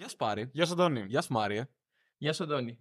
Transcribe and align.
Γεια 0.00 0.08
σου 0.08 0.16
Πάρη. 0.16 0.48
Γεια 0.52 0.66
σου, 0.66 0.72
Αντώνη. 0.72 1.04
Γεια 1.08 1.20
σου 1.20 1.32
Μάριε. 1.32 1.64
Γεια 2.18 2.32
σου, 2.32 2.42
Αντώνη. 2.42 2.78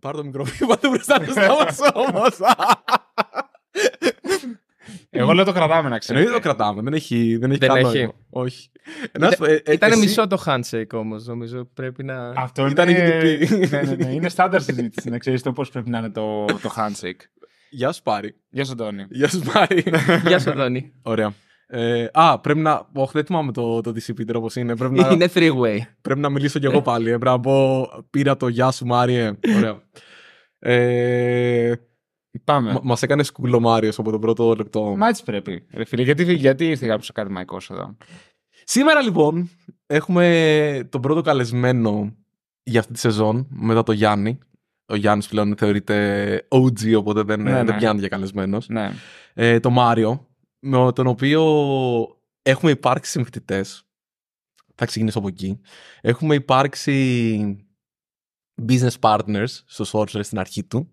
Πάρε 0.00 0.16
το 0.16 0.24
μικρόφωνο 0.24 0.76
του 0.76 0.88
μπροστά 0.88 1.20
του 1.20 1.30
στόμα 1.30 1.66
όμως. 2.08 2.36
Εγώ 5.10 5.32
λέω 5.32 5.44
το 5.44 5.52
κρατάμε 5.52 5.88
να 5.88 5.98
ξέρει. 5.98 6.18
Εννοείται 6.18 6.40
το 6.40 6.48
κρατάμε. 6.48 6.82
Δεν 6.82 6.92
έχει, 6.92 7.36
δεν 7.36 7.50
έχει 7.50 7.58
Δεν 7.58 7.68
καν 7.68 7.78
έχει. 7.78 7.96
νόημα. 7.96 8.12
Όχι. 8.30 8.70
Να 9.18 9.30
σου 9.30 9.36
πω, 9.36 9.44
ε, 9.44 9.62
ε, 9.64 9.72
Ήταν 9.72 9.90
εσύ- 9.90 10.00
μισό 10.00 10.26
το 10.26 10.42
handshake 10.46 10.92
όμως, 10.92 11.26
νομίζω. 11.26 11.64
Πρέπει 11.64 12.04
να. 12.04 12.28
Αυτό 12.28 12.66
Ήταν 12.66 12.88
είναι... 12.88 13.20
GDP. 13.22 13.68
ναι, 13.70 13.80
ναι, 13.82 13.94
ναι. 13.94 14.12
Είναι 14.12 14.28
στάνταρ 14.28 14.62
συζήτηση 14.62 15.10
να 15.10 15.18
ξέρεις 15.18 15.42
το 15.42 15.52
πώς 15.52 15.70
πρέπει 15.70 15.90
να 15.90 15.98
είναι 15.98 16.10
το, 16.10 16.44
το 16.44 16.74
handshake. 16.76 17.20
Γεια 17.70 17.92
σου 17.92 18.02
Πάρη. 18.02 18.40
Γεια 18.48 18.64
σου, 18.64 18.72
Αντώνη. 18.72 19.06
Γεια 19.10 19.28
σου 19.28 19.40
Πάρη. 19.52 19.84
Γεια 20.26 20.38
σου, 20.38 20.50
Αντώνη. 20.50 20.92
Ωραία. 21.02 21.32
Ε, 21.66 22.06
α, 22.12 22.40
πρέπει 22.40 22.58
να. 22.58 22.88
Όχι, 22.92 23.10
δεν 23.12 23.24
θυμάμαι 23.24 23.52
το, 23.52 23.80
το 23.80 23.90
DCP 23.90 24.34
όπως 24.34 24.56
είναι. 24.56 24.76
Πρέπει 24.76 24.94
να, 24.94 25.10
Είναι 25.12 25.28
three-way. 25.34 25.78
πρέπει 26.00 26.20
να 26.20 26.28
μιλήσω 26.28 26.58
κι 26.58 26.66
εγώ 26.66 26.82
πάλι. 26.82 27.10
Ε, 27.10 27.18
πρέπει 27.18 27.24
να 27.24 27.40
πω. 27.40 27.88
Πήρα 28.10 28.36
το 28.36 28.48
γεια 28.48 28.70
σου 28.70 28.86
Μάριε. 28.86 29.32
Ωραία. 29.56 29.82
Ε, 30.58 31.72
Πάμε. 32.44 32.78
Μα 32.82 32.96
έκανε 33.00 33.22
σκούλο 33.22 33.60
Μάριος 33.60 33.98
από 33.98 34.10
το 34.10 34.18
πρώτο 34.18 34.54
λεπτό. 34.54 34.94
Μα 34.96 35.08
έτσι 35.08 35.22
πρέπει. 35.24 35.66
Ρε 35.72 35.84
φίλε, 35.84 36.02
γιατί, 36.02 36.34
γιατί 36.34 36.68
ήρθε 36.68 36.86
κάποιος 36.86 37.10
ακαδημαϊκό 37.10 37.58
εδώ; 37.70 37.96
Σήμερα 38.64 39.02
λοιπόν 39.02 39.50
έχουμε 39.86 40.88
τον 40.88 41.00
πρώτο 41.00 41.20
καλεσμένο 41.20 42.14
για 42.62 42.80
αυτή 42.80 42.92
τη 42.92 42.98
σεζόν 42.98 43.46
μετά 43.50 43.82
το 43.82 43.92
Γιάννη. 43.92 44.38
Ο 44.86 44.94
Γιάννης 44.94 45.28
πλέον 45.28 45.54
θεωρείται 45.56 46.46
OG, 46.48 46.96
οπότε 46.96 47.22
δεν, 47.22 47.42
Ναι, 47.42 47.52
δεν 47.52 47.64
ναι. 47.64 47.76
πιάνει 47.76 47.98
για 47.98 48.08
καλεσμένος. 48.08 48.68
Ναι. 48.68 48.92
Ε, 49.34 49.60
το 49.60 49.70
Μάριο, 49.70 50.26
με 50.58 50.92
τον 50.92 51.06
οποίο 51.06 51.42
έχουμε 52.42 52.70
υπάρξει 52.70 53.10
συμφοιτητές. 53.10 53.86
Θα 54.74 54.86
ξεκινήσω 54.86 55.18
από 55.18 55.28
εκεί. 55.28 55.60
Έχουμε 56.00 56.34
υπάρξει 56.34 57.66
business 58.68 58.98
partners 59.00 59.48
στο 59.66 59.84
Sorcerer 59.92 60.24
στην 60.24 60.38
αρχή 60.38 60.64
του. 60.64 60.90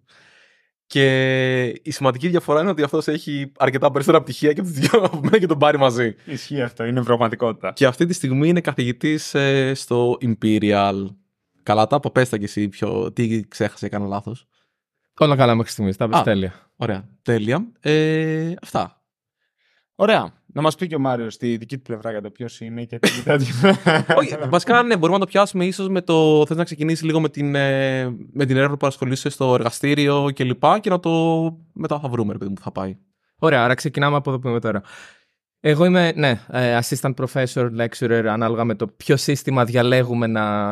Και 0.86 1.66
η 1.68 1.92
σημαντική 1.92 2.28
διαφορά 2.28 2.62
είναι 2.62 2.70
ότι 2.70 2.84
αυτός 2.84 3.08
έχει 3.08 3.52
αρκετά 3.58 3.92
περισσότερα 3.92 4.24
πτυχία 4.24 4.54
και 4.54 4.60
από 4.60 4.70
τους 4.70 4.80
δυο 4.80 5.04
από 5.04 5.20
μένα 5.24 5.40
και 5.40 5.46
τον 5.46 5.58
πάρει 5.58 5.78
μαζί. 5.78 6.16
Ισχύει 6.26 6.62
αυτό, 6.62 6.84
είναι 6.86 7.04
πραγματικότητα. 7.04 7.72
Και 7.72 7.86
αυτή 7.86 8.06
τη 8.06 8.14
στιγμή 8.14 8.48
είναι 8.48 8.62
καθηγητής 8.62 9.34
ε, 9.34 9.74
στο 9.74 10.18
Imperial. 10.22 11.06
Καλά 11.64 11.88
τα, 11.88 12.00
πες 12.00 12.30
τα 12.30 12.38
κι 12.38 12.44
εσύ 12.44 12.70
πιο... 12.70 13.12
Τι 13.12 13.48
ξέχασε, 13.48 13.86
έκανα 13.86 14.06
λάθος. 14.06 14.48
Όλα 15.20 15.36
καλά 15.36 15.56
μέχρι 15.56 15.72
στιγμής. 15.72 15.98
Τα 15.98 16.10
πες 16.10 16.20
Α. 16.20 16.24
τέλεια. 16.24 16.54
Ωραία, 16.76 17.10
τέλεια. 17.22 17.72
Ε, 17.80 18.54
αυτά. 18.62 19.03
Ωραία. 19.96 20.34
Να 20.46 20.62
μας 20.62 20.76
πει 20.76 20.88
και 20.88 20.96
ο 20.96 21.00
Μάριος 21.00 21.38
τη 21.38 21.58
δική 21.58 21.76
του 21.78 21.82
πλευρά 21.84 22.12
για 22.12 22.22
το 22.22 22.30
ποιος 22.30 22.60
είναι 22.62 22.84
και 22.84 23.00
τι 23.00 23.12
κοιτάζει. 23.16 23.52
Όχι, 24.18 24.36
βασικά 24.50 24.84
ναι, 24.84 24.98
μπορούμε 24.98 25.18
να 25.18 25.26
το 25.26 25.32
πιάσουμε 25.32 25.66
ίσως 25.66 25.88
με 25.90 26.02
το... 26.02 26.46
Θες 26.48 26.58
να 26.58 26.64
ξεκινήσει 26.64 27.06
λίγο 27.06 27.20
με 27.20 27.30
την, 27.30 27.56
ε, 27.56 28.04
με 28.34 28.46
την 28.46 28.58
έρευνα 28.58 28.78
που 28.78 28.88
ασχολείσαι 28.88 29.30
στο 29.30 29.54
εργαστήριο 29.54 30.30
και 30.34 30.44
λοιπά 30.44 30.80
και 30.80 30.90
να 30.90 31.00
το... 31.00 31.12
μετά 31.74 32.00
θα 32.00 32.08
βρούμε, 32.10 32.32
ρε 32.32 32.38
παιδί 32.38 32.50
μου, 32.50 32.56
που 32.56 32.62
θα 32.64 32.72
πάει. 32.72 32.98
Ωραία, 33.38 33.64
άρα 33.64 33.74
ξεκινάμε 33.74 34.16
από 34.16 34.30
εδώ 34.30 34.40
που 34.40 34.48
είμαι 34.48 34.60
τώρα. 34.60 34.82
Εγώ 35.60 35.86
είμαι, 35.86 36.12
ναι, 36.16 36.40
ε, 36.52 36.80
assistant 36.82 37.14
professor, 37.14 37.70
lecturer, 37.80 38.24
ανάλογα 38.30 38.64
με 38.64 38.76
το 38.76 38.88
ποιο 38.88 39.18
σύστημα 39.18 39.66
διαλέγουμε 39.66 40.28
να 40.28 40.68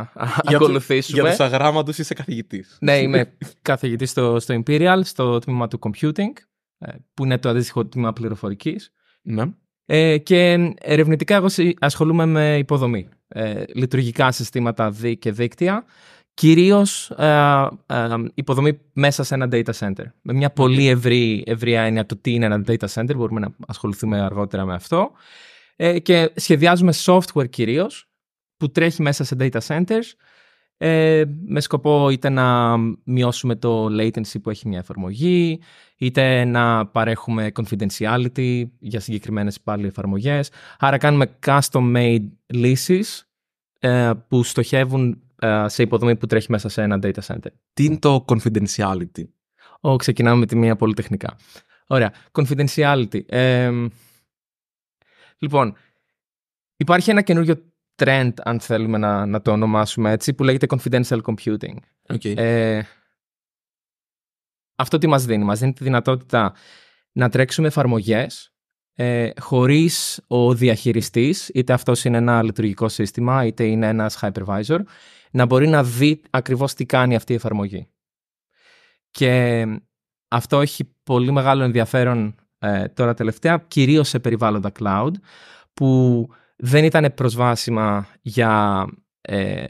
Για 0.48 0.58
του- 0.58 0.64
ακολουθήσουμε. 0.66 1.22
Για 1.22 1.30
τους 1.30 1.40
αγράμματους 1.40 1.98
είσαι 1.98 2.14
καθηγητής. 2.14 2.78
Ναι, 2.82 2.98
είμαι 2.98 3.38
καθηγητής 3.62 4.10
στο, 4.10 4.40
στο 4.40 4.62
Imperial, 4.66 5.00
στο 5.04 5.40
τμήμα 5.40 5.68
του 5.68 5.80
computing, 5.82 6.32
ε, 6.78 6.92
που 7.14 7.26
είναι 7.26 7.38
το 7.38 7.50
αντίστοιχο 7.50 7.86
τμήμα 7.86 8.14
πληροφορικής. 8.14 8.92
Ναι. 9.22 9.44
Ε, 9.86 10.18
και 10.18 10.74
ερευνητικά 10.82 11.36
εγώ 11.36 11.50
συ- 11.50 11.78
ασχολούμαι 11.80 12.26
με 12.26 12.58
υποδομή. 12.58 13.10
Ε, 13.28 13.64
λειτουργικά 13.74 14.32
συστήματα 14.32 14.92
δι- 14.92 15.20
και 15.20 15.32
δίκτυα. 15.32 15.86
Κυρίως 16.34 17.10
ε, 17.10 17.68
ε, 17.86 18.08
υποδομή 18.34 18.80
μέσα 18.94 19.24
σε 19.24 19.34
ένα 19.34 19.48
data 19.52 19.72
center. 19.80 20.06
Με 20.22 20.34
μια 20.34 20.52
πολύ 20.52 20.88
ευρύ, 20.88 21.44
ευρία 21.46 21.82
έννοια 21.82 22.06
του 22.06 22.18
τι 22.22 22.34
είναι 22.34 22.46
ένα 22.46 22.64
data 22.68 22.88
center. 22.94 23.16
Μπορούμε 23.16 23.40
να 23.40 23.48
ασχοληθούμε 23.68 24.22
αργότερα 24.22 24.66
με 24.66 24.74
αυτό. 24.74 25.12
Ε, 25.76 26.00
και 26.00 26.32
σχεδιάζουμε 26.36 26.94
software 27.06 27.50
κυρίως 27.50 28.10
που 28.58 28.72
τρέχει 28.72 29.02
μέσα 29.02 29.24
σε 29.24 29.36
data 29.40 29.60
centers 29.68 30.12
ε, 30.84 31.24
με 31.46 31.60
σκοπό 31.60 32.10
είτε 32.10 32.30
να 32.30 32.78
μειώσουμε 33.04 33.56
το 33.56 33.86
latency 33.86 34.42
που 34.44 34.50
έχει 34.50 34.68
μια 34.68 34.80
εφαρμογή, 34.80 35.60
είτε 35.98 36.46
να 36.46 36.86
παρέχουμε 36.86 37.52
confidentiality 37.56 38.64
για 38.80 39.00
συγκεκριμένες 39.00 39.62
πάλι 39.62 39.88
εφαρμογές. 39.88 40.52
Άρα 40.80 40.98
κάνουμε 40.98 41.38
custom-made 41.46 42.28
λύσεις 42.46 43.30
ε, 43.80 44.12
που 44.28 44.44
στοχεύουν 44.44 45.22
ε, 45.40 45.66
σε 45.68 45.84
υποδομή 45.84 46.16
που 46.16 46.26
τρέχει 46.26 46.52
μέσα 46.52 46.70
σε 46.70 46.82
ένα 46.82 47.00
data 47.02 47.20
center. 47.26 47.52
Τι 47.74 47.84
είναι 47.84 47.98
το 47.98 48.26
confidentiality; 48.28 49.24
Ω, 49.82 49.96
ξεκινάμε 49.96 50.40
με 50.40 50.46
τη 50.46 50.56
μία 50.56 50.76
πολυτεχνικά. 50.76 51.36
Ωραία. 51.88 52.14
Confidentiality. 52.32 53.26
Ε, 53.26 53.72
λοιπόν, 55.38 55.76
υπάρχει 56.78 57.10
ένα 57.10 57.22
καινούριο 57.22 57.71
trend, 58.04 58.32
αν 58.44 58.60
θέλουμε 58.60 58.98
να, 58.98 59.26
να 59.26 59.42
το 59.42 59.52
ονομάσουμε 59.52 60.12
έτσι, 60.12 60.34
που 60.34 60.44
λέγεται 60.44 60.68
confidential 60.70 61.20
computing. 61.22 61.76
Okay. 62.08 62.38
Ε, 62.38 62.82
αυτό 64.76 64.98
τι 64.98 65.08
μας 65.08 65.26
δίνει; 65.26 65.44
Μας 65.44 65.60
δίνει 65.60 65.74
τη 65.74 65.84
δυνατότητα 65.84 66.54
να 67.12 67.30
τρέξουμε 67.30 67.68
εφαρμογές 67.68 68.54
ε, 68.94 69.30
χωρίς 69.40 70.22
ο 70.28 70.54
διαχειριστής, 70.54 71.50
είτε 71.54 71.74
αυτός 71.74 72.06
είναι 72.06 72.18
ένα 72.18 72.44
λειτουργικό 72.44 72.90
σύστημα, 72.90 73.46
είτε 73.46 73.64
είναι 73.64 73.88
ένας 73.88 74.20
hypervisor, 74.22 74.80
να 75.32 75.46
μπορεί 75.46 75.68
να 75.68 75.84
δει 75.84 76.22
ακριβώς 76.30 76.74
τι 76.74 76.86
κάνει 76.86 77.16
αυτή 77.16 77.32
η 77.32 77.36
εφαρμογή. 77.36 77.88
Και 79.12 79.66
αυτό 80.28 80.62
έχει 80.62 80.96
πολύ 81.04 81.32
μεγάλο 81.32 81.64
ενδιαφέρον 81.64 82.36
ε, 82.60 82.88
τώρα 82.88 83.14
τελευταία, 83.14 83.66
κυρίως 83.68 84.10
σε 84.10 84.20
περιβάλλοντα 84.20 84.72
cloud, 84.80 85.12
που 85.74 86.28
δεν 86.64 86.84
ήταν 86.84 87.14
προσβάσιμα 87.16 88.08
για, 88.22 88.86
ε, 89.22 89.64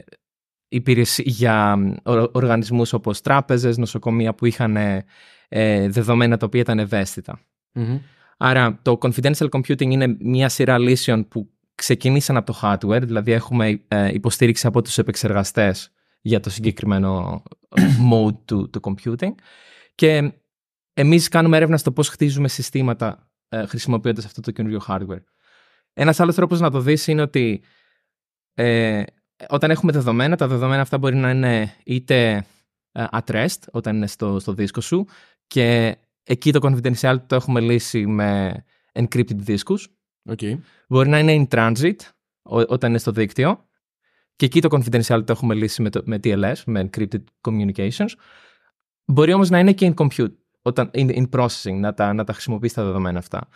υπηρεσί- 0.68 1.26
για 1.28 1.72
ο- 2.04 2.30
οργανισμούς 2.32 2.92
όπως 2.92 3.20
τράπεζες, 3.20 3.76
νοσοκομεία 3.76 4.34
που 4.34 4.46
είχαν 4.46 4.76
ε, 4.76 5.88
δεδομένα 5.88 6.36
τα 6.36 6.46
οποία 6.46 6.60
ήταν 6.60 6.78
ευαίσθητα. 6.78 7.40
Μμμ. 7.72 7.98
Άρα 8.36 8.78
το 8.82 8.98
confidential 9.00 9.48
computing 9.48 9.90
είναι 9.90 10.16
μια 10.20 10.48
σειρά 10.48 10.78
λύσεων 10.78 11.28
που 11.28 11.50
ξεκινήσαν 11.74 12.36
από 12.36 12.52
το 12.52 12.58
hardware, 12.62 13.02
δηλαδή 13.02 13.32
έχουμε 13.32 13.82
ε, 13.88 14.12
υποστήριξη 14.14 14.66
από 14.66 14.82
τους 14.82 14.98
επεξεργαστές 14.98 15.92
για 16.20 16.40
το 16.40 16.50
συγκεκριμένο 16.50 17.42
ε, 17.76 17.82
mode 18.12 18.36
του, 18.44 18.70
του 18.70 18.80
computing 18.82 19.32
και 19.94 20.32
εμείς 20.94 21.28
κάνουμε 21.28 21.56
έρευνα 21.56 21.76
στο 21.76 21.92
πώς 21.92 22.08
χτίζουμε 22.08 22.48
συστήματα 22.48 23.30
ε, 23.48 23.66
χρησιμοποιώντας 23.66 24.24
αυτό 24.24 24.40
το 24.40 24.50
καινούριο 24.50 24.80
hardware. 24.88 25.22
Ένας 25.92 26.20
άλλος 26.20 26.34
τρόπος 26.34 26.60
να 26.60 26.70
το 26.70 26.80
δεις 26.80 27.06
είναι 27.06 27.22
ότι 27.22 27.62
ε, 28.54 29.02
όταν 29.48 29.70
έχουμε 29.70 29.92
δεδομένα, 29.92 30.36
τα 30.36 30.46
δεδομένα 30.46 30.80
αυτά 30.82 30.98
μπορεί 30.98 31.16
να 31.16 31.30
είναι 31.30 31.74
είτε 31.84 32.46
ε, 32.92 33.04
at 33.12 33.24
rest, 33.30 33.58
όταν 33.70 33.96
είναι 33.96 34.06
στο, 34.06 34.38
στο 34.38 34.52
δίσκο 34.52 34.80
σου 34.80 35.06
και 35.46 35.96
εκεί 36.22 36.52
το 36.52 36.58
confidentiality 36.62 37.22
το 37.26 37.34
έχουμε 37.34 37.60
λύσει 37.60 38.06
με 38.06 38.62
encrypted 38.92 39.36
δίσκους. 39.36 39.88
Okay. 40.30 40.58
Μπορεί 40.88 41.08
να 41.08 41.18
είναι 41.18 41.46
in 41.50 41.54
transit 41.56 41.94
ό- 42.42 42.72
όταν 42.72 42.90
είναι 42.90 42.98
στο 42.98 43.12
δίκτυο 43.12 43.66
και 44.36 44.44
εκεί 44.46 44.60
το 44.60 44.68
confidentiality 44.72 45.24
το 45.26 45.32
έχουμε 45.32 45.54
λύσει 45.54 45.82
με, 45.82 45.90
το, 45.90 46.02
με 46.04 46.20
TLS, 46.24 46.54
με 46.66 46.90
encrypted 46.90 47.22
communications. 47.48 48.08
Μπορεί 49.04 49.32
όμως 49.32 49.50
να 49.50 49.58
είναι 49.58 49.72
και 49.72 49.94
in 49.96 50.06
compute, 50.06 50.32
όταν, 50.62 50.90
in, 50.94 51.16
in 51.16 51.28
processing, 51.30 51.74
να 51.74 51.94
τα, 51.94 52.12
να 52.12 52.24
τα 52.24 52.32
χρησιμοποιήσει 52.32 52.74
τα 52.74 52.84
δεδομένα 52.84 53.18
αυτά. 53.18 53.48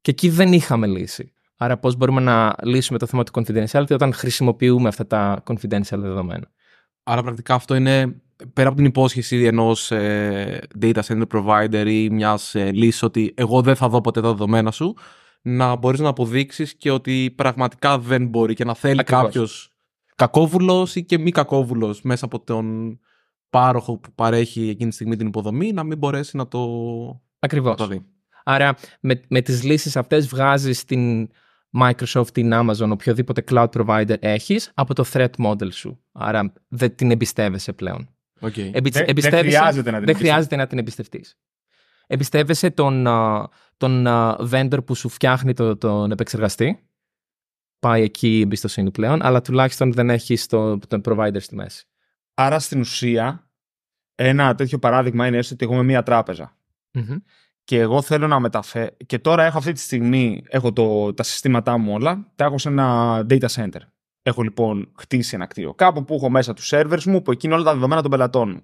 Και 0.00 0.10
εκεί 0.10 0.28
δεν 0.28 0.52
είχαμε 0.52 0.86
λύση. 0.86 1.32
Άρα 1.56 1.78
πώς 1.78 1.96
μπορούμε 1.96 2.20
να 2.20 2.54
λύσουμε 2.62 2.98
το 2.98 3.06
θέμα 3.06 3.22
του 3.22 3.32
confidentiality 3.34 3.90
όταν 3.90 4.12
χρησιμοποιούμε 4.12 4.88
αυτά 4.88 5.06
τα 5.06 5.42
confidential 5.46 5.98
δεδομένα. 5.98 6.50
Άρα 7.02 7.22
πρακτικά 7.22 7.54
αυτό 7.54 7.74
είναι 7.74 8.20
πέρα 8.52 8.68
από 8.68 8.76
την 8.76 8.86
υπόσχεση 8.86 9.44
ενός 9.44 9.90
ε, 9.90 10.60
data 10.80 11.00
center 11.06 11.26
provider 11.32 11.84
ή 11.86 12.10
μιας 12.10 12.54
ε, 12.54 12.72
λύσης 12.72 13.02
ότι 13.02 13.34
εγώ 13.36 13.62
δεν 13.62 13.76
θα 13.76 13.88
δω 13.88 14.00
ποτέ 14.00 14.20
τα 14.20 14.28
δεδομένα 14.28 14.70
σου, 14.70 14.96
να 15.42 15.76
μπορείς 15.76 16.00
να 16.00 16.08
αποδείξεις 16.08 16.74
και 16.74 16.90
ότι 16.90 17.32
πραγματικά 17.36 17.98
δεν 17.98 18.26
μπορεί 18.26 18.54
και 18.54 18.64
να 18.64 18.74
θέλει 18.74 19.00
Ακριβώς. 19.00 19.24
κάποιος 19.24 19.70
κακόβουλος 20.14 20.96
ή 20.96 21.04
και 21.04 21.18
μη 21.18 21.30
κακόβουλος 21.30 22.02
μέσα 22.02 22.24
από 22.24 22.40
τον 22.40 22.98
πάροχο 23.50 23.98
που 23.98 24.12
παρέχει 24.14 24.68
εκείνη 24.68 24.88
τη 24.88 24.94
στιγμή 24.94 25.16
την 25.16 25.26
υποδομή 25.26 25.72
να 25.72 25.82
μην 25.82 25.98
μπορέσει 25.98 26.36
να 26.36 26.48
το, 26.48 26.58
να 26.58 27.18
Ακριβώς. 27.38 27.76
το 27.76 27.86
δει. 27.86 28.04
Άρα 28.44 28.76
με, 29.00 29.20
με 29.28 29.40
τις 29.40 29.62
λύσεις 29.62 29.96
αυτές 29.96 30.26
βγάζεις 30.26 30.84
την 30.84 31.28
Microsoft, 31.80 32.26
την 32.32 32.50
Amazon, 32.54 32.88
οποιοδήποτε 32.90 33.44
cloud 33.50 33.68
provider 33.70 34.16
έχεις 34.20 34.70
από 34.74 34.94
το 34.94 35.04
threat 35.12 35.30
model 35.38 35.72
σου. 35.72 36.00
Άρα 36.12 36.52
δεν 36.68 36.94
την 36.94 37.10
εμπιστεύεσαι 37.10 37.72
πλέον. 37.72 38.08
Okay. 38.40 38.58
Εμπι- 38.58 38.72
Δεν- 38.72 38.92
δεν 38.92 39.04
εμπιστεύεσαι- 39.08 39.56
χρειάζεται 39.56 39.66
να 39.76 39.82
την 39.82 39.82
δεν 39.84 39.94
εμπιστευτείς. 39.94 40.20
χρειάζεται 40.28 40.56
να 40.56 40.66
την 40.66 40.78
εμπιστευτείς. 40.78 41.38
Εμπιστεύεσαι 42.06 42.70
τον, 42.70 43.06
α, 43.06 43.48
τον 43.76 44.06
α, 44.06 44.36
vendor 44.50 44.78
που 44.86 44.94
σου 44.94 45.08
φτιάχνει 45.08 45.52
το, 45.52 45.76
τον 45.76 46.10
επεξεργαστή 46.10 46.78
πάει 47.78 48.02
εκεί 48.02 48.38
η 48.38 48.40
εμπιστοσύνη 48.40 48.90
πλέον, 48.90 49.22
αλλά 49.22 49.40
τουλάχιστον 49.40 49.92
δεν 49.92 50.10
έχεις 50.10 50.46
το, 50.46 50.78
τον 50.78 51.00
provider 51.04 51.36
στη 51.40 51.54
μέση. 51.54 51.86
Άρα 52.34 52.58
στην 52.58 52.80
ουσία, 52.80 53.50
ένα 54.14 54.54
τέτοιο 54.54 54.78
παράδειγμα 54.78 55.26
είναι 55.26 55.36
έστω 55.36 55.54
ότι 55.54 55.64
εγώ 55.64 55.74
είμαι 55.74 55.82
μία 55.82 56.02
τράπεζα. 56.02 56.56
Μμμ. 56.92 57.16
Και 57.66 57.80
εγώ 57.80 58.02
θέλω 58.02 58.26
να 58.26 58.40
μεταφέρω. 58.40 58.96
Και 59.06 59.18
τώρα 59.18 59.44
έχω 59.44 59.58
αυτή 59.58 59.72
τη 59.72 59.80
στιγμή 59.80 60.44
έχω 60.48 60.72
το, 60.72 61.14
τα 61.14 61.22
συστήματά 61.22 61.78
μου 61.78 61.92
όλα, 61.92 62.26
τα 62.34 62.44
έχω 62.44 62.58
σε 62.58 62.68
ένα 62.68 63.18
data 63.30 63.46
center. 63.48 63.80
Έχω 64.22 64.42
λοιπόν 64.42 64.92
χτίσει 64.98 65.34
ένα 65.34 65.46
κτίριο 65.46 65.74
κάπου 65.74 66.04
που 66.04 66.14
έχω 66.14 66.30
μέσα 66.30 66.54
τους 66.54 66.72
servers 66.74 67.02
μου, 67.04 67.22
που 67.22 67.30
εκεί 67.32 67.46
είναι 67.46 67.54
όλα 67.54 67.64
τα 67.64 67.72
δεδομένα 67.72 68.02
των 68.02 68.10
πελατών 68.10 68.50
μου. 68.50 68.62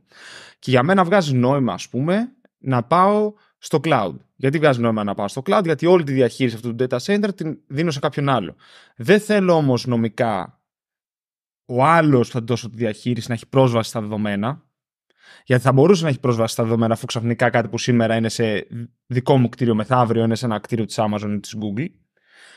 Και 0.58 0.70
για 0.70 0.82
μένα 0.82 1.04
βγάζει 1.04 1.34
νόημα, 1.34 1.72
ας 1.72 1.88
πούμε, 1.88 2.32
να 2.58 2.82
πάω 2.82 3.32
στο 3.58 3.80
cloud. 3.84 4.14
Γιατί 4.36 4.58
βγάζει 4.58 4.80
νόημα 4.80 5.04
να 5.04 5.14
πάω 5.14 5.28
στο 5.28 5.42
cloud, 5.46 5.62
γιατί 5.64 5.86
όλη 5.86 6.04
τη 6.04 6.12
διαχείριση 6.12 6.56
αυτού 6.56 6.74
του 6.74 6.86
data 6.88 6.98
center 6.98 7.28
την 7.34 7.58
δίνω 7.66 7.90
σε 7.90 7.98
κάποιον 7.98 8.28
άλλο. 8.28 8.54
Δεν 8.96 9.20
θέλω 9.20 9.54
όμως 9.54 9.86
νομικά 9.86 10.60
ο 11.64 11.84
άλλος 11.84 12.26
που 12.26 12.32
θα 12.32 12.38
του 12.40 12.46
δώσω 12.46 12.70
τη 12.70 12.76
διαχείριση 12.76 13.28
να 13.28 13.34
έχει 13.34 13.46
πρόσβαση 13.46 13.88
στα 13.88 14.00
δεδομένα. 14.00 14.62
Γιατί 15.44 15.62
θα 15.62 15.72
μπορούσε 15.72 16.02
να 16.02 16.08
έχει 16.08 16.20
πρόσβαση 16.20 16.52
στα 16.52 16.62
δεδομένα 16.62 16.94
αφού 16.94 17.06
ξαφνικά 17.06 17.50
κάτι 17.50 17.68
που 17.68 17.78
σήμερα 17.78 18.16
είναι 18.16 18.28
σε 18.28 18.66
δικό 19.06 19.38
μου 19.38 19.48
κτίριο 19.48 19.74
μεθαύριο 19.74 20.24
είναι 20.24 20.34
σε 20.34 20.44
ένα 20.44 20.58
κτίριο 20.58 20.84
της 20.84 20.98
Amazon 20.98 21.30
ή 21.34 21.40
της 21.40 21.56
Google. 21.60 21.86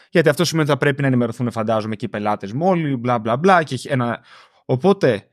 Γιατί 0.10 0.30
αυτό 0.30 0.46
σημαίνει 0.46 0.70
ότι 0.70 0.78
θα 0.78 0.86
πρέπει 0.86 1.02
να 1.02 1.08
ενημερωθούν, 1.08 1.52
φαντάζομαι, 1.52 1.96
και 1.96 2.06
οι 2.06 2.10
πελάτες 2.10 2.52
μου 2.52 2.68
όλοι, 2.68 2.96
μπλα 2.96 3.20
μπλα 3.20 3.38
μπλα. 3.38 3.64
Και 3.64 3.74
έχει 3.74 3.88
ένα... 3.92 4.24
Οπότε 4.66 5.28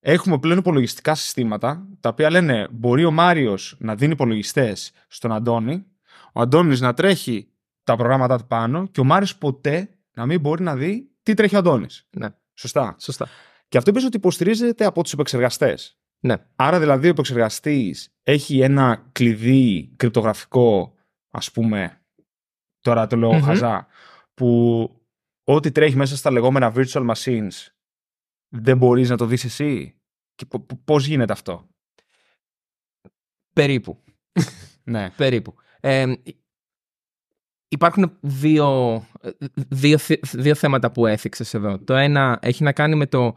έχουμε 0.00 0.38
πλέον 0.38 0.58
υπολογιστικά 0.58 1.14
συστήματα 1.14 1.86
τα 2.00 2.08
οποία 2.08 2.30
λένε 2.30 2.68
μπορεί 2.70 3.04
ο 3.04 3.10
Μάριος 3.10 3.76
να 3.78 3.94
δίνει 3.94 4.12
υπολογιστές 4.12 4.92
στον 5.08 5.32
Αντώνη, 5.32 5.86
ο 6.32 6.40
Αντώνης 6.40 6.80
να 6.80 6.94
τρέχει 6.94 7.52
τα 7.84 7.96
προγράμματα 7.96 8.38
του 8.38 8.46
πάνω 8.46 8.86
και 8.86 9.00
ο 9.00 9.04
Μάριος 9.04 9.36
ποτέ 9.36 9.88
να 10.14 10.26
μην 10.26 10.40
μπορεί 10.40 10.62
να 10.62 10.76
δει 10.76 11.10
τι 11.22 11.34
τρέχει 11.34 11.54
ο 11.54 11.58
Αντώνης. 11.58 12.06
Ναι, 12.10 12.28
Σωστά. 12.54 12.96
σωστά. 12.98 13.28
Και 13.68 13.78
αυτό 13.78 13.90
επίσης 13.90 14.08
ότι 14.08 14.16
υποστηρίζεται 14.16 14.84
από 14.84 15.02
τους 15.02 15.12
επεξεργαστές. 15.12 15.97
Ναι. 16.20 16.34
Άρα 16.56 16.78
δηλαδή 16.80 17.06
ο 17.06 17.10
επεξεργαστής 17.10 18.08
έχει 18.22 18.60
ένα 18.60 19.08
κλειδί 19.12 19.92
κρυπτογραφικό, 19.96 20.94
ας 21.30 21.50
πούμε, 21.52 22.02
τώρα 22.80 23.06
το 23.06 23.16
λέω 23.16 23.32
Μμμ. 23.32 23.42
χαζά, 23.42 23.86
που 24.34 24.90
ό,τι 25.44 25.70
τρέχει 25.72 25.96
μέσα 25.96 26.16
στα 26.16 26.30
λεγόμενα 26.30 26.72
virtual 26.76 27.14
machines 27.14 27.66
δεν 28.48 28.76
μπορείς 28.78 29.08
να 29.08 29.16
το 29.16 29.26
δεις 29.26 29.44
εσύ; 29.44 30.00
Και 30.34 30.44
πο- 30.46 30.60
πο- 30.60 30.80
πώς 30.84 31.06
γίνεται 31.06 31.32
αυτό; 31.32 31.68
Περίπου. 33.52 34.02
Ναι. 34.84 35.10
Περίπου. 35.10 35.54
Ε, 35.80 36.12
υπάρχουν 37.68 38.18
δύο, 38.20 39.04
δύο, 39.54 39.98
θε- 39.98 40.26
δύο 40.36 40.54
θέματα 40.54 40.92
που 40.92 41.06
έθιξες 41.06 41.54
εδώ. 41.54 41.78
Το 41.78 41.94
ένα 41.94 42.38
έχει 42.42 42.62
να 42.62 42.72
κάνει 42.72 42.94
με 42.94 43.06
το 43.06 43.36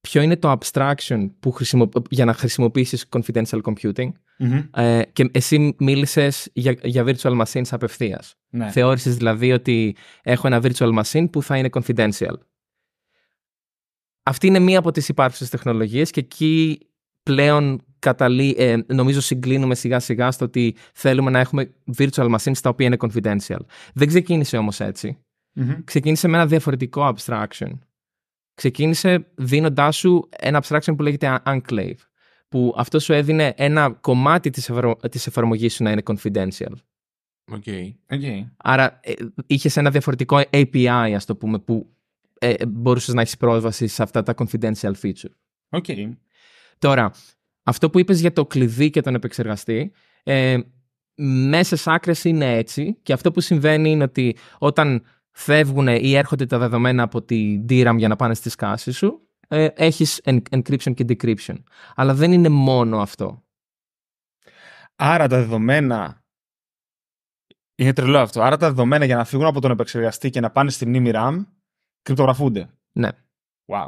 ποιο 0.00 0.22
είναι 0.22 0.36
το 0.36 0.58
abstraction 0.58 1.30
που 1.40 1.52
χρησιμο, 1.52 1.88
για 2.10 2.24
να 2.24 2.32
χρησιμοποιήσεις 2.32 3.06
confidential 3.10 3.60
computing; 3.62 4.08
Ε, 4.74 5.02
και 5.12 5.30
εσύ 5.32 5.74
μίλησες 5.78 6.50
για, 6.52 6.76
για 6.82 7.04
virtual 7.06 7.42
machines 7.42 7.68
απευθείας. 7.70 8.34
ναι. 8.50 8.70
Θεώρησες 8.70 9.16
δηλαδή 9.16 9.52
ότι 9.52 9.96
έχω 10.22 10.46
ένα 10.46 10.60
virtual 10.62 11.02
machine 11.02 11.30
που 11.30 11.42
θα 11.42 11.56
είναι 11.56 11.68
confidential. 11.72 12.34
Αυτή 14.22 14.46
είναι 14.46 14.58
μία 14.58 14.78
από 14.78 14.90
τις 14.90 15.08
υπάρχουσες 15.08 15.48
τεχνολογίες 15.48 16.10
και 16.10 16.20
εκεί 16.20 16.78
πλέον 17.22 17.84
καταλή, 17.98 18.54
ε, 18.58 18.76
νομίζω 18.86 19.20
συγκλίνουμε 19.20 19.74
σιγά 19.74 20.00
σιγά 20.00 20.30
στο 20.30 20.44
ότι 20.44 20.74
θέλουμε 20.94 21.30
να 21.30 21.38
έχουμε 21.38 21.74
virtual 21.96 22.36
machines 22.36 22.58
τα 22.62 22.68
οποία 22.68 22.86
είναι 22.86 22.96
confidential. 23.00 23.60
Δεν 23.94 24.08
ξεκίνησε 24.08 24.56
όμως 24.56 24.80
έτσι. 24.80 25.18
Μμμ. 25.52 25.84
Ξεκίνησε 25.84 26.28
με 26.28 26.36
ένα 26.36 26.46
διαφορετικό 26.46 27.14
abstraction. 27.14 27.70
Ξεκίνησε 28.60 29.26
δίνοντάς 29.34 29.96
σου 29.96 30.28
ένα 30.38 30.62
abstraction 30.62 30.96
που 30.96 31.02
λέγεται 31.02 31.42
enclave 31.44 31.96
που 32.48 32.74
αυτό 32.76 32.98
σου 32.98 33.12
έδινε 33.12 33.54
ένα 33.56 33.90
κομμάτι 33.90 34.50
της, 34.50 34.68
εφαρμο... 34.68 34.96
της 34.96 35.26
εφαρμογής 35.26 35.74
σου 35.74 35.82
να 35.82 35.90
είναι 35.90 36.02
confidential. 36.04 36.72
ΟΚ. 37.52 37.64
ΟΚ. 38.10 38.20
Άρα 38.56 39.00
ε, 39.02 39.12
είχες 39.46 39.76
ένα 39.76 39.90
διαφορετικό 39.90 40.40
API, 40.50 41.12
ας 41.14 41.24
το 41.24 41.36
πούμε, 41.36 41.58
που 41.58 41.96
ε, 42.38 42.66
μπορούσες 42.66 43.14
να 43.14 43.20
έχεις 43.20 43.36
πρόσβαση 43.36 43.86
σε 43.86 44.02
αυτά 44.02 44.22
τα 44.22 44.34
confidential 44.36 44.92
feature. 45.02 45.32
ΟΚ. 45.68 45.86
Τώρα, 46.78 47.12
αυτό 47.62 47.90
που 47.90 47.98
είπες 47.98 48.20
για 48.20 48.32
το 48.32 48.46
κλειδί 48.46 48.90
και 48.90 49.00
τον 49.00 49.14
επεξεργαστή, 49.14 49.92
ε, 50.22 50.58
μέσες 51.48 51.92
άκρες 51.92 52.24
είναι 52.24 52.56
έτσι 52.56 52.98
και 53.02 53.12
αυτό 53.12 53.30
που 53.30 53.40
συμβαίνει 53.40 53.90
είναι 53.90 54.04
ότι 54.04 54.36
όταν 54.58 55.02
φεύγουν 55.32 55.86
ή 55.88 56.14
έρχονται 56.14 56.46
τα 56.46 56.58
δεδομένα 56.58 57.02
από 57.02 57.22
τη 57.22 57.64
DRAM 57.68 57.94
για 57.96 58.08
να 58.08 58.16
πάνε 58.16 58.34
στις 58.34 58.50
cache 58.50 58.92
σου, 58.92 59.28
ε, 59.48 59.66
έχεις 59.74 60.20
en- 60.24 60.42
encryption 60.50 60.94
και 60.94 61.04
decryption. 61.08 61.56
Αλλά 61.94 62.14
δεν 62.14 62.32
είναι 62.32 62.48
μόνο 62.48 62.98
αυτό. 63.00 63.44
Άρα 64.96 65.28
τα 65.28 65.36
δεδομένα. 65.36 66.24
Είναι 67.74 67.92
τρελό 67.92 68.18
αυτό. 68.18 68.42
Άρα 68.42 68.56
τα 68.56 68.68
δεδομένα 68.68 69.04
για 69.04 69.16
να 69.16 69.24
φύγουν 69.24 69.46
από 69.46 69.60
τον 69.60 69.70
επεξεργαστή 69.70 70.30
και 70.30 70.40
να 70.40 70.50
πάνε 70.50 70.70
στη 70.70 70.86
μνήμη 70.86 71.10
RAM 71.14 71.46
κρυπτογραφούνται. 72.02 72.70
Ναι. 72.92 73.08
Wow. 73.66 73.86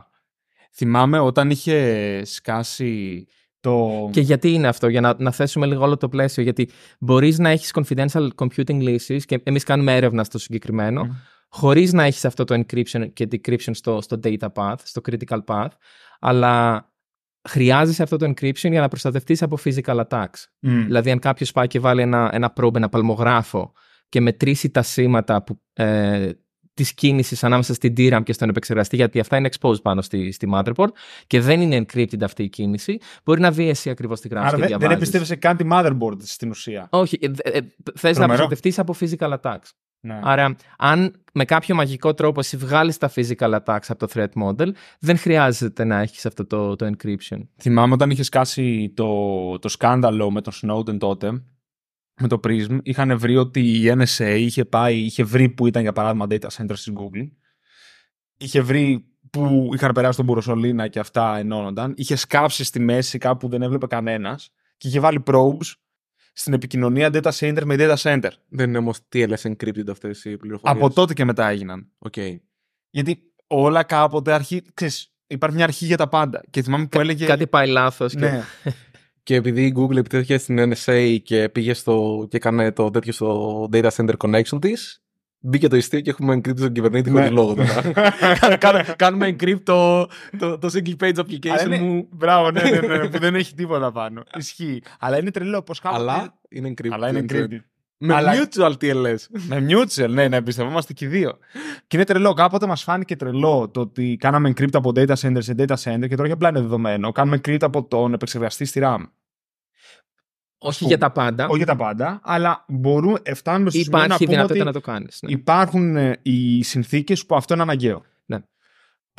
Θυμάμαι 0.72 1.18
όταν 1.18 1.50
είχες 1.50 2.34
σκάσει 2.34 3.26
το. 3.62 4.08
Και 4.12 4.20
γιατί 4.20 4.52
είναι 4.52 4.68
αυτό, 4.68 4.88
για 4.88 5.00
να, 5.00 5.14
να 5.18 5.30
θέσουμε 5.30 5.66
λίγο 5.66 5.84
όλο 5.84 5.96
το 5.96 6.08
πλαίσιο. 6.08 6.42
Γιατί 6.42 6.68
μπορείς 6.98 7.38
να 7.38 7.48
έχεις 7.48 7.74
confidential 7.74 8.28
computing 8.36 8.78
λύσεις 8.80 9.24
και 9.24 9.40
εμείς 9.42 9.64
κάνουμε 9.64 9.96
έρευνα 9.96 10.24
στο 10.24 10.38
συγκεκριμένο, 10.38 11.04
Μμ. 11.04 11.10
χωρίς 11.48 11.92
να 11.92 12.02
έχεις 12.02 12.24
αυτό 12.24 12.44
το 12.44 12.54
encryption 12.54 13.12
και 13.12 13.28
decryption 13.30 13.70
στο, 13.72 14.00
στο 14.00 14.20
data 14.22 14.48
path, 14.54 14.74
στο 14.82 15.00
critical 15.10 15.38
path, 15.46 15.70
αλλά 16.20 16.86
χρειάζεσαι 17.48 18.02
αυτό 18.02 18.16
το 18.16 18.26
encryption 18.26 18.70
για 18.70 18.80
να 18.80 18.88
προστατευτείς 18.88 19.42
από 19.42 19.58
physical 19.64 20.02
attacks. 20.08 20.44
Μμ. 20.60 20.84
Δηλαδή, 20.84 21.10
αν 21.10 21.18
κάποιος 21.18 21.52
πάει 21.52 21.66
και 21.66 21.80
βάλει 21.80 22.02
ένα, 22.02 22.30
ένα 22.32 22.52
probe, 22.56 22.74
ένα 22.74 22.88
παλμογράφο 22.88 23.72
και 24.08 24.20
μετρήσει 24.20 24.70
τα 24.70 24.82
σήματα 24.82 25.42
που, 25.42 25.60
ε, 25.72 26.30
της 26.74 26.94
κίνησης 26.94 27.44
ανάμεσα 27.44 27.74
στην 27.74 27.94
DRAM 27.96 28.20
και 28.24 28.32
στον 28.32 28.48
επεξεργαστή, 28.48 28.96
γιατί 28.96 29.20
αυτά 29.20 29.36
είναι 29.36 29.48
exposed 29.52 29.82
πάνω 29.82 30.02
στη, 30.02 30.32
στη 30.32 30.48
motherboard 30.54 30.90
και 31.26 31.40
δεν 31.40 31.60
είναι 31.60 31.84
encrypted 31.86 32.22
αυτή 32.22 32.42
η 32.42 32.48
κίνηση, 32.48 32.98
μπορεί 33.24 33.40
να 33.40 33.50
δει 33.50 33.68
εσύ 33.68 33.90
ακριβώς 33.90 34.20
τη 34.20 34.28
γράφη 34.28 34.46
Άρα 34.46 34.54
και 34.54 34.60
δεν, 34.60 34.70
δεν 34.70 34.78
διαβάζεις. 34.78 35.14
εμπιστεύεσαι 35.14 35.36
καν 35.36 35.56
τη 35.56 35.64
motherboard 35.70 36.22
στην 36.22 36.50
ουσία. 36.50 36.88
Όχι, 36.90 37.18
ε, 37.20 37.26
ε, 37.42 37.58
ε, 37.58 37.60
θες 37.84 38.18
να 38.18 38.26
Τρομερό. 38.26 38.26
προστατευτείς 38.26 38.78
από 38.78 38.94
physical 39.00 39.38
attacks. 39.40 39.70
Ναι. 40.04 40.20
Άρα, 40.22 40.56
αν 40.78 41.22
με 41.32 41.44
κάποιο 41.44 41.74
μαγικό 41.74 42.14
τρόπο 42.14 42.40
εσύ 42.40 42.56
βγάλεις 42.56 42.98
τα 42.98 43.10
physical 43.14 43.58
attacks 43.64 43.86
από 43.88 44.06
το 44.06 44.08
threat 44.14 44.42
model, 44.44 44.68
δεν 44.98 45.16
χρειάζεται 45.16 45.84
να 45.84 46.00
έχεις 46.00 46.26
αυτό 46.26 46.46
το, 46.46 46.76
το 46.76 46.90
encryption. 46.90 47.38
Θυμάμαι 47.60 47.92
όταν 47.92 48.10
είχε 48.10 48.26
σκάσει 48.26 48.92
το, 48.96 49.58
το 49.58 49.68
σκάνδαλο 49.68 50.30
με 50.30 50.40
τον 50.40 50.52
Snowden 50.62 50.98
τότε, 50.98 51.42
με 52.20 52.28
το 52.28 52.40
Prism, 52.44 52.78
είχαν 52.82 53.18
βρει 53.18 53.36
ότι 53.36 53.60
η 53.60 53.94
NSA 53.96 54.36
είχε 54.38 54.64
πάει, 54.64 54.98
είχε 54.98 55.24
βρει 55.24 55.48
που 55.48 55.66
ήταν 55.66 55.82
για 55.82 55.92
παράδειγμα 55.92 56.26
data 56.30 56.46
center 56.56 56.72
στην 56.74 56.94
Google, 56.98 57.30
είχε 58.36 58.60
βρει 58.60 59.06
που 59.30 59.70
είχαν 59.74 59.92
περάσει 59.92 60.16
τον 60.16 60.26
Μπουροσολίνα 60.26 60.88
και 60.88 60.98
αυτά 60.98 61.36
ενώνονταν, 61.38 61.92
είχε 61.96 62.16
σκάψει 62.16 62.64
στη 62.64 62.80
μέση 62.80 63.18
κάπου 63.18 63.38
που 63.38 63.48
δεν 63.48 63.62
έβλεπε 63.62 63.86
κανένας 63.86 64.50
και 64.76 64.88
είχε 64.88 65.00
βάλει 65.00 65.22
probes 65.26 65.72
στην 66.32 66.52
επικοινωνία 66.52 67.10
data 67.12 67.30
center 67.30 67.62
με 67.64 67.76
data 67.78 67.96
center. 67.96 68.30
Δεν 68.48 68.68
είναι 68.68 68.78
όμως 68.78 68.98
TLS 69.12 69.42
encrypted 69.42 69.88
αυτές 69.90 70.24
οι 70.24 70.36
πληροφορίες. 70.36 70.84
Από 70.84 70.94
τότε 70.94 71.14
και 71.14 71.24
μετά 71.24 71.48
έγιναν. 71.48 71.88
ΟΚ. 71.98 72.14
Γιατί 72.90 73.32
όλα 73.46 73.82
κάποτε 73.82 74.32
αρχή, 74.32 74.62
ξέρεις, 74.74 75.12
υπάρχει 75.26 75.56
μια 75.56 75.64
αρχή 75.64 75.86
για 75.86 75.96
τα 75.96 76.08
πάντα. 76.08 76.42
Και 76.50 76.62
θυμάμαι 76.62 76.86
που 76.86 77.00
έλεγε. 77.00 77.26
Κάτι 77.26 77.46
πάει 77.46 77.68
λάθος. 77.68 78.12
Και... 78.12 78.18
Ναι. 78.18 78.42
Και 79.22 79.34
επειδή 79.34 79.64
η 79.66 79.74
Google 79.78 79.96
επιτέθηκε 79.96 80.38
στην 80.38 80.72
NSA 80.72 81.18
και 81.22 81.48
πήγε 81.48 81.74
στο, 81.74 82.26
και 82.30 82.36
έκανε 82.36 82.72
το 82.72 82.90
τέτοιο 82.90 83.12
στο 83.12 83.68
data 83.72 83.88
center 83.96 84.14
connection 84.18 84.58
της, 84.60 85.02
μπήκε 85.38 85.68
το 85.68 85.76
ιστίο 85.76 86.00
και 86.00 86.10
έχουμε 86.10 86.34
encrypted 86.34 86.56
τον 86.56 86.72
κυβερνήτη 86.72 87.10
Ναι. 87.10 87.16
χωρίς 87.18 87.30
λόγο 87.32 87.54
τώρα. 87.54 87.82
Κάνε- 88.58 88.96
Κάνουμε 88.96 89.28
encrypt 89.38 89.62
το, 89.62 90.06
το, 90.38 90.58
το 90.58 90.68
single 90.72 91.04
page 91.04 91.12
Αλλά 91.14 91.24
application 91.28 91.66
είναι- 91.66 91.78
μου. 91.78 92.08
Μπράβο, 92.10 92.50
ναι, 92.50 92.62
ναι, 92.62 92.78
ναι, 92.96 93.08
που 93.08 93.18
δεν 93.18 93.34
έχει 93.34 93.54
τίποτα 93.54 93.92
πάνω. 93.92 94.22
Ισχύει. 94.38 94.82
Αλλά 94.98 95.18
είναι 95.18 95.30
τρελό 95.30 95.62
πώς 95.62 95.80
κάποτε. 95.80 96.00
Αλλά 96.00 96.38
είναι 96.48 96.68
encrypted. 96.76 96.90
Αλλά 96.90 97.08
είναι 97.08 97.24
encrypted. 97.28 97.58
Με 98.04 98.14
Αλλά- 98.14 98.32
mutual 98.32 98.72
TLS. 98.80 99.16
Με 99.30 99.66
mutual, 99.68 100.08
ναι, 100.08 100.28
να 100.28 100.36
εμπιστευόμαστε 100.36 100.92
και 100.92 101.04
οι 101.04 101.08
δύο. 101.08 101.38
Και 101.86 101.96
είναι 101.96 102.04
τρελό. 102.04 102.32
Κάποτε 102.32 102.66
μας 102.66 102.82
φάνηκε 102.82 103.16
τρελό 103.16 103.68
το 103.68 103.80
ότι 103.80 104.16
κάναμε 104.20 104.52
encrypt 104.56 104.72
από 104.74 104.90
data 104.94 105.14
center 105.14 105.38
σε 105.38 105.54
data 105.58 105.74
center 105.74 106.08
και 106.08 106.08
τώρα 106.08 106.22
όχι 106.22 106.32
απλά 106.32 106.48
είναι 106.48 106.60
δεδομένο. 106.60 107.12
Κάνουμε 107.12 107.40
encrypt 107.42 107.62
από 107.62 107.84
τον 107.84 108.12
επεξεργαστή 108.12 108.64
στη 108.64 108.80
RAM. 108.84 108.98
Όχι 110.58 110.84
για 110.84 110.98
τα 110.98 111.10
πάντα. 111.10 111.46
Όχι 111.46 111.56
για 111.56 111.66
τα 111.66 111.76
πάντα, 111.76 112.20
αλλά 112.22 112.64
μπορούμε, 112.68 113.18
ε, 113.22 113.34
φτάνουμε 113.34 113.70
στο 113.70 113.78
σημείο 113.80 113.98
να 113.98 114.04
Υπάρχει 114.04 114.24
πούμε 114.24 114.36
δυνατότητα 114.36 114.64
ότι 114.68 114.74
να 114.76 114.80
το 114.80 114.90
κάνεις. 114.90 115.18
Ναι. 115.22 115.32
υπάρχουν 115.32 115.96
ε, 115.96 116.18
οι 116.22 116.62
συνθήκες 116.62 117.26
που 117.26 117.34
αυτό 117.34 117.54
είναι 117.54 117.62
αναγκαίο. 117.62 118.02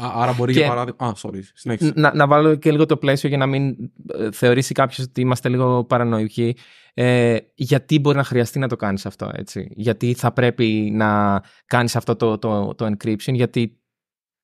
Ναι. 0.01 0.07
Α, 0.07 0.11
άρα 0.15 0.33
μπορεί 0.33 0.53
Και- 0.53 0.59
για 0.59 0.67
παράδειγμα. 0.67 1.07
Α, 1.07 1.13
sorry, 1.21 1.39
συνέχισε. 1.53 1.93
να, 1.95 2.15
να 2.15 2.27
βάλω 2.27 2.55
και 2.55 2.71
λίγο 2.71 2.85
το 2.85 2.97
πλαίσιο 2.97 3.29
για 3.29 3.37
να 3.37 3.45
μην 3.45 3.75
ε, 4.17 4.31
θεωρήσει 4.31 4.73
κάποιος 4.73 4.99
ότι 5.07 5.21
είμαστε 5.21 5.49
λίγο 5.49 5.83
παρανοϊκοί. 5.83 6.55
Ε, 6.93 7.37
γιατί 7.55 7.99
μπορεί 7.99 8.17
να 8.17 8.23
χρειαστεί 8.23 8.59
να 8.59 8.67
το 8.67 8.75
κάνεις 8.75 9.05
αυτό, 9.05 9.31
έτσι; 9.33 9.67
Γιατί 9.71 10.13
θα 10.13 10.31
πρέπει 10.31 10.89
να 10.93 11.41
κάνεις 11.65 11.95
αυτό 11.95 12.15
το, 12.15 12.37
το, 12.37 12.75
το 12.75 12.85
encryption, 12.85 13.33
γιατί 13.33 13.77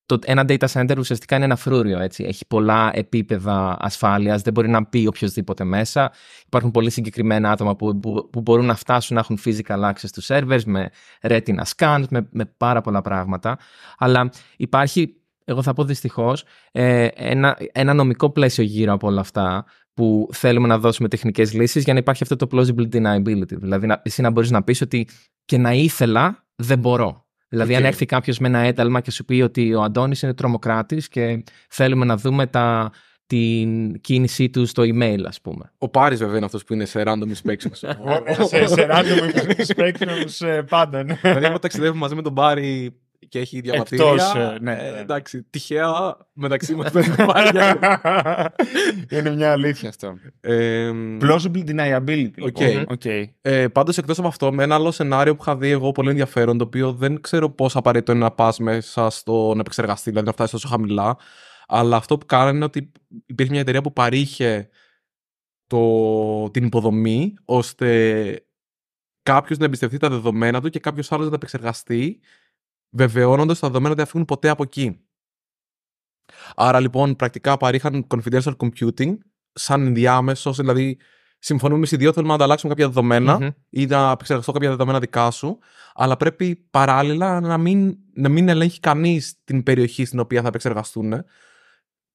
το, 0.05 0.19
ένα 0.25 0.45
data 0.47 0.65
center 0.73 0.95
ουσιαστικά 0.97 1.35
είναι 1.35 1.45
ένα 1.45 1.55
φρούριο, 1.55 1.99
έτσι. 1.99 2.23
Έχει 2.23 2.47
πολλά 2.47 2.91
επίπεδα 2.93 3.77
ασφάλειας, 3.79 4.41
δεν 4.41 4.53
μπορεί 4.53 4.69
να 4.69 4.87
μπει 4.89 5.07
οποιοδήποτε 5.07 5.63
μέσα. 5.63 6.11
Υπάρχουν 6.45 6.71
πολύ 6.71 6.89
συγκεκριμένα 6.89 7.51
άτομα 7.51 7.75
που, 7.75 7.99
που, 7.99 8.29
που 8.31 8.41
μπορούν 8.41 8.65
να 8.65 8.75
φτάσουν 8.75 9.15
να 9.15 9.21
έχουν 9.21 9.39
physical 9.45 9.91
access 9.91 10.09
to 10.19 10.21
servers 10.37 10.63
με 10.65 10.89
retina 11.21 11.61
scans, 11.75 12.03
με, 12.09 12.27
με 12.31 12.45
πάρα 12.45 12.81
πολλά 12.81 13.01
πράγματα. 13.01 13.57
Αλλά 13.97 14.29
υπάρχει, 14.57 15.18
εγώ 15.49 15.61
θα 15.61 15.73
πω 15.73 15.83
δυστυχώς, 15.83 16.43
ε, 16.71 17.07
ένα, 17.15 17.57
ένα 17.71 17.93
νομικό 17.93 18.29
πλαίσιο 18.29 18.63
γύρω 18.63 18.93
από 18.93 19.07
όλα 19.07 19.21
αυτά 19.21 19.65
που 19.93 20.29
θέλουμε 20.31 20.67
να 20.67 20.77
δώσουμε 20.77 21.07
τεχνικές 21.07 21.53
λύσεις 21.53 21.83
για 21.83 21.93
να 21.93 21.99
υπάρχει 21.99 22.23
αυτό 22.23 22.35
το 22.35 22.47
plausible 22.51 22.89
deniability. 22.93 23.57
Δηλαδή 23.57 23.87
να, 23.87 24.01
εσύ 24.03 24.21
να 24.21 24.29
μπορείς 24.29 24.51
να 24.51 24.63
πεις 24.63 24.81
ότι 24.81 25.07
και 25.45 25.57
να 25.57 25.73
ήθελα 25.73 26.45
δεν 26.55 26.79
μπορώ. 26.79 27.25
Δηλαδή, 27.47 27.71
ΟΚ. 27.73 27.79
αν 27.79 27.85
έρθει 27.85 28.05
κάποιος 28.05 28.39
με 28.39 28.47
ένα 28.47 28.59
ένταλμα 28.59 29.01
και 29.01 29.11
σου 29.11 29.25
πει 29.25 29.41
ότι 29.41 29.73
ο 29.73 29.81
Αντώνης 29.81 30.21
είναι 30.21 30.33
τρομοκράτης 30.33 31.07
και 31.07 31.43
θέλουμε 31.69 32.05
να 32.05 32.17
δούμε 32.17 32.47
τα, 32.47 32.91
την 33.25 34.01
κίνησή 34.01 34.49
του 34.49 34.65
στο 34.65 34.83
email, 34.83 35.21
ας 35.25 35.41
πούμε. 35.41 35.71
Ο 35.77 35.89
Πάρης, 35.89 36.19
βέβαια, 36.19 36.35
είναι 36.35 36.45
αυτός 36.45 36.63
που 36.63 36.73
είναι 36.73 36.85
σε 36.85 37.03
random 37.05 37.27
inspections. 37.27 37.71
σε, 38.49 38.67
σε 38.67 38.87
random 38.89 39.75
inspections 39.75 40.47
ε, 40.47 40.61
πάντα, 40.61 41.03
ναι. 41.03 41.19
Δηλαδή, 41.21 41.45
άμα 41.45 41.59
ταξιδεύουμε 41.59 41.99
μαζί 41.99 42.15
με 42.15 42.21
τον 42.21 42.33
Πάρη 42.33 42.99
και 43.27 43.39
έχει 43.39 43.59
διαβατήρια. 43.59 44.05
Εκτός, 44.05 44.35
ε, 44.35 44.57
ναι, 44.61 44.71
ε, 44.73 44.91
ναι. 44.91 44.99
εντάξει, 44.99 45.43
τυχαία 45.49 46.17
μεταξύ 46.33 46.75
μας 46.75 46.91
δεν 46.91 47.11
υπάρχει. 47.11 47.57
Είναι 49.15 49.35
μια 49.35 49.51
αλήθεια 49.51 49.89
αυτό. 49.89 50.17
ε, 50.41 50.91
Plausible 51.21 51.63
deniability. 51.69 52.31
ΟΚ. 52.41 52.59
λοιπόν. 52.59 52.85
ΟΚ. 52.89 53.05
ε, 53.41 53.67
Πάντως, 53.67 53.97
εκτός 53.97 54.19
από 54.19 54.27
αυτό, 54.27 54.51
με 54.53 54.63
ένα 54.63 54.75
άλλο 54.75 54.91
σενάριο 54.91 55.35
που 55.35 55.41
είχα 55.41 55.57
δει 55.57 55.69
εγώ 55.69 55.91
πολύ 55.91 56.09
ενδιαφέρον, 56.09 56.57
το 56.57 56.63
οποίο 56.63 56.93
δεν 56.93 57.21
ξέρω 57.21 57.49
πώς 57.49 57.75
απαραίτητο 57.75 58.11
είναι 58.11 58.21
να 58.21 58.31
πας 58.31 58.59
μέσα 58.59 59.09
στον 59.09 59.59
επεξεργαστή, 59.59 60.09
δηλαδή 60.09 60.27
να 60.27 60.33
φτάσεις 60.33 60.51
τόσο 60.51 60.67
χαμηλά. 60.67 61.17
Αλλά 61.67 61.95
αυτό 61.95 62.17
που 62.17 62.25
κάνανε 62.25 62.55
είναι 62.55 62.65
ότι 62.65 62.91
υπήρχε 63.25 63.51
μια 63.51 63.61
εταιρεία 63.61 63.81
που 63.81 63.93
παρείχε 63.93 64.69
το, 65.67 66.49
την 66.51 66.65
υποδομή 66.65 67.33
ώστε 67.45 68.41
κάποιος 69.23 69.57
να 69.57 69.65
εμπιστευτεί 69.65 69.97
τα 69.97 70.09
δεδομένα 70.09 70.61
του 70.61 70.69
και 70.69 70.79
κάποιος 70.79 71.11
άλλος 71.11 71.23
να 71.25 71.29
τα 71.29 71.35
επεξεργαστεί, 71.35 72.19
βεβαιώνοντας 72.89 73.51
ότι 73.51 73.59
τα 73.59 73.67
δεδομένα 73.67 73.95
δεν 73.95 74.03
θα 74.05 74.11
φύγουν 74.11 74.25
ποτέ 74.25 74.49
από 74.49 74.63
εκεί. 74.63 74.99
Άρα 76.55 76.79
λοιπόν 76.79 77.15
πρακτικά 77.15 77.57
παρήχαν 77.57 78.07
confidential 78.07 78.55
computing 78.57 79.17
σαν 79.53 79.85
ενδιάμεσο, 79.85 80.51
δηλαδή 80.51 80.97
συμφωνούμε 81.39 81.77
εμείς 81.77 81.91
οι 81.91 81.95
δύο 81.95 82.11
θέλουμε 82.11 82.29
να 82.29 82.35
ανταλλάξουμε 82.35 82.73
κάποια 82.73 82.87
δεδομένα 82.87 83.39
Μμμ. 83.39 83.47
ή 83.69 83.85
να 83.85 84.11
επεξεργαστώ 84.11 84.51
κάποια 84.51 84.69
δεδομένα 84.69 84.99
δικά 84.99 85.31
σου, 85.31 85.59
αλλά 85.93 86.17
πρέπει 86.17 86.67
παράλληλα 86.71 87.39
να 87.39 87.57
μην, 87.57 87.97
να 88.13 88.29
μην 88.29 88.49
ελέγχει 88.49 88.79
κανείς 88.79 89.35
την 89.43 89.63
περιοχή 89.63 90.05
στην 90.05 90.19
οποία 90.19 90.41
θα 90.41 90.47
επεξεργαστούν. 90.47 91.23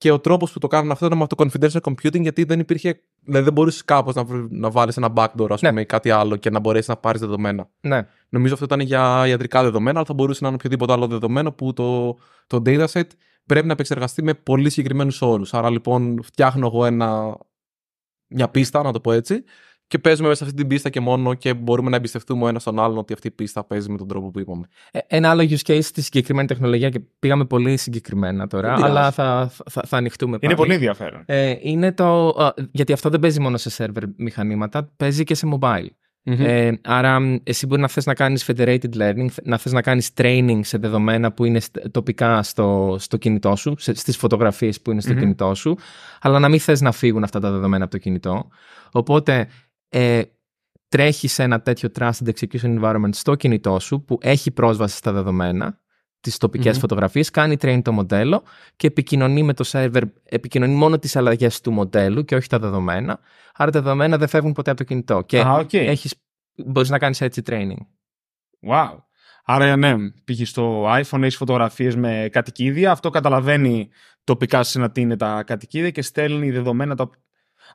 Και 0.04 0.10
ο 0.10 0.18
τρόπος 0.20 0.52
που 0.52 0.58
το 0.58 0.66
κάνουν 0.66 0.90
αυτό 0.90 1.06
ήταν 1.06 1.18
με 1.18 1.26
το 1.26 1.36
confidential 1.44 1.80
computing, 1.80 2.20
γιατί 2.20 2.44
δεν 2.44 2.60
υπήρχε. 2.60 3.00
Δηλαδή 3.24 3.44
δεν 3.44 3.52
μπορούσε 3.52 3.82
κάπως 3.84 4.14
να, 4.14 4.24
βρ- 4.24 4.50
να 4.50 4.70
βάλεις 4.70 4.96
ένα 4.96 5.12
backdoor, 5.16 5.46
ας 5.50 5.62
Ναι. 5.62 5.68
πούμε, 5.68 5.80
ή 5.80 5.86
κάτι 5.86 6.10
άλλο 6.10 6.36
και 6.36 6.50
να 6.50 6.58
μπορέσεις 6.60 6.88
να 6.88 6.96
πάρεις 6.96 7.20
δεδομένα. 7.20 7.68
Ναι. 7.80 8.06
Νομίζω 8.28 8.52
αυτό 8.54 8.64
ήταν 8.64 8.80
για 8.80 9.24
ιατρικά 9.26 9.62
δεδομένα, 9.62 9.96
αλλά 9.96 10.06
θα 10.06 10.14
μπορούσε 10.14 10.38
να 10.42 10.46
είναι 10.48 10.56
οποιοδήποτε 10.56 10.92
άλλο 10.92 11.06
δεδομένο 11.06 11.52
που 11.52 11.72
το, 11.72 12.12
το 12.46 12.62
dataset 12.66 13.06
πρέπει 13.46 13.66
να 13.66 13.72
επεξεργαστεί 13.72 14.22
με 14.22 14.34
πολύ 14.34 14.70
συγκεκριμένους 14.70 15.22
όρους. 15.22 15.54
Άρα 15.54 15.70
λοιπόν 15.70 16.22
φτιάχνω 16.22 16.66
εγώ 16.66 16.84
ένα, 16.84 17.36
μια 18.26 18.48
πίστα, 18.48 18.82
να 18.82 18.92
το 18.92 19.00
πω 19.00 19.12
έτσι, 19.12 19.44
και 19.86 19.98
παίζουμε 19.98 20.28
μέσα 20.28 20.38
σε 20.38 20.44
αυτή 20.44 20.56
την 20.56 20.66
πίστα 20.68 20.88
και 20.90 21.00
μόνο 21.00 21.34
και 21.34 21.54
μπορούμε 21.54 21.90
να 21.90 21.96
εμπιστευτούμε 21.96 22.44
ο 22.44 22.48
ένας 22.48 22.62
τον 22.62 22.78
άλλον 22.78 22.98
ότι 22.98 23.12
αυτή 23.12 23.26
η 23.26 23.30
πίστα 23.30 23.64
παίζει 23.64 23.90
με 23.90 23.96
τον 23.96 24.08
τρόπο 24.08 24.30
που 24.30 24.38
είπαμε. 24.40 24.66
Ε, 24.90 24.98
Ένα 25.06 25.30
άλλο 25.30 25.42
use 25.42 25.70
case 25.72 25.82
στη 25.82 26.02
συγκεκριμένη 26.02 26.46
τεχνολογία 26.48 26.88
και 26.88 27.00
πήγαμε 27.18 27.44
πολύ 27.44 27.76
συγκεκριμένα 27.76 28.46
τώρα, 28.46 28.66
Δεν 28.68 28.76
πειράζει. 28.76 28.92
αλλά 28.98 29.10
θα, 29.10 29.50
θα, 29.70 29.82
θα 29.86 29.96
ανοιχτούμε 29.96 30.32
Είναι 30.40 30.40
πάλι. 30.46 30.54
πολύ 30.56 30.74
ενδιαφέρον. 30.74 31.22
Ε, 31.26 31.54
είναι 31.60 31.92
το, 31.92 32.28
α, 32.28 32.54
γιατί 32.72 32.92
αυτό 32.92 33.08
δεν 33.08 33.20
παίζει 33.20 33.40
μόνο 33.40 33.56
σε 33.56 33.70
server 33.94 34.02
μηχανήματα, 34.16 34.92
παίζει 34.96 35.24
και 35.24 35.34
σε 35.34 35.48
mobile. 35.60 35.86
Ε, 36.26 36.72
άρα 36.82 37.20
μ, 37.20 37.36
εσύ 37.42 37.66
μπορεί 37.66 37.80
να 37.80 37.88
θες 37.88 38.06
να 38.06 38.14
κάνεις 38.14 38.50
federated 38.50 38.88
learning, 38.98 39.26
να 39.42 39.58
θες 39.58 39.72
να 39.72 39.82
κάνεις 39.82 40.10
training 40.16 40.60
σε 40.62 40.78
δεδομένα 40.78 41.32
που 41.32 41.44
είναι 41.44 41.60
στ- 41.60 41.90
τοπικά 41.90 42.42
στο, 42.42 42.96
στο 42.98 43.16
κινητό 43.16 43.56
σου, 43.56 43.74
σε, 43.78 43.94
στις 43.94 44.16
φωτογραφίες 44.16 44.80
που 44.80 44.90
είναι 44.90 45.00
στο 45.00 45.12
Μμμ. 45.12 45.18
κινητό 45.18 45.54
σου, 45.54 45.76
αλλά 46.20 46.38
να 46.38 46.48
μην 46.48 46.60
θες 46.60 46.80
να 46.80 46.92
φύγουν 46.92 47.22
αυτά 47.24 47.40
τα 47.40 47.50
δεδομένα 47.50 47.82
από 47.84 47.92
το 47.92 47.98
κινητό. 47.98 48.48
Οπότε 48.92 49.48
ε, 49.96 50.22
τρέχεις 50.88 51.32
σε 51.32 51.42
ένα 51.42 51.60
τέτοιο 51.60 51.88
trusted 51.98 52.28
execution 52.28 52.80
environment 52.80 53.08
στο 53.10 53.34
κινητό 53.34 53.78
σου 53.78 54.04
που 54.04 54.18
έχει 54.22 54.50
πρόσβαση 54.50 54.96
στα 54.96 55.12
δεδομένα, 55.12 55.78
τις 56.20 56.36
τοπικές 56.38 56.72
Μμμ. 56.74 56.80
φωτογραφίες, 56.80 57.30
κάνει 57.30 57.56
train 57.60 57.80
το 57.84 57.92
μοντέλο 57.92 58.42
και 58.76 58.86
επικοινωνεί 58.86 59.42
με 59.42 59.54
το 59.54 59.64
server, 59.72 60.02
επικοινωνεί 60.24 60.74
μόνο 60.74 60.98
τις 60.98 61.16
αλλαγές 61.16 61.60
του 61.60 61.72
μοντέλου 61.72 62.24
και 62.24 62.34
όχι 62.34 62.48
τα 62.48 62.58
δεδομένα. 62.58 63.20
Άρα 63.54 63.70
τα 63.70 63.82
δεδομένα 63.82 64.18
δεν 64.18 64.28
φεύγουν 64.28 64.52
ποτέ 64.52 64.70
από 64.70 64.78
το 64.78 64.84
κινητό. 64.84 65.22
Και 65.22 65.40
Α, 65.40 65.52
ΟΚ. 65.52 65.72
έχεις, 65.72 66.14
μπορείς 66.54 66.90
να 66.90 66.98
κάνεις 66.98 67.20
έτσι 67.20 67.42
training. 67.46 67.86
Wow. 68.70 68.96
Άρα, 69.44 69.76
ναι, 69.76 70.10
πήγε 70.24 70.44
στο 70.44 70.84
iPhone, 70.86 71.22
έχεις 71.22 71.36
φωτογραφίες 71.36 71.96
με 71.96 72.28
κατοικίδια. 72.32 72.90
Αυτό 72.90 73.10
καταλαβαίνει 73.10 73.88
τοπικά 74.24 74.62
σε 74.62 74.78
ένα 74.78 74.90
τι 74.90 75.00
είναι 75.00 75.16
τα 75.16 75.42
κατοικίδια 75.42 75.90
και 75.90 76.02
στέλνει 76.02 76.50
δεδομένα. 76.50 76.96
Τα... 76.96 77.10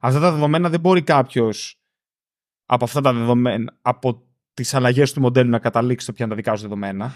Αυτά 0.01 0.19
τα 0.19 0.31
δεδομένα 0.31 0.69
δεν 0.69 0.79
μπορεί 0.79 1.01
κάποιος 1.01 1.78
από 2.71 2.83
αυτά 2.83 3.01
τα 3.01 3.13
δεδομένα, 3.13 3.73
από 3.81 4.21
τις 4.53 4.73
αλλαγές 4.73 5.13
του 5.13 5.21
μοντέλου 5.21 5.49
να 5.49 5.59
καταλήξει 5.59 6.03
στο 6.03 6.13
ποια 6.13 6.25
είναι 6.25 6.33
τα 6.35 6.41
δικά 6.41 6.55
σου 6.55 6.61
δεδομένα; 6.61 7.11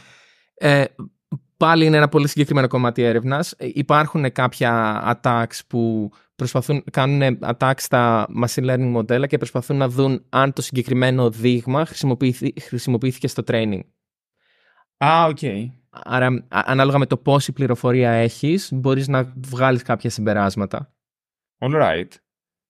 Ε, 0.54 0.84
πάλι 1.58 1.86
είναι 1.86 1.98
ένα 1.98 2.08
πολύ 2.10 2.28
συγκεκριμένο 2.28 2.68
κομμάτι 2.68 3.02
έρευνας. 3.04 3.52
Ε, 3.52 3.70
Υπάρχουν 3.74 4.32
κάποια 4.32 5.02
attacks 5.24 5.60
που 5.68 6.12
προσπαθούν, 6.36 6.84
κάνουν 6.92 7.38
attacks 7.42 7.74
στα 7.78 8.28
machine 8.44 8.70
learning 8.70 8.90
μοντέλα 8.90 9.28
και 9.28 9.38
προσπαθούν 9.38 9.78
να 9.78 9.90
δουν 9.90 10.26
αν 10.30 10.54
το 10.54 10.62
συγκεκριμένο 10.62 11.30
δείγμα 11.30 11.86
χρησιμοποιήθη- 11.86 12.62
χρησιμοποιήθηκε 12.62 13.28
στο 13.28 13.44
training. 13.48 13.82
Α, 14.98 15.26
ΟΚ. 15.26 15.38
Άρα, 15.90 16.26
α- 16.28 16.64
ανάλογα 16.66 16.98
με 16.98 17.06
το 17.06 17.18
πόση 17.18 17.52
πληροφορία 17.52 18.12
έχεις, 18.12 18.70
μπορείς 18.74 19.08
να 19.08 19.34
βγάλεις 19.48 19.82
κάποια 19.82 20.10
συμπεράσματα. 20.10 20.94
All 21.60 21.82
right. 21.82 22.08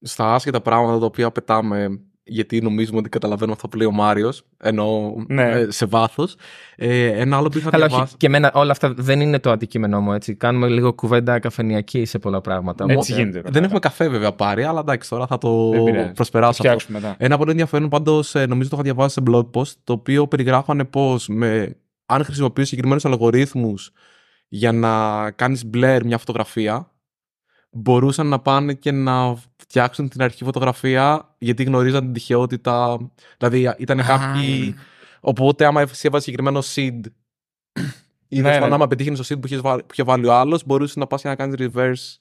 Στα 0.02 0.34
άσχετα 0.34 0.62
πράγματα 0.62 1.00
τα 1.00 1.06
οποία 1.06 1.32
πετάμε 1.32 2.02
γιατί 2.25 2.62
νομίζουμε 2.62 2.98
ότι 2.98 3.10
καταλαβαίνουμε 3.10 3.53
αυτό 3.56 3.68
που 3.68 3.77
λέει 3.77 3.88
ο 3.88 3.92
Μάριος, 3.92 4.44
ενώ 4.63 5.15
Ναι. 5.27 5.44
ε, 5.51 5.68
σε 5.72 5.86
βάθος. 5.86 6.36
Ε, 6.75 7.08
ένα 7.08 7.38
άλλο 7.38 7.50
που 7.50 7.58
είχα 7.58 7.70
Καλά, 7.70 7.88
διαβάσει. 7.88 8.08
όχι, 8.10 8.18
και 8.18 8.25
εμένα 8.25 8.51
όλα 8.53 8.72
αυτά 8.72 8.94
δεν 8.98 9.22
είναι 9.22 9.39
το 9.39 9.51
αντικείμενό 9.51 10.01
μου, 10.01 10.13
έτσι. 10.13 10.36
Κάνουμε 10.36 10.68
λίγο 10.68 10.94
κουβέντα 10.94 11.39
καφενειακή 11.39 12.06
σε 12.06 12.20
πολλά 12.20 12.42
πράγματα. 12.42 12.86
Έτσι 12.89 13.12
Οπότε- 13.12 13.30
γίνεται. 13.30 13.50
Δεν 13.51 13.63
έχουμε 13.63 13.80
καφέ 13.80 14.08
βέβαια 14.10 14.32
πάρει, 14.34 14.63
αλλά 14.63 14.80
εντάξει, 14.80 15.10
τώρα 15.10 15.27
θα 15.27 15.38
το 15.38 15.70
Δεν 15.70 15.84
πειράζει. 15.84 16.08
Θα 16.08 16.13
προσπεράσω 16.13 16.50
αυτό. 16.51 16.63
φτιάξουμε 16.63 17.00
μετά. 17.00 17.15
Ένα 17.18 17.38
πολύ 17.38 17.51
ενδιαφέρον 17.51 17.89
πάντως, 17.89 18.34
νομίζω 18.34 18.70
το 18.70 18.75
είχα 18.75 18.82
διαβάσει 18.84 19.13
σε 19.13 19.22
blog 19.32 19.50
post, 19.53 19.72
το 19.84 19.94
οποίο 19.94 20.27
περιγράφανε 20.27 20.84
πώς 20.84 21.30
αν 22.06 22.24
χρησιμοποιείς 22.24 22.68
συγκεκριμένους 22.68 23.06
αλγορίθμους 23.06 23.92
για 24.48 24.72
να 24.72 25.32
κάνεις 25.32 25.70
blur 25.74 26.00
μια 26.06 26.18
φωτογραφία, 26.18 26.92
μπορούσαν 27.74 28.27
να 28.27 28.39
πάνε 28.39 28.74
και 28.74 28.92
να 28.92 29.36
φτιάξουν 29.58 30.10
την 30.10 30.22
αρχική 30.22 30.44
φωτογραφία 30.44 31.36
γιατί 31.38 31.63
γνωρίζαν 31.63 32.03
την 32.03 32.13
τυχεότητα. 32.13 32.98
Δηλαδή 33.38 33.74
ήταν 33.77 33.98
κάποιοι. 34.06 34.75
Οπότε, 35.20 35.65
άμα 35.65 35.82
εσύ 35.82 36.08
έβαζε 36.08 36.24
συγκεκριμένο 36.24 36.60
seed 36.75 37.01
ή 38.27 38.42
Ναι, 38.42 38.60
ναι, 38.60 38.65
ναι. 38.68 38.74
άμα 38.74 38.88
πετύχει 38.88 39.12
το 39.12 39.24
seed 39.27 39.39
που 39.39 39.48
είχε 39.48 39.58
βάλει, 39.58 39.82
που 39.82 39.89
είχε 39.92 40.03
βάλει 40.03 40.25
ο 40.25 40.34
άλλος, 40.34 40.65
μπορούσε 40.65 41.00
να 41.00 41.08
πας 41.08 41.22
και 41.22 41.27
να 41.27 41.36
κάνεις 41.36 41.56
reverse 41.60 42.18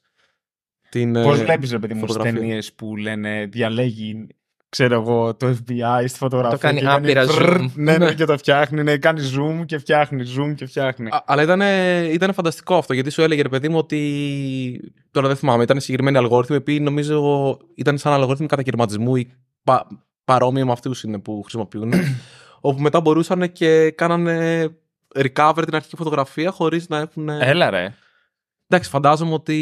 την. 0.89 1.13
Πώς 1.13 1.39
ε, 1.39 1.45
βλέπεις, 1.45 1.71
ρε 1.71 1.79
παιδί 1.79 1.95
μου, 1.95 2.01
φωτογραφία. 2.01 2.33
ταινίες 2.33 2.73
που 2.73 2.97
λένε 2.97 3.47
διαλέγει, 3.47 4.27
ξέρω 4.73 4.95
εγώ, 4.95 5.35
το 5.35 5.47
FBI 5.47 6.05
στη 6.07 6.19
φωτογραφία. 6.19 6.57
Το 6.57 6.63
κάνει 6.63 6.81
και 6.81 6.87
άπειρα 6.89 7.27
βρρρ, 7.27 7.61
zoom. 7.61 7.71
Ναι, 7.75 7.97
ναι, 7.97 8.15
και 8.15 8.25
το 8.25 8.39
φτιάχνει. 8.39 8.83
Ναι, 8.83 8.97
κάνει 8.97 9.21
zoom 9.37 9.65
και 9.67 9.79
φτιάχνει, 9.79 10.25
zoom 10.37 10.55
και 10.55 10.67
φτιάχνει. 10.67 11.09
Α, 11.09 11.23
αλλά 11.27 11.43
ήταν, 11.43 11.61
ήταν 12.13 12.33
φανταστικό 12.33 12.77
αυτό 12.77 12.95
γιατί 12.95 13.11
σου 13.11 13.23
έλεγε 13.23 13.43
ρε 13.43 13.49
παιδί 13.49 13.69
μου 13.69 13.79
ότι. 13.79 14.95
Τώρα 15.11 15.27
δεν 15.27 15.37
θυμάμαι, 15.37 15.63
ήταν 15.63 15.81
συγκεκριμένοι 15.81 16.17
αλγόριθμοι 16.17 16.61
που 16.61 16.73
νομίζω 16.81 17.57
ήταν 17.75 17.99
σαν 17.99 18.13
αλγόριθμοι 18.13 18.47
κατακαιρματισμού 18.47 19.17
ή 19.17 19.33
πα, 19.65 19.87
παρόμοιοι 20.25 20.63
με 20.67 20.73
αυτούς 20.73 21.03
είναι 21.03 21.19
που 21.19 21.41
χρησιμοποιούν. 21.43 21.93
όπου 22.61 22.81
μετά 22.81 23.01
μπορούσαν 23.01 23.53
και 23.53 23.91
κάνανε 23.91 24.69
recover 25.15 25.63
την 25.65 25.75
αρχική 25.75 25.97
φωτογραφία 25.97 26.51
χωρίς 26.51 26.89
να 26.89 26.99
έχουν. 26.99 27.29
Έλα, 27.29 27.71
ρε. 27.71 27.95
Εντάξει, 28.67 28.91
φαντάζομαι 28.91 29.33
ότι 29.35 29.59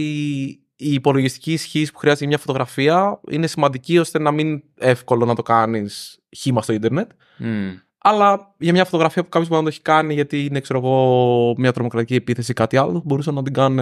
η 0.81 0.93
υπολογιστική 0.93 1.53
ισχύ 1.53 1.87
που 1.93 1.99
χρειάζεται 1.99 2.25
για 2.25 2.29
μια 2.29 2.47
φωτογραφία 2.47 3.21
είναι 3.31 3.47
σημαντική 3.47 3.99
ώστε 3.99 4.19
να 4.19 4.31
μην 4.31 4.63
εύκολο 4.79 5.25
να 5.25 5.35
το 5.35 5.43
κάνεις 5.43 6.19
χήμα 6.37 6.63
στο 6.63 6.73
Ιντερνετ. 6.73 7.11
Μμ. 7.39 7.71
Αλλά 7.99 8.55
για 8.59 8.73
μια 8.73 8.85
φωτογραφία 8.85 9.23
που 9.23 9.29
κάποιος 9.29 9.49
μπορεί 9.49 9.63
να 9.63 9.69
το 9.69 9.75
έχει 9.75 9.83
κάνει 9.85 10.15
γιατί 10.15 10.45
είναι, 10.45 10.61
ξέρω 10.61 10.79
εγώ, 10.79 11.55
μια 11.57 11.73
τρομοκρατική 11.73 12.15
επίθεση 12.15 12.51
ή 12.51 12.55
κάτι 12.55 12.77
άλλο, 12.77 13.03
μπορούσαν 13.05 13.35
να 13.35 13.43
την 13.43 13.53
κάνουν 13.53 13.79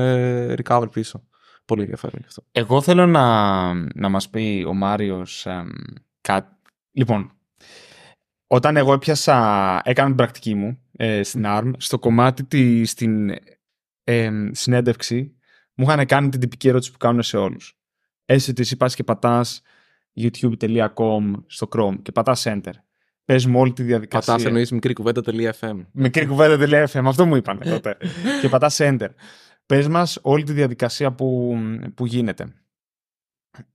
recover 0.63 0.91
πίσω. 0.93 1.23
Πολύ 1.65 1.81
ενδιαφέρον 1.81 2.23
αυτό. 2.27 2.43
Εγώ 2.53 2.81
θέλω 2.81 3.07
να, 3.07 3.75
να 3.75 4.09
μας 4.09 4.29
πει 4.29 4.65
ο 4.69 4.75
Μάριος 4.75 5.47
κάτι. 6.21 6.57
Λοιπόν, 6.93 7.33
όταν 8.47 8.77
εγώ 8.77 8.93
έπιασα, 8.93 9.37
έκανα 9.85 10.09
την 10.09 10.17
πρακτική 10.17 10.55
μου 10.55 10.79
ε, 10.97 11.23
στην 11.23 11.45
ARM, 11.47 11.71
στο 11.77 11.99
κομμάτι 11.99 12.45
της, 12.45 12.91
στην 12.91 13.31
ε, 14.05 14.31
συνέντευξη, 14.51 15.38
μου 15.79 15.85
είχαν 15.91 16.07
κάνει 16.07 16.29
την 16.29 16.41
τυπική 16.41 16.69
ερώτηση 16.69 16.91
που 16.93 16.99
κάνουν 16.99 17.23
σε 17.23 17.37
όλους. 17.37 17.79
Έστω 18.25 18.51
ότι 18.51 18.61
εσύ 18.63 18.77
πας 18.77 18.95
και 18.95 19.05
πατάς 19.05 19.63
youtube.com 20.21 21.33
στο 21.47 21.69
Chrome 21.77 21.97
και 22.03 22.13
πατάς 22.13 22.43
Enter. 22.47 22.73
Πες 23.25 23.47
μου 23.47 23.61
όλη 23.61 23.73
τη 23.73 23.83
διαδικασία. 23.83 24.33
Πατάς 24.33 24.47
εννοείς 24.47 24.71
μικρή 24.73 24.93
κουβέντα.fm. 24.93 25.87
Μικρή 25.93 26.27
κουβέντα.fm, 26.27 27.03
αυτό 27.05 27.27
μου 27.27 27.37
είπαν 27.37 27.59
τότε. 27.59 27.97
και 28.41 28.49
πατάς 28.49 28.77
Enter. 28.81 29.09
Πες 29.67 29.89
μας 29.89 30.19
όλη 30.23 30.43
τη 30.43 30.53
διαδικασία 30.53 31.13
που, 31.13 31.57
που 31.95 32.07
γίνεται. 32.07 32.47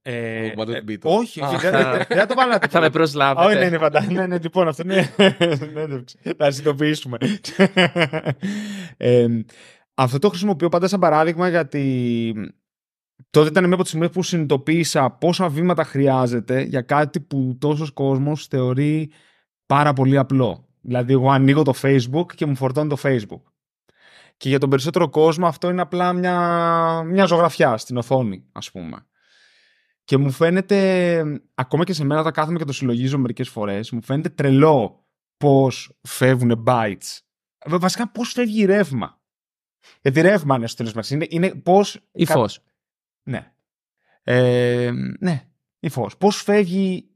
Ε, 0.02 0.46
Ε, 0.46 0.54
What 0.58 0.68
ε, 0.68 0.80
a 0.86 0.90
beat. 0.90 1.00
όχι, 1.02 1.44
Α. 1.44 1.48
όχι, 1.48 1.58
δεν 1.58 1.72
δεν 2.08 2.18
θα 2.18 2.26
το 2.26 2.36
βάλω. 2.36 2.58
Θα 2.70 2.80
με 2.80 2.90
προσλάβετε. 2.90 3.48
Όχι, 3.48 3.58
ναι, 3.58 3.70
ναι, 3.70 3.78
φαντάζομαι. 3.78 4.14
Ναι, 4.14 4.28
ναι, 4.28 4.38
λοιπόν, 4.42 4.68
αυτό 4.68 4.84
είναι. 4.86 5.14
συνέντευξη. 5.56 6.18
Θα 6.38 6.52
συνειδητοποιήσουμε. 6.52 7.18
Ε, 9.96 10.04
αυτό 10.04 10.20
το 10.20 10.30
χρησιμοποιώ 10.30 10.70
πάντα 10.70 10.88
σαν 10.88 11.00
παράδειγμα 11.00 11.50
γιατί 11.50 12.34
τότε 13.30 13.48
ήταν 13.50 13.64
μία 13.64 13.74
από 13.74 13.82
τις 13.82 13.92
στιγμές 13.92 14.10
που 14.12 14.24
συνειδητοποίησα 14.24 15.10
πόσα 15.12 15.50
βήματα 15.50 15.84
χρειάζεται 15.84 16.62
για 16.62 16.82
κάτι 16.82 17.20
που 17.20 17.58
τόσος 17.60 17.92
κόσμος 17.92 18.48
θεωρεί 18.48 19.12
πάρα 19.66 19.94
πολύ 19.94 20.18
απλό. 20.18 20.68
Δηλαδή, 20.82 21.14
εγώ 21.14 21.30
ανοίγω 21.30 21.64
το 21.64 21.74
Facebook 21.82 22.26
και 22.36 22.46
μου 22.46 22.56
φορτώνει 22.56 22.90
το 22.90 22.98
Facebook. 23.04 23.42
Και 24.38 24.50
για 24.50 24.60
τον 24.60 24.70
περισσότερο 24.70 25.10
κόσμο 25.10 25.48
αυτό 25.48 25.70
είναι 25.70 25.82
απλά 25.82 26.14
μια, 26.14 27.04
μια 27.04 27.26
ζωγραφιά 27.26 27.78
στην 27.78 27.98
οθόνη, 27.98 28.46
ας 28.52 28.72
πούμε. 28.72 29.06
Και 30.04 30.18
μου 30.18 30.32
φαίνεται, 30.32 31.24
ακόμα 31.54 31.84
και 31.84 31.94
σε 31.94 32.04
μένα 32.04 32.24
τα 32.24 32.32
κάθομαι 32.32 32.58
και 32.58 32.66
το 32.66 32.74
συλλογίζω 32.74 33.18
μερικές 33.18 33.50
φορές, 33.50 33.92
μου 33.92 34.04
φαίνεται 34.04 34.30
τρελό 34.30 35.08
πώς 35.38 36.00
φεύγουν 36.02 36.64
bytes. 36.68 37.20
Βα- 37.66 37.80
Βασικά 37.80 38.12
πώς 38.12 38.32
φεύγει 38.32 38.66
ρεύμα. 38.66 39.22
Γιατί 40.02 40.22
ρεύμα 40.22 40.56
είναι 40.56 40.68
στο 40.68 40.78
τέλος 40.78 40.94
μας. 40.94 41.10
Είναι, 41.10 41.26
είναι 41.30 41.50
πώς... 41.50 42.00
Ή 42.12 42.26
κα- 42.26 42.34
φως. 42.34 42.64
Ναι. 43.24 43.52
Ε, 44.24 44.92
ναι, 45.20 45.42
η 45.80 45.90
φως. 45.90 46.18
Πώς 46.18 46.42
φεύγει, 46.42 47.10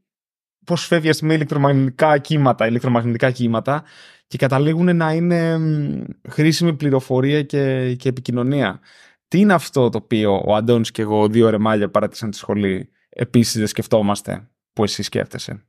πώς 0.64 0.86
φεύγει 0.86 1.08
ας 1.08 1.18
πούμε, 1.18 1.34
ηλεκτρομαγνητικά 1.34 2.18
κύματα, 2.18 2.66
ηλεκτρομαγνητικά 2.66 3.30
κύματα 3.30 3.84
και 4.26 4.38
καταλήγουν 4.38 4.96
να 4.96 5.12
είναι 5.12 5.58
μ, 5.58 6.04
χρήσιμη 6.28 6.74
πληροφορία 6.74 7.42
και, 7.42 7.94
και 7.94 8.08
επικοινωνία. 8.08 8.80
Τι 9.28 9.38
είναι 9.38 9.54
αυτό 9.54 9.88
το 9.88 9.98
οποίο 9.98 10.42
ο 10.46 10.54
Αντώνης 10.54 10.90
και 10.90 11.02
εγώ 11.02 11.28
δύο 11.28 11.50
ρεμάλια 11.50 11.90
παράτησαν 11.90 12.30
τη 12.30 12.36
σχολή 12.36 12.90
επίσης 13.08 13.58
δεν 13.58 13.66
σκεφτόμαστε 13.66 14.48
που 14.72 14.84
εσύ 14.84 15.02
σκέφτεσαι 15.02 15.66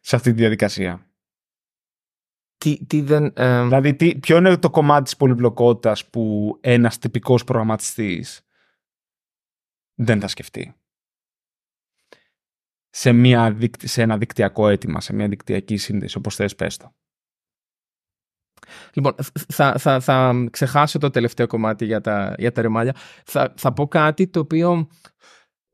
σε 0.00 0.16
αυτή 0.16 0.30
τη 0.30 0.36
διαδικασία; 0.36 1.06
Τι, 2.66 2.86
τι 2.86 3.00
δεν. 3.00 3.32
ε, 3.36 3.62
Δηλαδή, 3.62 3.94
τι, 3.94 4.18
ποιο 4.18 4.36
είναι 4.36 4.56
το 4.56 4.70
κομμάτι 4.70 5.04
της 5.04 5.16
πολυπλοκότητας 5.16 6.06
που 6.06 6.56
ένας 6.60 6.98
τυπικός 6.98 7.44
προγραμματιστής 7.44 8.46
δεν 9.94 10.20
θα 10.20 10.28
σκεφτεί; 10.28 10.74
Σε, 12.90 13.12
μια, 13.12 13.52
δίκ- 13.52 13.86
σε 13.86 14.02
ένα 14.02 14.18
δικτυακό 14.18 14.68
αίτημα, 14.68 15.00
σε 15.00 15.12
μια 15.12 15.28
δικτυακή 15.28 15.76
σύνδεση, 15.76 16.16
όπως 16.16 16.34
θες 16.34 16.54
πες 16.54 16.76
το. 16.76 16.94
Λοιπόν, 18.92 19.14
θα, 19.48 19.78
θα, 19.78 20.00
θα 20.00 20.46
ξεχάσω 20.50 20.98
το 20.98 21.10
τελευταίο 21.10 21.46
κομμάτι 21.46 21.84
για 21.84 22.00
τα, 22.00 22.34
για 22.38 22.52
τα 22.52 22.62
ρεμάλια. 22.62 22.94
Θα, 23.24 23.54
θα 23.56 23.72
πω 23.72 23.88
κάτι 23.88 24.28
το 24.28 24.40
οποίο 24.40 24.88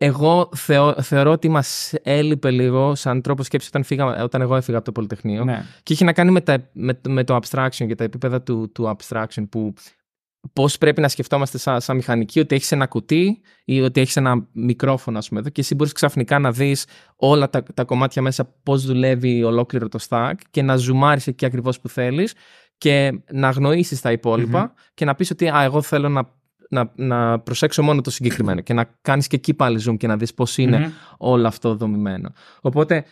εγώ 0.04 0.48
θεω, 0.54 1.02
θεωρώ 1.02 1.30
ότι 1.30 1.48
μας 1.48 1.92
έλειπε 2.02 2.50
λίγο 2.50 2.94
σαν 2.94 3.22
τρόπο 3.22 3.42
σκέψη 3.42 3.68
όταν, 3.68 3.82
φύγα, 3.82 4.22
όταν 4.22 4.40
εγώ 4.40 4.56
έφυγα 4.56 4.76
από 4.76 4.86
το 4.86 4.92
Πολυτεχνείο. 4.92 5.44
Ναι. 5.44 5.64
Και 5.82 5.92
είχε 5.92 6.04
να 6.04 6.12
κάνει 6.12 6.30
με, 6.30 6.40
τα, 6.40 6.68
με, 6.72 7.00
με 7.08 7.24
το 7.24 7.38
abstraction 7.42 7.86
και 7.86 7.94
τα 7.94 8.04
επίπεδα 8.04 8.42
του, 8.42 8.72
του 8.72 8.96
abstraction 8.96 9.44
που 9.50 9.74
πώς 10.52 10.78
πρέπει 10.78 11.00
να 11.00 11.08
σκεφτόμαστε 11.08 11.58
σαν, 11.58 11.80
σαν 11.80 11.96
μηχανική 11.96 12.40
ότι 12.40 12.54
έχεις 12.54 12.72
ένα 12.72 12.86
κουτί 12.86 13.40
ή 13.64 13.80
ότι 13.80 14.00
έχεις 14.00 14.16
ένα 14.16 14.48
μικρόφωνο 14.52 15.18
ας 15.18 15.28
πούμε 15.28 15.40
εδώ 15.40 15.48
και 15.48 15.60
εσύ 15.60 15.74
μπορείς 15.74 15.92
ξαφνικά 15.92 16.38
να 16.38 16.52
δεις 16.52 16.86
όλα 17.16 17.50
τα, 17.50 17.62
τα 17.74 17.84
κομμάτια 17.84 18.22
μέσα 18.22 18.54
πώς 18.62 18.84
δουλεύει 18.84 19.42
ολόκληρο 19.42 19.88
το 19.88 19.98
stack 20.08 20.34
και 20.50 20.62
να 20.62 20.76
ζουμάρεις 20.76 21.26
εκεί 21.26 21.44
ακριβώς 21.44 21.80
που 21.80 21.88
θέλεις 21.88 22.34
και 22.78 23.20
να 23.32 23.48
αγνοήσεις 23.48 24.00
τα 24.00 24.12
υπολοιπα 24.12 24.74
και 24.94 25.04
να 25.04 25.14
πεις 25.14 25.30
ότι 25.30 25.48
α, 25.48 25.62
εγώ 25.62 25.82
θέλω 25.82 26.08
να, 26.08 26.28
να, 26.72 26.92
να 26.94 27.40
προσέξω 27.40 27.82
μόνο 27.82 28.00
το 28.00 28.10
συγκεκριμένο 28.10 28.60
και 28.60 28.74
να 28.74 28.84
κάνεις 29.00 29.26
και 29.26 29.36
εκεί 29.36 29.54
πάλι 29.54 29.82
zoom 29.88 29.96
και 29.96 30.06
να 30.06 30.16
δεις 30.16 30.34
πώς 30.34 30.58
είναι 30.58 30.78
Μμμ. 30.78 30.92
όλο 31.18 31.46
αυτό 31.46 31.74
δομημένο. 31.74 32.32
Οπότε 32.60 33.04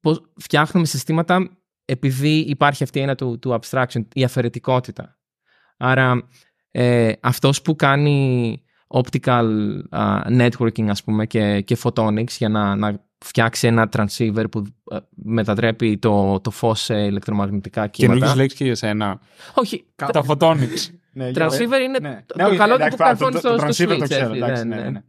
πώς 0.00 0.22
φτιάχνουμε 0.36 0.86
συστήματα 0.86 1.50
επειδή 1.84 2.38
υπάρχει 2.38 2.82
αυτή 2.82 2.98
η 2.98 3.00
έννοια 3.00 3.16
του, 3.16 3.38
του 3.38 3.60
abstraction, 3.60 4.04
η 4.12 4.24
αφαιρετικότητα. 4.24 5.18
Άρα 5.76 6.28
ε, 6.70 7.12
αυτός 7.20 7.62
που 7.62 7.76
κάνει 7.76 8.62
optical 8.86 9.48
α, 9.90 10.20
networking 10.28 10.86
ας 10.88 11.04
πούμε 11.04 11.26
και, 11.26 11.60
και 11.60 11.76
photonics 11.82 12.30
για 12.38 12.48
να, 12.48 12.76
να 12.76 13.04
φτιάξει 13.24 13.66
ένα 13.66 13.88
transceiver 13.96 14.44
που 14.50 14.64
ε, 14.90 14.96
μετατρέπει 15.10 15.98
το, 15.98 16.40
το 16.40 16.50
φως 16.50 16.80
σε 16.80 16.94
ηλεκτρομαγνητικά 16.94 17.86
κύματα. 17.86 18.14
Καινούργιες 18.14 18.40
λέξεις 18.40 18.58
και 18.58 18.64
για 18.64 18.74
σένα. 18.74 19.20
Όχι, 19.54 19.84
Τα 19.94 20.24
photonics. 20.26 20.99
Ναι, 21.12 21.28
για- 21.28 21.46
transceiver 21.48 21.80
είναι 21.84 21.98
ναι. 22.00 22.22
το, 22.26 22.34
Ναι, 22.36 22.42
το 22.42 22.48
όχι, 22.48 22.56
καλό 22.58 22.74
του 22.76 22.80
εντάξει, 22.80 22.96
που 22.96 23.02
καρφώνει 23.02 23.32
το- 23.32 23.38
στο, 23.38 23.48
το 23.56 23.72
στο 23.72 23.84
transceiver 23.84 23.88
το 23.98 24.04
switch. 24.04 24.08
ξέρω, 24.08 24.24
έτσι, 24.24 24.36
εντάξει, 24.44 24.66
ναι, 24.66 24.76
ναι, 24.76 24.82
ναι. 24.82 24.90
ναι. 24.90 25.00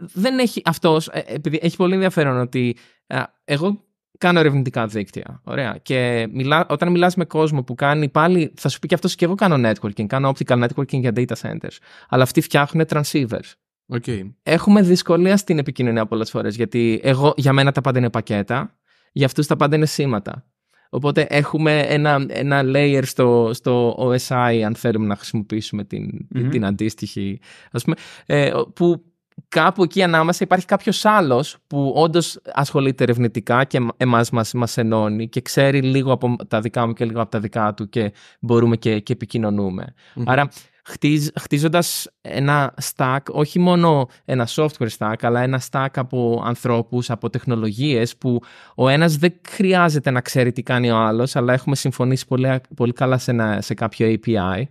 δεν 0.00 0.38
έχει 0.38 0.62
αυτός, 0.64 1.08
ε, 1.08 1.22
επειδή 1.26 1.58
έχει 1.62 1.76
πολύ 1.76 1.94
ενδιαφέρον 1.94 2.40
ότι 2.40 2.76
α, 3.06 3.22
εγώ 3.44 3.84
κάνω 4.18 4.38
ερευνητικά 4.38 4.86
δίκτυα. 4.86 5.40
Ωραία. 5.44 5.78
Και 5.82 6.28
μιλά, 6.32 6.66
όταν 6.68 6.90
μιλάς 6.90 7.14
με 7.16 7.24
κόσμο 7.24 7.62
που 7.62 7.74
κάνει 7.74 8.08
πάλι, 8.08 8.52
θα 8.56 8.68
σου 8.68 8.78
πει 8.78 8.86
και 8.86 8.94
αυτός 8.94 9.14
και 9.14 9.24
εγώ 9.24 9.34
κάνω 9.34 9.70
networking, 9.70 10.06
κάνω 10.06 10.32
optical 10.34 10.64
networking 10.66 11.00
για 11.00 11.12
data 11.14 11.34
centers. 11.42 11.76
Αλλά 12.08 12.22
αυτοί 12.22 12.40
φτιάχνουν 12.40 12.86
transceivers. 12.88 13.52
Okay. 13.94 14.30
Έχουμε 14.42 14.82
δυσκολία 14.82 15.36
στην 15.36 15.58
επικοινωνία 15.58 16.06
πολλές 16.06 16.30
φορές, 16.30 16.56
γιατί 16.56 17.00
εγώ, 17.02 17.32
για 17.36 17.52
μένα 17.52 17.72
τα 17.72 17.80
πάντα 17.80 17.98
είναι 17.98 18.10
πακέτα, 18.10 18.78
για 19.12 19.26
αυτούς 19.26 19.46
τα 19.46 19.56
πάντα 19.56 19.76
είναι 19.76 19.86
σήματα. 19.86 20.46
Οπότε 20.94 21.26
έχουμε 21.28 21.80
ένα, 21.80 22.26
ένα 22.28 22.62
layer 22.64 23.02
στο, 23.02 23.50
στο 23.52 23.96
OSI, 23.98 24.62
αν 24.66 24.74
θέλουμε 24.74 25.06
να 25.06 25.16
χρησιμοποιήσουμε 25.16 25.84
την, 25.84 26.26
Μμμ. 26.28 26.48
την 26.48 26.64
αντίστοιχη, 26.64 27.40
ας 27.70 27.84
πούμε, 27.84 27.96
ε, 28.26 28.50
που 28.74 29.04
κάπου 29.48 29.82
εκεί 29.82 30.02
ανάμεσα 30.02 30.44
υπάρχει 30.44 30.66
κάποιος 30.66 31.04
άλλος 31.04 31.56
που 31.66 31.92
όντως 31.96 32.40
ασχολείται 32.52 33.02
ερευνητικά 33.02 33.64
και 33.64 33.86
εμάς 33.96 34.30
μας, 34.30 34.52
μας 34.52 34.76
ενώνει 34.76 35.28
και 35.28 35.40
ξέρει 35.40 35.82
λίγο 35.82 36.12
από 36.12 36.36
τα 36.48 36.60
δικά 36.60 36.86
μου 36.86 36.92
και 36.92 37.04
λίγο 37.04 37.20
από 37.20 37.30
τα 37.30 37.40
δικά 37.40 37.74
του 37.74 37.88
και 37.88 38.12
μπορούμε 38.40 38.76
και, 38.76 39.00
και 39.00 39.12
επικοινωνούμε. 39.12 39.94
Μμμ. 40.14 40.24
Άρα 40.30 40.48
χτίζ, 40.82 41.28
χτίζοντας 41.40 42.10
ένα 42.20 42.74
stack, 42.94 43.18
όχι 43.30 43.58
μόνο 43.58 44.08
ένα 44.24 44.48
software 44.50 44.88
stack, 44.98 45.14
αλλά 45.20 45.40
ένα 45.40 45.62
stack 45.70 45.88
από 45.94 46.42
ανθρώπους, 46.44 47.10
από 47.10 47.30
τεχνολογίες 47.30 48.16
που 48.16 48.40
ο 48.74 48.88
ένας 48.88 49.16
δεν 49.16 49.40
χρειάζεται 49.48 50.10
να 50.10 50.20
ξέρει 50.20 50.52
τι 50.52 50.62
κάνει 50.62 50.90
ο 50.90 50.96
άλλος, 50.96 51.36
αλλά 51.36 51.52
έχουμε 51.52 51.76
συμφωνήσει 51.76 52.26
πολύ, 52.26 52.60
πολύ 52.76 52.92
καλά 52.92 53.18
σε, 53.18 53.30
ένα, 53.30 53.60
σε 53.60 53.74
κάποιο 53.74 54.18
API. 54.24 54.62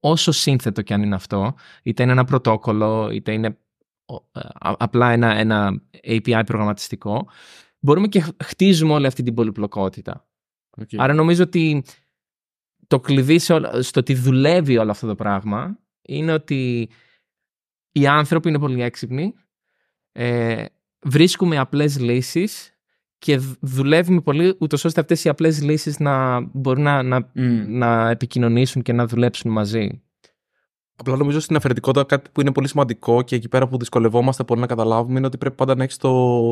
Όσο 0.00 0.32
σύνθετο 0.32 0.82
και 0.82 0.94
αν 0.94 1.02
είναι 1.02 1.14
αυτό, 1.14 1.54
είτε 1.82 2.02
είναι 2.02 2.12
ένα 2.12 2.24
πρωτόκολλο, 2.24 3.10
είτε 3.10 3.32
είναι 3.32 3.58
ο, 4.04 4.14
α- 4.32 4.74
απλά 4.78 5.10
ένα, 5.10 5.36
ένα 5.36 5.82
API 6.06 6.42
προγραμματιστικό, 6.46 7.28
μπορούμε 7.78 8.06
και 8.06 8.24
χτίζουμε 8.44 8.92
όλη 8.92 9.06
αυτή 9.06 9.22
την 9.22 9.34
πολυπλοκότητα. 9.34 10.26
Okay. 10.80 10.96
Άρα 10.96 11.14
νομίζω 11.14 11.42
ότι 11.42 11.84
το 12.92 13.00
κλειδί 13.00 13.38
σε 13.38 13.52
όλα- 13.52 13.82
στο 13.82 14.00
ότι 14.00 14.14
δουλεύει 14.14 14.76
όλο 14.78 14.90
αυτό 14.90 15.06
το 15.06 15.14
πράγμα 15.14 15.78
είναι 16.02 16.32
ότι 16.32 16.88
οι 17.92 18.06
άνθρωποι 18.06 18.48
είναι 18.48 18.58
πολύ 18.58 18.82
έξυπνοι, 18.82 19.34
ε, 20.12 20.64
βρίσκουμε 21.02 21.58
απλές 21.58 21.98
λύσεις 22.00 22.76
και 23.18 23.36
δ- 23.36 23.56
δουλεύουμε 23.60 24.20
πολύ 24.20 24.56
ούτως 24.60 24.84
ώστε 24.84 25.00
αυτές 25.00 25.24
οι 25.24 25.28
απλές 25.28 25.62
λύσεις 25.62 25.98
να 25.98 26.40
μπορούν 26.40 26.82
να, 26.82 27.02
να, 27.02 27.30
Μμ. 27.34 27.78
να 27.78 28.10
επικοινωνήσουν 28.10 28.82
και 28.82 28.92
να 28.92 29.06
δουλέψουν 29.06 29.50
μαζί. 29.50 30.02
Απλά 30.96 31.16
νομίζω 31.16 31.40
στην 31.40 31.56
αφαιρετικότητα 31.56 32.04
κάτι 32.04 32.30
που 32.32 32.40
είναι 32.40 32.52
πολύ 32.52 32.68
σημαντικό 32.68 33.22
και 33.22 33.36
εκεί 33.36 33.48
πέρα 33.48 33.68
που 33.68 33.78
δυσκολευόμαστε 33.78 34.44
πολύ 34.44 34.60
να 34.60 34.66
καταλάβουμε 34.66 35.18
είναι 35.18 35.26
ότι 35.26 35.38
πρέπει 35.38 35.54
πάντα 35.54 35.74
να 35.74 35.82
έχεις 35.82 35.96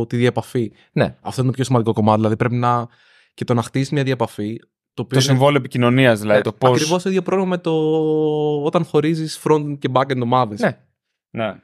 τη 0.06 0.16
διαπαφή. 0.16 0.72
Ναι. 0.92 1.16
Αυτό 1.20 1.40
είναι 1.40 1.50
το 1.50 1.56
πιο 1.56 1.64
σημαντικό 1.64 1.92
κομμάτι. 1.92 2.16
Δηλαδή 2.16 2.36
πρέπει 2.36 2.54
να. 2.54 2.88
και 3.34 3.44
το 3.44 3.54
να 3.54 3.62
χτίσεις 3.62 3.90
μια 3.90 4.02
διαπαφή. 4.02 4.56
Το, 4.94 5.02
οποίο 5.02 5.18
Το 5.18 5.24
συμβόλαιο 5.24 5.58
επικοινωνίας, 5.58 6.20
δηλαδή. 6.20 6.42
το 6.42 6.52
πώς... 6.52 6.70
Ακριβώς 6.70 7.02
το 7.02 7.08
ίδιο 7.08 7.22
πρόβλημα 7.22 7.50
με 7.50 7.58
το 7.58 7.72
όταν 8.62 8.84
χωρίζεις 8.84 9.40
front 9.44 9.76
και 9.78 9.88
back-end 9.92 10.20
ομάδες. 10.22 10.60
Ναι. 10.60 10.78
Ναι. 11.30 11.54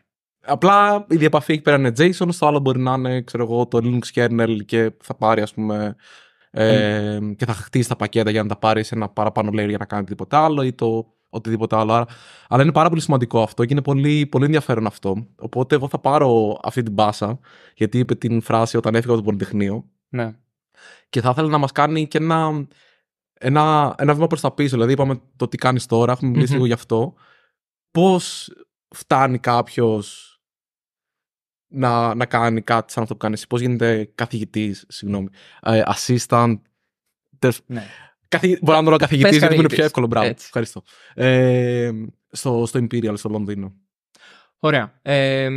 Απλά 0.47 1.07
η 1.09 1.17
διαπαφή 1.17 1.53
εκεί 1.53 1.63
πέρα 1.63 1.77
είναι 1.77 1.93
JSON, 1.99 2.29
στο 2.29 2.47
άλλο 2.47 2.59
μπορεί 2.59 2.79
να 2.79 2.95
είναι 2.95 3.23
ξέρω 3.23 3.43
εγώ, 3.43 3.67
το 3.67 3.79
Linux 3.83 4.21
kernel 4.21 4.57
και 4.65 4.93
θα 5.03 5.15
πάρει 5.15 5.41
ας 5.43 5.55
πούμε 5.55 5.97
Ε, 6.51 7.19
και 7.37 7.45
θα 7.45 7.53
χτίσει 7.53 7.89
τα 7.89 7.97
πακέτα 7.97 8.31
για 8.31 8.43
να 8.43 8.49
τα 8.49 8.57
πάρεις 8.57 8.93
ένα 8.93 9.09
παραπάνω 9.09 9.51
layer 9.51 9.69
για 9.69 9.79
να 9.79 9.85
κάνει 9.85 10.03
οτιδήποτε 10.03 10.37
άλλο 10.37 10.63
ή 10.63 10.73
το 10.73 11.07
οτιδήποτε 11.29 11.77
άλλο. 11.77 11.93
Άρα, 11.93 12.07
αλλά 12.49 12.63
είναι 12.63 12.73
πάρα 12.73 12.89
πολύ 12.89 13.01
σημαντικό 13.01 13.43
αυτό 13.43 13.65
και 13.65 13.73
είναι 13.73 13.83
πολύ, 13.83 14.27
πολύ 14.27 14.45
ενδιαφέρον 14.45 14.87
αυτό. 14.87 15.27
Οπότε 15.39 15.75
εγώ 15.75 15.89
θα 15.89 15.99
πάρω 15.99 16.59
αυτή 16.63 16.83
την 16.83 16.93
μπάσα, 16.93 17.39
γιατί 17.75 17.99
είπε 17.99 18.15
την 18.15 18.41
φράση 18.41 18.77
όταν 18.77 18.95
έφυγα 18.95 19.13
από 19.13 19.23
το 19.23 19.27
Πολυτεχνείο. 19.27 19.85
Ναι. 20.09 20.33
Και 21.09 21.21
θα 21.21 21.31
ήθελα 21.31 21.49
να 21.49 21.59
μας 21.59 21.73
κάνει 21.73 22.07
και 22.09 22.19
ένα, 22.19 22.67
ένα, 23.39 23.95
ένα 23.99 24.15
βήμα 24.15 24.27
προς 24.27 24.41
τα 24.41 24.53
πίσω. 24.53 24.75
Δηλαδή, 24.75 24.93
είπαμε 24.93 25.21
το 25.37 25.49
τι 25.49 25.57
κάνεις 25.57 25.87
τώρα, 25.87 26.13
έχουμε 26.13 26.31
μιλήσει 26.31 26.47
Μμμ. 26.49 26.55
λίγο 26.55 26.67
γι' 26.67 26.73
αυτό. 26.73 27.15
Πώς 27.91 28.51
φτάνει 28.95 29.39
κάποιος 29.39 30.31
να, 31.69 32.15
να 32.15 32.27
κάνει 32.27 32.63
κάτι 32.63 32.93
σαν 32.93 33.03
αυτό 33.03 33.15
που 33.15 33.21
κάνεις 33.21 33.39
εσύ, 33.39 33.47
πώς 33.47 33.61
γίνεται 33.61 34.11
καθηγητής, 34.15 34.85
συγγνώμη, 34.89 35.29
ε, 35.63 35.83
assistant; 35.87 36.57
τέλος- 37.39 37.61
ναι. 37.67 37.87
Καθηγη... 38.29 38.59
Μπορώ 38.63 38.77
να 38.79 38.83
το 38.85 38.89
λέω 38.89 38.99
καθηγητής, 38.99 39.31
Πες 39.31 39.39
γιατί 39.39 39.55
μου 39.55 39.61
είναι 39.61 39.69
καθηγητής. 39.69 39.77
πιο 39.77 39.85
εύκολο. 39.85 40.07
Μπράβο. 40.07 40.27
Έτσι. 40.27 40.45
Ευχαριστώ. 40.45 40.83
Ε, 41.15 41.91
στο, 42.31 42.67
στο 42.67 42.81
Imperial, 42.83 43.13
στο 43.17 43.29
Λονδίνο. 43.29 43.75
Ωραία. 44.59 44.99
Ε, 45.03 45.49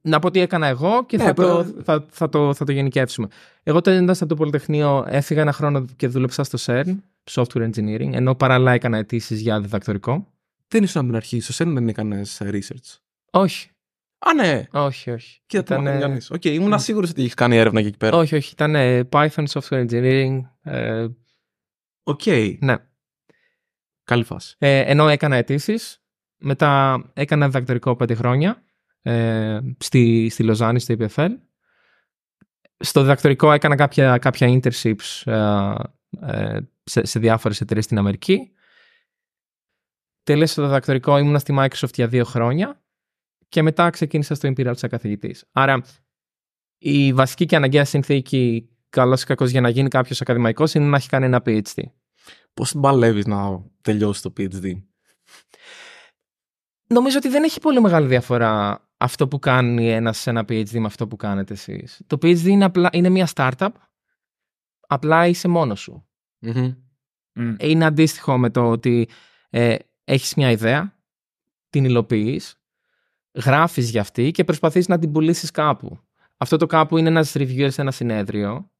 να 0.00 0.18
πω 0.18 0.30
τι 0.30 0.40
έκανα 0.40 0.66
εγώ 0.66 1.06
και 1.06 1.16
Ναι, 1.16 1.24
θα, 1.24 1.32
το, 1.32 1.64
πε- 1.74 1.84
θα, 1.84 2.06
θα, 2.10 2.28
το, 2.28 2.54
θα 2.54 2.64
το 2.64 2.72
γενικεύσουμε. 2.72 3.28
Εγώ 3.62 3.76
όταν 3.76 4.10
από 4.10 4.26
το 4.26 4.34
Πολυτεχνείο 4.34 5.04
έφυγα 5.08 5.40
ένα 5.40 5.52
χρόνο 5.52 5.84
και 5.96 6.08
δούλεψα 6.08 6.44
στο 6.44 6.58
CERN, 6.60 6.96
Software 7.30 7.70
Engineering, 7.70 8.12
ενώ 8.12 8.34
παράλληλα 8.34 8.72
έκανα 8.72 8.96
αιτήσεις 8.98 9.40
για 9.40 9.60
διδακτορικό. 9.60 10.32
Δεν 10.68 10.82
ήσουν 10.82 11.00
από 11.00 11.08
την 11.08 11.16
αρχή, 11.16 11.40
στο 11.40 11.52
CERN 11.52 11.74
δεν 11.74 11.88
έκανες 11.88 12.40
research. 12.44 12.98
Όχι, 13.30 13.68
Α, 14.18 14.34
ναι. 14.34 14.64
όχι, 14.70 15.10
όχι. 15.10 15.40
Κοίτα 15.46 15.62
τι 15.62 15.72
Ήτανε- 15.72 15.84
μάθαμε 15.84 16.04
κι 16.04 16.10
εμείς. 16.10 16.30
ΟΚ, 16.30 16.44
ήμουν 16.44 16.78
σίγουρο 16.78 17.06
ότι 17.10 17.22
έχει 17.24 17.34
κάνει 17.34 17.56
έρευνα 17.56 17.80
και 17.82 17.86
εκεί 17.88 17.96
πέρα. 17.96 18.16
Όχι, 18.16 18.34
όχι. 18.34 18.52
Ήταν 18.52 18.74
ε, 18.74 19.08
Python 19.12 19.44
Software 19.48 19.86
Engineering. 19.88 20.40
ε, 20.62 21.06
ΟΚ, 22.02 22.20
ναι. 22.58 22.76
καλή 24.04 24.24
φάση. 24.24 24.54
Ε, 24.58 24.78
ενώ 24.80 25.08
έκανα 25.08 25.36
αιτήσεις. 25.36 25.98
Μετά 26.38 27.02
έκανα 27.12 27.46
διδακτορικό 27.46 27.96
πέντε 27.96 28.14
χρόνια 28.14 28.62
ε, 29.04 29.60
στη, 29.78 30.28
στη 30.30 30.42
Λοζάνη, 30.42 30.80
στο 30.80 30.94
EPFL. 30.98 31.30
Στο 32.78 33.00
διδακτορικό 33.00 33.52
έκανα 33.52 33.74
κάποια, 33.76 34.18
κάποια 34.18 34.60
internships 34.60 35.22
ε, 35.32 35.74
ε, 36.20 36.60
σε, 36.84 37.04
σε 37.04 37.18
διάφορες 37.18 37.60
εταιρείες 37.60 37.84
στην 37.84 37.98
Αμερική. 37.98 38.52
Τέλειωσα 40.22 40.54
το 40.54 40.66
διδακτορικό, 40.66 41.18
ήμουνα 41.18 41.38
στη 41.38 41.54
Microsoft 41.58 41.94
για 41.94 42.08
δύο 42.08 42.24
χρόνια 42.24 42.82
και 43.48 43.62
μετά 43.62 43.90
ξεκίνησα 43.90 44.34
στο 44.34 44.48
Imperial 44.48 44.76
σαν 44.76 44.90
καθηγητής. 44.90 45.44
Άρα 45.52 45.82
η 46.78 47.12
βασική 47.12 47.46
και 47.46 47.56
αναγκαία 47.56 47.84
συνθήκη 47.84 48.68
καλός 48.88 49.22
ή 49.22 49.26
κακός 49.26 49.50
για 49.50 49.60
να 49.60 49.68
γίνει 49.68 49.88
κάποιος 49.88 50.20
ακαδημαϊκός 50.20 50.74
είναι 50.74 50.86
να 50.86 50.96
έχει 50.96 51.08
κάνει 51.08 51.24
ένα 51.24 51.42
PhD. 51.46 51.82
Πώς 52.54 52.70
την 52.70 52.80
παλεύει 52.80 53.22
να 53.26 53.64
τελειώσεις 53.82 54.22
το 54.22 54.32
PhD; 54.36 54.82
Νομίζω 56.86 57.16
ότι 57.16 57.28
δεν 57.28 57.42
έχει 57.42 57.60
πολύ 57.60 57.80
μεγάλη 57.80 58.06
διαφορά 58.06 58.84
αυτό 59.04 59.28
που 59.28 59.38
κάνει 59.38 59.90
ένας 59.90 60.18
σε 60.18 60.30
ένα 60.30 60.40
PhD 60.40 60.70
με 60.70 60.86
αυτό 60.86 61.06
που 61.08 61.16
κάνετε 61.16 61.52
εσείς. 61.52 62.02
Το 62.06 62.18
PhD 62.22 62.42
είναι, 62.44 62.64
απλά, 62.64 62.88
είναι 62.92 63.08
μια 63.08 63.28
startup, 63.34 63.68
απλά 64.80 65.26
είσαι 65.26 65.48
μόνος 65.48 65.80
σου. 65.80 66.06
Μμμ. 66.38 66.74
Μμ. 67.32 67.54
Είναι 67.58 67.84
αντίστοιχο 67.84 68.38
με 68.38 68.50
το 68.50 68.70
ότι 68.70 69.08
ε, 69.50 69.76
έχεις 70.04 70.34
μια 70.34 70.50
ιδέα, 70.50 70.98
την 71.70 71.84
υλοποιείς, 71.84 72.56
γράφεις 73.32 73.90
για 73.90 74.00
αυτή 74.00 74.30
και 74.30 74.44
προσπαθείς 74.44 74.88
να 74.88 74.98
την 74.98 75.12
πουλήσεις 75.12 75.50
κάπου. 75.50 75.98
Αυτό 76.36 76.56
το 76.56 76.66
κάπου 76.66 76.96
είναι 76.96 77.08
ένας 77.08 77.32
reviewer 77.36 77.68
σε 77.70 77.80
ένα 77.80 77.90
συνέδριο, 77.90 78.70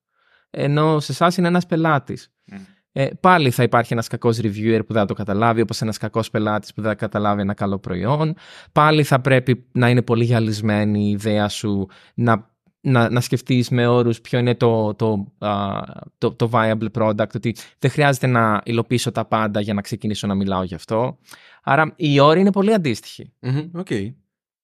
ενώ 0.51 1.01
σε 1.01 1.13
εσάς 1.13 1.37
είναι 1.37 1.49
ένας 1.49 1.67
πελάτης. 1.67 2.33
Μμ. 2.45 2.57
Ε, 2.97 3.07
πάλι 3.21 3.51
θα 3.51 3.63
υπάρχει 3.63 3.93
ένας 3.93 4.09
κακός 4.09 4.39
reviewer 4.39 4.81
που 4.87 4.93
δεν 4.93 5.03
θα 5.03 5.05
το 5.07 5.15
καταλάβει, 5.15 5.61
όπως 5.61 5.81
ένας 5.81 5.99
κακός 5.99 6.31
πελάτης 6.31 6.75
που 6.75 6.81
δεν 6.81 6.91
θα 6.91 6.97
καταλάβει 6.97 7.41
ένα 7.41 7.55
καλό 7.55 7.79
προϊόν. 7.79 8.35
Πάλι 8.73 9.03
θα 9.03 9.21
πρέπει 9.21 9.67
να 9.73 9.89
είναι 9.89 10.03
πολύ 10.03 10.25
γυαλισμένη 10.25 11.05
η 11.07 11.11
ιδέα 11.11 11.49
σου, 11.49 11.89
να, 12.15 12.51
να, 12.81 13.11
να 13.11 13.21
σκεφτείς 13.21 13.69
με 13.71 13.87
όρους 13.87 14.21
ποιο 14.21 14.39
είναι 14.39 14.55
το, 14.55 14.95
το, 14.95 15.33
α, 15.39 15.81
το, 16.19 16.33
το 16.33 16.51
viable 16.53 16.89
product, 16.93 17.35
ότι 17.35 17.57
δεν 17.79 17.91
χρειάζεται 17.91 18.27
να 18.27 18.61
υλοποιήσω 18.65 19.13
τα 19.13 19.25
πάντα 19.25 19.61
για 19.61 19.75
να 19.75 19.81
ξεκινήσω 19.81 20.27
να 20.27 20.35
μιλάω 20.35 20.63
γι' 20.63 20.75
αυτό. 20.75 21.19
Άρα 21.63 21.93
οι 21.97 22.21
όροι 22.21 22.41
είναι 22.41 22.53
πολύ 22.53 22.73
αντίστοιχοι. 22.75 23.33
Μμμ, 23.41 23.71
ΟΚ. 23.75 23.87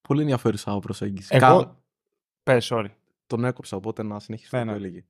Πολύ 0.01 0.21
ενδιαφέρουσα 0.21 0.79
προσέγγιση. 0.79 1.27
Εγώ... 1.31 1.63
Κα- 1.63 1.75
Πες, 2.43 2.69
sorry. 2.73 2.85
Τον 3.27 3.45
έκοψα, 3.45 3.77
οπότε 3.77 4.03
να 4.03 4.19
συνεχίσει 4.19 4.49
Ναι, 4.55 4.61
αυτό 4.61 4.73
που 4.73 4.79
ναι. 4.79 4.85
έλεγε. 4.87 5.03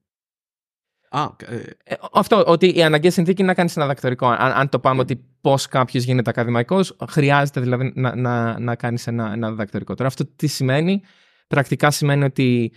Α, 1.13 1.27
ε, 1.47 1.61
Ε, 1.83 1.95
αυτό, 2.13 2.43
ότι 2.47 2.77
η 2.77 2.83
αναγκαία 2.83 3.11
συνθήκη 3.11 3.41
είναι 3.41 3.49
να 3.49 3.55
κάνεις 3.55 3.77
ένα 3.77 3.85
διδακτορικό. 3.85 4.27
Αν, 4.27 4.51
αν 4.51 4.69
το 4.69 4.79
πάμε 4.79 5.01
ότι 5.01 5.25
πώς 5.41 5.67
κάποιος 5.67 6.03
γίνεται 6.03 6.29
ακαδημαϊκός, 6.29 6.95
χρειάζεται 7.09 7.59
δηλαδή 7.61 7.91
να, 7.95 8.15
να, 8.15 8.59
να 8.59 8.75
κάνεις 8.75 9.07
ένα, 9.07 9.31
ένα 9.33 9.51
διδακτορικό. 9.51 9.93
Τώρα, 9.93 10.09
αυτό 10.09 10.25
τι 10.25 10.47
σημαίνει; 10.47 11.01
Πρακτικά 11.47 11.91
σημαίνει 11.91 12.23
ότι 12.23 12.71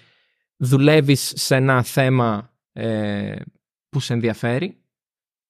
δουλεύεις 0.57 1.33
σε 1.37 1.57
ένα 1.57 1.83
θέμα 1.83 2.53
ε, 2.73 3.37
που 3.89 4.01
σε 4.01 4.13
ενδιαφέρει 4.13 4.83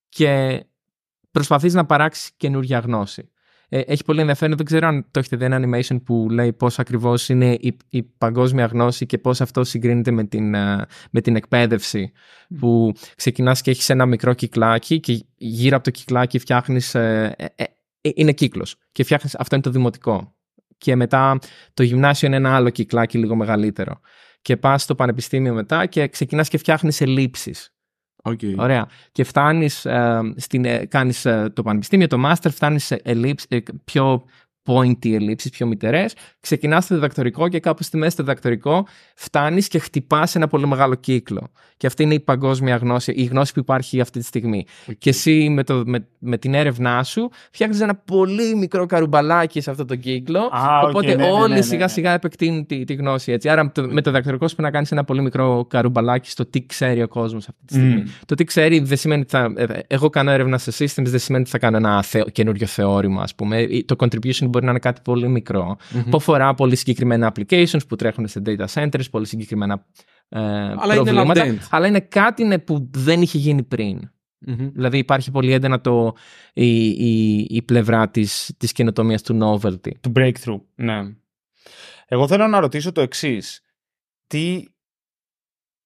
και 0.09 0.65
προσπαθείς 1.31 1.75
να 1.75 1.87
παράξεις 1.87 2.31
καινούργια 2.37 2.79
γνώση. 2.79 3.31
Ε, 3.75 3.81
έχει 3.87 4.05
πολύ 4.05 4.21
ενδιαφέρον, 4.21 4.57
δεν 4.57 4.67
ξέρω 4.67 4.87
αν 4.87 5.07
το 5.11 5.19
έχετε 5.19 5.37
δει 5.37 5.45
ένα 5.45 5.61
animation 5.61 6.03
που 6.05 6.27
λέει 6.31 6.53
πώς 6.53 6.79
ακριβώς 6.79 7.29
είναι 7.29 7.53
η, 7.61 7.77
η 7.89 8.03
παγκόσμια 8.03 8.67
γνώση 8.67 9.07
και 9.07 9.19
πώς 9.19 9.41
αυτό 9.41 9.65
συγκρίνεται 9.65 10.11
με 10.11 10.25
την, 10.25 10.55
ε, 10.55 10.87
με 11.11 11.21
την 11.21 11.37
εκπαίδευση 11.37 12.13
που 12.59 12.93
ξεκινάς 13.17 13.61
και 13.61 13.71
έχεις 13.71 13.91
ένα 13.91 14.07
μικρό 14.07 14.35
κυκλάκι 14.35 15.01
και 15.01 15.25
γύρω 15.37 15.77
από 15.77 15.85
το 15.85 15.91
κυκλάκι 15.91 16.39
φτιάχνεις, 16.39 16.95
ε, 16.95 17.35
ε, 17.37 17.45
ε, 17.55 17.65
ε, 18.01 18.11
είναι 18.15 18.33
κύκλος 18.33 18.77
και 18.93 19.05
φτιάχνεις, 19.05 19.35
αυτό 19.35 19.55
είναι 19.55 19.65
το 19.65 19.71
δημοτικό. 19.71 20.35
Και 20.79 20.97
μετά 20.97 21.39
το 21.75 21.83
γυμνάσιο 21.83 22.29
είναι 22.29 22.37
ένα 22.37 22.55
άλλο 22.55 22.71
κυκλάκι 22.71 23.19
λίγο 23.19 23.35
μεγαλύτερο. 23.35 24.01
Και 24.43 24.57
πας 24.57 24.83
στο 24.83 24.95
πανεπιστήμιο 24.95 25.55
μετά 25.55 25.87
και 25.87 26.09
ξεκινάς 26.09 26.49
και 26.49 26.59
φτιάχνεις 26.59 27.01
ελλείψεις 27.01 27.74
ΟΚ. 28.25 28.41
Ωραία. 28.57 28.89
Και 29.13 29.25
φτάνεις, 29.25 29.85
ε, 29.85 30.21
στην, 30.37 30.65
ε, 30.65 30.85
κάνεις 30.85 31.25
ε, 31.25 31.53
το 31.55 31.63
πανεπιστήμιο, 31.63 32.07
το 32.07 32.23
master, 32.27 32.51
φτάνεις 32.51 32.85
σε 32.85 33.01
ελλείψεις, 33.05 33.49
ε, 33.51 33.63
πιο 33.85 34.25
pointy 34.67 35.13
ελλείψεις, 35.13 35.51
πιο 35.51 35.67
μυτερές. 35.67 36.15
Ξεκινάς 36.41 36.87
το 36.87 36.95
διδακτορικό 36.95 37.49
και 37.49 37.61
κάπου 37.61 37.83
στη 37.83 37.97
μέση 37.97 38.11
στο 38.11 38.23
διδακτορικό 38.23 38.87
φτάνεις 39.15 39.69
και 39.69 39.79
χτυπάς 39.79 40.35
ένα 40.35 40.49
πολύ 40.49 40.67
μεγάλο 40.67 40.95
κύκλο. 40.95 41.51
Και 41.77 41.87
αυτή 41.87 42.03
είναι 42.03 42.15
η 42.15 42.21
παγκόσμια 42.21 42.77
γνώση, 42.77 43.13
η 43.13 43.25
γνώση 43.25 43.53
που 43.53 43.59
υπάρχει 43.59 44.01
αυτή 44.01 44.19
τη 44.19 44.25
στιγμή. 44.25 44.65
ΟΚ. 44.89 44.95
Και 44.99 45.11
εσύ 45.11 45.49
με, 45.49 45.65
το, 45.65 45.83
με, 45.87 46.07
με 46.19 46.39
την 46.39 46.55
έρευνά 46.55 47.03
σου 47.03 47.31
φτιάχνεις 47.53 47.81
ένα 47.81 47.95
πολύ 47.95 48.55
μικρό 48.57 48.87
καρουμπαλάκι 48.87 49.61
σε 49.61 49.71
αυτό 49.71 49.85
το 49.85 49.97
κύκλο. 49.97 50.39
Α, 50.39 50.81
ΟΚ, 50.83 50.89
οπότε 50.89 51.07
ναι, 51.07 51.15
ναι, 51.15 51.23
ναι, 51.23 51.31
όλοι 51.31 51.55
ναι, 51.55 51.63
σιγά 51.63 51.85
ναι. 51.85 51.89
σιγά 51.91 52.13
επεκτείνουν 52.13 52.67
τη, 52.67 52.85
τη 52.85 52.95
γνώση. 52.95 53.33
Έτσι. 53.33 53.49
Άρα 53.49 53.65
με 53.65 53.71
το, 53.75 53.83
με 53.83 54.01
το 54.01 54.11
διδακτορικό 54.11 54.49
σου 54.49 54.55
πρέπει 54.55 54.69
να 54.69 54.75
κάνεις 54.75 54.93
ένα 54.93 55.05
πολύ 55.05 55.23
μικρό 55.23 55.67
καρουμπαλάκι 55.69 56.31
στο 56.31 56.47
τι 56.47 56.67
ξέρει 56.67 57.03
ο 57.03 57.09
κόσμος 57.09 57.49
αυτή 57.49 57.65
τη 57.67 57.75
στιγμή. 57.75 57.95
Μμ. 57.95 58.05
Το 58.27 58.35
τι 58.35 58.45
ξέρει 58.45 58.79
δεν 58.79 58.97
σημαίνει 58.97 59.21
ότι 59.21 59.31
θα. 59.31 59.53
ε, 59.57 59.67
Εγώ 59.87 60.11
κάνω 60.11 60.31
έρευνα 60.31 60.59
σε 60.59 60.71
systems, 60.71 61.05
δεν 61.05 61.19
σημαίνει 61.19 61.43
ότι 61.43 61.53
θα 61.53 61.59
κάνω 61.59 61.77
ένα 61.77 62.03
θεω, 62.03 62.25
καινούριο 62.25 62.67
θεώρημα, 62.67 63.23
ας 63.23 63.35
πούμε. 63.35 63.61
Ή 63.61 63.85
Το 63.85 63.97
contribution 63.99 64.51
μπορεί 64.55 64.65
να 64.65 64.71
είναι 64.71 64.81
κάτι 64.81 65.01
πολύ 65.05 65.29
μικρό, 65.29 65.77
Μμμ. 65.91 66.03
που 66.11 66.17
αφορά 66.17 66.55
πολύ 66.55 66.77
συγκεκριμένα 66.77 67.33
applications 67.35 67.89
που 67.89 67.97
τρέχουν 67.97 68.27
σε 68.29 68.43
data 68.47 68.67
centers, 68.75 69.11
πολύ 69.11 69.27
συγκεκριμένα 69.27 69.87
ε, 70.29 70.41
είναι 70.41 70.95
προβλήματα. 70.95 71.45
latent. 71.47 71.67
αλλά 71.71 71.87
είναι 71.87 72.01
κάτι 72.01 72.45
ναι, 72.45 72.59
που 72.59 72.91
δεν 72.93 73.23
είχε 73.23 73.39
γίνει 73.39 73.63
πριν. 73.63 74.11
Μμμ. 74.39 74.71
Δηλαδή 74.73 74.99
υπάρχει 74.99 75.31
πολύ 75.31 75.53
έντονα 75.53 75.81
το, 75.81 76.15
η, 76.53 76.89
η, 76.89 77.47
η 77.51 77.63
πλευρά 77.63 78.11
της, 78.11 78.55
της 78.57 78.73
καινοτομίας 78.73 79.23
του 79.23 79.39
novelty. 79.43 79.93
Του 80.01 80.13
breakthrough, 80.17 80.61
ναι. 80.75 81.01
Εγώ 82.07 82.27
θέλω 82.27 82.47
να 82.47 82.61
ρωτήσω 82.61 82.93
το 82.93 83.01
εξής. 83.01 83.61
Τι... 84.27 84.65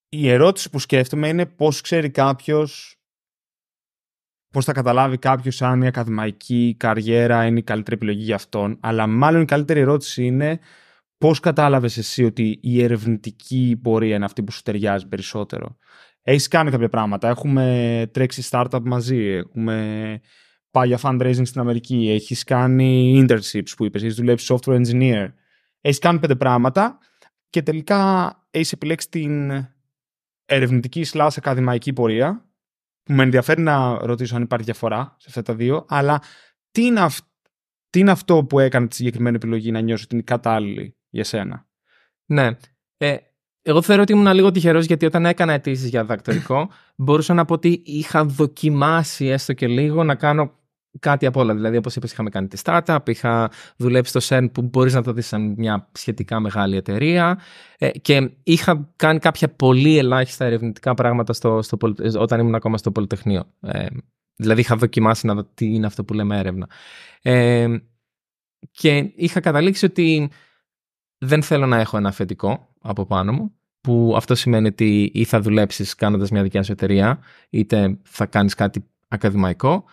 Η 0.08 0.28
ερώτηση 0.28 0.70
που 0.70 0.78
σκέφτομαι 0.78 1.28
είναι 1.28 1.46
πώς 1.46 1.80
ξέρει 1.80 2.10
κάποιος 2.10 2.97
πώς 4.50 4.64
θα 4.64 4.72
καταλάβει 4.72 5.18
κάποιος 5.18 5.62
αν 5.62 5.82
η 5.82 5.86
ακαδημαϊκή 5.86 6.74
καριέρα 6.78 7.46
είναι 7.46 7.58
η 7.58 7.62
καλύτερη 7.62 7.96
επιλογή 7.96 8.22
για 8.22 8.34
αυτόν. 8.34 8.78
Αλλά 8.80 9.06
μάλλον 9.06 9.42
η 9.42 9.44
καλύτερη 9.44 9.80
ερώτηση 9.80 10.24
είναι 10.24 10.58
πώς 11.18 11.40
κατάλαβες 11.40 11.96
εσύ 11.96 12.24
ότι 12.24 12.58
η 12.62 12.82
ερευνητική 12.82 13.78
πορεία 13.82 14.16
είναι 14.16 14.24
αυτή 14.24 14.42
που 14.42 14.52
σου 14.52 14.62
ταιριάζει 14.62 15.06
περισσότερο. 15.08 15.76
Έχεις 16.22 16.48
κάνει 16.48 16.70
κάποια 16.70 16.88
πράγματα. 16.88 17.28
Έχουμε 17.28 18.10
τρέξει 18.12 18.48
startup 18.50 18.80
μαζί. 18.84 19.18
Έχουμε 19.18 20.20
πάει 20.70 20.86
για 20.86 20.98
fundraising 21.02 21.46
στην 21.46 21.60
Αμερική. 21.60 22.10
Έχεις 22.10 22.44
κάνει 22.44 23.18
internships 23.22 23.70
που 23.76 23.84
είπες. 23.84 24.02
Έχεις 24.02 24.14
δουλέψει 24.14 24.54
software 24.54 24.84
engineer. 24.84 25.32
Έχεις 25.80 25.98
κάνει 25.98 26.18
πέντε 26.18 26.36
πράγματα 26.36 26.98
και 27.50 27.62
τελικά 27.62 28.32
έχεις 28.50 28.72
επιλέξει 28.72 29.08
την 29.08 29.50
ερευνητική 30.44 31.06
slash 31.12 31.28
ακαδημαϊκή 31.36 31.92
πορεία 31.92 32.47
που 33.08 33.14
με 33.14 33.22
ενδιαφέρει 33.22 33.62
να 33.62 33.98
ρωτήσω 34.06 34.36
αν 34.36 34.42
υπάρχει 34.42 34.64
διαφορά 34.64 35.14
σε 35.18 35.26
αυτά 35.28 35.42
τα 35.42 35.54
δύο, 35.54 35.84
αλλά 35.88 36.22
τι 36.70 36.84
είναι, 36.84 37.00
αυ- 37.00 37.26
τι 37.90 37.98
είναι 37.98 38.10
αυτό 38.10 38.44
που 38.44 38.58
έκανε 38.58 38.86
τη 38.86 38.94
συγκεκριμένη 38.94 39.36
επιλογή 39.36 39.70
να 39.70 39.80
νιώσει 39.80 40.04
ότι 40.04 40.14
είναι 40.14 40.24
κατάλληλη 40.24 40.96
για 41.08 41.24
σένα; 41.24 41.66
Ναι. 42.26 42.50
Ε, 42.96 43.16
Εγώ 43.62 43.82
θεωρώ 43.82 44.02
ότι 44.02 44.12
ήμουν 44.12 44.32
λίγο 44.32 44.50
τυχερός 44.50 44.84
γιατί 44.84 45.06
όταν 45.06 45.26
έκανα 45.26 45.52
αιτήσεις 45.52 45.88
για 45.88 46.00
διδακτορικό, 46.00 46.70
μπορούσα 46.96 47.34
να 47.34 47.44
πω 47.44 47.54
ότι 47.54 47.82
είχα 47.84 48.24
δοκιμάσει 48.24 49.26
έστω 49.26 49.52
και 49.52 49.66
λίγο 49.68 50.04
να 50.04 50.14
κάνω 50.14 50.52
κάτι 51.00 51.26
από 51.26 51.40
όλα. 51.40 51.54
Δηλαδή, 51.54 51.76
όπως 51.76 51.96
είπες, 51.96 52.12
είχαμε 52.12 52.30
κάνει 52.30 52.48
τη 52.48 52.60
startup, 52.64 52.98
είχα 53.06 53.50
δουλέψει 53.76 54.20
στο 54.20 54.36
CERN 54.36 54.48
που 54.52 54.62
μπορείς 54.62 54.94
να 54.94 55.02
το 55.02 55.12
δεις 55.12 55.26
σαν 55.26 55.54
μια 55.56 55.88
σχετικά 55.92 56.40
μεγάλη 56.40 56.76
εταιρεία 56.76 57.40
ε, 57.78 57.90
και 57.90 58.30
είχα 58.42 58.92
κάνει 58.96 59.18
κάποια 59.18 59.48
πολύ 59.48 59.98
ελάχιστα 59.98 60.44
ερευνητικά 60.44 60.94
πράγματα 60.94 61.32
στο, 61.32 61.62
στο, 61.62 61.76
όταν 62.18 62.40
ήμουν 62.40 62.54
ακόμα 62.54 62.78
στο 62.78 62.92
Πολυτεχνείο. 62.92 63.44
Ε, 63.60 63.86
δηλαδή, 64.36 64.60
είχα 64.60 64.76
δοκιμάσει 64.76 65.26
να 65.26 65.34
δω 65.34 65.44
τι 65.54 65.74
είναι 65.74 65.86
αυτό 65.86 66.04
που 66.04 66.14
λέμε 66.14 66.38
έρευνα. 66.38 66.68
Ε, 67.22 67.76
και 68.70 69.12
είχα 69.14 69.40
καταλήξει 69.40 69.84
ότι 69.84 70.30
δεν 71.18 71.42
θέλω 71.42 71.66
να 71.66 71.76
έχω 71.76 71.96
ένα 71.96 72.08
αφεντικό 72.08 72.68
από 72.80 73.06
πάνω 73.06 73.32
μου 73.32 73.52
που 73.80 74.14
αυτό 74.16 74.34
σημαίνει 74.34 74.66
ότι 74.66 75.10
ή 75.14 75.24
θα 75.24 75.40
δουλέψεις 75.40 75.94
κάνοντας 75.94 76.30
μια 76.30 76.42
δικιά 76.42 76.62
σου 76.62 76.72
εταιρεία 76.72 77.18
είτε 77.50 77.98
θα 78.02 78.26
κάνεις 78.26 78.54
κάτι 78.54 78.84
ακαδημαϊκό 79.08 79.84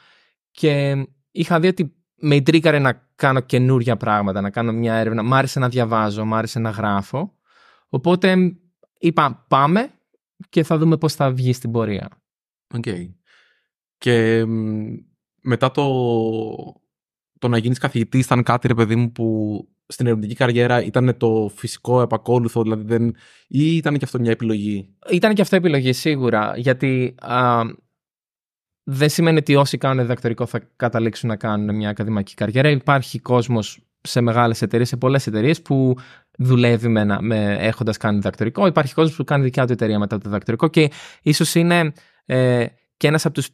και 0.56 1.06
είχα 1.32 1.60
δει 1.60 1.68
ότι 1.68 1.96
με 2.16 2.42
τρίκαρε 2.42 2.80
να 2.80 3.10
κάνω 3.16 3.40
καινούρια 3.40 3.98
πράγματα, 3.98 4.42
να 4.42 4.50
κάνω 4.50 4.72
μια 4.72 4.94
έρευνα. 4.94 5.24
Μ' 5.24 5.34
άρεσε 5.34 5.60
να 5.60 5.70
διαβάζω, 5.70 6.26
μ' 6.26 6.34
άρεσε 6.34 6.60
να 6.60 6.70
γράφω. 6.70 7.38
Οπότε 7.90 8.56
είπα 9.00 9.46
πάμε 9.48 9.90
και 10.50 10.64
θα 10.64 10.78
δούμε 10.78 10.98
πώς 10.98 11.14
θα 11.14 11.32
βγει 11.32 11.54
στην 11.54 11.72
πορεία. 11.72 12.10
ΟΚ. 12.76 12.84
Okay. 12.86 13.10
Και 13.98 14.46
μετά 15.42 15.72
το, 15.72 15.84
το 17.40 17.48
να 17.48 17.58
γίνεις 17.58 17.78
καθηγητής 17.78 18.26
ήταν 18.26 18.44
κάτι 18.44 18.68
ρε 18.68 18.74
παιδί 18.74 18.96
μου 18.96 19.12
που 19.12 19.60
στην 19.88 20.06
ερευνητική 20.06 20.36
καριέρα 20.36 20.84
ήταν 20.84 21.18
το 21.18 21.52
φυσικό 21.56 22.02
επακόλουθο, 22.02 22.62
δηλαδή 22.62 22.84
δεν... 22.84 23.16
ή 23.48 23.76
ήταν 23.76 23.98
και 23.98 24.06
αυτό 24.06 24.20
μια 24.20 24.32
επιλογή; 24.32 24.96
Ήταν 25.12 25.34
και 25.34 25.42
αυτό 25.42 25.56
επιλογή 25.56 25.94
σίγουρα, 25.94 26.54
γιατί 26.58 27.16
α, 27.20 27.62
δεν 28.88 29.10
σημαίνει 29.10 29.38
ότι 29.38 29.56
όσοι 29.56 29.78
κάνουν 29.78 30.02
διδακτορικό 30.02 30.46
θα 30.46 30.62
καταλήξουν 30.76 31.30
να 31.30 31.36
κάνουν 31.36 31.76
μια 31.76 31.90
ακαδημαϊκή 31.90 32.34
καριέρα. 32.34 32.70
Υπάρχει 32.70 33.20
κόσμος 33.20 33.80
σε 34.02 34.22
μεγάλες 34.22 34.62
εταιρείες, 34.62 34.88
σε 34.88 34.98
πολλές 34.98 35.28
εταιρείες 35.28 35.62
που 35.62 35.96
δουλεύει 36.38 36.88
με, 36.88 37.18
με, 37.22 37.56
έχοντας 37.60 37.98
κάνει 37.98 38.16
διδακτορικό. 38.16 38.66
Υπάρχει 38.68 38.94
κόσμος 38.94 39.16
που 39.16 39.24
κάνει 39.24 39.44
δικιά 39.44 39.66
του 39.66 39.74
εταιρεία 39.74 40.00
μετά 40.00 40.18
το 40.18 40.24
διδακτορικό 40.26 40.68
και 40.68 40.92
ίσως 41.22 41.56
είναι 41.56 41.94
ε, 42.26 42.66
και 42.98 43.08
ένας 43.08 43.26
από 43.26 43.34
τους 43.34 43.50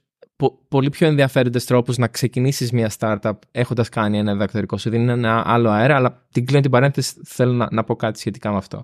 πολύ 0.67 0.89
πιο 0.89 1.07
ενδιαφέροντες 1.07 1.65
τρόπους 1.65 1.97
να 1.97 2.07
ξεκινήσεις 2.07 2.71
μια 2.71 2.91
startup 2.97 3.31
έχοντας 3.51 3.89
κάνει 3.89 4.17
ένα 4.17 4.31
διδακτορικό. 4.33 4.77
Σου 4.77 4.89
δίνει 4.89 5.11
ένα 5.11 5.43
άλλο 5.45 5.69
αέρα, 5.69 5.95
αλλά 5.95 6.25
την 6.31 6.45
κλείνω 6.45 6.61
την 6.61 6.71
παρένθεση, 6.71 7.13
θέλω 7.25 7.53
να, 7.53 7.67
να 7.71 7.83
πω 7.83 7.95
κάτι 7.95 8.19
σχετικά 8.19 8.51
με 8.51 8.57
αυτό. 8.57 8.83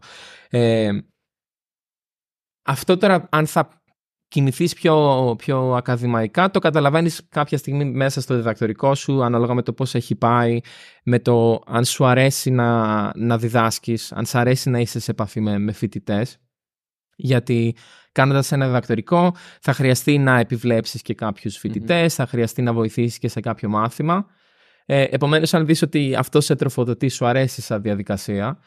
Ε, 0.50 0.90
αυτό 2.64 2.98
τώρα, 2.98 3.28
αν 3.32 3.48
θα 3.48 3.82
κινηθείς 4.28 4.74
πιο, 4.74 5.36
πιο 5.38 5.76
ακαδημαϊκά, 5.76 6.52
το 6.52 6.60
καταλαβαίνεις 6.60 7.22
κάποια 7.30 7.58
στιγμή 7.58 7.86
μέσα 7.86 8.22
στο 8.22 8.36
διδακτορικό 8.36 8.96
σου, 8.96 9.24
ανάλογα 9.24 9.54
με 9.54 9.62
το 9.62 9.74
πώς 9.74 9.96
έχει 9.96 10.16
πάει, 10.16 10.60
με 11.04 11.20
το 11.20 11.62
αν 11.66 11.86
σου 11.86 12.06
αρέσει 12.06 12.50
να, 12.50 13.12
να 13.16 13.38
διδάσκεις, 13.38 14.12
αν 14.12 14.26
σου 14.26 14.38
αρέσει 14.38 14.70
να 14.70 14.80
είσαι 14.80 15.00
σε 15.00 15.12
επαφή 15.12 15.40
με, 15.40 15.58
με 15.60 15.72
φοιτητές. 15.72 16.38
Γιατί 17.16 17.76
κάνοντας 18.12 18.52
ένα 18.52 18.66
διδακτορικό 18.66 19.36
θα 19.62 19.74
χρειαστεί 19.74 20.18
να 20.18 20.40
επιβλέψεις 20.40 21.02
και 21.02 21.14
κάποιους 21.14 21.62
θα 22.08 22.28
χρειαστεί 22.28 22.62
να 22.62 22.74
βοηθήσεις 22.74 23.18
και 23.18 23.28
σε 23.28 23.40
κάποιο 23.40 23.70
μάθημα. 23.70 24.26
Ε, 24.86 25.04
επομένως, 25.10 25.54
αν 25.54 25.66
δεις 25.66 25.82
ότι 25.82 26.16
αυτό 26.16 26.42
σε 26.42 26.56
τροφοδοτεί, 26.56 27.10
σου 27.10 27.26
αρέσει 27.26 27.62
σαν 27.62 27.82
διαδικασία, 27.82 28.60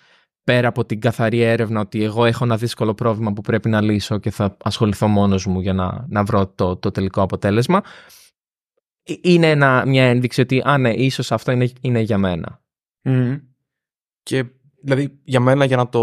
πέρα 0.44 0.68
από 0.68 0.84
την 0.84 1.00
καθαρή 1.00 1.40
έρευνα 1.40 1.80
ότι 1.80 2.02
εγώ 2.02 2.24
έχω 2.24 2.44
ένα 2.44 2.56
δύσκολο 2.56 2.94
πρόβλημα 2.94 3.32
που 3.32 3.40
πρέπει 3.40 3.68
να 3.68 3.80
λύσω 3.80 4.18
και 4.18 4.30
θα 4.30 4.56
ασχοληθώ 4.62 5.08
μόνος 5.08 5.46
μου 5.46 5.60
για 5.60 5.72
να, 5.72 6.06
να 6.08 6.24
βρω 6.24 6.46
το, 6.46 6.76
το 6.76 6.90
τελικό 6.90 7.22
αποτέλεσμα, 7.22 7.82
ε, 9.02 9.14
είναι 9.20 9.50
ένα, 9.50 9.84
μια 9.86 10.04
ένδειξη 10.04 10.40
ότι 10.40 10.62
α, 10.64 10.78
ναι, 10.78 10.92
ίσως 10.92 11.32
αυτό 11.32 11.52
είναι, 11.52 11.70
είναι 11.80 12.00
για 12.00 12.18
μένα. 12.18 12.62
Και 14.22 14.44
δηλαδή 14.82 15.20
για 15.24 15.40
μένα 15.40 15.64
για 15.64 15.76
να 15.76 15.88
το 15.88 16.00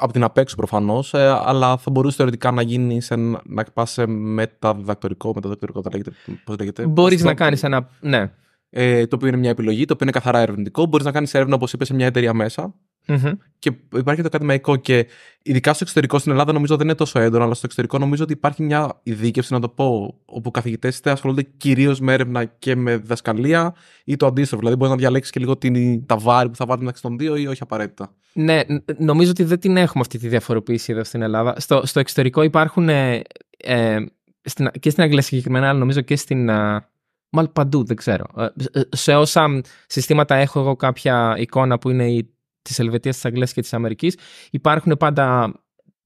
από 0.00 0.12
την 0.12 0.22
απέξω 0.22 0.56
προφανώς, 0.56 1.14
ε, 1.14 1.40
αλλά 1.44 1.76
θα 1.76 1.90
μπορούσε 1.90 2.16
θεωρητικά 2.16 2.50
να 2.50 2.62
γίνει 2.62 3.00
σε, 3.00 3.16
να 3.16 3.64
πας 3.72 3.90
σε 3.90 4.06
μεταδιδακτορικό, 4.06 5.28
μεταδιδακτορικό, 5.28 5.82
θα 5.82 5.90
λέγεται. 5.92 6.12
Πώς 6.44 6.56
λέγεται. 6.58 6.86
Μπορείς 6.86 7.22
να 7.22 7.34
κάνεις 7.34 7.62
ένα. 7.62 7.88
Ναι. 8.00 8.32
Ε, 8.70 9.06
το 9.06 9.16
οποίο 9.16 9.28
είναι 9.28 9.36
μια 9.36 9.50
επιλογή, 9.50 9.84
το 9.84 9.92
οποίο 9.92 10.06
είναι 10.06 10.18
καθαρά 10.18 10.38
ερευνητικό. 10.38 10.86
Μπορείς 10.86 11.06
να 11.06 11.12
κάνεις 11.12 11.34
έρευνα, 11.34 11.54
όπως 11.54 11.72
είπες, 11.72 11.86
σε 11.86 11.94
μια 11.94 12.06
εταιρεία 12.06 12.34
μέσα. 12.34 12.74
Mm-hmm. 13.10 13.32
Και 13.58 13.72
υπάρχει 13.94 14.20
το 14.20 14.26
ακαδημαϊκό 14.26 14.76
και 14.76 15.06
ειδικά 15.42 15.72
στο 15.72 15.78
εξωτερικό 15.82 16.18
στην 16.18 16.32
Ελλάδα 16.32 16.52
νομίζω 16.52 16.76
δεν 16.76 16.86
είναι 16.86 16.96
τόσο 16.96 17.20
έντονο, 17.20 17.44
αλλά 17.44 17.54
στο 17.54 17.62
εξωτερικό 17.64 17.98
νομίζω 17.98 18.22
ότι 18.22 18.32
υπάρχει 18.32 18.62
μια 18.62 19.00
ειδίκευση, 19.02 19.52
να 19.52 19.60
το 19.60 19.68
πω, 19.68 20.14
όπου 20.24 20.50
καθηγητές 20.50 20.98
είτε 20.98 21.10
ασχολούνται 21.10 21.42
κυρίως 21.42 22.00
με 22.00 22.12
έρευνα 22.12 22.44
και 22.44 22.76
με 22.76 22.96
διδασκαλία 22.96 23.74
ή 24.04 24.16
το 24.16 24.26
αντίστροφο. 24.26 24.62
Δηλαδή 24.62 24.76
μπορείς 24.76 24.94
να 24.94 25.00
διαλέξεις 25.00 25.32
και 25.32 25.40
λίγο 25.40 25.56
την, 25.56 26.06
τα 26.06 26.16
βάρη 26.16 26.48
που 26.48 26.56
θα 26.56 26.66
βάλει 26.66 26.80
μεταξύ 26.80 27.02
των 27.02 27.18
δύο 27.18 27.36
ή 27.36 27.46
όχι 27.46 27.62
απαραίτητα. 27.62 28.14
Ναι, 28.32 28.60
νομίζω 28.98 29.30
ότι 29.30 29.44
δεν 29.44 29.58
την 29.58 29.76
έχουμε 29.76 30.00
αυτή 30.00 30.18
τη 30.18 30.28
διαφοροποίηση 30.28 30.92
εδώ 30.92 31.04
στην 31.04 31.22
Ελλάδα. 31.22 31.54
Στο, 31.60 31.86
στο 31.86 32.00
εξωτερικό 32.00 32.42
υπάρχουν 32.42 32.88
ε, 32.88 33.22
ε, 33.56 34.04
στην, 34.42 34.70
και 34.80 34.90
στην 34.90 35.02
Αγγλία 35.02 35.22
συγκεκριμένα, 35.22 35.68
αλλά 35.68 35.78
νομίζω 35.78 36.00
και 36.00 36.16
στην. 36.16 36.48
Ε, 36.48 36.86
μάλλον 37.30 37.52
παντού, 37.52 37.84
δεν 37.84 37.96
ξέρω. 37.96 38.24
Ε, 38.36 38.46
ε, 38.72 38.82
σε 38.88 39.14
όσα 39.14 39.62
συστήματα 39.86 40.34
έχω 40.34 40.60
εγώ 40.60 40.76
κάποια 40.76 41.34
εικόνα 41.38 41.78
που 41.78 41.90
είναι 41.90 42.10
η 42.10 42.34
της 42.62 42.78
Ελβετίας, 42.78 43.14
της 43.14 43.24
Αγγλίας 43.24 43.52
και 43.52 43.60
της 43.60 43.72
Αμερικής, 43.72 44.18
υπάρχουν 44.50 44.96
πάντα 44.98 45.54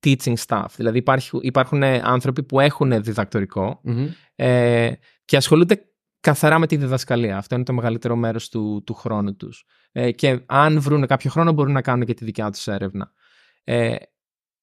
teaching 0.05 0.35
staff. 0.47 0.67
Δηλαδή 0.77 0.99
υπάρχουν, 0.99 1.41
υπάρχουν 1.43 1.83
άνθρωποι 1.83 2.43
που 2.43 2.61
έχουν 2.61 3.03
ε, 4.35 4.93
και 5.25 5.37
ασχολούνται 5.37 5.89
καθαρά 6.21 6.59
με 6.59 6.67
τη 6.67 6.77
διδασκαλία. 6.77 7.37
Αυτό 7.37 7.55
είναι 7.55 7.65
το 7.65 7.73
μεγαλύτερο 7.73 8.17
μέρος 8.17 8.49
του, 8.49 8.83
του 8.87 8.95
χρόνου 8.95 9.37
τους. 9.37 9.65
Ε, 9.93 10.11
και 10.11 10.41
αν 10.47 10.81
βρουν 10.81 11.07
κάποιο 11.07 11.31
χρόνο, 11.31 11.53
μπορούν 11.53 11.73
να 11.73 11.83
κάνουν 11.83 12.07
και 12.07 12.15
τη 12.15 12.25
δικιά 12.25 12.51
τους 12.51 12.67
έρευνα. 12.67 13.13
Ε, 13.65 13.95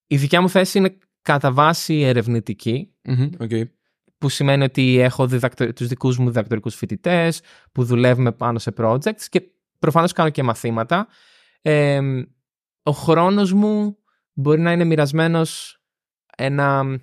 η 0.07 0.17
δικιά 0.17 0.41
μου 0.41 0.49
θέση 0.49 0.77
είναι 0.77 0.97
κατά 1.21 1.51
βάση 1.51 1.99
Okay. 3.39 3.63
Που 4.17 4.29
σημαίνει 4.29 4.63
ότι 4.63 4.99
έχω 4.99 5.27
διδακτορ... 5.27 5.73
τους 5.73 5.87
δικούς 5.87 6.17
μου 6.17 6.25
διδακτορικούς 6.25 6.75
φοιτητές 6.75 7.41
που 7.71 7.83
δουλεύουμε 7.83 8.31
πάνω 8.31 8.59
σε 8.59 8.73
projects 8.77 9.23
και 9.29 9.41
προφανώς 9.79 10.11
κάνω 10.11 10.29
και 10.29 10.43
μαθήματα 10.43 11.07
ο 12.83 12.91
χρόνος 12.91 13.53
μου 13.53 13.97
μπορεί 14.33 14.61
να 14.61 14.71
είναι 14.71 14.83
μοιρασμένος 14.83 15.79
ένα... 16.37 16.99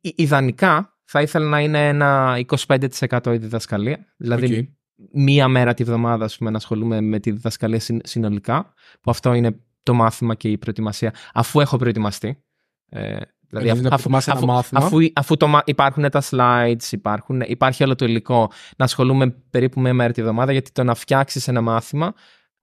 Ιδανικά 0.00 0.98
θα 1.04 1.22
ήθελα 1.22 1.48
να 1.48 1.60
είναι 1.60 1.88
ένα 1.88 2.40
25% 2.46 3.32
η 3.34 3.36
διδασκαλία. 3.36 4.14
Δηλαδή 4.16 4.76
μία 5.12 5.48
μέρα 5.48 5.74
τη 5.74 5.84
βδομάδα 5.84 6.30
πούμε, 6.38 6.50
να 6.50 6.56
ασχολούμαι 6.56 7.00
με 7.00 7.18
τη 7.18 7.30
διδασκαλία 7.30 7.80
συνολικά, 8.02 8.72
που 9.00 9.10
αυτό 9.10 9.32
είναι 9.32 9.60
το 9.82 9.94
μάθημα 9.94 10.34
και 10.34 10.48
η 10.48 10.58
προετοιμασία, 10.58 11.14
αφού 11.34 11.60
έχω 11.60 11.76
προετοιμαστεί. 11.76 12.42
Ε, 12.88 13.16
δηλαδή, 13.48 13.86
αφού, 13.90 14.16
αφού, 14.16 14.52
αφού, 14.72 14.98
αφού, 15.14 15.36
το, 15.36 15.60
υπάρχουν 15.64 16.10
τα 16.10 16.22
slides, 16.30 16.92
υπάρχουν, 16.92 17.40
υπάρχει 17.40 17.84
όλο 17.84 17.94
το 17.94 18.04
υλικό, 18.04 18.50
να 18.76 18.84
ασχολούμαι 18.84 19.30
περίπου 19.50 19.80
μία 19.80 19.94
μέρα 19.94 20.12
τη 20.12 20.22
βδομάδα, 20.22 20.52
γιατί 20.52 20.72
το 20.72 20.84
να 20.84 20.94
φτιάξεις 20.94 21.48
ένα 21.48 21.60
μάθημα 21.60 22.14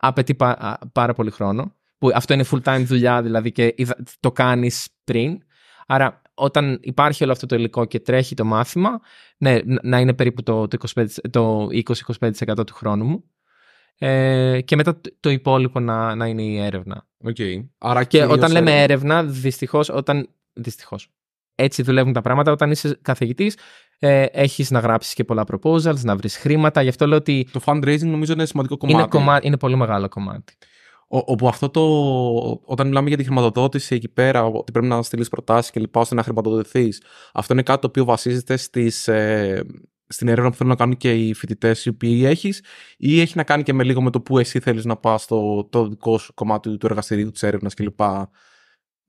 απαιτεί 0.02 0.36
πάρα 0.92 1.14
πολύ 1.16 1.32
χρόνο. 1.32 1.76
Που 1.98 2.12
αυτό 2.14 2.34
είναι 2.34 2.46
full 2.52 2.62
time 2.64 2.84
δουλειά, 2.86 3.22
δηλαδή 3.22 3.52
και 3.52 3.76
το 4.20 4.32
κάνεις 4.32 4.88
πριν. 5.04 5.38
Άρα, 5.88 6.22
όταν 6.34 6.80
υπάρχει 6.82 7.24
όλο 7.24 7.32
αυτό 7.32 7.46
το 7.46 7.56
υλικό 7.56 7.86
και 7.86 8.00
τρέχει 8.00 8.36
το 8.36 8.46
μάθημα, 8.46 9.00
ναι, 9.38 9.60
να 9.82 10.00
είναι 10.00 10.14
περίπου 10.14 10.44
το, 10.44 10.68
το 11.32 11.68
20-25% 11.72 12.66
του 12.66 12.74
χρόνου 12.74 13.06
μου. 13.06 13.24
Ε, 13.98 14.62
και 14.62 14.76
μετά 14.76 15.02
το 15.20 15.30
υπόλοιπο 15.30 15.80
να, 15.80 16.16
να 16.16 16.28
είναι 16.28 16.42
η 16.42 16.58
έρευνα. 16.58 17.08
Okay. 17.26 17.68
Άρα 17.78 18.04
και 18.04 18.26
όταν 18.26 18.52
λέμε 18.52 18.82
έρευνα, 18.82 19.24
δυστυχώς, 19.24 19.90
όταν. 19.90 20.30
Δυστυχώς. 20.54 21.10
Έτσι 21.64 21.82
δουλεύουν 21.82 22.14
τα 22.14 22.22
πράγματα. 22.22 22.52
Όταν 22.52 22.72
είσαι 22.72 23.00
καθηγητής, 23.02 23.58
ε, 24.00 24.26
έχεις 24.32 24.72
να 24.72 24.80
γράψεις 24.80 25.14
και 25.14 25.24
πολλά 25.24 25.44
proposals, 25.52 26.00
να 26.04 26.16
βρεις 26.16 26.38
χρήματα. 26.38 26.82
Γι' 26.82 26.90
αυτό 26.90 27.08
λέω 27.08 27.18
ότι. 27.18 27.48
Το 27.52 27.62
fundraising 27.66 28.06
νομίζω 28.06 28.34
είναι 28.34 28.46
σημαντικό 28.46 28.78
κομμάτι. 28.78 29.18
Είναι, 29.18 29.40
είναι 29.42 29.58
πολύ 29.58 29.76
μεγάλο 29.76 30.08
κομμάτι. 30.08 30.54
Ο, 31.08 31.18
όπου 31.18 31.48
αυτό 31.48 31.70
το. 31.70 31.82
Όταν 32.66 32.88
μιλάμε 32.88 33.08
για 33.08 33.18
τη 33.18 33.24
χρηματοδότηση 33.24 33.96
εκεί 33.96 34.10
πέρα, 34.10 34.46
ότι 34.46 34.72
πρέπει 34.72 34.88
να 34.88 35.02
στείλεις 35.02 35.30
προτάσεις 35.30 35.72
και 35.72 35.80
λοιπά 35.80 36.00
ώστε 36.00 36.16
να 36.16 36.24
χρηματοδοτηθείς, 36.24 37.02
αυτό 37.34 37.54
είναι 37.54 37.64
κάτι 37.64 37.82
το 37.82 37.88
οποίο 37.88 38.06
βασίζεται 38.06 38.58
στις, 38.58 39.08
ε, 39.08 39.64
στην 40.08 40.28
έρευνα 40.28 40.50
που 40.50 40.56
θέλουν 40.56 40.72
να 40.72 40.78
κάνουν 40.78 40.98
και 40.98 41.14
οι 41.14 41.34
φοιτητές 41.34 41.86
οι 41.86 41.90
οποίοι 41.90 42.22
έχεις, 42.26 42.64
ή 42.98 43.22
έχει 43.22 43.38
να 43.38 43.44
κάνει 43.44 43.64
και 43.64 43.74
με 43.74 43.84
λίγο 43.84 44.02
με 44.02 44.10
το 44.10 44.22
που 44.22 44.40
εσύ 44.40 44.60
θέλεις 44.60 44.86
να 44.86 44.96
πας 44.96 45.22
στο 45.22 45.68
το 45.70 45.88
δικό 45.88 46.18
σου 46.18 46.34
κομμάτι 46.34 46.78
του 46.78 46.86
εργαστηρίου, 46.86 47.32
της 47.32 47.44
έρευνας 47.44 47.74
κλπ. 47.74 48.00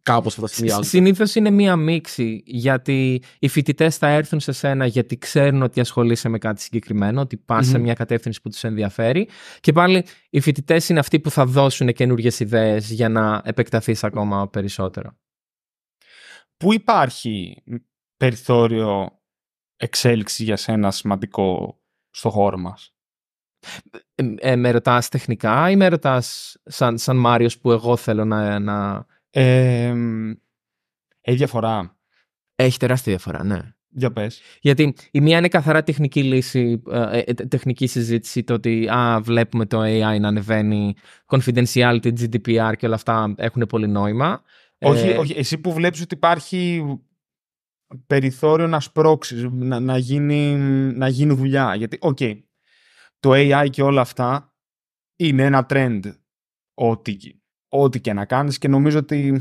Κάπως 0.02 0.34
αυτά 0.34 0.46
συνδυάζονται. 0.46 0.86
Συνήθως 0.86 1.34
είναι 1.34 1.50
μία 1.50 1.76
μίξη 1.76 2.42
γιατί 2.46 3.22
οι 3.38 3.48
φοιτητές 3.48 3.96
θα 3.96 4.08
έρθουν 4.08 4.40
σε 4.40 4.52
σένα 4.52 4.86
γιατί 4.86 5.18
ξέρουν 5.18 5.62
ότι 5.62 5.80
ασχολείσαι 5.80 6.28
με 6.28 6.38
κάτι 6.38 6.60
συγκεκριμένο, 6.60 7.20
ότι 7.20 7.36
πας 7.36 7.66
σε 7.66 7.76
Μμμ. 7.76 7.82
μια 7.82 7.94
κατεύθυνση 7.94 8.40
που 8.40 8.48
τους 8.48 8.64
ενδιαφέρει. 8.64 9.28
Και 9.60 9.72
πάλι 9.72 10.06
οι 10.30 10.40
φοιτητές 10.40 10.88
είναι 10.88 10.98
αυτοί 10.98 11.20
που 11.20 11.30
θα 11.30 11.46
δώσουν 11.46 11.92
καινούριε 11.92 12.30
ιδέες 12.38 12.90
για 12.90 13.08
να 13.08 13.42
επεκταθείς 13.44 14.04
ακόμα 14.04 14.48
περισσότερο. 14.48 15.16
Πού 16.56 16.72
υπάρχει 16.72 17.62
περιθώριο 18.16 19.20
εξέλιξη 19.76 20.44
για 20.44 20.56
σένα 20.56 20.90
σημαντικό 20.90 21.78
στο 22.10 22.30
χώρο 22.30 22.58
μας; 22.58 22.94
Ε, 24.14 24.34
ε, 24.38 24.56
με 24.56 24.70
ρωτάς 24.70 25.08
τεχνικά 25.08 25.70
ή 25.70 25.76
με 25.76 25.88
ρωτάς 25.88 26.56
σαν, 26.64 26.98
σαν 26.98 27.16
Μάριος 27.16 27.58
που 27.58 27.72
εγώ 27.72 27.96
θέλω 27.96 28.24
να, 28.24 28.58
να... 28.58 29.06
Ε, 29.34 29.94
έχει 31.20 31.36
διαφορά. 31.36 31.96
Έχει 32.54 32.78
τεράστια 32.78 33.12
διαφορά, 33.12 33.44
ναι. 33.44 33.74
Για 33.94 34.12
πες. 34.12 34.40
Γιατί 34.60 34.94
η 35.10 35.20
μία 35.20 35.38
είναι 35.38 35.48
καθαρά 35.48 35.82
τεχνική 35.82 36.22
λύση, 36.22 36.82
ε, 36.90 37.18
ε, 37.18 37.34
τεχνική 37.34 37.86
συζήτηση, 37.86 38.44
το 38.44 38.54
ότι 38.54 38.88
α, 38.88 39.20
βλέπουμε 39.22 39.66
το 39.66 39.80
AI 39.82 40.20
να 40.20 40.28
ανεβαίνει, 40.28 40.94
confidentiality, 41.26 42.12
GDPR 42.20 42.72
και 42.76 42.86
όλα 42.86 42.94
αυτά 42.94 43.34
έχουν 43.36 43.66
πολύ 43.68 43.88
νόημα. 43.88 44.42
Όχι, 44.78 45.08
Ε, 45.08 45.16
όχι, 45.16 45.38
εσύ 45.38 45.58
που 45.58 45.72
βλέπεις 45.72 46.00
ότι 46.00 46.14
υπάρχει 46.14 46.84
περιθώριο 48.06 48.66
να 48.66 48.80
σπρώξεις, 48.80 49.46
να, 49.50 49.80
να, 49.80 49.96
γίνει, 49.96 50.56
να 50.94 51.08
γίνει 51.08 51.34
δουλειά. 51.34 51.74
Γιατί, 51.74 51.98
οκ, 52.00 52.18
το 53.20 53.30
AI 53.32 53.66
και 53.70 53.82
όλα 53.82 54.00
αυτά 54.00 54.54
είναι 55.16 55.44
ένα 55.44 55.66
trend 55.68 56.00
ό,τι, 56.74 57.16
ό,τι 57.74 58.00
και 58.00 58.12
να 58.12 58.24
κάνεις 58.24 58.58
και 58.58 58.68
νομίζω 58.68 58.98
ότι 58.98 59.40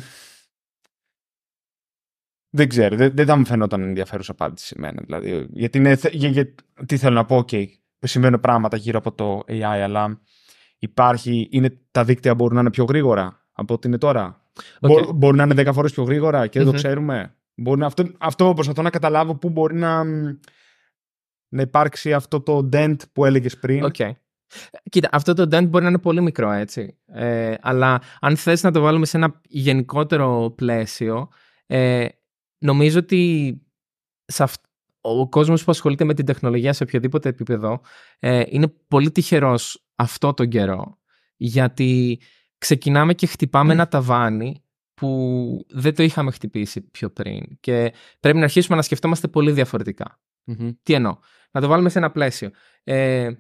δεν 2.50 2.68
ξέρω, 2.70 2.96
δεν, 2.96 3.12
δεν 3.16 3.26
θα 3.26 3.36
μου 3.36 3.46
φαινόταν 3.46 3.82
ενδιαφέρουσα 3.82 4.32
απάντηση 4.32 4.66
σε 4.66 4.76
μένα. 4.78 5.02
Δηλαδή, 5.06 5.48
γιατί 5.52 5.78
είναι, 5.78 5.96
θε- 5.96 6.14
για, 6.14 6.30
για- 6.30 6.56
τι 6.86 6.98
θέλω 6.98 7.16
να 7.16 7.26
πω, 7.26 7.36
οκ, 7.38 7.50
συμβαίνουν 8.00 8.40
πράγματα 8.40 8.78
γύρω 8.78 8.98
από 8.98 9.12
το 9.14 9.44
AI, 9.48 9.62
αλλά 9.64 10.22
υπάρχει, 10.78 11.48
είναι, 11.52 11.80
τα 11.92 12.04
δίκτυα 12.04 12.36
μπορούν 12.36 12.56
να 12.56 12.62
είναι 12.62 12.70
πιο 12.70 12.84
γρήγορα 12.84 13.46
από 13.52 13.74
ό,τι 13.74 13.88
είναι 13.88 13.98
τώρα. 13.98 14.46
οκ. 14.80 14.92
Μπο- 14.92 15.12
μπορούν 15.12 15.38
να 15.38 15.44
είναι 15.44 15.70
10 15.70 15.74
φορές 15.74 15.92
πιο 15.92 16.04
γρήγορα 16.04 16.48
και 16.48 16.60
δεν 16.60 16.68
Μμμ. 16.68 16.74
το 16.74 16.78
ξέρουμε. 16.82 17.36
Μπορεί 17.56 17.80
να, 17.80 17.86
αυτό, 17.86 18.12
αυτό 18.18 18.54
προσπαθώ 18.54 18.82
να 18.82 18.90
καταλάβω 18.90 19.36
πού 19.36 19.50
μπορεί 19.50 19.76
να, 19.76 20.04
να 21.54 21.62
υπάρξει 21.62 22.14
αυτό 22.14 22.42
το 22.42 22.70
dent 22.74 22.96
που 23.14 23.26
έλεγες 23.26 23.58
πριν. 23.58 23.84
Οκ. 23.84 23.96
Κοίτα, 24.90 25.10
αυτό 25.12 25.34
το 25.34 25.44
dent 25.44 25.68
μπορεί 25.68 25.84
να 25.84 25.90
είναι 25.90 26.00
πολύ 26.00 26.22
μικρό, 26.22 26.52
έτσι. 26.52 26.98
Ε, 27.06 27.54
αλλά 27.62 28.02
αν 28.20 28.38
θες 28.38 28.64
να 28.64 28.72
το 28.72 28.82
βάλουμε 28.82 29.06
σε 29.06 29.18
ένα 29.18 29.42
γενικότερο 29.48 30.54
πλαίσιο, 30.58 31.30
ε, 31.66 32.08
νομίζω 32.58 33.00
ότι 33.00 33.54
σε 34.26 34.44
αυ- 34.44 34.64
ο 35.02 35.30
κόσμος 35.30 35.64
που 35.64 35.72
ασχολείται 35.72 36.04
με 36.04 36.14
την 36.14 36.26
τεχνολογία 36.26 36.74
σε 36.74 36.84
οποιοδήποτε 36.84 37.30
επίπεδο 37.30 37.82
ε, 38.20 38.44
είναι 38.48 38.68
πολύ 38.88 39.12
τυχερός 39.12 39.86
αυτό 39.96 40.34
τον 40.34 40.48
καιρό. 40.48 41.00
Γιατί 41.36 42.22
ξεκινάμε 42.58 43.14
και 43.14 43.26
χτυπάμε 43.28 43.74
ένα 43.74 43.88
ταβάνι 43.88 44.64
που 44.94 45.66
δεν 45.70 45.96
το 45.96 46.04
είχαμε 46.04 46.32
χτυπήσει 46.32 46.82
πιο 46.82 47.10
πριν. 47.10 47.60
Και 47.60 47.94
πρέπει 48.20 48.38
να 48.38 48.44
αρχίσουμε 48.44 48.76
να 48.76 48.82
σκεφτόμαστε 48.82 49.28
πολύ 49.28 49.52
διαφορετικά. 49.52 50.20
Μμμ. 50.44 50.70
Τι 50.84 50.94
εννοώ; 50.94 51.18
Να 51.52 51.62
το 51.62 51.68
βάλουμε 51.68 51.90
σε 51.90 51.98
ένα 51.98 52.12
πλαίσιο. 52.12 52.50
Ε, 52.84 53.32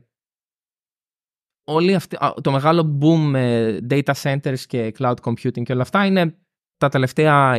όλη 1.74 1.96
αυτή, 1.96 2.16
α, 2.16 2.34
το 2.42 2.52
μεγάλο 2.52 2.98
boom 3.02 3.18
με 3.18 3.78
data 3.90 4.14
centers 4.22 4.60
και 4.68 4.94
cloud 4.98 5.16
computing 5.24 5.64
και 5.64 5.74
όλα 5.74 5.82
αυτά 5.82 6.06
είναι 6.06 6.36
τα 6.78 6.90
τελευταία 6.90 7.58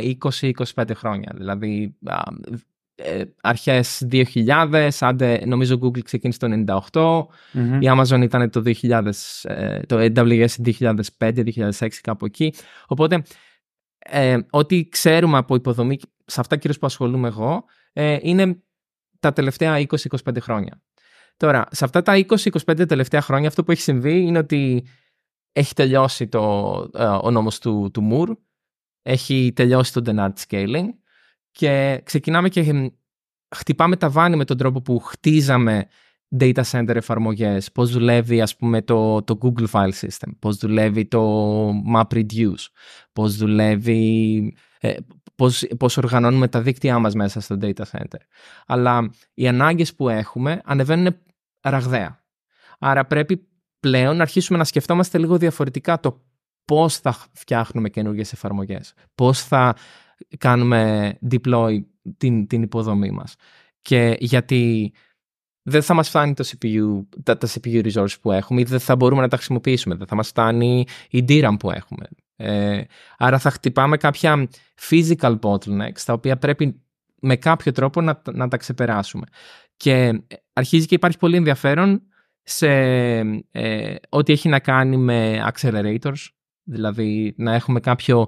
20-25 0.75 0.89
χρόνια. 0.95 1.31
Δηλαδή 1.35 1.95
α, 2.05 2.21
ε, 2.95 3.23
αρχές 3.41 4.07
2000, 4.11 4.89
άντε, 4.99 5.41
νομίζω 5.45 5.79
Google 5.81 6.03
ξεκίνησε 6.03 6.39
το 6.39 6.47
98, 6.91 7.25
Μμμ. 7.51 7.81
η 7.81 7.87
Amazon 7.89 8.21
ήταν 8.21 8.49
το 8.49 8.61
2000, 8.65 9.09
ε, 9.43 9.79
το 9.79 9.97
AWS 9.99 10.47
2005-2006 11.19 11.87
κάπου 12.01 12.25
εκεί. 12.25 12.53
Οπότε 12.87 13.23
ε, 13.99 14.37
ό,τι 14.49 14.89
ξέρουμε 14.89 15.37
από 15.37 15.55
υποδομή, 15.55 15.97
σε 16.25 16.39
αυτά 16.39 16.55
κυρίως 16.55 16.79
που 16.79 16.85
ασχολούμαι 16.85 17.27
εγώ, 17.27 17.63
ε, 17.93 18.17
είναι 18.21 18.61
τα 19.19 19.33
τελευταία 19.33 19.77
20-25 19.77 20.39
χρόνια. 20.39 20.81
Τώρα, 21.43 21.65
σε 21.71 21.85
αυτά 21.85 22.01
τα 22.01 22.25
20-25 22.27 22.87
τελευταία 22.87 23.21
χρόνια 23.21 23.47
αυτό 23.47 23.63
που 23.63 23.71
έχει 23.71 23.81
συμβεί 23.81 24.21
είναι 24.21 24.37
ότι 24.37 24.85
έχει 25.51 25.73
τελειώσει 25.73 26.27
το, 26.27 26.39
ε, 26.93 27.03
ο 27.03 27.31
νόμος 27.31 27.59
του, 27.59 27.89
του 27.93 28.09
Moore, 28.11 28.37
έχει 29.01 29.51
τελειώσει 29.55 29.93
το 29.93 30.01
Dennard 30.05 30.33
Scaling 30.47 30.85
και 31.51 32.01
ξεκινάμε 32.03 32.49
και 32.49 32.91
χτυπάμε 33.55 33.95
τα 33.95 34.09
βάνη 34.09 34.35
με 34.35 34.45
τον 34.45 34.57
τρόπο 34.57 34.81
που 34.81 34.99
χτίζαμε 34.99 35.87
data 36.39 36.63
center 36.71 36.95
εφαρμογές, 36.95 37.71
πώς 37.71 37.91
δουλεύει 37.91 38.41
ας 38.41 38.55
πούμε 38.55 38.81
το, 38.81 39.23
το 39.23 39.37
Google 39.41 39.67
File 39.71 39.93
System, 40.01 40.31
πώς 40.39 40.57
δουλεύει 40.57 41.05
το 41.05 41.69
MapReduce, 41.95 42.65
πώς 43.13 43.35
δουλεύει, 43.35 44.55
ε, 44.79 44.95
πώς, 45.35 45.67
πώς 45.77 45.97
οργανώνουμε 45.97 46.47
τα 46.47 46.61
δίκτυά 46.61 46.99
μας 46.99 47.13
μέσα 47.13 47.39
στο 47.39 47.57
data 47.61 47.83
center. 47.91 48.21
Αλλά 48.65 49.11
οι 49.33 49.47
ανάγκες 49.47 49.95
που 49.95 50.09
έχουμε 50.09 50.61
ανεβαίνουν 50.65 51.15
ραγδαία. 51.63 52.23
Άρα 52.79 53.05
πρέπει 53.05 53.47
πλέον 53.79 54.15
να 54.15 54.21
αρχίσουμε 54.21 54.57
να 54.57 54.63
σκεφτόμαστε 54.63 55.17
λίγο 55.17 55.37
διαφορετικά 55.37 55.99
το 55.99 56.21
πώς 56.65 56.97
θα 56.97 57.15
φτιάχνουμε 57.31 57.89
καινούργιες 57.89 58.33
εφαρμογές, 58.33 58.93
πώς 59.15 59.43
θα 59.43 59.75
κάνουμε 60.37 61.13
deploy 61.31 61.83
την, 62.17 62.47
την 62.47 62.61
υποδομή 62.61 63.11
μας. 63.11 63.35
Και 63.81 64.15
γιατί 64.19 64.93
δεν 65.61 65.81
θα 65.81 65.93
μας 65.93 66.09
φτάνει 66.09 66.33
το 66.33 66.43
CPU, 66.47 67.05
τα, 67.23 67.37
τα 67.37 67.47
CPU 67.47 67.91
resources 67.91 68.19
που 68.21 68.31
έχουμε 68.31 68.61
ή 68.61 68.63
δεν 68.63 68.79
θα 68.79 68.95
μπορούμε 68.95 69.21
να 69.21 69.27
τα 69.27 69.35
χρησιμοποιήσουμε, 69.35 69.95
δεν 69.95 70.07
θα 70.07 70.15
μας 70.15 70.27
φτάνει 70.27 70.85
η 71.09 71.25
DRAM 71.27 71.55
που 71.59 71.71
έχουμε. 71.71 72.07
Ε, 72.35 72.83
άρα 73.17 73.39
θα 73.39 73.49
χτυπάμε 73.49 73.97
κάποια 73.97 74.47
physical 74.89 75.39
bottlenecks 75.39 75.99
τα 76.05 76.13
οποία 76.13 76.37
πρέπει 76.37 76.81
με 77.21 77.35
κάποιο 77.35 77.71
τρόπο 77.71 78.01
να, 78.01 78.21
να 78.33 78.47
τα 78.47 78.57
ξεπεράσουμε. 78.57 79.25
Και 79.77 80.21
αρχίζει 80.53 80.85
και 80.85 80.95
υπάρχει 80.95 81.17
πολύ 81.17 81.35
ενδιαφέρον 81.35 82.01
σε 82.43 82.69
ε, 83.51 83.95
ό,τι 84.09 84.33
έχει 84.33 84.49
να 84.49 84.59
κάνει 84.59 84.97
με 84.97 85.51
accelerators, 85.53 86.27
δηλαδή 86.63 87.33
να 87.37 87.53
έχουμε 87.53 87.79
κάποιο 87.79 88.27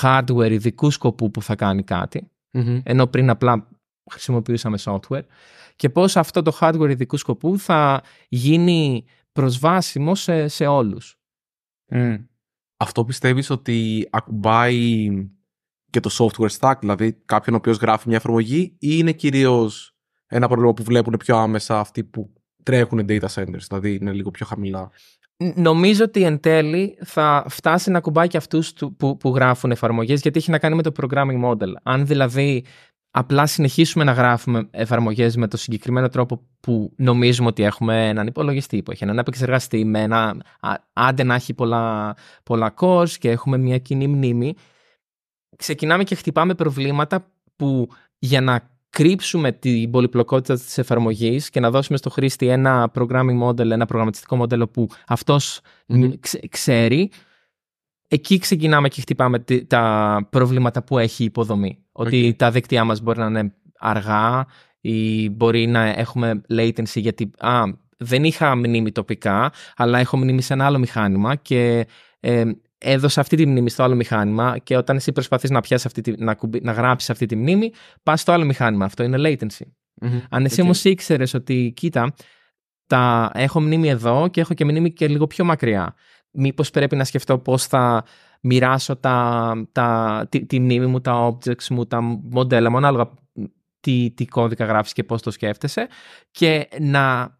hardware 0.00 0.50
ειδικού 0.50 0.90
σκοπού 0.90 1.30
που 1.30 1.42
θα 1.42 1.54
κάνει 1.54 1.82
κάτι, 1.82 2.30
Μμμ. 2.50 2.80
ενώ 2.84 3.06
πριν 3.06 3.30
απλά 3.30 3.68
χρησιμοποιούσαμε 4.10 4.78
software 4.80 5.24
και 5.76 5.88
πώς 5.88 6.16
αυτό 6.16 6.42
το 6.42 6.58
hardware 6.60 6.90
ειδικού 6.90 7.16
σκοπού 7.16 7.58
θα 7.58 8.02
γίνει 8.28 9.04
προσβάσιμο 9.32 10.14
σε, 10.14 10.48
σε 10.48 10.66
όλους. 10.66 11.18
Μμ. 11.86 12.14
Αυτό 12.76 13.04
πιστεύεις 13.04 13.50
ότι 13.50 14.08
ακουμπάει 14.10 15.08
και 15.90 16.00
το 16.00 16.10
software 16.18 16.58
stack, 16.58 16.74
δηλαδή 16.80 17.12
κάποιον 17.12 17.54
ο 17.54 17.58
οποίος 17.58 17.76
γράφει 17.76 18.08
μια 18.08 18.16
εφαρμογή 18.16 18.60
ή 18.62 18.76
είναι 18.78 19.12
κυρίως 19.12 19.95
ένα 20.26 20.46
πρόβλημα 20.46 20.72
που 20.74 20.82
βλέπουν 20.82 21.16
πιο 21.18 21.36
άμεσα 21.36 21.78
αυτοί 21.80 22.04
που 22.04 22.32
τρέχουν 22.62 23.04
data 23.08 23.26
centers, 23.34 23.60
δηλαδή 23.68 23.94
είναι 23.94 24.12
λίγο 24.12 24.30
πιο 24.30 24.46
χαμηλά. 24.46 24.90
Ν- 25.36 25.52
Νομίζω 25.60 26.04
ότι 26.04 26.22
εν 26.22 26.40
τέλει 26.40 26.98
θα 27.04 27.44
φτάσει 27.48 27.90
να 27.90 28.00
κουμπάει 28.00 28.26
και 28.28 28.36
αυτούς 28.36 28.72
του- 28.72 28.96
που, 28.96 29.16
που 29.16 29.34
γράφουν 29.34 29.70
εφαρμογές 29.70 30.20
γιατί 30.20 30.38
έχει 30.38 30.50
να 30.50 30.58
κάνει 30.58 30.74
με 30.74 30.82
το 30.82 30.92
programming 31.00 31.44
model. 31.44 31.72
Αν 31.82 32.06
δηλαδή 32.06 32.64
απλά 33.10 33.46
συνεχίσουμε 33.46 34.04
να 34.04 34.12
γράφουμε 34.12 34.68
εφαρμογές 34.70 35.36
με 35.36 35.48
το 35.48 35.56
συγκεκριμένο 35.56 36.08
τρόπο 36.08 36.46
που 36.60 36.92
νομίζουμε 36.96 37.48
ότι 37.48 37.62
έχουμε 37.62 38.08
έναν 38.08 38.26
υπολογιστή 38.26 38.82
που 38.82 38.90
έχει 38.90 39.04
έναν 39.04 39.18
επεξεργαστή 39.18 39.84
με 39.84 40.00
ένα 40.00 40.36
α- 40.60 40.74
άντε 40.92 41.22
να 41.22 41.34
έχει 41.34 41.54
πολλά, 41.54 42.16
πολλά 42.42 42.74
cores 42.80 43.08
και 43.10 43.30
έχουμε 43.30 43.56
μια 43.58 43.78
κοινή 43.78 44.06
μνήμη 44.06 44.54
ξεκινάμε 45.56 46.04
και 46.04 46.14
χτυπάμε 46.14 46.54
προβλήματα 46.54 47.26
που 47.56 47.88
για 48.18 48.40
να 48.40 48.74
κρύψουμε 48.96 49.52
την 49.52 49.90
πολυπλοκότητα 49.90 50.54
της 50.54 50.78
εφαρμογής 50.78 51.50
και 51.50 51.60
να 51.60 51.70
δώσουμε 51.70 51.98
στο 51.98 52.10
χρήστη 52.10 52.48
ένα 52.48 52.92
programming 52.94 53.42
model, 53.42 53.70
ένα 53.70 53.86
προγραμματιστικό 53.86 54.36
μοντέλο 54.36 54.68
που 54.68 54.88
αυτός 55.06 55.60
Μμμ. 55.86 56.10
ξε- 56.20 56.48
ξέρει, 56.48 57.10
εκεί 58.08 58.38
ξεκινάμε 58.38 58.88
και 58.88 59.00
χτυπάμε 59.00 59.38
τι- 59.38 59.64
τα 59.66 60.26
προβλήματα 60.30 60.82
που 60.84 60.98
έχει 60.98 61.22
η 61.22 61.26
υποδομή. 61.26 61.78
Ότι 61.92 62.34
τα 62.38 62.50
δίκτυά 62.50 62.84
μας 62.84 63.00
μπορεί 63.00 63.18
να 63.18 63.26
είναι 63.26 63.54
αργά 63.78 64.46
ή 64.80 65.30
μπορεί 65.30 65.66
να 65.66 65.80
έχουμε 65.82 66.40
latency 66.52 66.94
γιατί 66.94 67.30
α, 67.38 67.62
δεν 67.98 68.24
είχα 68.24 68.56
μνήμη 68.56 68.92
τοπικά, 68.92 69.52
αλλά 69.76 69.98
έχω 69.98 70.16
μνήμη 70.16 70.42
σε 70.42 70.52
ένα 70.52 70.66
άλλο 70.66 70.78
μηχάνημα 70.78 71.34
και 71.34 71.86
ε, 72.20 72.44
έδωσα 72.78 73.20
αυτή 73.20 73.36
τη 73.36 73.46
μνήμη 73.46 73.70
στο 73.70 73.82
άλλο 73.82 73.94
μηχάνημα 73.94 74.58
και 74.58 74.76
όταν 74.76 74.96
εσύ 74.96 75.12
προσπαθείς 75.12 75.50
να, 75.50 75.60
πιάσεις 75.60 75.86
αυτή 75.86 76.00
τη, 76.00 76.12
να, 76.22 76.34
κουμπι- 76.34 76.64
να 76.64 76.72
γράψεις 76.72 77.10
αυτή 77.10 77.26
τη 77.26 77.36
μνήμη, 77.36 77.72
πας 78.02 78.20
στο 78.20 78.32
άλλο 78.32 78.44
μηχάνημα. 78.44 78.84
Αυτό 78.84 79.02
είναι 79.02 79.16
latency. 79.20 79.66
Μμμ. 80.00 80.20
Αν 80.30 80.44
εσύ 80.44 80.60
Οκ. 80.60 80.64
όμως 80.64 80.84
ήξερες 80.84 81.34
ότι, 81.34 81.72
κοίτα, 81.76 82.14
τα 82.86 83.30
έχω 83.34 83.60
μνήμη 83.60 83.88
εδώ 83.88 84.28
και 84.28 84.40
έχω 84.40 84.54
και 84.54 84.64
μνήμη 84.64 84.92
και 84.92 85.08
λίγο 85.08 85.26
πιο 85.26 85.44
μακριά. 85.44 85.94
Μήπως 86.30 86.70
πρέπει 86.70 86.96
να 86.96 87.04
σκεφτώ 87.04 87.38
πώς 87.38 87.66
θα 87.66 88.04
μοιράσω 88.40 88.96
τα, 88.96 89.52
τα, 89.72 90.26
τη, 90.28 90.46
τη 90.46 90.60
μνήμη 90.60 90.86
μου, 90.86 91.00
τα 91.00 91.28
objects 91.28 91.66
μου, 91.70 91.86
τα 91.86 92.00
μοντέλα 92.00 92.70
μου, 92.70 92.76
ανάλογα 92.76 93.10
τι, 93.80 94.10
τι 94.10 94.26
κώδικα 94.26 94.64
γράφεις 94.64 94.92
και 94.92 95.04
πώς 95.04 95.22
το 95.22 95.30
σκέφτεσαι 95.30 95.88
και 96.30 96.68
να 96.80 97.35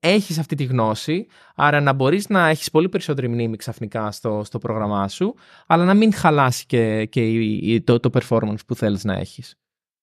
έχεις 0.00 0.38
αυτή 0.38 0.54
τη 0.54 0.64
γνώση, 0.64 1.26
άρα 1.54 1.80
να 1.80 1.92
μπορείς 1.92 2.28
να 2.28 2.48
έχεις 2.48 2.70
πολύ 2.70 2.88
περισσότερη 2.88 3.28
μνήμη 3.28 3.56
ξαφνικά 3.56 4.10
στο, 4.10 4.42
στο 4.44 4.58
πρόγραμμά 4.58 5.08
σου, 5.08 5.34
αλλά 5.66 5.84
να 5.84 5.94
μην 5.94 6.12
χαλάσει 6.12 6.66
και, 6.66 7.04
και 7.04 7.82
το, 7.84 8.00
το 8.00 8.10
performance 8.12 8.66
που 8.66 8.74
θέλεις 8.74 9.04
να 9.04 9.14
έχεις. 9.14 9.58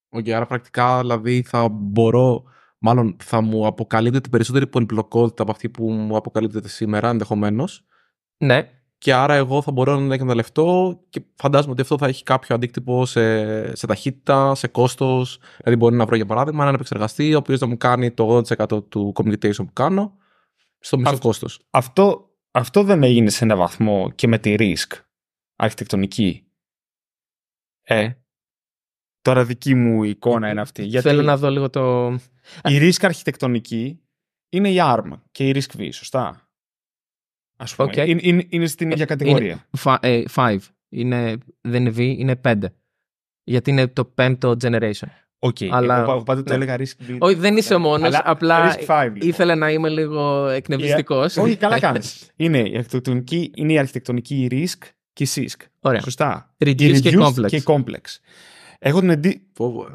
OK, 0.09 0.26
okay, 0.25 0.31
άρα 0.31 0.45
πρακτικά 0.45 0.99
δηλαδή 0.99 1.41
θα 1.41 1.67
μπορώ, 1.69 2.43
μάλλον 2.77 3.15
θα 3.23 3.41
μου 3.41 3.65
αποκαλύπτεται 3.65 4.29
περισσότερη 4.29 4.67
πολυπλοκότητα 4.67 5.41
από 5.41 5.51
αυτή 5.51 5.69
που 5.69 5.91
μου 5.91 6.15
αποκαλύπτεται 6.15 6.67
σήμερα 6.67 7.09
ενδεχομένως. 7.09 7.85
Ναι, 8.37 8.69
και 9.06 9.14
άρα 9.14 9.34
εγώ 9.34 9.62
θα 9.62 9.72
μπορώ 9.72 9.99
να 9.99 10.14
εκμεταλλευτώ 10.14 10.99
και 11.10 11.22
φαντάζομαι 11.36 11.72
ότι 11.72 11.82
αυτό 11.82 11.97
θα 11.97 12.08
έχει 12.08 12.24
κάποιο 12.24 12.56
αντίκτυπο 12.56 13.06
σε, 13.06 13.76
σε 13.76 13.88
ταχύτητα, 13.88 14.56
σε 14.56 14.68
κόστος. 14.68 15.39
Δηλαδή, 15.58 15.76
μπορεί 15.76 15.95
να 15.95 16.06
βρω 16.06 16.16
για 16.16 16.26
παράδειγμα 16.26 16.62
έναν 16.62 16.76
επεξεργαστή 16.76 17.34
ο 17.34 17.38
οποίος 17.38 17.60
να 17.60 17.68
μου 17.68 17.78
κάνει 17.78 18.12
το 18.12 18.41
80% 18.47 18.89
του 18.89 19.14
communication 19.16 19.56
που 19.56 19.74
κάνω 19.74 20.18
στο 20.80 20.97
μισό 20.97 21.18
κόστος. 21.18 21.60
Αυτό, 21.70 22.30
αυτό 22.51 22.84
δεν 22.84 23.03
έγινε 23.03 23.30
σε 23.30 23.43
ένα 23.43 23.56
βαθμό 23.56 24.12
και 24.16 24.28
με 24.28 24.38
τη 24.38 24.56
RISC 24.60 24.99
αρχιτεκτονική. 25.56 26.47
Ε, 27.84 28.10
τώρα 29.22 29.45
δική 29.45 29.76
μου 29.76 30.03
εικόνα 30.03 30.49
είναι 30.49 30.62
αυτή. 30.62 30.84
Γιατί 30.84 31.08
Θέλω 31.08 31.22
να 31.22 31.38
δω 31.38 31.49
λίγο 31.49 31.70
το... 31.70 32.12
Η 32.64 32.78
RISC 32.80 32.97
αρχιτεκτονική 33.01 33.99
είναι 34.49 34.70
η 34.70 34.78
ARM 34.80 35.12
και 35.32 35.47
η 35.47 35.53
RISC-V, 35.56 35.89
σωστά; 35.91 36.44
Ας 37.58 37.76
πούμε. 37.76 37.89
Okay. 37.91 38.08
Είναι, 38.08 38.20
είναι, 38.24 38.45
είναι, 38.49 38.68
στην 38.68 38.91
ίδια 38.91 39.06
κατηγορία. 39.06 39.68
Είναι 39.86 40.26
5. 40.36 40.47
Ε, 40.49 40.58
είναι, 40.89 41.38
δεν 41.62 41.86
είναι 41.86 41.93
V, 41.97 41.99
είναι 41.99 42.41
5. 42.43 42.53
Γιατί 43.43 43.70
είναι 43.70 43.88
το 43.88 44.06
πέμπτο 44.06 44.56
generation. 44.64 45.08
OK, 45.39 45.57
okay. 45.60 45.68
αλλά... 45.72 46.01
εγώ, 46.01 46.24
πάντα 46.24 46.43
το 46.43 46.58
ναι. 46.58 46.64
έλεγα 46.64 46.78
RISC 46.78 47.11
V. 47.12 47.18
Όχι, 47.20 47.36
δεν 47.36 47.58
είσαι 47.58 47.76
ο 47.76 47.80
μόνος. 47.80 48.09
Απλά 48.24 48.76
RISC 48.76 48.86
5, 48.88 49.10
λοιπόν. 49.14 49.30
ήθελα 49.30 49.56
να 49.56 49.72
είμαι 49.72 49.89
λίγο 49.89 50.47
εκνευριστικός. 50.47 51.38
Yeah. 51.38 51.43
Όχι, 51.43 51.56
καλά 51.56 51.80
κάνεις. 51.86 52.32
είναι, 52.36 52.60
η 52.60 52.78
αρχιτεκτονική, 52.78 53.51
είναι 53.56 53.74
η 53.74 53.78
αρχιτεκτονική 53.78 54.47
RISC 54.51 54.88
και 55.14 55.24
η 55.24 55.28
CISC. 55.36 55.66
Ωραία. 55.80 56.01
Σωστά. 56.01 56.53
Reduced 56.65 56.99
και 57.01 57.18
complex. 57.20 57.47
Και 57.47 57.64
complex. 57.66 58.01
Έχω 58.80 58.99
την 58.99 59.10
εντύ... 59.10 59.41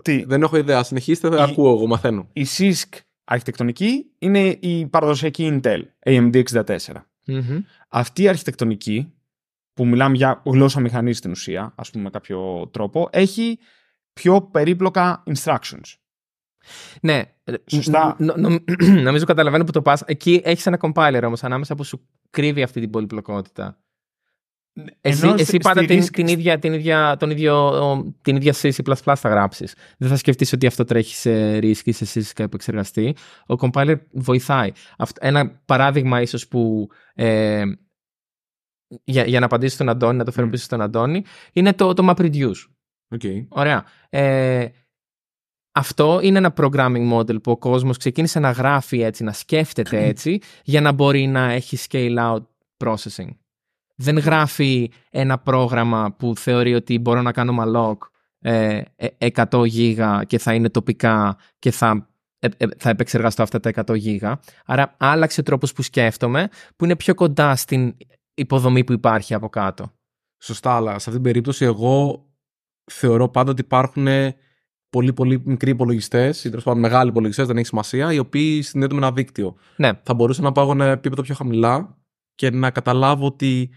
Τι; 0.02 0.24
Δεν 0.24 0.42
έχω 0.42 0.56
ιδέα. 0.56 0.82
Συνεχίστε, 0.82 1.28
δεν 1.28 1.40
ακούω 1.40 1.72
εγώ, 1.72 1.86
μαθαίνω. 1.86 2.28
Η 2.32 2.46
CISC 2.58 2.98
αρχιτεκτονική 3.24 4.06
είναι 4.18 4.56
η 4.60 4.86
παραδοσιακή 4.86 5.60
Intel 5.62 5.80
AMD 6.06 6.42
64 6.52 6.64
Μμμ. 7.30 7.62
Αυτή 7.88 8.22
η 8.22 8.28
αρχιτεκτονική, 8.28 9.12
που 9.72 9.86
μιλάμε 9.86 10.16
για 10.16 10.42
γλώσσα 10.44 10.80
μηχανής 10.80 11.12
στην 11.12 11.30
ουσία, 11.30 11.72
ας 11.76 11.90
πούμε 11.90 12.04
με 12.04 12.10
κάποιο 12.10 12.68
τρόπο, 12.72 13.08
έχει 13.12 13.58
πιο 14.12 14.42
περίπλοκα 14.42 15.22
instructions. 15.26 15.94
Ναι. 17.02 17.22
Σωστά. 17.66 18.16
νομίζω 19.06 19.24
καταλαβαίνω 19.24 19.64
που 19.64 19.72
το 19.72 19.82
πας. 19.82 20.02
Εκεί 20.06 20.40
έχεις 20.44 20.66
ένα 20.66 20.78
compiler 20.80 21.22
όμως 21.24 21.44
ανάμεσα 21.44 21.74
που 21.74 21.84
σου 21.84 22.08
κρύβει 22.30 22.62
αυτή 22.62 22.80
την 22.80 22.90
πολυπλοκότητα. 22.90 23.78
Εσύ, 25.00 25.34
εσύ 25.38 25.56
πάντα 25.56 25.84
την, 25.84 26.06
την, 26.06 26.26
ίδια, 26.26 26.58
την, 26.58 26.72
ίδια, 26.72 27.16
τον 27.16 27.30
ίδιο, 27.30 28.14
την 28.22 28.36
ίδια 28.36 28.52
C++ 28.52 28.70
θα 29.16 29.28
γράψεις. 29.28 29.74
Δεν 29.98 30.08
θα 30.08 30.16
σκεφτείς 30.16 30.52
ότι 30.52 30.66
αυτό 30.66 30.84
τρέχει 30.84 31.14
σε 31.14 31.58
RISC 31.58 31.84
ή 31.84 31.92
σε 31.92 32.22
C 32.22 32.44
επεξεργαστή. 32.44 33.16
Ο 33.46 33.54
compiler 33.60 33.96
βοηθάει. 34.10 34.72
Ένα 35.20 35.60
παράδειγμα 35.64 36.20
ίσως 36.20 36.48
που 36.48 36.88
ε, 37.14 37.64
για, 39.04 39.24
για 39.24 39.38
να 39.38 39.46
απαντήσω 39.46 39.74
στον 39.74 39.88
Αντώνη, 39.88 40.16
να 40.16 40.24
το 40.24 40.32
φέρω 40.32 40.48
πίσω 40.48 40.64
στον 40.64 40.80
Αντώνη, 40.80 41.24
είναι 41.52 41.72
το, 41.72 41.92
το 41.92 42.08
MapReduce. 42.10 42.52
Okay. 43.18 43.46
Ωραία. 43.48 43.84
Ε, 44.08 44.66
αυτό 45.72 46.20
είναι 46.22 46.38
ένα 46.38 46.52
programming 46.56 47.12
model 47.12 47.42
που 47.42 47.50
ο 47.50 47.56
κόσμος 47.56 47.96
ξεκίνησε 47.96 48.38
να 48.38 48.50
γράφει 48.50 49.00
έτσι, 49.00 49.24
να 49.24 49.32
σκέφτεται 49.32 50.04
έτσι, 50.12 50.38
για 50.64 50.80
να 50.80 50.92
μπορεί 50.92 51.26
να 51.26 51.50
έχει 51.50 51.78
scale 51.88 52.16
out 52.18 52.44
processing 52.84 53.39
δεν 54.00 54.18
γράφει 54.18 54.90
ένα 55.10 55.38
πρόγραμμα 55.38 56.14
που 56.18 56.36
θεωρεί 56.36 56.74
ότι 56.74 56.98
μπορώ 56.98 57.22
να 57.22 57.32
κάνω 57.32 57.54
malloc 57.60 57.96
ε, 58.40 58.82
100 59.18 59.62
ε, 59.62 59.66
γίγα 59.66 60.24
και 60.24 60.38
θα 60.38 60.54
είναι 60.54 60.68
τοπικά 60.68 61.36
και 61.58 61.70
θα, 61.70 62.08
ε, 62.38 62.48
ε, 62.56 62.66
θα 62.76 62.90
επεξεργαστώ 62.90 63.42
αυτά 63.42 63.60
τα 63.60 63.70
100 63.86 63.96
γίγα. 63.96 64.40
Άρα 64.64 64.94
άλλαξε 64.98 65.42
τρόπος 65.42 65.72
που 65.72 65.82
σκέφτομαι 65.82 66.48
που 66.76 66.84
είναι 66.84 66.96
πιο 66.96 67.14
κοντά 67.14 67.56
στην 67.56 67.96
υποδομή 68.34 68.84
που 68.84 68.92
υπάρχει 68.92 69.34
από 69.34 69.48
κάτω. 69.48 69.92
Σωστά, 70.42 70.76
αλλά 70.76 70.90
σε 70.90 70.96
αυτή 70.96 71.10
την 71.10 71.22
περίπτωση 71.22 71.64
εγώ 71.64 72.26
θεωρώ 72.84 73.28
πάντα 73.28 73.50
ότι 73.50 73.60
υπάρχουν 73.60 74.06
πολύ 74.90 75.12
πολύ 75.12 75.42
μικροί 75.44 75.70
υπολογιστές 75.70 76.44
ή 76.44 76.48
τέλος 76.48 76.64
πάντων 76.64 76.80
μεγάλοι 76.80 77.10
υπολογιστές, 77.10 77.46
δεν 77.46 77.56
έχει 77.56 77.66
σημασία, 77.66 78.12
οι 78.12 78.18
οποίοι 78.18 78.62
συνδέονται 78.62 78.94
με 78.94 79.00
ένα 79.00 79.12
δίκτυο. 79.12 79.56
Ναι. 79.76 79.90
Θα 80.02 80.14
μπορούσα 80.14 80.42
να 80.42 80.52
πάω 80.52 80.70
ένα 80.70 80.84
επίπεδο 80.84 81.22
πιο 81.22 81.34
χαμηλά 81.34 81.98
και 82.34 82.50
να 82.50 82.70
καταλάβω 82.70 83.26
ότι 83.26 83.70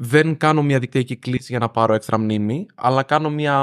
δεν 0.00 0.36
κάνω 0.36 0.62
μια 0.62 0.78
δικτυακή 0.78 1.16
κλίση 1.16 1.46
για 1.48 1.58
να 1.58 1.68
πάρω 1.68 1.94
έξτρα 1.94 2.18
μνήμη, 2.18 2.66
αλλά 2.74 3.02
κάνω 3.02 3.30
μια 3.30 3.56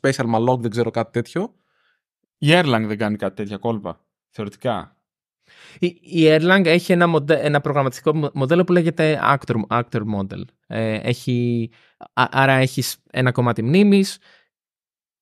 special 0.00 0.34
malloc, 0.34 0.58
δεν 0.58 0.70
ξέρω 0.70 0.90
κάτι 0.90 1.12
τέτοιο. 1.12 1.54
Η 2.38 2.48
Erlang 2.50 2.84
δεν 2.86 2.98
κάνει 2.98 3.16
κάτι 3.16 3.34
τέτοια 3.34 3.56
κόλπα, 3.56 4.00
θεωρητικά. 4.28 4.96
Η, 5.78 5.86
η 6.00 6.36
Erlang 6.36 6.62
έχει 6.64 6.92
ένα, 6.92 7.06
μοντέ, 7.06 7.34
ένα 7.34 7.60
προγραμματιστικό 7.60 8.30
μοντέλο 8.34 8.64
που 8.64 8.72
λέγεται 8.72 9.20
actor, 9.22 9.54
actor 9.68 10.02
model. 10.16 10.42
Ε, 10.66 10.94
έχει, 10.94 11.70
άρα 12.12 12.52
έχεις 12.52 12.96
ένα 13.10 13.32
κομμάτι 13.32 13.62
μνήμης, 13.62 14.18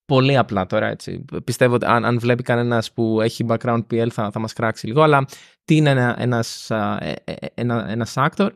πολύ 0.05 0.37
απλά 0.37 0.67
τώρα 0.67 0.87
έτσι. 0.87 1.25
Πιστεύω 1.45 1.75
ότι 1.75 1.87
αν, 1.87 2.05
αν 2.05 2.19
βλέπει 2.19 2.43
κανένας 2.43 2.93
που 2.93 3.21
έχει 3.21 3.47
background 3.49 3.83
PL 3.91 4.09
θα, 4.11 4.31
θα 4.31 4.39
μας 4.39 4.53
κράξει 4.53 4.87
λίγο, 4.87 5.03
αλλά 5.03 5.25
τι 5.65 5.77
είναι 5.77 5.91
ένα, 5.91 6.17
ένας, 6.19 6.71
ε, 6.71 7.15
ε, 7.25 7.35
ένα, 7.55 7.91
ένας 7.91 8.15
actor 8.17 8.51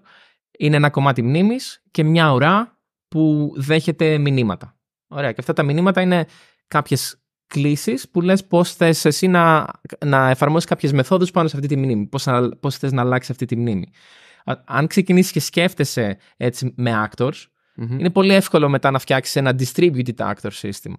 είναι 0.58 0.76
ένα 0.76 0.90
κομμάτι 0.90 1.22
μνήμης 1.22 1.82
και 1.90 2.04
μια 2.04 2.32
ουρά 2.32 2.78
που 3.08 3.52
δέχεται 3.56 4.18
μηνύματα. 4.18 4.76
Ωραία. 5.08 5.32
Και 5.32 5.40
αυτά 5.40 5.52
τα 5.52 5.62
μηνύματα 5.62 6.00
είναι 6.00 6.26
κάποιες 6.66 7.20
κλήσεις 7.46 8.08
που 8.10 8.20
λες 8.20 8.46
πώς 8.46 8.74
θες 8.74 9.04
εσύ 9.04 9.26
να, 9.26 9.66
να 10.04 10.30
εφαρμόσεις 10.30 10.68
κάποιες 10.68 10.92
μεθόδους 10.92 11.30
πάνω 11.30 11.48
σε 11.48 11.56
αυτή 11.56 11.68
τη 11.68 11.76
μνήμη. 11.76 12.06
Πώς, 12.06 12.26
πώς 12.60 12.76
θες 12.76 12.92
να 12.92 13.02
αλλάξεις 13.02 13.30
αυτή 13.30 13.44
τη 13.44 13.56
μνήμη. 13.56 13.88
Αν 14.64 14.86
ξεκινήσεις 14.86 15.32
και 15.32 15.40
σκέφτεσαι 15.40 16.18
έτσι 16.36 16.72
με 16.76 17.08
actors, 17.10 17.44
είναι 17.76 18.10
πολύ 18.10 18.34
εύκολο 18.34 18.68
μετά 18.68 18.90
να 18.90 18.98
φτιάξεις 18.98 19.36
ένα 19.36 19.56
distributed 19.58 20.16
actor 20.16 20.50
system. 20.60 20.92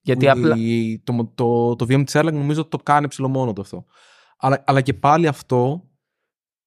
Γιατί 0.00 0.28
απλά... 0.28 0.56
Το, 1.04 1.32
το, 1.34 1.76
το 1.76 1.86
VM 1.88 2.04
της 2.04 2.16
Erlang 2.16 2.32
νομίζω 2.32 2.64
το 2.64 2.76
κάνει 2.76 3.08
ψηλό 3.08 3.52
το 3.54 3.60
αυτό. 3.60 3.84
Αλλά, 4.38 4.62
αλλά 4.66 4.80
και 4.80 4.94
πάλι 4.94 5.26
αυτό 5.26 5.89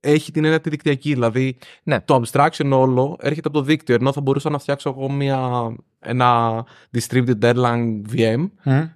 έχει 0.03 0.31
την 0.31 0.43
έννοια 0.43 0.61
τη 0.61 0.69
δικτυακή. 0.69 1.13
Δηλαδή, 1.13 1.57
ναι. 1.83 2.01
το 2.01 2.21
abstraction 2.21 2.69
όλο 2.71 3.17
έρχεται 3.21 3.47
από 3.47 3.57
το 3.57 3.63
δίκτυο. 3.63 3.95
Ενώ 3.95 4.13
θα 4.13 4.21
μπορούσα 4.21 4.49
να 4.49 4.59
φτιάξω 4.59 4.89
εγώ 4.89 5.11
μια, 5.11 5.71
ένα 5.99 6.63
distributed 6.97 7.39
Erlang 7.41 8.01
VM, 8.15 8.49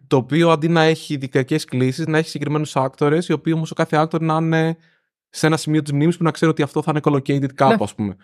το 0.08 0.18
οποίο 0.18 0.50
αντί 0.50 0.68
να 0.68 0.82
έχει 0.82 1.18
δικτυακές 1.18 1.66
κλήσεις, 1.66 2.08
να 2.08 2.18
έχει 2.18 2.30
συγκεκριμένους 2.30 2.76
actors, 2.76 3.18
οι 3.28 3.34
οποίοι 3.34 3.54
όμως 3.56 3.72
ο 3.72 3.74
κάθε 3.74 3.98
actor 3.98 4.22
να 4.22 4.36
είναι 4.36 4.78
σε 5.30 5.48
ένα 5.48 5.58
σημείο 5.58 5.82
της 5.82 5.92
μνήμης 5.92 6.18
που 6.18 6.24
να 6.24 6.32
ξέρω 6.32 6.52
ότι 6.52 6.62
αυτό 6.62 6.82
θα 6.82 6.92
είναι 6.92 7.02
collocated 7.04 7.54
κάπου, 7.54 7.74
ναι. 7.78 7.84
ας 7.84 7.96
πούμε. 7.96 8.16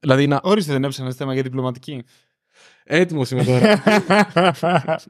Δηλαδή, 0.00 0.26
να... 0.26 0.40
Ορίστε, 0.42 0.72
δεν 0.72 0.84
έψαχνες 0.84 1.12
θέμα 1.12 1.32
για 1.32 1.42
διπλωματική. 1.42 2.04
Έτοιμος 2.84 3.30
είμαι 3.30 3.44
τώρα. 3.44 3.82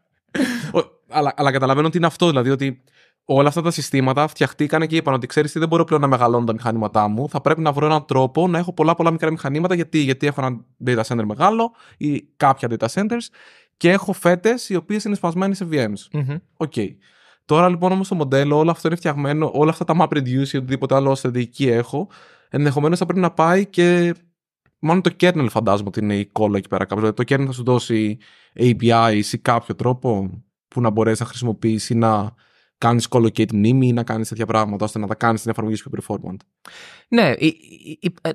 αλλά, 1.08 1.34
αλλά 1.36 1.50
καταλαβαίνω 1.50 1.86
ότι 1.86 1.96
είναι 1.96 2.06
αυτό. 2.06 2.28
Δηλαδή, 2.28 2.50
ότι 2.50 2.82
όλα 3.24 3.48
αυτά 3.48 3.62
τα 3.62 3.70
συστήματα 3.70 4.26
φτιαχτήκαν 4.26 4.86
και 4.86 4.96
είπαν 4.96 5.14
ότι 5.14 5.26
ξέρεις 5.26 5.52
τι, 5.52 5.58
δεν 5.58 5.68
μπορώ 5.68 5.84
πλέον 5.84 6.00
να 6.00 6.06
μεγαλώνω 6.06 6.44
τα 6.44 6.52
μηχανήματά 6.52 7.08
μου. 7.08 7.28
Θα 7.28 7.40
πρέπει 7.40 7.60
να 7.60 7.72
βρω 7.72 7.86
έναν 7.86 8.04
τρόπο 8.04 8.48
να 8.48 8.58
έχω 8.58 8.72
πολλά 8.72 8.94
πολλά 8.94 9.10
μικρά 9.10 9.30
μηχανήματα. 9.30 9.74
Γιατί, 9.74 9.98
γιατί 9.98 10.26
έχω 10.26 10.46
ένα 10.46 10.64
data 10.86 11.02
center 11.02 11.24
μεγάλο 11.24 11.74
ή 11.96 12.22
κάποια 12.36 12.68
data 12.70 12.86
centers 12.86 13.26
και 13.76 13.90
έχω 13.90 14.12
φέτες 14.12 14.68
οι 14.68 14.74
οποίες 14.74 15.04
είναι 15.04 15.14
σπασμένοι 15.14 15.54
σε 15.54 15.68
VMs. 15.70 16.18
Mm-hmm. 16.18 16.66
Okay. 16.66 16.88
Τώρα 17.44 17.68
λοιπόν 17.68 17.92
όμως 17.92 18.08
το 18.08 18.14
μοντέλο, 18.14 18.58
όλο 18.58 18.70
αυτό 18.70 18.88
είναι 18.88 18.96
φτιαγμένο, 18.96 19.50
όλα 19.54 19.70
αυτά 19.70 19.84
τα 19.84 19.96
map 19.98 20.16
reduce 20.16 20.48
ή 20.52 20.56
οτιδήποτε 20.56 20.94
άλλο 20.94 21.14
στρατηγική 21.14 21.68
έχω, 21.68 22.08
ενδεχομένως 22.48 22.98
θα 22.98 23.04
πρέπει 23.04 23.20
να 23.20 23.30
πάει 23.30 23.66
και. 23.66 24.14
Μόνο 24.86 25.00
το 25.00 25.10
kernel 25.20 25.46
φαντάζομαι 25.50 25.88
ότι 25.88 26.00
είναι 26.00 26.16
η 26.16 26.26
κόλλα 26.26 26.58
εκεί 26.58 26.68
πέρα 26.68 26.84
κάπου. 26.84 27.00
Δηλαδή 27.00 27.24
το 27.24 27.34
kernel 27.34 27.46
θα 27.46 27.52
σου 27.52 27.64
δώσει 27.64 28.18
APIs 28.58 29.24
ή 29.32 29.38
κάποιο 29.38 29.74
τρόπο 29.74 30.30
που 30.68 30.80
να 30.80 30.90
μπορέσεις 30.90 31.20
να 31.20 31.26
χρησιμοποιήσεις 31.26 31.96
να 31.96 32.34
κάνεις 32.78 33.06
collocate 33.10 33.52
μνήμη 33.52 33.86
ή 33.86 33.92
να 33.92 34.02
κάνεις 34.02 34.28
τέτοια 34.28 34.46
πράγματα 34.46 34.84
ώστε 34.84 34.98
να 34.98 35.06
τα 35.06 35.14
κάνεις 35.14 35.40
την 35.40 35.50
εφαρμογής 35.50 35.82
πιο 35.82 35.90
performant. 35.98 36.36
Ναι, 37.08 37.30
ε, 37.30 38.30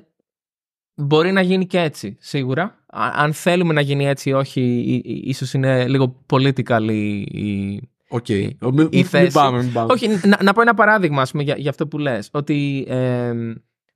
μπορεί 0.94 1.32
να 1.32 1.40
γίνει 1.40 1.66
και 1.66 1.80
έτσι, 1.80 2.16
σίγουρα. 2.20 2.84
Αν 2.92 3.32
θέλουμε 3.32 3.72
να 3.72 3.80
γίνει 3.80 4.06
έτσι 4.06 4.28
ή 4.28 4.32
όχι, 4.32 4.60
ίσως 5.04 5.54
είναι 5.54 5.88
λίγο 5.88 6.24
political 6.26 6.86
η, 6.90 7.90
OK. 8.12 8.24
Okay. 8.28 8.50
Μην, 8.72 9.32
πάμε, 9.32 9.62
μην 9.62 9.72
πάμε. 9.72 9.92
Όχι, 9.92 10.08
να, 10.08 10.42
να 10.42 10.52
πω 10.52 10.60
ένα 10.60 10.74
παράδειγμα 10.74 11.22
ας 11.22 11.30
πούμε, 11.30 11.42
για, 11.42 11.56
για 11.56 11.70
αυτό 11.70 11.86
που 11.86 11.98
λες. 11.98 12.28
Ότι 12.32 12.84
ε, 12.88 13.32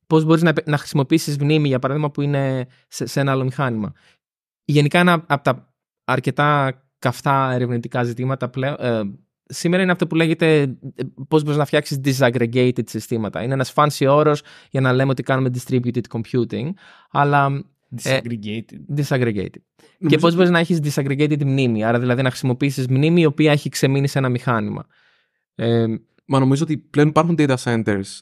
πώς 0.07 0.23
μπορείς 0.23 0.41
να, 0.41 0.53
να 0.65 0.77
χρησιμοποιήσεις 0.77 1.37
μνήμη, 1.37 1.67
για 1.67 1.79
παράδειγμα, 1.79 2.11
που 2.11 2.21
είναι 2.21 2.67
σε, 2.87 3.05
σε 3.05 3.19
ένα 3.19 3.31
άλλο 3.31 3.43
μηχάνημα. 3.43 3.93
Γενικά, 4.65 4.99
ένα 4.99 5.23
από 5.27 5.43
τα 5.43 5.73
αρκετά 6.03 6.79
καυτά 6.99 7.51
ερευνητικά 7.51 8.03
ζητήματα 8.03 8.49
πλέον, 8.49 8.75
ε, 8.79 9.01
σήμερα 9.45 9.83
είναι 9.83 9.91
αυτό 9.91 10.07
που 10.07 10.15
λέγεται 10.15 10.61
ε, 10.61 11.03
πώς 11.27 11.43
μπορείς 11.43 11.57
να 11.57 11.65
φτιάξεις 11.65 11.99
disaggregated 12.05 12.89
συστήματα. 12.89 13.43
Είναι 13.43 13.53
ένας 13.53 13.73
fancy 13.75 14.05
όρος 14.09 14.41
για 14.71 14.81
να 14.81 14.93
λέμε 14.93 15.11
ότι 15.11 15.23
κάνουμε 15.23 15.49
distributed 15.53 16.01
computing, 16.09 16.69
αλλά 17.11 17.65
Disaggregated. 18.03 18.97
disaggregated. 18.97 19.61
Και 20.07 20.17
πώς 20.17 20.35
μπορείς 20.35 20.49
να 20.49 20.59
έχεις 20.59 20.79
disaggregated 20.83 21.43
μνήμη, 21.43 21.83
άρα 21.83 21.99
δηλαδή 21.99 22.21
να 22.21 22.29
χρησιμοποιήσεις 22.29 22.87
μνήμη 22.87 23.21
η 23.21 23.25
οποία 23.25 23.51
έχει 23.51 23.69
ξεμείνει 23.69 24.07
σε 24.07 24.17
ένα 24.17 24.29
μηχάνημα. 24.29 24.85
Ε, 25.55 25.85
Μα 26.27 26.39
νομίζω 26.39 26.63
ότι 26.63 26.77
πλέον 26.77 27.07
υπάρχουν 27.07 27.35
data 27.37 27.55
centers. 27.63 28.19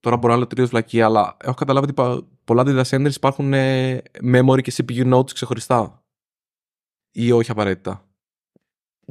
Τώρα 0.00 0.16
μπορώ 0.16 0.32
να 0.32 0.38
λέω 0.38 0.46
τελείως 0.46 0.68
βλακή, 0.68 1.00
αλλά 1.02 1.36
έχω 1.40 1.54
καταλάβει 1.54 1.84
ότι 1.86 1.94
πα- 1.94 2.26
πολλά 2.44 2.62
data 2.66 2.82
centers 2.84 3.14
υπάρχουν 3.16 3.52
ε, 3.52 4.02
memory 4.32 4.62
και 4.62 4.72
CPU 4.76 5.14
nodes 5.14 5.30
ξεχωριστά. 5.32 6.04
Ή 7.10 7.32
όχι 7.32 7.50
απαραίτητα. 7.50 8.08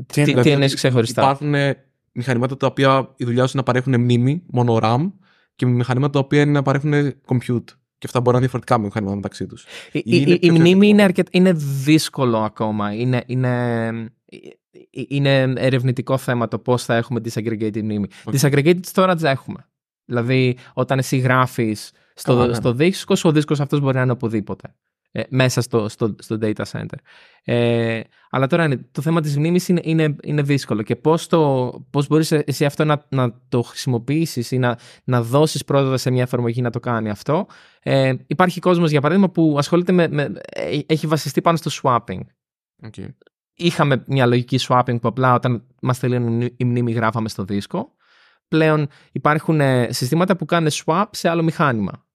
Τι, 0.05 0.23
Δηλαδή, 0.23 0.41
τι 0.43 0.51
εννοείς 0.51 0.73
ξεχωριστά; 0.75 1.21
Υπάρχουν 1.21 1.53
ε, 1.53 1.83
μηχανήματα 2.11 2.57
τα 2.57 2.67
οποία 2.67 3.13
η 3.17 3.25
δουλειά 3.25 3.43
τους 3.43 3.49
είναι 3.53 3.53
να 3.53 3.63
παρέχουν 3.63 4.01
μνήμη, 4.01 4.43
μόνο 4.47 4.77
RAM, 4.81 5.11
και 5.55 5.65
μηχανήματα 5.65 6.11
τα 6.11 6.19
οποία 6.19 6.41
είναι 6.41 6.51
να 6.51 6.61
παρέχουν 6.61 6.91
compute. 7.27 7.63
Και 7.97 8.05
αυτά 8.05 8.19
μπορεί 8.21 8.37
να 8.37 8.37
είναι 8.37 8.39
διαφορετικά 8.39 8.77
μηχανήματα 8.79 9.15
μεταξύ 9.15 9.45
τους. 9.45 9.65
Η, 9.91 10.01
Είναι 10.05 10.15
η- 10.31 10.33
η 10.33 10.39
πιο 10.39 10.51
μνήμη 10.53 10.67
θετικό. 10.69 10.85
είναι, 10.85 11.03
αρκετ, 11.03 11.27
είναι 11.31 11.53
δύσκολο 11.83 12.37
ακόμα. 12.37 12.93
Είναι, 12.93 13.23
είναι, 13.25 13.89
είναι 14.91 15.53
ερευνητικό 15.57 16.17
θέμα 16.17 16.47
το 16.47 16.59
πώς 16.59 16.83
θα 16.85 16.95
έχουμε 16.95 17.21
disaggregated 17.23 17.81
μνήμη. 17.81 18.07
OK. 18.23 18.33
Disaggregated 18.39 18.79
storage 18.93 19.23
έχουμε. 19.23 19.67
Δηλαδή, 20.05 20.57
όταν 20.73 20.97
εσύ 20.97 21.17
γράφεις 21.17 21.91
στο, 22.13 22.31
Καλά, 22.33 22.47
ναι. 22.47 22.53
στο 22.53 22.73
δίσκο, 22.73 23.15
σου, 23.15 23.29
ο 23.29 23.31
δίσκος 23.31 23.59
αυτός 23.59 23.79
μπορεί 23.79 23.95
να 23.95 24.01
είναι 24.01 24.11
οπουδήποτε. 24.11 24.75
Ε, 25.11 25.21
μέσα 25.29 25.61
στο, 25.61 25.89
στο, 25.89 26.15
στο 26.19 26.37
data 26.41 26.63
center. 26.71 26.97
Ε, 27.43 28.01
αλλά 28.29 28.47
τώρα 28.47 28.63
είναι, 28.63 28.87
το 28.91 29.01
θέμα 29.01 29.21
της 29.21 29.37
μνήμης 29.37 29.67
είναι, 29.67 29.81
είναι, 29.83 30.15
είναι 30.23 30.41
δύσκολο 30.41 30.81
και 30.81 30.95
πώς, 30.95 31.27
το, 31.27 31.71
πώς 31.89 32.07
μπορείς 32.07 32.31
εσύ 32.31 32.65
αυτό 32.65 32.85
να, 32.85 33.05
να 33.09 33.41
το 33.49 33.61
χρησιμοποιήσεις 33.61 34.51
ή 34.51 34.57
να, 34.57 34.77
να 35.03 35.21
δώσεις 35.21 35.63
πρόσβαση 35.63 36.03
σε 36.03 36.11
μια 36.11 36.23
εφαρμογή 36.23 36.61
να 36.61 36.69
το 36.69 36.79
κάνει 36.79 37.09
αυτό. 37.09 37.47
Ε, 37.79 38.13
υπάρχει 38.27 38.59
κόσμος 38.59 38.91
για 38.91 39.01
παράδειγμα 39.01 39.29
που 39.29 39.55
ασχολείται 39.57 39.91
με, 39.91 40.07
με 40.07 40.33
ε, 40.49 40.79
έχει 40.85 41.07
βασιστεί 41.07 41.41
πάνω 41.41 41.57
στο 41.57 41.71
swapping. 41.81 42.19
Okay. 42.87 43.07
Είχαμε 43.53 44.03
μια 44.07 44.25
λογική 44.25 44.59
swapping 44.67 45.01
που 45.01 45.07
απλά 45.07 45.33
όταν 45.33 45.67
μας 45.81 45.99
τελείωνε 45.99 46.53
η 46.57 46.63
μνήμη 46.63 46.91
γράφαμε 46.91 47.29
στο 47.29 47.43
δίσκο. 47.43 47.95
Πλέον 48.47 48.87
υπάρχουν 49.11 49.61
ε, 49.61 49.87
συστήματα 49.91 50.35
που 50.35 50.45
κάνουν 50.45 50.71
swap 50.71 51.05
σε 51.11 51.29
άλλο 51.29 51.43
μηχάνημα. 51.43 52.07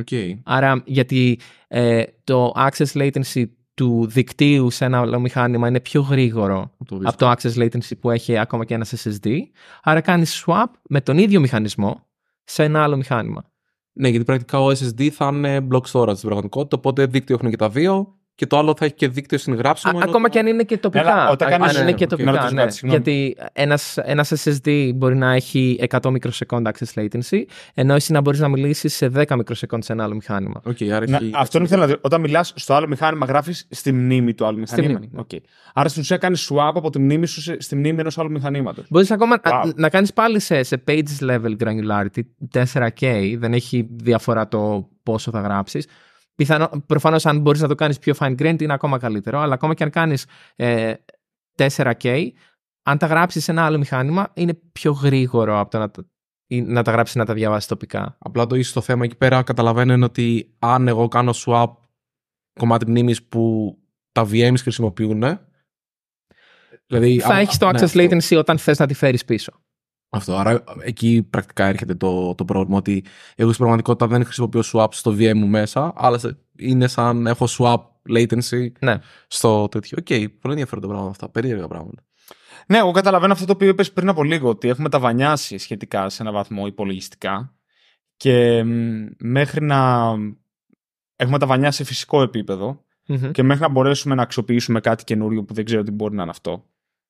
Okay. 0.00 0.38
Άρα 0.42 0.82
γιατί 0.86 1.38
ε, 1.68 2.02
το 2.24 2.52
access 2.56 2.92
latency 2.92 3.44
του 3.74 4.06
δικτύου 4.06 4.70
σε 4.70 4.84
ένα 4.84 4.98
άλλο 4.98 5.20
μηχάνημα 5.20 5.68
είναι 5.68 5.80
πιο 5.80 6.00
γρήγορο 6.00 6.70
Το 6.86 7.00
από 7.02 7.16
το 7.16 7.30
access 7.30 7.54
latency 7.54 7.98
που 8.00 8.10
έχει 8.10 8.38
ακόμα 8.38 8.64
και 8.64 8.74
ένα 8.74 8.86
SSD. 8.86 9.36
Άρα 9.82 10.00
κάνεις 10.00 10.44
swap 10.46 10.66
με 10.88 11.00
τον 11.00 11.18
ίδιο 11.18 11.40
μηχανισμό 11.40 12.06
σε 12.44 12.64
ένα 12.64 12.82
άλλο 12.82 12.96
μηχάνημα. 12.96 13.44
Ναι, 13.92 14.08
γιατί 14.08 14.24
πρακτικά 14.24 14.60
ο 14.60 14.68
SSD 14.68 15.08
θα 15.08 15.30
είναι 15.32 15.66
block 15.70 15.82
storage 15.92 16.16
στην 16.16 16.28
πραγματικότητα, 16.28 16.76
οπότε 16.76 17.06
δίκτυο 17.06 17.34
έχουν 17.34 17.50
και 17.50 17.56
τα 17.56 17.68
δύο 17.68 18.16
και 18.34 18.46
το 18.46 18.58
άλλο 18.58 18.74
θα 18.78 18.84
έχει 18.84 18.94
και 18.94 19.08
δίκτυο 19.08 19.38
συν 19.38 19.51
γράψιμο. 19.51 19.92
Α, 19.92 19.96
ενώ 20.00 20.08
ακόμα 20.10 20.24
το- 20.26 20.32
και 20.32 20.38
αν 20.38 20.46
είναι 20.46 20.62
και 20.62 20.78
τοπικά. 20.78 21.00
Έλα, 21.02 21.30
όταν 21.30 21.52
αν 21.52 21.58
κάνεις- 21.60 21.78
είναι 21.78 21.92
και 21.92 22.04
οκ. 22.04 22.10
τοπικά, 22.10 22.30
Να 22.30 22.36
ρωτήσω 22.36 22.54
ναι. 22.54 22.60
κάτι, 22.60 22.72
συγγνώμη. 22.74 23.02
Γιατί 23.04 23.36
ένας, 23.52 23.96
ένας 23.96 24.32
SSD 24.44 24.90
μπορεί 24.94 25.16
να 25.16 25.32
έχει 25.32 25.76
100 25.80 26.10
microsecond 26.10 26.68
access 26.68 27.00
latency, 27.02 27.42
ενώ 27.74 27.94
εσύ 27.94 28.12
να 28.12 28.20
μπορείς 28.20 28.40
να 28.40 28.48
μιλήσεις 28.48 28.94
σε 28.94 29.08
10 29.08 29.36
microsecond 29.36 29.82
σε 29.82 29.92
ένα 29.92 30.04
άλλο 30.04 30.14
μηχάνημα. 30.14 30.60
Οκ, 30.64 30.76
άρα 30.92 31.08
Να, 31.08 31.16
έχει... 31.16 31.30
αυτό 31.34 31.58
είναι 31.58 31.66
θέλω 31.66 31.80
να 31.80 31.86
δει. 31.86 31.96
Όταν 32.00 32.20
μιλάς 32.20 32.52
στο 32.56 32.74
άλλο 32.74 32.88
μηχάνημα, 32.88 33.26
γράφεις 33.26 33.66
στη 33.70 33.92
μνήμη 33.92 34.34
του 34.34 34.46
άλλου 34.46 34.66
Στη 34.66 34.80
μηχανήματος. 34.80 35.08
μνήμη, 35.12 35.26
ναι. 35.30 35.38
Οκ. 35.38 35.42
Άρα 35.74 35.88
στην 35.88 36.02
ουσία 36.02 36.16
κάνεις 36.16 36.50
swap 36.52 36.72
από 36.74 36.90
τη 36.90 36.98
μνήμη 36.98 37.26
σου 37.26 37.40
σε- 37.40 37.60
στη 37.60 37.76
μνήμη 37.76 38.00
ενός 38.00 38.18
άλλου 38.18 38.30
μηχανήματος. 38.30 38.84
Μπορείς 38.88 39.10
ακόμα 39.10 39.36
Wow. 39.36 39.50
να, 39.64 39.72
να 39.76 39.88
κάνεις 39.88 40.12
πάλι 40.12 40.40
σε, 40.40 40.62
σε 40.62 40.82
pages 40.88 41.20
level 41.20 41.56
granularity 41.64 42.20
4K, 42.54 43.34
δεν 43.38 43.52
έχει 43.52 43.88
διαφορά 43.90 44.48
το 44.48 44.88
πόσο 45.02 45.30
θα 45.30 45.40
γράψεις. 45.40 45.86
Πιθανό, 46.34 46.70
προφανώς 46.86 47.26
αν 47.26 47.40
μπορείς 47.40 47.60
να 47.60 47.68
το 47.68 47.74
κάνεις 47.74 47.98
πιο 47.98 48.14
fine 48.18 48.34
grained 48.42 48.62
είναι 48.62 48.72
ακόμα 48.72 48.98
καλύτερο, 48.98 49.38
αλλά 49.40 49.54
ακόμα 49.54 49.74
και 49.74 49.82
αν 49.84 49.90
κάνεις 49.90 50.26
ε, 50.56 50.94
4K, 51.58 52.28
αν 52.82 52.98
τα 52.98 53.06
γράψεις 53.06 53.44
σε 53.44 53.50
ένα 53.50 53.64
άλλο 53.64 53.78
μηχάνημα 53.78 54.30
είναι 54.34 54.54
πιο 54.72 54.92
γρήγορο 54.92 55.58
από 55.58 55.70
το 55.70 55.78
να, 55.78 55.90
τα- 55.90 56.06
ή 56.46 56.60
να 56.62 56.82
τα 56.82 56.90
γράψεις 56.90 57.14
ή 57.14 57.18
να 57.18 57.24
τα 57.24 57.34
διαβάσεις 57.34 57.68
τοπικά. 57.68 58.16
Απλά 58.18 58.46
το 58.46 58.54
ίσο 58.56 58.72
το 58.72 58.80
θέμα 58.80 59.04
εκεί 59.04 59.16
πέρα 59.16 59.42
καταλαβαίνω 59.42 59.92
είναι 59.92 60.04
ότι 60.04 60.54
αν 60.58 60.88
εγώ 60.88 61.08
κάνω 61.08 61.32
swap 61.46 61.66
κομμάτι 62.60 62.90
μνήμης 62.90 63.22
που 63.22 63.76
τα 64.12 64.22
VMs 64.30 64.54
χρησιμοποιούν. 64.58 65.22
Δηλαδή, 66.86 67.18
θα 67.18 67.28
αν- 67.34 67.40
έχεις 67.40 67.58
το 67.58 67.66
ναι, 67.70 67.78
access 67.78 67.82
αυτό. 67.84 68.00
latency 68.00 68.38
όταν 68.38 68.58
θες 68.58 68.78
να 68.78 68.86
τη 68.86 68.94
φέρεις 68.94 69.24
πίσω. 69.24 69.52
Αυτό. 70.14 70.36
Άρα 70.36 70.64
εκεί 70.84 71.26
πρακτικά 71.30 71.64
έρχεται 71.66 71.94
το, 71.94 72.34
το 72.34 72.44
πρόβλημα 72.44 72.76
ότι 72.76 73.04
εγώ 73.34 73.48
στην 73.48 73.58
πραγματικότητα 73.58 74.06
δεν 74.06 74.24
χρησιμοποιώ 74.24 74.60
swap 74.72 74.86
στο 74.90 75.10
VM 75.18 75.32
μου 75.34 75.46
μέσα, 75.46 75.92
αλλά 75.96 76.18
σε- 76.18 76.38
είναι 76.58 76.86
σαν 76.88 77.26
έχω 77.26 77.46
swap 77.58 77.76
latency 78.16 78.66
Ναι. 78.80 78.98
στο 79.26 79.68
τέτοιο. 79.68 79.98
Οκ, 80.00 80.06
πολύ 80.06 80.28
ενδιαφέροντα 80.54 80.86
πράγματα 80.86 81.10
αυτά. 81.10 81.28
Περίεργα 81.28 81.68
πράγματα. 81.68 82.02
Ναι, 82.66 82.78
εγώ 82.78 82.90
καταλαβαίνω 82.90 83.32
αυτό 83.32 83.44
το 83.46 83.52
οποίο 83.52 83.68
είπες 83.68 83.92
πριν 83.92 84.08
από 84.08 84.22
λίγο, 84.24 84.48
ότι 84.48 84.68
έχουμε 84.68 84.88
ταβανιάσει 84.88 85.58
σχετικά 85.58 86.08
σε 86.08 86.22
ένα 86.22 86.32
βαθμό 86.32 86.66
υπολογιστικά 86.66 87.54
και 88.16 88.62
μ, 88.64 89.06
μέχρι 89.18 89.64
να 89.64 90.10
έχουμε 91.16 91.38
ταβανιάσει 91.38 91.76
σε 91.76 91.84
φυσικό 91.84 92.22
επίπεδο 92.22 92.84
Μμμ. 93.06 93.30
και 93.30 93.42
μέχρι 93.42 93.62
να 93.62 93.68
μπορέσουμε 93.68 94.14
να 94.14 94.22
αξιοποιήσουμε 94.22 94.80
κάτι 94.80 95.04
καινούριο 95.04 95.44
που 95.44 95.54
δεν 95.54 95.64
ξέρω 95.64 95.82
τι 95.82 95.90
μπορεί 95.90 96.14
να 96.14 96.22
είναι 96.22 96.30
αυτό. 96.30 96.64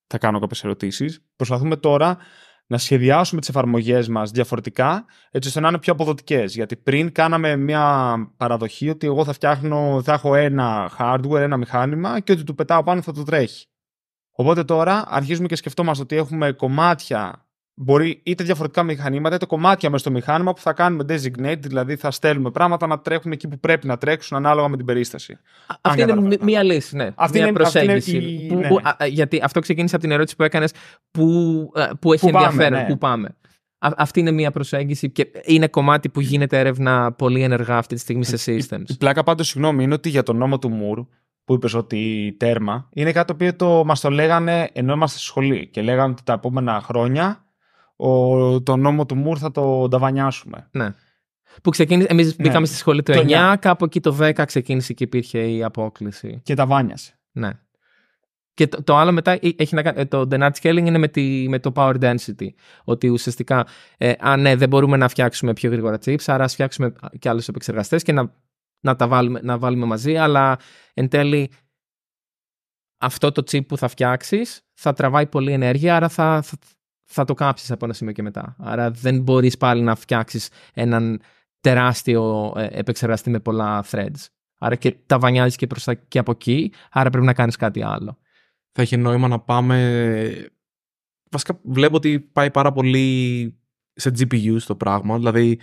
Θα 0.07 0.19
κάνω 0.19 0.39
κάποιες 0.39 0.65
ερωτήσεις. 0.65 1.25
Προσπαθούμε 1.37 1.77
τώρα 1.77 2.19
να 2.67 2.79
σχεδιάσουμε 2.79 3.41
τις 3.41 3.49
εφαρμογές 3.49 4.09
μας 4.09 4.31
διαφορετικά, 4.31 5.05
έτσι 5.31 5.49
ώστε 5.49 5.61
να 5.61 5.69
είναι 5.69 5.79
πιο 5.79 5.93
αποδοτικές. 5.93 6.55
Γιατί 6.55 6.77
πριν 6.77 7.13
κάναμε 7.13 7.57
μια 7.57 8.17
παραδοχή 8.37 8.89
ότι 8.89 9.07
εγώ 9.07 9.25
θα 9.25 9.33
φτιάχνω, 9.33 10.01
θα 10.03 10.13
έχω 10.13 10.35
ένα 10.35 10.91
hardware, 10.99 11.41
ένα 11.41 11.57
μηχάνημα 11.57 12.21
και 12.21 12.33
ό,τι 12.33 12.45
του 12.45 12.55
πετάω 12.55 12.83
πάνω 12.83 13.03
θα 13.03 13.13
το 13.13 13.23
τρέχει. 13.23 13.67
Οπότε 14.35 14.65
τώρα 14.65 15.05
αρχίζουμε 15.09 15.47
και 15.47 15.57
σκεφτόμαστε 15.57 16.03
ότι 16.03 16.17
έχουμε 16.17 16.53
κομμάτια, 16.53 17.47
μπορεί 17.75 18.21
είτε 18.25 18.45
διαφορετικά 18.45 18.83
μηχανήματα, 18.83 19.35
είτε 19.35 19.47
κομμάτια 19.47 19.91
μέσα 19.91 20.03
στο 20.03 20.11
μηχάνημα 20.13 20.53
που 20.53 20.61
θα 20.61 20.73
κάνουμε 20.73 21.05
designate, 21.09 21.59
δηλαδή 21.61 21.97
θα 21.97 22.11
στέλνουμε 22.11 22.51
πράγματα 22.51 22.87
να 22.87 23.01
τρέχουν 23.01 23.33
εκεί 23.33 23.49
που 23.49 23.59
πρέπει 23.59 23.87
να 23.87 23.99
τρέξουν 23.99 24.37
ανάλογα 24.37 24.69
με 24.69 24.77
την 24.77 24.87
περίσταση. 24.87 25.39
Αυτή 25.81 26.01
είναι 26.01 26.11
καταλαβαίνω. 26.11 26.37
μ- 26.41 26.45
μία 26.45 26.63
λύση, 26.63 26.97
ναι. 26.97 27.11
Αυτή 27.15 27.39
μία 27.39 27.47
είναι- 27.49 27.61
αυτή 27.63 27.79
είναι 27.79 27.87
προσέγγιση. 27.93 28.17
η- 28.45 28.47
που, 28.49 28.55
ναι. 28.59 28.69
που- 28.69 28.81
α, 28.83 28.97
α, 29.03 29.07
γιατί 29.07 29.41
αυτό 29.43 29.61
ξεκίνησε 29.61 29.95
από 29.95 30.05
την 30.05 30.13
ερώτηση 30.13 30.37
που 30.37 30.43
έκανες 30.43 30.73
που, 31.11 31.23
ε, 31.75 31.87
που 32.01 32.13
έχει 32.13 32.25
Πού 32.27 32.31
πάμε, 32.33 32.47
ενδιαφέρον. 32.47 32.79
ναι. 32.81 32.87
Πού 32.87 32.99
πάμε. 32.99 33.37
Α, 33.79 33.91
αυτή 33.97 34.21
είναι 34.21 34.31
μία 34.31 34.51
προσέγγιση 34.51 35.11
και 35.11 35.27
είναι 35.45 35.69
κομμάτι 35.69 36.09
που 36.09 36.21
γίνεται 36.21 36.59
έρευνα 36.59 37.13
πολύ 37.13 37.43
ενεργά 37.43 37.77
αυτή 37.77 37.95
τη 37.95 38.01
στιγμή 38.01 38.25
σε 38.25 38.37
systems. 38.47 38.83
Η 38.87 38.97
πλάκα 38.97 39.23
πάντως, 39.23 39.49
συγγνώμη, 39.49 39.85
είναι 39.85 39.95
ότι 39.95 40.09
για 40.09 40.23
τον 40.23 40.37
νόμο 40.37 40.59
του 40.59 40.69
Μουρ, 40.69 41.01
που 41.45 41.55
είπες 41.55 41.75
ότι 41.75 42.35
τέρμα, 42.39 42.89
είναι 42.93 43.13
κάτι 43.13 43.27
το 43.27 43.33
οποίο 43.33 43.55
το, 43.57 43.85
μας 43.85 44.01
το 44.01 44.11
λέγανε 44.11 44.69
ενώ 44.73 44.93
είμαστε 44.93 45.19
στη 45.19 45.27
σχολή 45.27 45.67
και 45.67 45.83
λέγανε 45.83 46.11
ότι 46.13 46.23
τα 46.25 46.33
επόμενα 46.33 46.81
χρόνια 46.85 47.42
ο, 48.03 48.63
το 48.63 48.77
νόμο 48.77 49.07
του 49.07 49.15
Μουρ 49.17 49.39
θα 49.41 49.51
το 49.51 49.89
ταβανιάσουμε. 49.89 50.69
Ναι. 50.71 50.95
Που 51.63 51.71
ξεκίνησε, 51.71 52.07
εμείς 52.11 52.37
Ναι. 52.37 52.45
μπήκαμε 52.45 52.67
στη 52.67 52.77
σχολή 52.77 53.03
το, 53.03 53.13
Το 53.13 53.25
9, 53.29 53.55
κάπου 53.59 53.85
εκεί 53.85 54.01
το 54.01 54.17
10 54.21 54.43
ξεκίνησε 54.47 54.93
και 54.93 55.05
υπήρχε 55.05 55.51
η 55.51 55.63
απόκληση. 55.63 56.41
Και 56.43 56.55
τα 56.55 56.67
βάνιασε. 56.67 57.19
Ναι. 57.33 57.51
Και 58.55 58.69
το, 58.69 58.83
το 58.83 58.97
άλλο 58.97 59.13
μετά 59.13 59.31
ε- 59.31 59.39
έχει 59.57 59.75
να 59.75 59.83
κάνει, 59.83 60.01
ε, 60.01 60.05
το 60.05 60.27
Dennard 60.31 60.51
Scaling 60.61 60.85
είναι 60.87 60.99
με, 60.99 61.09
τη, 61.09 61.47
με 61.49 61.59
το 61.59 61.73
power 61.75 61.95
density. 62.01 62.49
Ότι 62.85 63.09
ουσιαστικά, 63.09 63.67
ε, 63.97 64.13
α, 64.19 64.37
ναι, 64.37 64.57
δεν 64.57 64.69
μπορούμε 64.69 64.97
να 64.97 65.09
φτιάξουμε 65.09 65.53
πιο 65.53 65.71
γρήγορα 65.71 65.99
chips, 66.05 66.23
άρα 66.27 66.45
ας 66.45 66.53
φτιάξουμε 66.53 66.93
και 67.19 67.29
άλλους 67.29 67.49
επεξεργαστές 67.49 68.03
και 68.03 68.13
να, 68.13 68.35
να 68.81 68.97
τα 68.97 69.09
βάλουμε, 69.09 69.41
να 69.43 69.59
βάλουμε 69.59 69.87
μαζί, 69.87 70.17
αλλά 70.17 70.59
εν 70.95 71.09
τέλει 71.09 71.51
αυτό 72.99 73.33
το 73.33 73.43
chip 73.51 73.67
που 73.67 73.77
θα 73.77 73.89
φτιάξεις 73.89 74.67
θα 74.75 74.93
τραβάει 74.93 75.27
πολλή 75.27 75.53
ενέργεια, 75.53 75.97
άρα 75.97 76.09
θα, 76.09 76.43
θα, 76.43 76.57
θα 77.13 77.25
το 77.25 77.35
κάψεις 77.35 77.71
από 77.71 77.85
ένα 77.85 77.95
σημείο 77.95 78.13
και 78.13 78.23
μετά. 78.23 78.57
Άρα 78.59 78.91
δεν 78.91 79.21
μπορείς 79.21 79.57
πάλι 79.57 79.83
να 79.83 79.95
φτιάξεις 79.95 80.49
έναν 80.75 81.21
τεράστιο 81.61 82.53
ε, 82.57 82.67
επεξεργαστή 82.71 83.31
με 83.31 83.41
πολλά 83.41 83.85
threads. 83.91 84.27
Άρα 84.59 84.75
και 84.75 84.97
τα 85.07 85.19
βανιάζεις 85.19 85.57
και 85.57 85.67
προς 85.67 85.85
τα 85.85 85.95
και 85.95 86.19
από 86.19 86.31
εκεί, 86.31 86.73
άρα 86.91 87.11
πρέπει 87.11 87.27
να 87.27 87.35
κάνεις 87.35 87.57
κάτι 87.57 87.83
άλλο. 87.83 88.19
Θα 88.73 88.83
έχει 88.83 88.97
νόημα 88.97 89.29
να 89.29 89.41
πάμε. 89.41 90.51
Βασικά 91.31 91.61
βλέπω 91.63 91.97
ότι 91.97 92.21
πάει 92.21 92.51
πάρα 92.51 92.73
πολύ 92.73 93.59
σε 93.93 94.11
GPU 94.19 94.57
το 94.67 94.77
πράγμα. 94.77 95.17
Δηλαδή, 95.17 95.59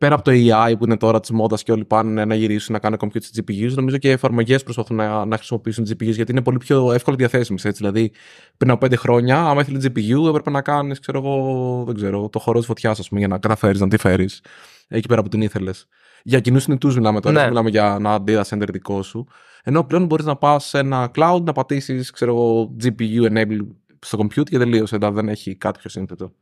πέρα 0.00 0.14
από 0.14 0.24
το 0.24 0.30
AI 0.34 0.74
που 0.78 0.84
είναι 0.84 0.96
τώρα 0.96 1.20
της 1.20 1.30
μόδας 1.30 1.62
και 1.62 1.72
όλοι 1.72 1.84
πάνε 1.84 2.24
να 2.24 2.34
γυρίσουν 2.34 2.72
να 2.72 2.78
κάνουν 2.78 2.98
compute 3.02 3.22
στις 3.22 3.40
GPUs, 3.40 3.72
νομίζω 3.74 3.96
και 3.98 4.08
οι 4.08 4.10
εφαρμογές 4.10 4.62
προσπαθούν 4.62 4.96
να, 4.96 5.24
να 5.24 5.36
χρησιμοποιήσουν 5.36 5.84
GPUs 5.88 6.12
γιατί 6.14 6.32
είναι 6.32 6.42
πολύ 6.42 6.58
πιο 6.58 6.92
εύκολα 6.92 7.16
διαθέσιμες. 7.16 7.62
Δηλαδή, 7.62 8.12
πριν 8.56 8.70
από 8.70 8.80
πέντε 8.80 8.96
χρόνια, 8.96 9.40
άμα 9.44 9.60
ήθελες 9.60 9.86
GPU, 9.86 10.28
έπρεπε 10.28 10.50
να 10.50 10.62
κάνεις, 10.62 10.98
ξέρω 10.98 11.18
εγώ, 11.18 11.82
δεν 11.86 11.94
ξέρω, 11.94 12.28
το 12.28 12.38
χώρο 12.38 12.58
της 12.58 12.66
φωτιάς, 12.66 12.98
ας 12.98 13.08
πούμε, 13.08 13.20
για 13.20 13.28
να 13.28 13.38
καταφέρεις 13.38 13.80
να 13.80 13.88
τη 13.88 13.96
φέρεις 13.96 14.42
εκεί 14.88 15.08
πέρα 15.08 15.22
που 15.22 15.28
την 15.28 15.40
ήθελες. 15.40 15.86
Για 16.22 16.40
κοινούς 16.40 16.62
συνητού 16.62 16.88
μιλάμε 16.88 17.20
τώρα, 17.20 17.34
Ναι. 17.34 17.40
δεν 17.40 17.48
μιλάμε 17.48 17.70
για 17.70 17.94
ένα 17.98 18.24
data 18.26 18.42
center 18.42 18.68
δικό 18.72 19.02
σου. 19.02 19.26
Ενώ 19.62 19.84
πλέον 19.84 20.06
μπορείς 20.06 20.24
να 20.24 20.36
πας 20.36 20.64
σε 20.64 20.78
ένα 20.78 21.10
cloud, 21.14 21.42
να 21.42 21.52
πατήσεις, 21.52 22.10
ξέρω 22.10 22.32
εγώ, 22.32 22.76
GPU 22.82 23.30
enable 23.30 23.66
στο 23.98 24.18
compute 24.22 24.44
και 24.44 24.58
τελείωσε. 24.58 24.96
Δηλαδή 24.96 25.14
δεν 25.14 25.28
έχει 25.28 25.54
κάτι 25.54 25.78
πιο 25.78 25.90
σύνθετο. 25.90 26.32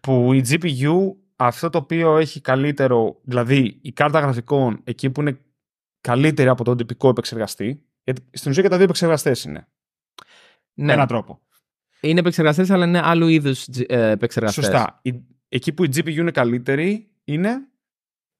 Που 0.00 0.32
η 0.32 0.42
GPU, 0.48 0.94
αυτό 1.42 1.70
το 1.70 1.78
οποίο 1.78 2.16
έχει 2.16 2.40
καλύτερο, 2.40 3.20
δηλαδή 3.22 3.78
η 3.82 3.92
κάρτα 3.92 4.20
γραφικών 4.20 4.80
εκεί 4.84 5.10
που 5.10 5.20
είναι 5.20 5.38
καλύτερη 6.00 6.48
από 6.48 6.64
τον 6.64 6.76
τυπικό 6.76 7.08
επεξεργαστή, 7.08 7.82
γιατί 8.04 8.22
στην 8.32 8.50
ουσία 8.50 8.62
και 8.62 8.68
τα 8.68 8.74
δύο 8.76 8.84
επεξεργαστές 8.84 9.44
είναι. 9.44 9.68
Ναι, 10.74 10.84
Με 10.84 10.92
έναν 10.92 11.06
τρόπο. 11.06 11.40
είναι 12.00 12.20
επεξεργαστές, 12.20 12.70
αλλά 12.70 12.84
είναι 12.86 13.00
άλλου 13.04 13.28
είδους 13.28 13.66
επεξεργαστές. 13.86 14.64
Σωστά. 14.64 14.98
Η- 15.02 15.22
εκεί 15.48 15.72
που 15.72 15.84
η 15.84 15.88
GPU 15.94 16.16
είναι 16.16 16.30
καλύτερη 16.30 17.10
είναι. 17.24 17.68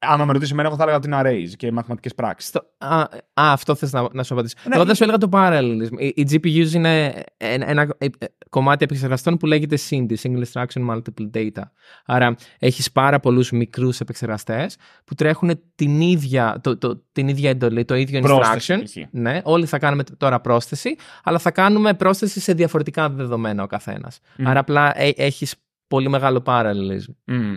Άμα 0.03 0.25
με 0.25 0.33
ρωτήσεις 0.33 0.53
εμένα, 0.53 0.69
εγώ 0.69 0.77
θα 0.77 0.83
έλεγα 0.83 0.99
ότι 0.99 1.07
είναι 1.09 1.21
arrays 1.25 1.57
και 1.57 1.73
μαθηματικές 1.73 2.15
πράξεις. 2.15 2.49
Στο, 2.49 2.63
α, 2.79 3.01
α, 3.01 3.09
αυτό 3.35 3.75
θες 3.75 3.93
να, 3.93 4.07
να 4.13 4.23
σου 4.23 4.33
απαντήσω. 4.35 4.55
Ναι, 4.69 4.75
Εγώ 4.77 4.85
θα 4.85 4.91
η- 4.93 4.95
σου 4.95 5.03
έλεγα 5.03 5.19
το 5.19 5.29
parallelism. 5.33 5.99
Οι, 5.99 6.13
οι 6.17 6.27
GPUs 6.31 6.73
είναι 6.73 7.07
ένα, 7.37 7.69
ένα, 7.71 7.83
ε, 7.99 8.05
ε, 8.19 8.27
κομμάτι 8.49 8.85
επεξεργαστών 8.85 9.37
που 9.37 9.47
λέγεται 9.47 9.79
SIMD, 9.91 10.13
Single 10.23 10.43
Instruction 10.53 10.91
Multiple 10.91 11.31
Data. 11.35 11.63
Άρα 12.07 12.35
έχεις 12.59 12.93
πάρα 12.93 13.21
πολλούς 13.21 13.51
μικρούς 13.51 14.01
επεξεργαστές 14.01 14.77
που 15.05 15.15
τρέχουν 15.15 15.61
την 15.75 16.01
ίδια, 16.01 16.59
το, 16.63 16.79
το, 16.79 17.03
την 17.13 17.29
ίδια 17.29 17.51
εντολή, 17.51 17.85
το 17.85 17.95
ίδιο 17.95 18.21
Πρόσθεση, 18.21 18.75
instruction. 18.79 18.83
π.χ. 18.85 18.97
Ναι, 19.11 19.41
όλοι 19.45 19.67
θα 19.67 19.79
κάνουμε 19.79 20.03
τώρα 20.17 20.41
πρόσθεση, 20.41 20.97
αλλά 21.25 21.39
θα 21.39 21.51
κάνουμε 21.51 21.95
πρόσθεση 21.95 22.41
σε 22.41 22.53
διαφορετικά 22.53 23.11
δεδομένα 23.11 23.63
ο 23.63 23.67
καθένας. 23.67 24.21
Μμ. 24.37 24.49
Άρα 24.49 24.61
απλά 24.61 25.01
ε, 25.01 25.13
έχεις 25.17 25.55
πολύ 25.89 26.09
μεγάλο 26.09 26.43
parallelism. 26.47 27.33
Mm. 27.33 27.57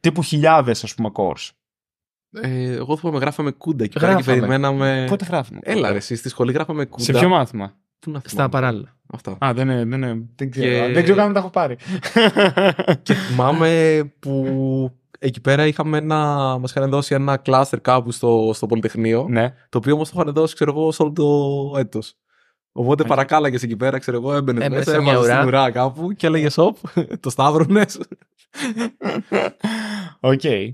Τύπου 0.00 0.22
χιλιάδες, 0.22 0.84
ας 0.84 0.94
πούμε, 0.94 1.10
cores. 1.14 1.50
Ε, 2.40 2.72
εγώ 2.72 2.96
θυμάμαι 2.96 3.18
γράφαμε 3.18 3.50
κούντα 3.50 3.84
εκεί 3.84 3.98
πέρα 3.98 4.06
και 4.06 4.12
Γράφαμε. 4.12 4.36
περιμέναμε. 4.38 5.06
Πότε 5.08 5.24
γράφουμε; 5.24 5.58
Έλα, 5.62 5.90
ρε, 5.90 5.96
εσύ 5.96 6.16
στη 6.16 6.28
σχολή 6.28 6.52
γράφαμε 6.52 6.84
CUDA. 6.84 7.02
Σε 7.04 7.12
ποιο 7.12 7.28
μάθημα; 7.28 7.74
Πού 7.98 8.10
να 8.10 8.18
Στα 8.18 8.28
θυμάμαι. 8.28 8.48
παράλληλα. 8.48 8.96
Αυτά. 9.12 9.36
Α, 9.44 9.52
δεν 9.54 9.68
είναι. 9.68 9.84
Δεν, 9.84 10.02
είναι, 10.02 10.26
δεν 10.36 10.50
ξέρω. 10.50 10.86
Και- 10.86 10.92
Δεν 10.92 11.02
ξέρω 11.02 11.22
αν 11.22 11.32
τα 11.32 11.38
έχω 11.38 11.50
πάρει. 11.50 11.76
Και 13.02 13.14
θυμάμαι 13.14 14.02
που 14.18 14.44
εκεί 15.18 15.40
πέρα 15.40 15.66
είχαμε 15.66 15.98
ένα, 15.98 16.16
μας 16.58 16.70
είχαν 16.70 16.90
δώσει 16.90 17.14
ένα 17.14 17.36
cluster 17.36 17.80
κάπου 17.80 18.10
στο, 18.10 18.50
στο 18.54 18.66
Πολυτεχνείο, 18.66 19.26
ναι. 19.28 19.54
το 19.68 19.78
οποίο 19.78 19.94
όμως 19.94 20.10
το 20.10 20.20
είχαν 20.20 20.34
δώσει, 20.34 20.54
ξέρω 20.54 20.70
εγώ, 20.76 20.92
σε 20.92 21.02
όλο 21.02 21.12
το 21.12 21.78
έτος. 21.78 22.14
Οπότε 22.72 23.02
Οκ. 23.02 23.08
παρακάλαγες 23.08 23.62
εκεί 23.62 23.76
πέρα, 23.76 23.98
ξέρω 23.98 24.16
εγώ, 24.16 24.34
έμπαινες 24.34 24.64
Έμπαινες 24.64 24.86
μέσα, 24.86 24.98
σε 24.98 25.02
μια 25.04 25.12
έβαζες 25.12 25.30
ουρά. 25.32 25.38
την 25.40 25.48
ουρά 25.48 25.70
κάπου 25.70 26.12
και 26.12 26.26
έλεγες 26.26 26.52
σοπ, 26.52 26.76
το 27.20 27.30
σταύρωνες. 27.30 27.98
Οκ. 30.20 30.44
Ε, 30.44 30.70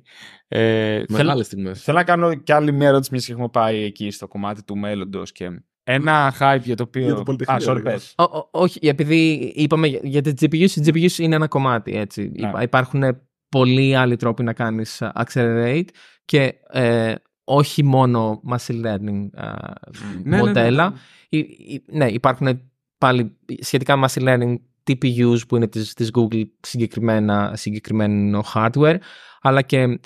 θέλω, 0.49 1.05
Μεγάλες 1.09 1.47
στιγμές. 1.47 1.83
θέλω 1.83 1.97
να 1.99 2.05
κάνω 2.05 2.35
κι 2.35 2.53
άλλη 2.53 2.73
μια 2.73 2.89
ερώτηση, 2.89 3.09
μιας 3.13 3.25
και 3.27 3.33
έχουμε 3.33 3.49
πάει 3.49 3.83
εκεί 3.83 4.11
στο 4.11 4.29
κομμάτι 4.29 4.65
του 4.65 4.77
μέλλοντος. 4.77 5.33
Και 5.33 5.63
ένα 5.85 6.35
hype 6.39 6.61
για 6.63 6.77
το 6.77 6.83
οποίο. 6.83 7.05
Για 7.05 7.15
το 7.15 7.23
Πολυτεχνείο, 7.23 7.71
Α, 7.71 7.73
sorry, 7.73 7.77
ρε, 7.77 7.83
πες. 7.83 8.15
Ω- 8.17 8.23
ω- 8.23 8.49
όχι, 8.51 8.79
επειδή 8.89 9.53
είπαμε 9.55 9.87
για- 9.87 10.01
για 10.03 10.21
τις 10.23 10.33
GPUs, 10.41 10.71
οι 10.77 10.81
GPUs 10.85 11.19
είναι 11.19 11.35
ένα 11.35 11.49
κομμάτι, 11.49 11.97
έτσι. 11.97 12.33
Ναι. 12.37 12.49
Υπά- 12.49 12.63
Υπάρχουν 12.63 13.03
πολλοί 13.49 13.97
άλλοι 13.97 14.17
τρόποι 14.17 14.43
να 14.43 14.53
κάνεις 14.53 15.03
α, 15.03 15.13
accelerate 15.25 15.85
και 16.25 16.55
ε, 16.71 17.15
όχι 17.45 17.85
μόνο 17.85 18.43
machine 18.51 18.85
learning 18.85 19.29
α, 19.35 19.53
Ναι, 19.53 20.21
ναι, 20.25 20.37
ναι, 20.37 20.37
μοντέλα. 20.37 20.91
ναι. 20.91 20.97
Υ- 21.29 21.59
υ- 21.75 21.93
Ναι, 21.93 22.07
υπάρχουν 22.09 22.61
πάλι 22.99 23.37
σχετικά 23.61 23.97
με 23.97 24.07
machine 24.11 24.23
learning 24.29 24.55
TPUs 24.87 25.39
που 25.49 25.57
είναι 25.57 25.69
της, 25.69 25.95
της 25.95 26.11
Google 26.15 26.43
συγκεκριμένα, 26.61 27.53
συγκεκριμένο 27.57 28.45
hardware, 28.55 28.97
αλλά 29.41 29.63
και 29.63 30.01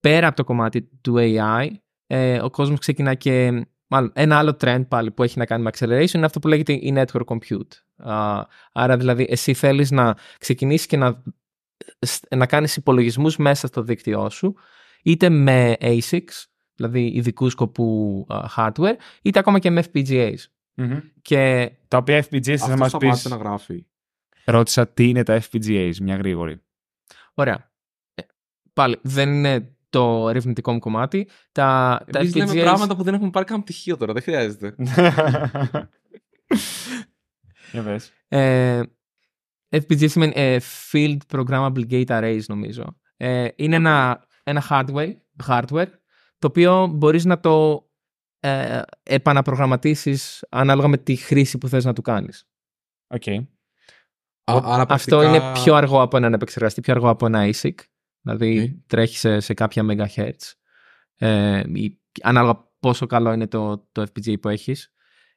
πέρα 0.00 0.26
από 0.26 0.36
το 0.36 0.44
κομμάτι 0.44 0.82
του 1.00 1.14
AI, 1.18 1.66
ε, 2.06 2.40
ο 2.40 2.50
κόσμος 2.50 2.78
ξεκινά 2.78 3.14
και 3.14 3.66
μάλλον 3.86 4.10
ένα 4.14 4.38
άλλο 4.38 4.56
trend 4.60 4.84
πάλι 4.88 5.10
που 5.10 5.22
έχει 5.22 5.38
να 5.38 5.46
κάνει 5.46 5.62
με 5.62 5.70
acceleration 5.74 6.12
είναι 6.14 6.24
αυτό 6.26 6.38
που 6.38 6.48
λέγεται 6.48 6.72
η 6.72 6.92
network 6.96 7.24
compute. 7.26 8.06
Α, 8.10 8.42
άρα 8.72 8.96
δηλαδή 8.96 9.26
εσύ 9.28 9.54
θέλεις 9.54 9.90
να 9.90 10.16
ξεκινήσεις 10.38 10.86
και 10.86 10.96
να, 10.96 11.22
σ- 11.98 12.34
να 12.34 12.46
κάνεις 12.46 12.76
υπολογισμούς 12.76 13.36
μέσα 13.36 13.66
στο 13.66 13.82
δίκτυό 13.82 14.30
σου 14.30 14.54
είτε 15.02 15.28
με 15.28 15.76
ASICs, 15.80 16.44
δηλαδή 16.74 17.06
ειδικού 17.14 17.50
σκοπού 17.50 18.26
α, 18.28 18.38
hardware, 18.56 18.94
είτε 19.22 19.38
ακόμα 19.38 19.58
και 19.58 19.70
με 19.70 19.84
FPGAs. 19.92 20.34
Μμμ. 20.74 20.98
Και 21.22 21.70
Τα 21.88 21.96
οποία 21.96 22.24
FPGAs 22.30 22.56
θα 22.56 22.64
Αυτό 22.64 22.76
μας 22.76 22.78
πεις. 22.90 22.98
σταμάτησε 22.98 23.28
να 23.28 23.36
γράφει. 23.36 23.86
Ρώτησα 24.44 24.88
τι 24.88 25.08
είναι 25.08 25.22
τα 25.22 25.42
FPGAs, 25.50 25.94
μια 26.00 26.16
γρήγορη. 26.16 26.62
Ωραία. 27.34 27.72
Ε, 28.14 28.22
Πάλι 28.72 28.98
δεν 29.02 29.32
είναι 29.34 29.76
το 29.90 30.28
ερευνητικό 30.28 30.72
μου 30.72 30.78
κομμάτι. 30.78 31.28
Τα, 31.52 32.00
τα 32.12 32.18
Εμείς 32.18 32.34
λέμε 32.34 32.52
FPGAs... 32.52 32.60
πράγματα 32.60 32.96
που 32.96 33.02
δεν 33.02 33.14
έχουμε 33.14 33.30
πάρει 33.30 33.46
καν 33.46 33.62
πτυχίο 33.62 33.96
τώρα, 33.96 34.12
δεν 34.12 34.22
χρειάζεται. 34.22 34.74
Για 37.72 37.82
πες. 37.82 38.12
Ε, 38.28 38.82
FPGA 39.70 40.08
σημαίνει 40.08 40.32
ε, 40.36 40.58
Field 40.92 41.18
Programmable 41.32 41.90
Gate 41.90 42.06
Arrays 42.06 42.42
νομίζω. 42.46 43.00
Ε, 43.16 43.48
είναι 43.56 43.76
ένα, 43.76 44.26
ένα 44.42 44.62
hardware, 44.70 45.12
hardware 45.46 45.90
το 46.38 46.46
οποίο 46.46 46.86
μπορείς 46.86 47.24
να 47.24 47.40
το 47.40 47.86
ε, 48.40 48.80
επαναπρογραμματίσεις 49.02 50.44
ανάλογα 50.48 50.88
με 50.88 50.98
τη 50.98 51.16
χρήση 51.16 51.58
που 51.58 51.68
θες 51.68 51.84
να 51.84 51.92
του 51.92 52.02
κάνεις. 52.02 52.46
Οκ. 53.06 53.24
Α- 54.44 54.60
άρα 54.64 54.84
Αυτό 54.88 55.16
πρακτικά- 55.16 55.24
είναι 55.46 55.52
πιο 55.52 55.74
αργό 55.74 56.00
από 56.02 56.16
έναν 56.16 56.32
επεξεργαστή, 56.32 56.80
πιο 56.80 56.92
αργό 56.94 57.08
από 57.08 57.26
ένα 57.26 57.50
ASIC. 57.52 57.74
Δηλαδή 58.20 58.58
Οκ. 58.60 58.86
τρέχει 58.86 59.16
σε, 59.16 59.40
σε 59.40 59.54
κάποια 59.54 59.84
megahertz. 59.88 60.52
Ε, 61.16 61.62
ή- 61.74 62.00
ανάλογα 62.22 62.70
πόσο 62.80 63.06
καλό 63.06 63.32
είναι 63.32 63.46
το, 63.46 63.88
το 63.92 64.02
FPGA 64.02 64.40
που 64.40 64.48
έχεις. 64.48 64.92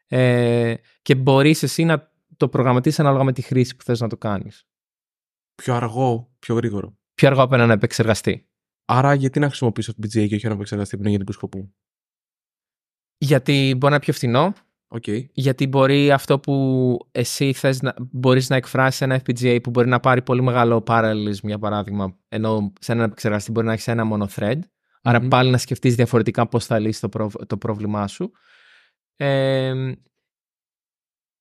Ε, 0.07 0.73
και 1.01 1.15
μπορείς 1.15 1.63
εσύ 1.63 1.83
να 1.83 2.11
το 2.37 2.49
προγραμματίσεις 2.49 2.99
ανάλογα 2.99 3.23
με 3.23 3.33
τη 3.33 3.41
χρήση 3.41 3.75
που 3.75 3.83
θες 3.83 3.99
να 3.99 4.07
το 4.07 4.17
κάνεις. 4.17 4.67
Πιο 5.55 5.73
αργό, 5.75 6.35
πιο 6.39 6.55
γρήγορο. 6.55 6.97
Πιο 7.13 7.27
αργό 7.27 7.41
από 7.41 7.55
έναν 7.55 7.69
επεξεργαστή. 7.69 8.49
Άρα 8.85 9.13
γιατί 9.13 9.39
να 9.39 9.47
χρησιμοποιήσω 9.47 9.93
FPGA 10.01 10.27
και 10.27 10.35
όχι 10.35 10.45
ένα 10.45 10.53
επεξεργαστή 10.55 10.95
που 10.95 11.01
είναι 11.01 11.11
γενικού 11.11 11.31
σκοπού; 11.31 11.73
Γιατί 13.17 13.69
μπορεί 13.71 13.83
να 13.83 13.89
είναι 13.89 13.99
πιο 13.99 14.13
φθηνό, 14.13 14.53
Οκ. 14.89 15.03
γιατί 15.33 15.67
μπορεί 15.67 16.11
αυτό 16.11 16.39
που 16.39 16.97
εσύ 17.11 17.53
θες 17.53 17.81
να, 17.81 17.93
μπορείς 17.99 18.49
να 18.49 18.55
εκφράσεις 18.55 18.95
σε 18.95 19.03
ένα 19.03 19.21
FPGA 19.25 19.59
που 19.63 19.69
μπορεί 19.69 19.87
να 19.87 19.99
πάρει 19.99 20.21
πολύ 20.21 20.41
μεγάλο 20.41 20.83
parallelism 20.87 21.41
για 21.43 21.59
παράδειγμα, 21.59 22.17
ενώ 22.29 22.73
σε 22.79 22.91
έναν 22.91 23.05
επεξεργαστή 23.05 23.51
μπορεί 23.51 23.65
να 23.65 23.73
έχεις 23.73 23.87
ένα 23.87 24.05
μόνο 24.05 24.27
thread, 24.35 24.59
άρα 25.01 25.21
Μμμ. 25.21 25.27
πάλι 25.27 25.49
να 25.49 25.57
σκεφτείς 25.57 25.95
διαφορετικά 25.95 26.47
πώς 26.47 26.65
θα 26.65 26.79
λύσεις 26.79 26.99
το, 26.99 27.09
πρό- 27.09 27.45
το 27.47 27.57
πρόβλημά 27.57 28.07
σου. 28.07 28.31
Ε, 29.15 29.93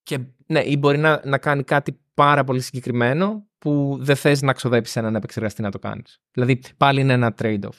και 0.02 0.18
ναι, 0.46 0.60
ή 0.60 0.76
μπορεί 0.78 0.98
να, 0.98 1.20
να 1.24 1.38
κάνει 1.38 1.62
κάτι 1.62 2.00
πάρα 2.14 2.44
πολύ 2.44 2.60
συγκεκριμένο 2.60 3.46
που 3.58 3.98
δεν 4.00 4.16
θες 4.16 4.42
να 4.42 4.52
ξοδέψεις 4.52 4.96
έναν 4.96 5.14
επεξεργαστή 5.14 5.62
να 5.62 5.70
το 5.70 5.78
κάνεις. 5.78 6.20
Δηλαδή 6.32 6.60
πάλι 6.76 7.00
είναι 7.00 7.12
ένα 7.12 7.34
trade-off. 7.38 7.78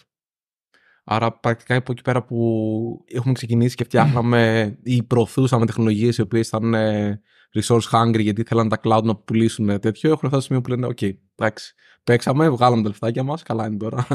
Άρα 1.10 1.32
πρακτικά 1.32 1.76
από 1.76 1.91
εκεί 1.91 2.01
πέρα 2.01 2.24
που 2.24 3.05
έχουμε 3.08 3.34
ξεκινήσει 3.34 3.76
και 3.76 3.84
φτιάχναμε 3.84 4.72
ή 4.84 5.03
προωθούσαμε 5.03 5.66
τεχνολογίες 5.66 6.18
οι 6.18 6.22
οποίες 6.22 6.47
ήταν 6.47 6.74
ε, 6.74 7.22
resource 7.53 7.89
hungry 7.91 8.20
γιατί 8.20 8.43
θέλαν 8.43 8.70
τα 8.70 8.80
cloud 8.84 9.03
να 9.03 9.16
πουλήσουν 9.16 9.80
τέτοιο, 9.80 10.12
έχουν 10.12 10.30
φτάσει 10.30 10.34
στο 10.34 10.41
σημείο 10.41 10.62
που 10.62 10.70
λένε: 10.70 10.86
Οκ, 10.86 11.01
εντάξει, 11.36 11.74
παίξαμε, 12.03 12.49
βγάλαμε 12.49 12.82
τα 12.82 12.88
λεφτάκια 12.88 13.24
μας, 13.24 13.43
καλά 13.43 13.68
είναι 13.68 13.78
τώρα. 13.78 14.08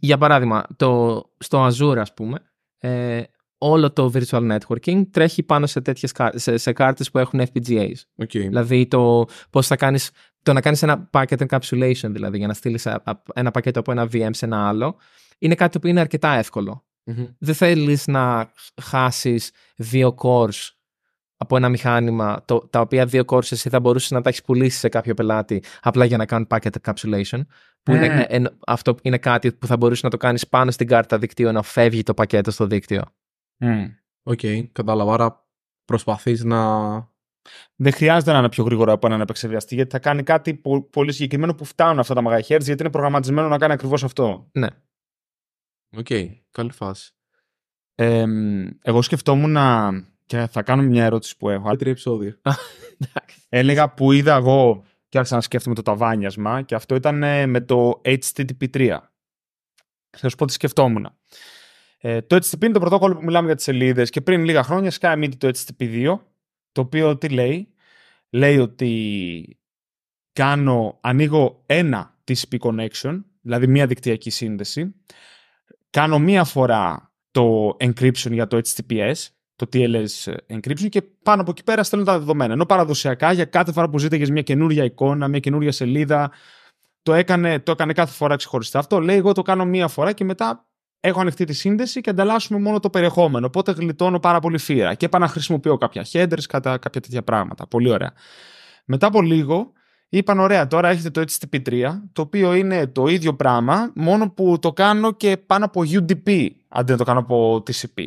Για 0.00 0.18
παράδειγμα, 0.18 0.64
το, 0.76 1.22
στο 1.38 1.66
Azure, 1.66 1.98
ας 1.98 2.14
πούμε, 2.14 2.38
ε, 2.78 3.22
όλο 3.58 3.92
το 3.92 4.12
virtual 4.14 4.56
networking 4.58 5.02
τρέχει 5.10 5.42
πάνω 5.42 5.66
σε, 5.66 5.80
τέτοιες, 5.80 6.12
κά- 6.12 6.38
σε, 6.38 6.56
σε 6.56 6.72
κάρτες 6.72 7.10
που 7.10 7.18
έχουν 7.18 7.40
FPGAs. 7.40 7.94
Οκ. 8.16 8.30
Δηλαδή, 8.30 8.86
το 8.86 9.24
πώς 9.50 9.66
θα 9.66 9.76
κάνεις, 9.76 10.10
το 10.42 10.52
να 10.52 10.60
κάνεις 10.60 10.82
ένα 10.82 11.10
packet 11.12 11.46
encapsulation, 11.48 12.08
δηλαδή, 12.10 12.38
για 12.38 12.46
να 12.46 12.54
στείλεις 12.54 12.86
α- 12.86 13.02
α- 13.04 13.22
ένα 13.34 13.50
πακέτο 13.50 13.80
από 13.80 13.90
ένα 13.92 14.08
VM 14.12 14.28
σε 14.30 14.44
ένα 14.44 14.68
άλλο, 14.68 14.96
είναι 15.38 15.54
κάτι 15.54 15.78
που 15.78 15.86
είναι 15.86 16.00
αρκετά 16.00 16.32
εύκολο. 16.32 16.84
Μμμ. 17.04 17.26
Δεν 17.38 17.54
θέλεις 17.54 18.06
να 18.06 18.50
χάσεις 18.82 19.50
δύο 19.76 20.14
cores 20.22 20.68
από 21.36 21.56
ένα 21.56 21.68
μηχάνημα, 21.68 22.42
το, 22.44 22.58
τα 22.70 22.80
οποία 22.80 23.06
δύο 23.06 23.22
cores 23.26 23.52
εσύ 23.52 23.68
θα 23.68 23.80
μπορούσες 23.80 24.10
να 24.10 24.20
τα 24.20 24.28
έχεις 24.28 24.42
πουλήσει 24.42 24.78
σε 24.78 24.88
κάποιο 24.88 25.14
πελάτη 25.14 25.62
απλά 25.82 26.04
για 26.04 26.16
να 26.16 26.26
κάνουν 26.26 26.46
packet 26.50 26.70
encapsulation. 26.82 27.40
Που 27.82 27.92
είναι, 27.94 28.06
Ε. 28.06 28.20
ε, 28.20 28.24
εν- 28.28 28.58
αυτό 28.66 28.94
είναι 29.02 29.18
κάτι 29.18 29.52
που 29.52 29.66
θα 29.66 29.76
μπορούσες 29.76 30.02
να 30.02 30.10
το 30.10 30.16
κάνεις 30.16 30.48
πάνω 30.48 30.70
στην 30.70 30.86
κάρτα 30.86 31.18
δικτύου 31.18 31.52
να 31.52 31.62
φεύγει 31.62 32.02
το 32.02 32.14
πακέτο 32.14 32.50
στο 32.50 32.66
δίκτυο. 32.66 33.02
Μμ. 33.56 33.84
Οκ, 34.22 34.40
κατάλαβα. 34.72 35.12
Άρα 35.14 35.46
προσπαθείς 35.84 36.44
να. 36.44 36.58
Δεν 37.76 37.92
χρειάζεται 37.92 38.32
να 38.32 38.38
είναι 38.38 38.48
πιο 38.48 38.64
γρήγορο 38.64 38.92
από 38.92 39.06
έναν 39.06 39.20
επεξεργαστή, 39.20 39.74
γιατί 39.74 39.90
θα 39.90 39.98
κάνει 39.98 40.22
κάτι 40.22 40.54
πο- 40.54 40.82
πολύ 40.82 41.12
συγκεκριμένο 41.12 41.54
που 41.54 41.64
φτάνουν 41.64 41.98
αυτά 41.98 42.14
τα 42.14 42.22
MHz, 42.24 42.42
γιατί 42.46 42.72
είναι 42.72 42.90
προγραμματισμένο 42.90 43.48
να 43.48 43.58
κάνει 43.58 43.72
ακριβώς 43.72 44.04
αυτό. 44.04 44.48
Ναι. 44.52 44.68
Οκ, 45.96 46.06
καλή 46.50 46.72
φάση. 46.72 47.12
Ε, 47.94 48.24
εγώ 48.82 49.02
σκεφτόμουν 49.02 49.50
να... 49.50 49.90
και 50.26 50.46
θα 50.46 50.62
κάνω 50.62 50.82
μια 50.82 51.04
ερώτηση 51.04 51.36
που 51.36 51.48
έχω. 51.48 51.68
Άλλα 51.68 51.76
τρία 51.76 51.90
επεισόδια. 51.90 52.40
Έλεγα 53.48 53.94
που 53.94 54.12
είδα 54.12 54.34
εγώ 54.34 54.84
και 55.08 55.18
άρχισα 55.18 55.34
να 55.36 55.40
σκέφτομαι 55.40 55.74
το 55.74 55.82
ταβάνιασμα 55.82 56.62
και 56.62 56.74
αυτό 56.74 56.94
ήταν 56.94 57.22
ε, 57.22 57.46
με 57.46 57.60
το 57.60 58.00
HTTP3. 58.04 58.98
Θα 60.10 60.28
σου 60.28 60.36
πω 60.36 60.44
τι 60.44 60.52
σκεφτόμουν. 60.52 61.08
Ε, 61.98 62.22
το 62.22 62.36
HTTP 62.36 62.64
είναι 62.64 62.72
το 62.72 62.80
πρωτόκολλο 62.80 63.14
που 63.14 63.24
μιλάμε 63.24 63.46
για 63.46 63.54
τις 63.54 63.64
σελίδες 63.64 64.10
και 64.10 64.20
πριν 64.20 64.44
λίγα 64.44 64.62
χρόνια 64.62 64.90
σκάει 64.90 65.16
μύτη 65.16 65.36
το 65.36 65.50
HTTP2 65.54 66.18
το 66.72 66.80
οποίο 66.80 67.18
τι 67.18 67.28
λέει; 67.28 67.74
Λέει 68.30 68.58
ότι 68.58 69.58
κάνω, 70.32 70.98
ανοίγω 71.00 71.62
ένα 71.66 72.18
TCP 72.24 72.58
connection, 72.58 73.22
δηλαδή 73.40 73.66
μία 73.66 73.86
δικτυακή 73.86 74.30
σύνδεση, 74.30 74.94
κάνω 75.90 76.18
μία 76.18 76.44
φορά 76.44 77.12
το 77.30 77.76
encryption 77.80 78.30
για 78.30 78.46
το 78.46 78.60
HTTPS, 78.64 79.14
το 79.56 79.66
TLS 79.72 80.34
encryption 80.46 80.88
και 80.88 81.02
πάνω 81.02 81.40
από 81.40 81.50
εκεί 81.50 81.64
πέρα 81.64 81.82
στέλνω 81.82 82.04
τα 82.04 82.18
δεδομένα. 82.18 82.52
Ενώ 82.52 82.66
παραδοσιακά 82.66 83.32
για 83.32 83.44
κάθε 83.44 83.72
φορά 83.72 83.88
που 83.88 83.98
ζήταγες 83.98 84.30
μια 84.30 84.42
καινούργια 84.42 84.84
εικόνα, 84.84 85.28
μια 85.28 85.38
καινούργια 85.38 85.72
σελίδα, 85.72 86.30
το 87.02 87.14
έκανε, 87.14 87.58
το 87.60 87.70
έκανε 87.72 87.92
κάθε 87.92 88.12
φορά 88.12 88.36
ξεχωριστά. 88.36 88.78
Αυτό 88.78 89.00
λέει 89.00 89.16
εγώ 89.16 89.32
το 89.32 89.42
κάνω 89.42 89.64
μία 89.64 89.88
φορά 89.88 90.12
και 90.12 90.24
μετά 90.24 90.69
έχω 91.00 91.20
ανοιχτή 91.20 91.44
τη 91.44 91.52
σύνδεση 91.52 92.00
και 92.00 92.10
ανταλλάσσουμε 92.10 92.58
μόνο 92.58 92.80
το 92.80 92.90
περιεχόμενο. 92.90 93.46
Οπότε 93.46 93.72
γλιτώνω 93.72 94.20
πάρα 94.20 94.40
πολύ 94.40 94.58
φύρα 94.58 94.94
και 94.94 95.06
επαναχρησιμοποιώ 95.06 95.76
κάποια 95.76 96.06
headers, 96.12 96.44
κατά 96.48 96.78
κάποια 96.78 97.00
τέτοια 97.00 97.22
πράγματα. 97.22 97.66
Πολύ 97.66 97.90
ωραία. 97.90 98.12
Μετά 98.84 99.06
από 99.06 99.22
λίγο 99.22 99.72
είπαν 100.08 100.38
ωραία 100.38 100.66
τώρα 100.66 100.88
έχετε 100.88 101.10
το 101.10 101.20
HTTP3 101.20 101.92
το 102.12 102.22
οποίο 102.22 102.54
είναι 102.54 102.86
το 102.86 103.06
ίδιο 103.06 103.34
πράγμα 103.34 103.92
μόνο 103.94 104.30
που 104.30 104.58
το 104.60 104.72
κάνω 104.72 105.12
και 105.12 105.36
πάνω 105.36 105.64
από 105.64 105.82
UDP 105.86 106.48
αντί 106.68 106.92
να 106.92 106.98
το 106.98 107.04
κάνω 107.04 107.18
από 107.18 107.62
TCP. 107.66 108.04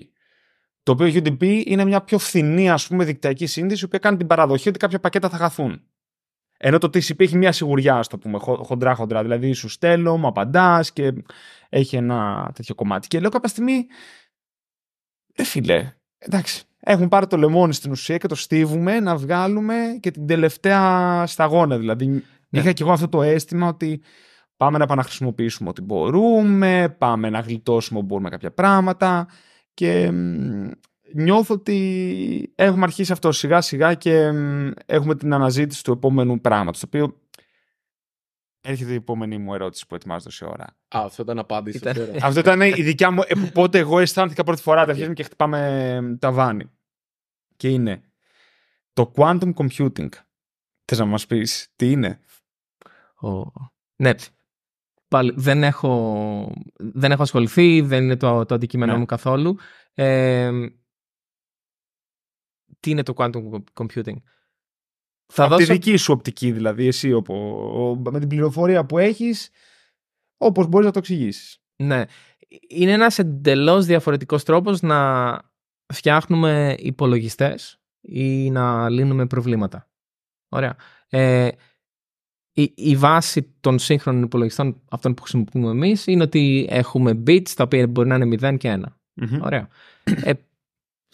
Το 0.83 0.91
οποίο 0.91 1.07
UDP 1.07 1.63
είναι 1.65 1.85
μια 1.85 2.01
πιο 2.01 2.17
φθηνή 2.17 2.69
ας 2.69 2.87
πούμε 2.87 3.03
δικτυακή 3.03 3.45
σύνδεση 3.45 3.87
που 3.87 3.97
κάνει 4.01 4.17
την 4.17 4.27
παραδοχή 4.27 4.69
ότι 4.69 4.79
κάποια 4.79 4.99
πακέτα 4.99 5.29
θα 5.29 5.37
χαθούν. 5.37 5.81
Ενώ 6.65 6.77
το 6.77 6.87
TCP 6.87 7.19
έχει 7.19 7.37
μια 7.37 7.51
σιγουριά, 7.51 7.95
ας 7.95 8.07
το 8.07 8.17
πούμε, 8.17 8.39
χοντρά 8.39 8.95
χοντρά. 8.95 9.21
Δηλαδή 9.21 9.53
σου 9.53 9.69
στέλνω, 9.69 10.17
μου 10.17 10.27
απαντάς 10.27 10.93
και 10.93 11.13
έχει 11.69 11.95
ένα 11.95 12.51
τέτοιο 12.55 12.75
κομμάτι. 12.75 13.07
Και 13.07 13.19
λέω 13.19 13.29
κάποια 13.29 13.49
στιγμή, 13.49 13.85
δεν 15.35 15.45
φίλε, 15.45 15.93
εντάξει, 16.17 16.63
έχουμε 16.79 17.07
πάρει 17.07 17.27
το 17.27 17.37
λεμόνι 17.37 17.73
στην 17.73 17.91
ουσία 17.91 18.17
και 18.17 18.27
το 18.27 18.35
στίβουμε 18.35 18.99
να 18.99 19.15
βγάλουμε 19.15 19.97
και 19.99 20.11
την 20.11 20.27
τελευταία 20.27 21.23
σταγόνα. 21.27 21.77
Δηλαδή, 21.77 22.07
ναι. 22.07 22.21
είχα 22.49 22.71
και 22.71 22.83
εγώ 22.83 22.91
αυτό 22.91 23.07
το 23.07 23.21
αίσθημα 23.21 23.67
ότι 23.67 24.01
πάμε 24.57 24.77
να 24.77 24.83
επαναχρησιμοποιήσουμε 24.83 25.69
ό,τι 25.69 25.81
μπορούμε, 25.81 26.95
πάμε 26.97 27.29
να 27.29 27.39
γλιτώσουμε 27.39 27.99
όπου 27.99 28.07
μπορούμε 28.07 28.29
κάποια 28.29 28.51
πράγματα 28.53 29.27
και 29.73 30.11
νιώθω 31.13 31.53
ότι 31.53 32.53
έχουμε 32.55 32.83
αρχίσει 32.83 33.11
αυτό 33.11 33.31
σιγά 33.31 33.61
σιγά 33.61 33.93
και 33.93 34.31
έχουμε 34.85 35.15
την 35.15 35.33
αναζήτηση 35.33 35.83
του 35.83 35.91
επόμενου 35.91 36.41
πράγματος, 36.41 36.79
το 36.79 36.87
οποίο 36.87 37.21
έρχεται 38.61 38.91
η 38.91 38.95
επόμενη 38.95 39.37
μου 39.37 39.53
ερώτηση 39.53 39.87
που 39.87 39.95
ετοιμάζω 39.95 40.23
τόση 40.23 40.45
ώρα. 40.45 40.63
Α, 40.63 41.01
αυτό 41.03 41.21
ήταν 41.21 41.39
απάντηση. 41.39 41.77
Ήταν... 41.77 41.95
αυτό 42.21 42.39
ήταν 42.39 42.61
η 42.61 42.81
δικιά 42.81 43.11
μου, 43.11 43.21
ε, 43.27 43.35
πότε 43.53 43.77
εγώ 43.77 43.99
αισθάνθηκα 43.99 44.43
πρώτη 44.43 44.61
φορά, 44.61 44.85
τα 44.85 44.93
και 44.93 45.23
χτυπάμε 45.23 46.17
τα 46.19 46.31
βάνη. 46.31 46.71
Και 47.55 47.69
είναι 47.69 48.01
το 48.93 49.11
quantum 49.15 49.53
computing. 49.53 50.09
Θες 50.85 50.99
να 50.99 51.05
μας 51.05 51.25
πεις 51.25 51.73
τι 51.75 51.91
είναι; 51.91 52.19
Oh. 53.25 53.43
Ναι, 53.95 54.11
πάλι 55.07 55.33
δεν 55.35 55.63
έχω, 55.63 56.53
δεν 56.75 57.11
έχω 57.11 57.21
ασχοληθεί, 57.21 57.81
δεν 57.81 58.03
είναι 58.03 58.15
το, 58.15 58.45
το 58.45 58.55
αντικείμενό 58.55 58.91
ναι. 58.91 58.97
μου 58.97 59.05
καθόλου. 59.05 59.57
Ε, 59.93 60.51
τι 62.83 62.91
είναι 62.91 63.03
το 63.03 63.13
quantum 63.15 63.63
computing. 63.73 64.15
Θα 65.25 65.43
Από 65.43 65.53
δώσω... 65.53 65.65
τη 65.65 65.71
δική 65.71 65.95
σου 65.95 66.13
οπτική 66.13 66.51
δηλαδή, 66.51 66.87
εσύ 66.87 67.13
οπό, 67.13 68.01
με 68.11 68.19
την 68.19 68.27
πληροφορία 68.27 68.85
που 68.85 68.97
έχεις, 68.97 69.49
όπως 70.37 70.67
μπορείς 70.67 70.85
να 70.85 70.91
το 70.91 70.99
εξηγήσεις. 70.99 71.61
Ναι. 71.75 72.03
Είναι 72.67 72.91
ένας 72.91 73.19
εντελώς 73.19 73.85
διαφορετικός 73.85 74.43
τρόπος 74.43 74.81
να 74.81 75.41
φτιάχνουμε 75.93 76.75
υπολογιστές 76.79 77.81
ή 78.01 78.51
να 78.51 78.89
λύνουμε 78.89 79.27
προβλήματα. 79.27 79.89
Ωραία. 80.49 80.75
Ε, 81.09 81.47
η, 82.53 82.73
η 82.75 82.95
βάση 82.95 83.55
των 83.59 83.79
σύγχρονων 83.79 84.23
υπολογιστών, 84.23 84.81
αυτών 84.89 85.13
που 85.13 85.21
χρησιμοποιούμε 85.21 85.69
εμείς, 85.69 86.07
είναι 86.07 86.23
ότι 86.23 86.67
έχουμε 86.69 87.23
bits 87.27 87.49
τα 87.49 87.63
οποία 87.63 87.87
μπορεί 87.87 88.07
να 88.07 88.15
είναι 88.15 88.37
0 88.41 88.57
και 88.57 88.79
1. 89.15 89.29
Ωραία. 89.41 89.67
Ε, 90.03 90.33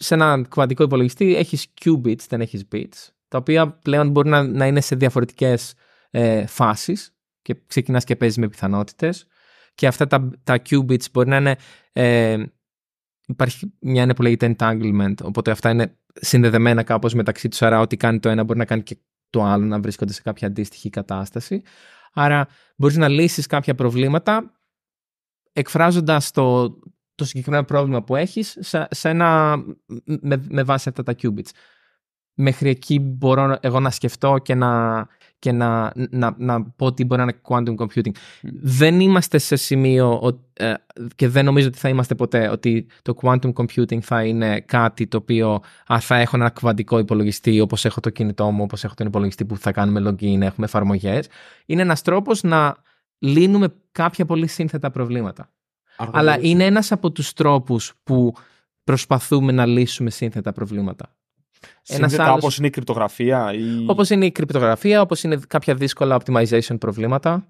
σε 0.02 0.14
ένα 0.14 0.42
κβαντικό 0.48 0.82
υπολογιστή 0.82 1.36
έχεις 1.36 1.66
qubits, 1.80 2.26
δεν 2.28 2.40
έχεις 2.40 2.64
bits, 2.72 3.08
τα 3.28 3.38
οποία 3.38 3.70
πλέον 3.70 4.10
μπορεί 4.10 4.28
να, 4.28 4.42
να 4.42 4.66
είναι 4.66 4.80
σε 4.80 4.96
διαφορετικές 4.96 5.74
ε, 6.10 6.46
φάσεις 6.46 7.14
και 7.42 7.56
ξεκινάς 7.66 8.04
και 8.04 8.16
παίζεις 8.16 8.38
με 8.38 8.48
πιθανότητες. 8.48 9.26
Και 9.74 9.86
αυτά 9.86 10.06
τα, 10.06 10.30
τα 10.44 10.62
qubits 10.70 11.10
μπορεί 11.12 11.28
να 11.28 11.36
είναι 11.36 11.56
ε, 11.92 12.44
υπάρχει 13.26 13.72
μια 13.80 14.02
είναι 14.02 14.14
που 14.14 14.22
λέγεται 14.22 14.56
entanglement 14.58 15.14
οπότε 15.22 15.50
αυτά 15.50 15.70
είναι 15.70 15.98
συνδεδεμένα 16.12 16.82
κάπως 16.82 17.14
μεταξύ 17.14 17.48
τους 17.48 17.62
άρα 17.62 17.80
ό,τι 17.80 17.96
κάνει 17.96 18.18
το 18.18 18.28
ένα 18.28 18.44
μπορεί 18.44 18.58
να 18.58 18.64
κάνει 18.64 18.82
και 18.82 18.96
το 19.30 19.42
άλλο 19.42 19.64
να 19.64 19.80
βρίσκονται 19.80 20.12
σε 20.12 20.22
κάποια 20.22 20.48
αντίστοιχη 20.48 20.90
κατάσταση. 20.90 21.62
Άρα 22.12 22.48
μπορείς 22.76 22.96
να 22.96 23.08
λύσεις 23.08 23.46
κάποια 23.46 23.74
προβλήματα 23.74 24.52
εκφράζοντας 25.52 26.30
το, 26.30 26.76
το 27.20 27.26
συγκεκριμένο 27.26 27.64
πρόβλημα 27.64 28.02
που 28.02 28.16
έχεις 28.16 28.56
σε, 28.60 28.88
σε 28.90 29.08
ένα, 29.08 29.56
με, 30.04 30.44
με 30.48 30.62
βάση 30.62 30.88
αυτά 30.88 31.02
τα 31.02 31.14
qubits. 31.22 31.50
Μέχρι 32.34 32.68
εκεί 32.68 32.98
μπορώ 32.98 33.58
εγώ 33.60 33.80
να 33.80 33.90
σκεφτώ 33.90 34.38
και 34.42 34.54
να, 34.54 35.06
και 35.38 35.52
να, 35.52 35.92
να, 36.10 36.34
να 36.38 36.62
πω 36.62 36.86
ότι 36.86 37.04
μπορεί 37.04 37.20
να 37.20 37.26
είναι 37.26 37.40
quantum 37.48 37.84
computing. 37.84 38.10
Δεν 38.62 39.00
είμαστε 39.00 39.38
σε 39.38 39.56
σημείο 39.56 40.40
ε, 40.52 40.74
και 41.14 41.28
δεν 41.28 41.44
νομίζω 41.44 41.66
ότι 41.66 41.78
θα 41.78 41.88
είμαστε 41.88 42.14
ποτέ 42.14 42.48
ότι 42.48 42.86
το 43.02 43.14
quantum 43.22 43.52
computing 43.52 44.00
θα 44.00 44.24
είναι 44.24 44.60
κάτι 44.60 45.06
το 45.06 45.16
οποίο 45.16 45.60
α, 45.92 46.00
θα 46.00 46.16
έχω 46.16 46.36
ένα 46.36 46.48
κβαντικό 46.48 46.98
υπολογιστή 46.98 47.60
όπως 47.60 47.84
έχω 47.84 48.00
το 48.00 48.10
κινητό 48.10 48.50
μου, 48.50 48.62
όπως 48.62 48.84
έχω 48.84 48.94
τον 48.94 49.06
υπολογιστή 49.06 49.44
που 49.44 49.56
θα 49.56 49.72
κάνουμε 49.72 50.10
login, 50.10 50.40
έχουμε 50.40 50.66
εφαρμογές. 50.66 51.28
Είναι 51.66 51.82
ένας 51.82 52.02
τρόπος 52.02 52.42
να 52.42 52.76
λύνουμε 53.18 53.74
κάποια 53.92 54.24
πολύ 54.24 54.46
σύνθετα 54.46 54.90
προβλήματα. 54.90 55.50
Αλλά 56.12 56.38
είναι 56.40 56.64
ένας 56.64 56.92
από 56.92 57.10
τους 57.10 57.32
τρόπους 57.32 57.94
που 58.02 58.34
προσπαθούμε 58.84 59.52
να 59.52 59.66
λύσουμε 59.66 60.10
σύνθετα 60.10 60.52
προβλήματα. 60.52 61.14
Σύνθετα 61.82 62.24
άλλος... 62.24 62.36
όπως 62.36 62.58
είναι 62.58 62.66
η 62.66 62.70
κρυπτογραφία 62.70 63.52
ή... 63.52 63.84
Όπως 63.86 64.10
είναι 64.10 64.26
η 64.26 64.32
κρυπτογραφία, 64.32 65.00
όπως 65.00 65.22
είναι 65.22 65.40
κάποια 65.46 65.74
δύσκολα 65.74 66.20
optimization 66.24 66.78
προβληματα 66.78 67.48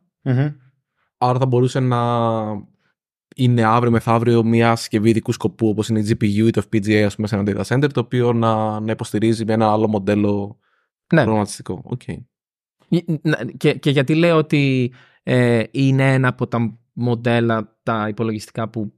Άρα 1.23 1.39
θα 1.39 1.47
μπορούσε 1.47 1.81
να 1.81 1.99
είναι 3.37 3.63
αύριο 3.63 3.91
μεθαύριο 3.91 4.45
μια 4.45 4.77
συσκευή 4.77 5.11
ειδικού 5.11 5.33
σκοπού 5.33 5.69
όπως 5.69 5.89
είναι 5.89 6.01
η 6.01 6.07
GPU 6.09 6.47
ή 6.47 6.51
το 6.51 6.63
FPGA 6.71 6.95
ας 6.95 7.15
πούμε, 7.15 7.27
σε 7.27 7.37
ένα 7.37 7.45
data 7.47 7.63
center 7.65 7.93
το 7.93 8.01
οποίο 8.01 8.33
να, 8.33 8.81
να 8.81 8.93
υποστηρίζει 8.93 9.45
με 9.45 9.53
ένα 9.53 9.73
άλλο 9.73 9.89
μοντέλο 9.89 10.59
ναι. 11.15 11.23
προγραμματιστικό. 11.23 11.97
Okay. 11.97 12.17
Και, 13.57 13.75
και 13.75 13.91
γιατί 13.91 14.15
λέω 14.15 14.37
ότι 14.37 14.93
ε, 15.23 15.63
είναι 15.71 16.13
ένα 16.13 16.29
από 16.29 16.47
τα 16.47 16.79
μοντέλα 17.01 17.79
τα 17.83 18.09
υπολογιστικά 18.09 18.69
που 18.69 18.93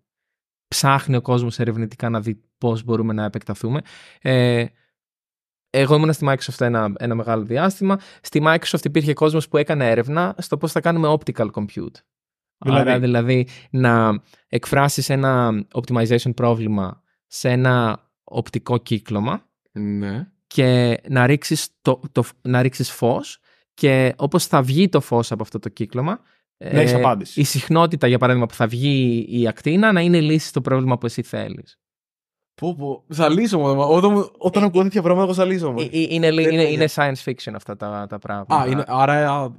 ψάχνει 0.68 1.16
ο 1.16 1.20
κόσμος 1.20 1.58
ερευνητικά 1.58 2.08
να 2.08 2.20
δει 2.20 2.42
πώς 2.58 2.84
μπορούμε 2.84 3.12
να 3.12 3.24
επεκταθούμε. 3.24 3.80
Ε, 4.20 4.64
εγώ 5.70 5.94
ήμουν 5.94 6.12
στη 6.12 6.26
Microsoft 6.28 6.60
ένα, 6.60 6.92
ένα 6.98 7.14
μεγάλο 7.14 7.44
διάστημα. 7.44 7.98
Στη 8.20 8.42
Microsoft 8.44 8.84
υπήρχε 8.84 9.12
κόσμος 9.12 9.48
που 9.48 9.56
έκανε 9.56 9.90
έρευνα 9.90 10.34
στο 10.38 10.56
πώς 10.56 10.72
θα 10.72 10.80
κάνουμε 10.80 11.16
optical 11.18 11.50
compute. 11.50 12.00
Δηλαδή, 12.64 12.80
Άρα 12.90 12.98
δηλαδή 12.98 13.48
να 13.70 14.22
εκφράσεις 14.48 15.08
ένα 15.08 15.64
optimization 15.72 16.34
πρόβλημα 16.34 17.02
σε 17.26 17.50
ένα 17.50 18.06
οπτικό 18.24 18.78
κύκλωμα 18.78 19.46
ναι. 19.72 20.28
και 20.46 21.00
να 21.08 21.26
ρίξεις, 21.26 21.68
το, 21.82 22.00
το, 22.12 22.24
να 22.42 22.62
ρίξεις 22.62 22.90
φως 22.90 23.38
και 23.74 24.14
όπως 24.16 24.46
θα 24.46 24.62
βγει 24.62 24.88
το 24.88 25.00
φως 25.00 25.32
από 25.32 25.42
αυτό 25.42 25.58
το 25.58 25.68
κύκλωμα 25.68 26.20
ναι, 26.72 26.82
ε, 26.82 26.94
απάντηση. 26.94 27.40
η 27.40 27.44
συχνότητα, 27.44 28.06
για 28.06 28.18
παράδειγμα, 28.18 28.46
που 28.46 28.54
θα 28.54 28.66
βγει 28.66 29.26
η 29.28 29.48
ακτίνα 29.48 29.92
να 29.92 30.00
είναι 30.00 30.20
λύση 30.20 30.46
στο 30.46 30.60
πρόβλημα 30.60 30.98
που 30.98 31.06
εσύ 31.06 31.22
θέλεις. 31.22 31.76
Πω, 32.54 32.74
πω. 32.74 33.04
Ζαλίζομαι. 33.08 33.84
Όταν, 33.84 34.30
όταν 34.38 34.64
ακούω 34.64 34.82
τέτοια 34.82 35.02
πράγματα, 35.02 35.26
εγώ 35.26 35.34
ζαλίζομαι. 35.34 35.82
Ε, 35.82 35.84
ε, 35.84 36.06
είναι, 36.08 36.26
είναι, 36.26 36.62
είναι 36.62 36.88
science 36.94 37.24
fiction 37.24 37.52
αυτά 37.54 37.76
τα, 37.76 38.06
τα 38.08 38.18
πράγματα. 38.18 38.60
Α, 38.60 38.66
είναι, 38.66 38.84
άρα 38.86 39.52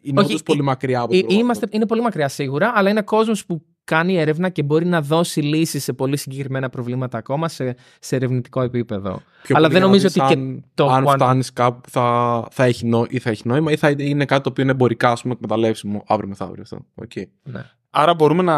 είναι 0.00 0.20
Όχι, 0.20 0.42
πολύ 0.42 0.62
μακριά 0.62 1.00
από 1.00 1.12
το 1.12 1.26
είμαστε, 1.28 1.66
Είναι 1.70 1.86
πολύ 1.86 2.00
μακριά 2.00 2.28
σίγουρα, 2.28 2.72
αλλά 2.74 2.90
είναι 2.90 3.02
κόσμος 3.02 3.46
που 3.46 3.62
κάνει 3.84 4.16
έρευνα 4.16 4.48
και 4.48 4.62
μπορεί 4.62 4.86
να 4.86 5.00
δώσει 5.00 5.40
λύσεις 5.40 5.84
σε 5.84 5.92
πολύ 5.92 6.16
συγκεκριμένα 6.16 6.68
προβλήματα 6.68 7.18
ακόμα 7.18 7.48
σε, 7.48 7.76
σε 8.00 8.16
ερευνητικό 8.16 8.60
επίπεδο. 8.60 9.22
Πιο 9.42 9.56
Αλλά 9.56 9.68
δεν 9.68 9.80
νομίζω 9.80 10.06
ότι 10.06 10.34
και 10.34 10.62
το. 10.74 10.88
Αν 10.88 11.06
φτάνεις 11.08 11.52
κάπου 11.52 11.90
θα, 11.90 12.46
θα, 12.50 12.64
έχει 12.64 12.86
νό, 12.86 13.06
ή 13.08 13.18
θα 13.18 13.30
έχει 13.30 13.48
νόημα 13.48 13.72
ή 13.72 13.76
θα 13.76 13.90
είναι 13.90 14.24
κάτι 14.24 14.42
το 14.42 14.48
οποίο 14.48 14.62
είναι 14.62 14.72
εμπορικά 14.72 15.10
ας 15.10 15.22
πούμε, 15.22 15.34
εκμεταλλεύσιμο 15.34 16.04
αύριο 16.06 16.28
μεθαύριο. 16.28 16.64
Okay. 17.00 17.24
Ναι. 17.42 17.64
Άρα 17.90 18.14
μπορούμε 18.14 18.42
να 18.42 18.56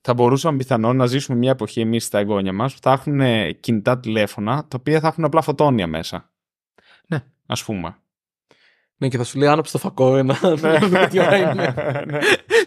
θα 0.00 0.14
μπορούσαμε 0.14 0.56
πιθανόν 0.56 0.96
να 0.96 1.06
ζήσουμε 1.06 1.38
μια 1.38 1.50
εποχή 1.50 1.80
εμείς 1.80 2.04
στα 2.04 2.18
εγγόνια 2.18 2.52
μας 2.52 2.74
που 2.74 2.78
θα 2.82 2.92
έχουν 2.92 3.20
κινητά 3.60 3.98
τηλέφωνα 3.98 4.56
τα 4.68 4.76
οποία 4.78 5.00
θα 5.00 5.08
έχουν 5.08 5.24
απλά 5.24 5.42
φωτόνια 5.42 5.86
μέσα. 5.86 6.30
Ναι. 7.08 7.24
Α 7.46 7.64
πούμε. 7.64 7.96
Ναι, 9.02 9.08
και 9.08 9.16
θα 9.16 9.24
σου 9.24 9.38
λέει 9.38 9.48
άναψε 9.48 9.72
το 9.72 9.78
φακό 9.78 10.16
ένα. 10.16 10.34
Τι 11.10 11.18
ώρα 11.20 11.36
είναι. 11.36 11.74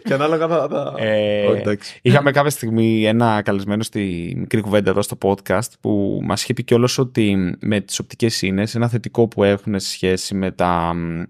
Και 0.04 0.12
ανάλογα 0.14 0.48
θα. 0.48 0.68
θα- 0.70 0.94
Ε, 0.98 1.46
Όχι, 1.46 1.60
εντάξει. 1.60 1.98
Είχαμε 2.02 2.30
κάποια 2.30 2.50
στιγμή 2.50 3.06
ένα 3.06 3.42
καλεσμένο 3.42 3.82
στη 3.82 4.34
μικρή 4.36 4.60
κουβέντα 4.60 4.90
εδώ 4.90 5.02
στο 5.02 5.18
podcast 5.22 5.68
που 5.80 6.20
μας 6.24 6.42
είχε 6.42 6.52
πει 6.52 6.62
κιόλας 6.62 6.98
ότι 6.98 7.56
με 7.60 7.80
τις 7.80 7.98
οπτικές 7.98 8.42
ίνες 8.42 8.74
ένα 8.74 8.88
θετικό 8.88 9.28
που 9.28 9.44
έχουν 9.44 9.80
σε 9.80 9.88
σχέση 9.90 10.34
με 10.34 10.50
τα 10.50 10.94
μ, 10.94 11.22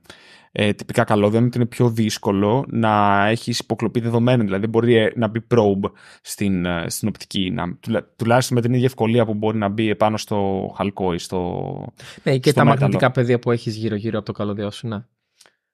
ε, 0.58 0.72
τυπικά 0.72 1.04
καλώδια 1.04 1.38
είναι 1.38 1.46
ότι 1.46 1.56
είναι 1.56 1.66
πιο 1.66 1.90
δύσκολο 1.90 2.64
να 2.68 3.26
έχεις 3.26 3.58
υποκλοπή 3.58 4.00
δεδομένων. 4.00 4.44
Δηλαδή 4.44 4.60
δεν 4.60 4.70
μπορεί 4.70 4.94
ε, 4.94 5.12
να 5.16 5.26
μπει 5.28 5.46
probe 5.54 5.90
στην, 6.22 6.64
ε, 6.64 6.84
στην 6.88 7.08
οπτική. 7.08 7.50
Να, 7.50 7.76
τουλά- 7.76 8.16
τουλάχιστον 8.16 8.56
με 8.56 8.62
την 8.62 8.72
ίδια 8.74 8.86
ευκολία 8.86 9.24
που 9.26 9.34
μπορεί 9.34 9.58
να 9.58 9.68
μπει 9.68 9.88
επάνω 9.90 10.16
στο 10.16 10.72
χαλκό 10.76 11.12
ή 11.14 11.18
στο... 11.18 11.60
Ναι, 12.22 12.38
και 12.38 12.50
Στο 12.50 12.58
τα 12.58 12.64
μέταλλο. 12.64 12.80
μαγνητικά 12.80 13.10
πεδία 13.10 13.38
που 13.38 13.50
έχεις 13.50 13.76
γύρω-γύρω 13.76 14.16
από 14.18 14.26
το 14.26 14.32
καλώδιό 14.32 14.70
σου, 14.70 14.88
ναι. 14.88 15.04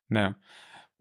Ναι. 0.06 0.28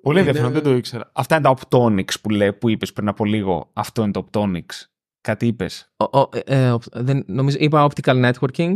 Πολύ 0.02 0.18
ενδιαφέρον, 0.20 0.50
Είναι- 0.50 0.60
δεν 0.62 0.72
το 0.72 0.78
ήξερα. 0.78 1.10
Αυτά 1.14 1.36
είναι 1.36 1.44
τα 1.44 1.56
optonics 1.60 2.20
που, 2.22 2.30
λέει, 2.30 2.54
που 2.54 2.70
είπες 2.70 2.94
πριν 2.94 3.08
από 3.08 3.26
λίγο. 3.26 3.70
Αυτό 3.74 4.04
είναι 4.04 4.12
το 4.12 4.28
optonics. 4.32 4.86
Κάτι 5.22 5.48
είπες; 5.48 5.92
Ο, 5.98 6.20
ο, 6.20 6.30
ε, 6.34 6.40
ε, 6.66 6.72
ο- 6.72 6.80
δεν, 6.92 7.24
νομίζω, 7.28 7.58
είπα 7.60 7.88
optical 7.90 8.32
networking. 8.32 8.74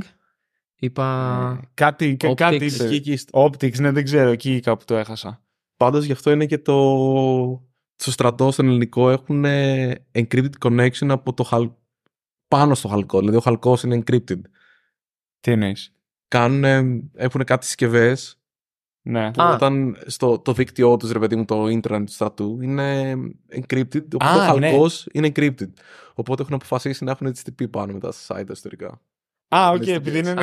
Είπα. 0.80 1.60
Ε, 1.64 1.68
κάτι, 1.74 2.16
κα- 2.18 2.30
optics. 2.30 2.36
κάτι 2.36 2.56
Εκεί, 2.56 2.76
είπε. 2.76 2.86
εκεί, 2.96 3.16
στο- 3.18 3.46
Optics, 3.46 3.80
ναι, 3.80 3.92
δεν 3.92 4.04
ξέρω, 4.04 4.30
εκεί 4.30 4.60
κάπου 4.60 4.86
το 4.86 4.96
έχασα. 4.96 5.44
Πάντως 5.78 6.06
γι' 6.06 6.12
αυτό 6.12 6.32
είναι 6.32 6.46
και 6.46 6.58
το. 6.58 6.74
Στο 7.96 8.12
στρατό, 8.12 8.52
στον 8.52 8.68
ελληνικό, 8.68 9.10
έχουν 9.10 9.46
ε, 9.46 9.94
encrypted 10.12 10.50
connection 10.66 11.08
από 11.10 11.34
το 11.34 11.44
χαλ... 11.44 11.70
πάνω 12.48 12.76
στο 12.76 12.88
χαλκό. 12.88 13.20
Δηλαδή, 13.20 13.38
ο 13.38 13.40
χαλκός 13.40 13.84
είναι 13.84 14.04
encrypted. 14.06 14.42
Τι 15.40 15.52
εννοείς; 15.52 15.94
Κάνουν, 16.28 16.64
έχουν 17.14 17.44
κάτι 17.44 17.66
συσκευές 17.66 18.40
Ναι. 19.02 19.32
που 19.32 19.42
Α. 19.42 19.54
όταν 19.54 19.98
στο 20.06 20.40
το 20.40 20.54
δίκτυό 20.54 20.98
τους, 20.98 21.12
ρε 21.12 21.20
παιδί 21.20 21.36
μου, 21.36 21.46
το 21.46 21.64
internet 21.66 22.04
του 22.06 22.12
στρατού 22.12 22.62
είναι 22.62 23.14
encrypted. 23.52 24.04
Οπότε 24.14 24.26
Α, 24.26 24.52
ο 24.52 24.58
ναι. 24.60 24.68
χαλκός 24.70 25.08
είναι 25.12 25.32
encrypted. 25.36 25.70
Οπότε 26.14 26.42
έχουν 26.42 26.54
αποφασίσει 26.54 27.04
να 27.04 27.12
έχουν 27.12 27.34
HTTP 27.36 27.70
πάνω 27.70 27.94
μετά 27.94 28.12
στα 28.12 28.40
site 28.42 28.50
ιστορικά. 28.52 29.02
Α, 29.48 29.70
οκ, 29.70 29.78
Λες 29.78 29.86
τι 29.86 29.94
επειδή 29.94 30.20
είναι. 30.20 30.34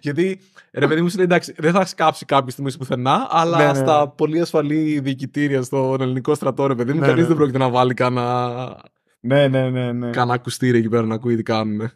Γιατί, 0.00 0.40
ρε 0.72 0.86
παιδί 0.86 1.02
μου, 1.02 1.08
σου 1.08 1.16
λέει 1.16 1.24
εντάξει, 1.24 1.54
δεν 1.58 1.72
θα 1.72 1.84
σκάψει 1.84 2.24
κάποια 2.24 2.50
στιγμή 2.50 2.72
πουθενά, 2.76 3.26
αλλά 3.30 3.56
Ναι, 3.58 3.64
ναι, 3.64 3.72
ναι. 3.72 3.78
στα 3.78 4.08
πολύ 4.08 4.40
ασφαλή 4.40 5.00
διοικητήρια 5.00 5.62
στον 5.62 6.00
ελληνικό 6.00 6.34
στρατό, 6.34 6.66
ρε 6.66 6.74
παιδί 6.74 6.92
μου, 6.92 7.00
Ναι, 7.00 7.06
κανείς 7.06 7.22
ναι. 7.22 7.28
δεν 7.28 7.36
πρόκειται 7.36 7.58
να 7.58 7.68
βάλει 7.68 7.94
κανένα 7.94 8.80
ναι, 9.26 9.48
ναι, 9.48 9.70
ναι. 9.70 9.92
ναι. 9.92 10.10
κανένα 10.10 10.34
ακουστήρι 10.34 10.78
εκεί 10.78 10.88
πέρα 10.88 11.06
να 11.06 11.14
ακούει 11.14 11.36
τι 11.36 11.42
κάνουν. 11.42 11.90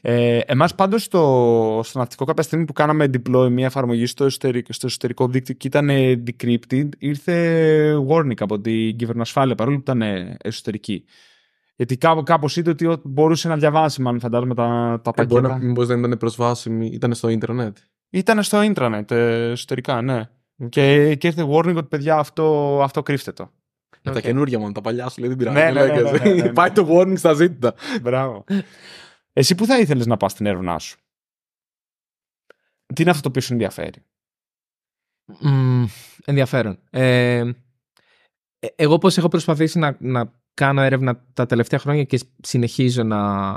Ε, 0.00 0.38
Εμάς 0.38 0.74
πάντως 0.74 1.02
στο, 1.02 1.80
στο 1.84 1.98
ναυτικό, 1.98 2.24
κάποια 2.24 2.42
στιγμή 2.42 2.64
που 2.64 2.72
κάναμε 2.72 3.04
deploy 3.04 3.48
μια 3.50 3.66
εφαρμογή 3.66 4.06
στο 4.06 4.24
εσωτερικό, 4.24 4.72
στο 4.72 4.86
εσωτερικό 4.86 5.28
δίκτυο 5.28 5.54
και 5.54 5.66
ήταν 5.66 5.88
ε, 5.88 6.22
decrypted, 6.26 6.88
ήρθε 6.98 7.96
warning 8.08 8.40
από 8.40 8.60
την 8.60 8.96
κυβερνοασφάλεια 8.96 9.54
παρόλο 9.54 9.76
που 9.76 9.82
ήταν 9.82 10.02
ε, 10.02 10.36
εσωτερική. 10.42 11.04
Γιατί 11.82 11.96
κάπου, 11.98 12.22
κάπως 12.22 12.56
είδε 12.56 12.70
ότι 12.70 12.86
ο- 12.86 13.00
μπορούσε 13.04 13.48
να 13.48 13.56
διαβάσει, 13.56 14.02
μάλλον 14.02 14.20
φαντάζομαι, 14.20 14.54
τα, 14.54 15.00
τα 15.04 15.12
Ε, 15.16 15.24
μπορεί 15.24 15.42
πακέτα. 15.42 15.58
να 15.58 15.64
μήπως 15.66 15.86
δεν 15.86 15.98
ήταν 16.04 16.18
προσβάσιμη, 16.18 16.86
ήταν 16.86 17.14
στο 17.14 17.28
ίντερνετ. 17.28 17.76
Ήταν 18.10 18.42
στο 18.42 18.62
ίντρανετ 18.62 19.10
ε, 19.10 19.50
εσωτερικά, 19.50 20.02
ναι. 20.02 20.28
Και, 20.68 21.14
και 21.14 21.26
ήρθε 21.26 21.46
warning 21.50 21.76
ότι 21.76 21.86
παιδιά 21.88 22.16
αυτό, 22.18 22.78
αυτό 22.82 23.02
κρύφτε 23.02 23.32
το. 23.32 23.52
Με 24.02 24.12
τα 24.12 24.18
Οκ. 24.18 24.22
καινούργια 24.24 24.58
μόνο, 24.58 24.72
τα 24.72 24.80
παλιά 24.80 25.08
σου 25.08 25.20
λέει 25.20 25.28
δεν 25.28 25.38
πειράζει. 25.38 25.56
Ναι, 25.56 25.72
δεν 25.72 25.74
ναι, 25.74 25.92
ναι, 25.92 26.02
λέγεσαι. 26.02 26.24
ναι, 26.28 26.34
ναι, 26.34 26.42
ναι. 26.42 26.52
Πάει 26.60 26.70
το 26.70 26.86
warning 26.90 27.18
στα 27.18 27.32
ζήτητα. 27.32 27.74
Μπράβο. 28.02 28.44
Εσύ 29.32 29.54
πού 29.54 29.66
θα 29.66 29.78
ήθελες 29.78 30.06
να 30.06 30.16
πας 30.16 30.32
στην 30.32 30.46
έρευνά 30.46 30.78
σου; 30.78 30.98
Τι 32.94 33.02
είναι 33.02 33.10
αυτό 33.10 33.22
το 33.22 33.28
οποίο 33.28 33.40
σου 33.40 33.52
ενδιαφέρει; 33.52 34.04
Μμμ, 35.40 35.84
ενδιαφέρον. 36.24 36.78
Ε, 36.90 37.36
ε, 38.58 38.68
εγώ 38.76 38.98
πώς 38.98 39.18
έχω 39.18 39.28
προσπαθήσει 39.28 39.78
να, 39.78 39.96
να 40.00 40.40
κάνω 40.54 40.80
έρευνα 40.82 41.24
τα 41.32 41.46
τελευταία 41.46 41.78
χρόνια 41.78 42.04
και 42.04 42.20
συνεχίζω 42.42 43.02
να, 43.02 43.52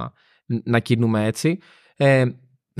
να 0.64 0.80
κινούμαι 0.80 1.26
έτσι. 1.26 1.58
Ε, 1.96 2.26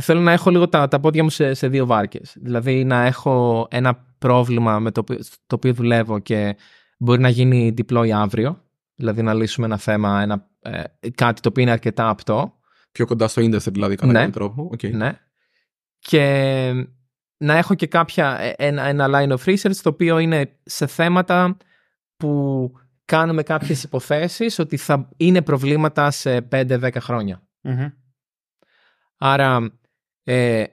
θέλω 0.01 0.20
να 0.20 0.32
έχω 0.32 0.49
λίγο 0.49 0.70
τα, 0.70 0.88
τα 0.88 0.99
πόδια 0.99 1.24
μου 1.24 1.30
σε, 1.30 1.53
σε 1.53 1.68
δύο 1.68 1.86
βάρκες. 1.86 2.36
Δηλαδή 2.41 2.84
να 2.84 3.05
έχω 3.05 3.68
ένα 3.70 4.05
πρόβλημα 4.18 4.80
με 4.80 4.91
το, 4.91 4.99
οποίο- 4.99 5.20
το 5.47 5.55
οποίο 5.55 5.74
δουλεύω 5.74 6.20
και 6.20 6.55
μπορεί 6.97 7.22
να 7.22 7.30
γίνει 7.30 7.74
deploy 7.78 8.09
αύριο. 8.09 8.63
Δηλαδή 8.95 9.22
να 9.22 9.34
λύσουμε 9.34 9.66
ένα 9.66 9.78
θέμα, 9.78 10.22
ένα, 10.22 10.47
ε, 10.59 10.84
κάτι 11.16 11.41
το 11.41 11.49
οποίο 11.49 11.63
είναι 11.63 11.72
αρκετά 11.72 12.09
απτό. 12.09 12.53
Πιο 12.91 13.05
κοντά 13.05 13.28
στο 13.28 13.41
industry 13.41 13.72
δηλαδή, 13.72 13.95
κατά 13.95 14.11
Ναι. 14.11 14.18
κάποιο 14.18 14.32
τρόπο. 14.32 14.70
Οκ. 14.72 14.84
Ναι. 14.84 15.20
Και 15.99 16.88
να 17.38 17.57
έχω 17.57 17.76
και 17.76 17.88
κάποια, 17.88 18.39
ε, 18.39 18.53
ένα, 18.57 18.84
ένα 18.84 19.07
line 19.11 19.38
of 19.38 19.53
research 19.53 19.76
το 19.82 19.89
οποίο 19.89 20.20
είναι 20.20 20.57
σε 20.63 20.88
θέματα 20.88 21.57
που 22.18 22.72
κάνουμε 23.06 23.43
κάποιες 23.43 23.84
υποθέσεις 23.84 24.60
ότι 24.60 24.78
θα 24.78 25.10
είναι 25.18 25.41
προβλήματα 25.41 26.12
σε 26.12 26.47
5-10 26.51 26.91
χρόνια. 26.99 27.47
Άρα 29.18 29.80
ε, 30.24 30.64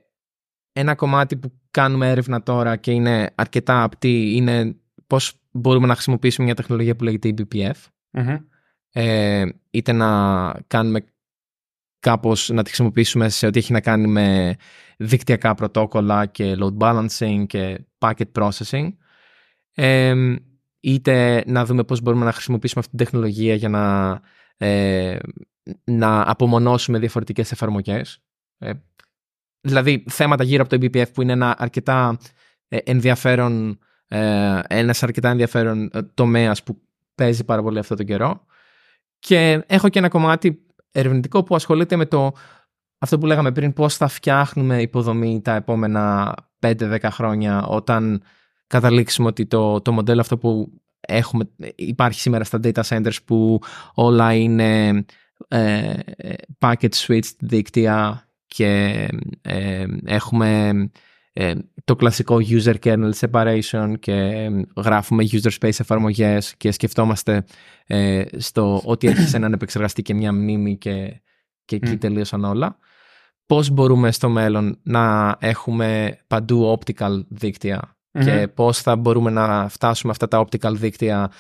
ένα 0.73 0.95
κομμάτι 0.95 1.37
που 1.37 1.53
κάνουμε 1.71 2.11
έρευνα 2.11 2.43
τώρα 2.43 2.77
και 2.77 2.91
είναι 2.91 3.31
αρκετά 3.35 3.83
απτή 3.83 4.37
είναι 4.37 4.77
πώς 5.07 5.41
μπορούμε 5.51 5.87
να 5.87 5.95
χρησιμοποιήσουμε 5.95 6.47
μια 6.47 6.55
τεχνολογία 6.55 6.97
που 6.97 7.05
λέγεται 7.05 7.35
EBPF 7.37 7.75
ε, 8.93 9.45
είτε 9.71 9.93
να 9.93 10.53
κάνουμε 10.67 11.05
κάπως 12.01 12.49
να 12.49 12.63
τη 12.63 12.69
χρησιμοποιήσουμε 12.69 13.29
σε 13.29 13.47
ό,τι 13.47 13.59
έχει 13.59 13.73
να 13.73 13.81
κάνει 13.81 14.07
με 14.07 14.57
δικτυακά 14.97 15.55
πρωτόκολλα 15.55 16.27
και 16.27 16.57
load 16.59 16.79
balancing 16.79 17.45
και 17.47 17.85
packet 17.99 18.33
processing. 18.39 18.89
Ε, 19.75 20.15
είτε 20.83 21.45
να 21.47 21.65
δούμε 21.65 21.85
πώς 21.85 22.01
μπορούμε 22.01 22.25
να 22.25 22.33
χρησιμοποιήσουμε 22.33 22.81
αυτή 22.81 22.97
την 22.97 23.07
τεχνολογία 23.07 23.55
για 23.55 23.69
να, 23.69 24.21
ε, 24.57 25.19
να 25.85 26.31
απομονώσουμε 26.31 26.99
διαφορετικές 26.99 27.53
εφαρμογές. 27.53 28.19
Ε, 28.59 28.73
δηλαδή 29.61 30.05
θέματα 30.09 30.45
γύρω 30.45 30.63
από 30.63 30.79
το 30.79 30.87
EBPF 30.87 31.13
που 31.13 31.23
είναι 31.23 31.33
ένα 31.33 31.55
αρκετά 31.59 32.19
ε, 32.69 32.77
ενδιαφέρον 32.85 33.79
ε, 34.09 34.61
ένας 34.69 35.03
αρκετά 35.03 35.29
ενδιαφέρον 35.29 35.91
ε, 35.93 36.03
τομέας 36.03 36.63
που 36.63 36.81
παίζει 37.15 37.45
πάρα 37.45 37.63
πολύ 37.63 37.79
αυτό 37.79 37.95
τον 37.95 38.07
καιρό. 38.07 38.47
Και 39.19 39.63
έχω 39.67 39.89
και 39.89 39.99
ένα 39.99 40.09
κομμάτι 40.09 40.67
ερευνητικό 40.93 41.43
που 41.43 41.55
ασχολείται 41.55 41.97
με 41.97 42.07
το 42.07 42.33
αυτό 42.99 43.19
που 43.19 43.27
λέγαμε 43.27 43.53
πριν, 43.53 43.73
πώς 43.73 43.97
θα 43.97 44.09
φτιάχνουμε 44.09 44.81
υποδομή 44.81 45.41
τα 45.45 45.55
επόμενα 45.55 46.35
5-10 46.61 46.99
χρόνια 47.11 47.67
όταν 47.67 48.23
καταλήξουμε 48.73 49.29
ότι 49.29 49.47
το, 49.47 49.81
το 49.81 49.93
μοντέλο 49.93 50.21
αυτό 50.21 50.39
που 50.39 50.73
έχουμε, 51.01 51.51
υπάρχει 51.75 52.21
σήμερα 52.21 52.45
στα 52.45 52.61
data 52.63 52.83
centers 52.89 53.17
που 53.25 53.61
όλα 53.95 54.35
είναι 54.35 55.05
ε, 55.49 55.95
ε, 56.17 56.35
packet 56.59 56.89
switched 57.07 57.37
δίκτυα 57.39 58.29
και 58.47 59.09
ε, 59.43 59.87
έχουμε 60.05 60.73
ε, 61.33 61.55
το 61.85 61.97
κλασικό 61.97 62.37
user 62.49 62.75
kernel 62.83 63.11
separation 63.21 63.93
και 63.99 64.13
ε, 64.13 64.51
γράφουμε 64.77 65.25
user 65.31 65.51
space 65.61 65.81
εφαρμογές 65.81 66.57
και 66.57 66.71
σκεφτόμαστε 66.71 67.45
ε, 67.87 68.23
στο 68.37 68.83
ότι 68.85 69.07
έχεις 69.07 69.35
έναν 69.35 69.53
επεξεργαστή 69.53 70.03
και 70.03 70.15
μια 70.15 70.33
μνήμη 70.33 70.79
και, 70.79 71.21
και 71.65 71.77
εκεί 71.77 71.91
Μμ. 71.91 71.99
τελείωσαν 71.99 72.45
όλα. 72.45 72.77
Πώς 73.47 73.71
μπορούμε 73.71 74.13
στο 74.13 74.29
μέλλον 74.29 74.79
να 74.83 75.37
έχουμε 75.41 76.19
παντού 76.27 76.79
optical 76.79 77.23
δικτυα 78.13 78.39
και 78.41 78.49
πώς 78.49 78.81
θα 78.81 78.97
μπορούμε 78.97 79.31
να 79.31 79.69
φτάσουμε 79.69 80.13
αυτά 80.13 80.29
τα 80.29 80.45
optical 80.47 80.73
δίκτυα 80.75 81.31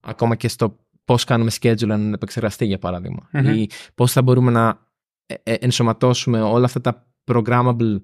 ακόμα 0.00 0.34
και 0.34 0.48
στο 0.48 0.78
πώς 1.04 1.24
κάνουμε 1.24 1.50
schedule 1.60 1.82
έναν 1.82 2.12
επεξεργαστή 2.12 2.64
για 2.64 2.78
παράδειγμα 2.78 3.28
Μμμ. 3.32 3.48
ή 3.48 3.68
πώς 3.94 4.12
θα 4.12 4.22
μπορούμε 4.22 4.50
να 4.50 4.78
ε, 5.26 5.34
ε, 5.42 5.54
ενσωματώσουμε 5.54 6.42
όλα 6.42 6.64
αυτά 6.64 6.80
τα 6.80 7.06
programmable 7.24 8.00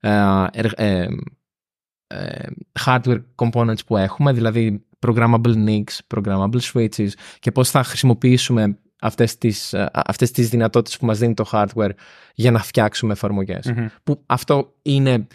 ε, 0.00 0.46
ερ- 0.52 0.80
ε, 0.80 1.06
ε, 2.06 2.46
hardware 2.84 3.24
components 3.34 3.84
που 3.86 3.96
έχουμε, 3.96 4.32
δηλαδή 4.32 4.86
programmable 5.06 5.66
NICs, 5.66 5.98
programmable 6.14 6.60
switches 6.72 7.08
και 7.38 7.52
πώς 7.52 7.70
θα 7.70 7.82
χρησιμοποιήσουμε 7.82 8.78
αυτές 9.00 9.38
τις, 9.38 9.72
ε, 9.72 9.90
αυτές 9.92 10.30
τις 10.30 10.48
δυνατότητες 10.48 10.98
που 10.98 11.06
μας 11.06 11.18
δίνει 11.18 11.34
το 11.34 11.48
hardware 11.52 11.90
για 12.34 12.50
να 12.50 12.58
φτιάξουμε 12.58 13.12
εφαρμογές. 13.12 13.66
Μμμ. 13.66 13.86
Που 14.04 14.22
αυτό 14.26 14.74
είναι 14.82 15.26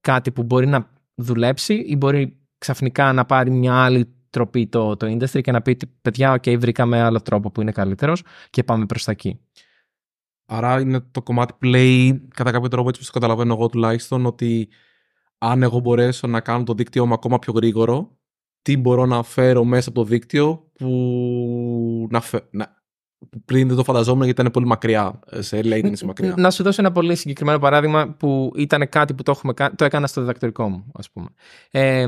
κάτι 0.00 0.30
που 0.30 0.42
μπορεί 0.42 0.66
να 0.66 0.90
δουλέψει 1.22 1.74
ή 1.74 1.96
μπορεί 1.96 2.40
ξαφνικά 2.58 3.12
να 3.12 3.24
πάρει 3.24 3.50
μια 3.50 3.74
άλλη 3.74 4.14
τροπή 4.30 4.66
το, 4.66 4.96
το 4.96 5.06
industry 5.06 5.40
και 5.40 5.52
να 5.52 5.62
πει 5.62 5.70
ότι, 5.70 5.86
παιδιά, 6.02 6.34
ok, 6.34 6.58
βρήκαμε 6.58 7.00
άλλο 7.00 7.20
τρόπο 7.22 7.50
που 7.50 7.60
είναι 7.60 7.72
καλύτερος 7.72 8.22
και 8.50 8.64
πάμε 8.64 8.86
προς 8.86 9.04
τα 9.04 9.10
εκεί. 9.10 9.40
Άρα 10.46 10.80
είναι 10.80 11.00
το 11.10 11.22
κομμάτι 11.22 11.52
που 11.58 11.64
λέει 11.64 12.28
κατά 12.34 12.50
κάποιο 12.50 12.68
τρόπο 12.68 12.88
έτσι 12.88 13.00
που 13.00 13.06
το 13.06 13.12
καταλαβαίνω 13.12 13.54
εγώ 13.54 13.68
τουλάχιστον 13.68 14.26
ότι 14.26 14.68
αν 15.38 15.62
εγώ 15.62 15.78
μπορέσω 15.78 16.26
να 16.26 16.40
κάνω 16.40 16.64
το 16.64 16.74
δίκτυό 16.74 17.06
μου 17.06 17.12
ακόμα 17.12 17.38
πιο 17.38 17.52
γρήγορο 17.52 18.18
τι 18.62 18.76
μπορώ 18.76 19.06
να 19.06 19.22
φέρω 19.22 19.64
μέσα 19.64 19.88
από 19.88 19.98
το 19.98 20.04
δίκτυο 20.04 20.70
που, 20.72 22.06
να 22.10 22.20
φε... 22.20 22.40
να... 22.50 22.81
που 23.30 23.42
πριν 23.44 23.68
δεν 23.68 23.76
το 23.76 23.84
φανταζόμουν 23.84 24.24
γιατί 24.24 24.40
ήταν 24.40 24.52
πολύ 24.52 24.66
μακριά, 24.66 25.18
σε 25.38 25.60
latency 25.64 26.00
μακριά. 26.04 26.34
Να 26.36 26.50
σου 26.50 26.62
δώσω 26.62 26.80
ένα 26.80 26.92
πολύ 26.92 27.14
συγκεκριμένο 27.16 27.58
παράδειγμα 27.58 28.08
που 28.08 28.52
ήταν 28.56 28.88
κάτι 28.88 29.14
που 29.14 29.22
το, 29.22 29.30
έχουμε, 29.30 29.52
κα- 29.52 29.74
το 29.74 29.84
έκανα 29.84 30.06
στο 30.06 30.20
διδακτορικό 30.20 30.68
μου, 30.68 30.86
ας 30.94 31.10
πούμε. 31.10 31.28
Ε, 31.70 32.06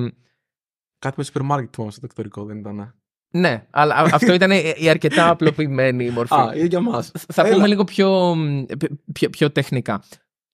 Κάτι 0.99 1.15
με 1.19 1.25
σούπερ 1.25 1.43
μάρκετ 1.43 1.75
στο 1.75 1.89
διδακτορικό 1.89 2.45
δεν 2.45 2.57
ήταν. 2.59 2.95
ναι, 3.29 3.67
αλλά 3.71 3.95
α- 3.95 4.09
αυτό 4.12 4.33
ήταν 4.35 4.51
η 4.51 4.75
η 4.77 4.89
αρκετά 4.89 5.29
απλοποιημένη 5.31 6.11
μορφή. 6.11 6.35
Α, 6.35 6.53
είναι 6.55 6.67
για 6.67 6.81
μας. 6.81 7.11
Θα 7.33 7.43
Έλα. 7.47 7.55
πούμε 7.55 7.67
λίγο 7.67 7.85
πιο, 7.85 8.35
μ, 8.35 8.65
πιο, 9.12 9.31
πιο 9.31 9.51
τεχνικά. 9.51 10.03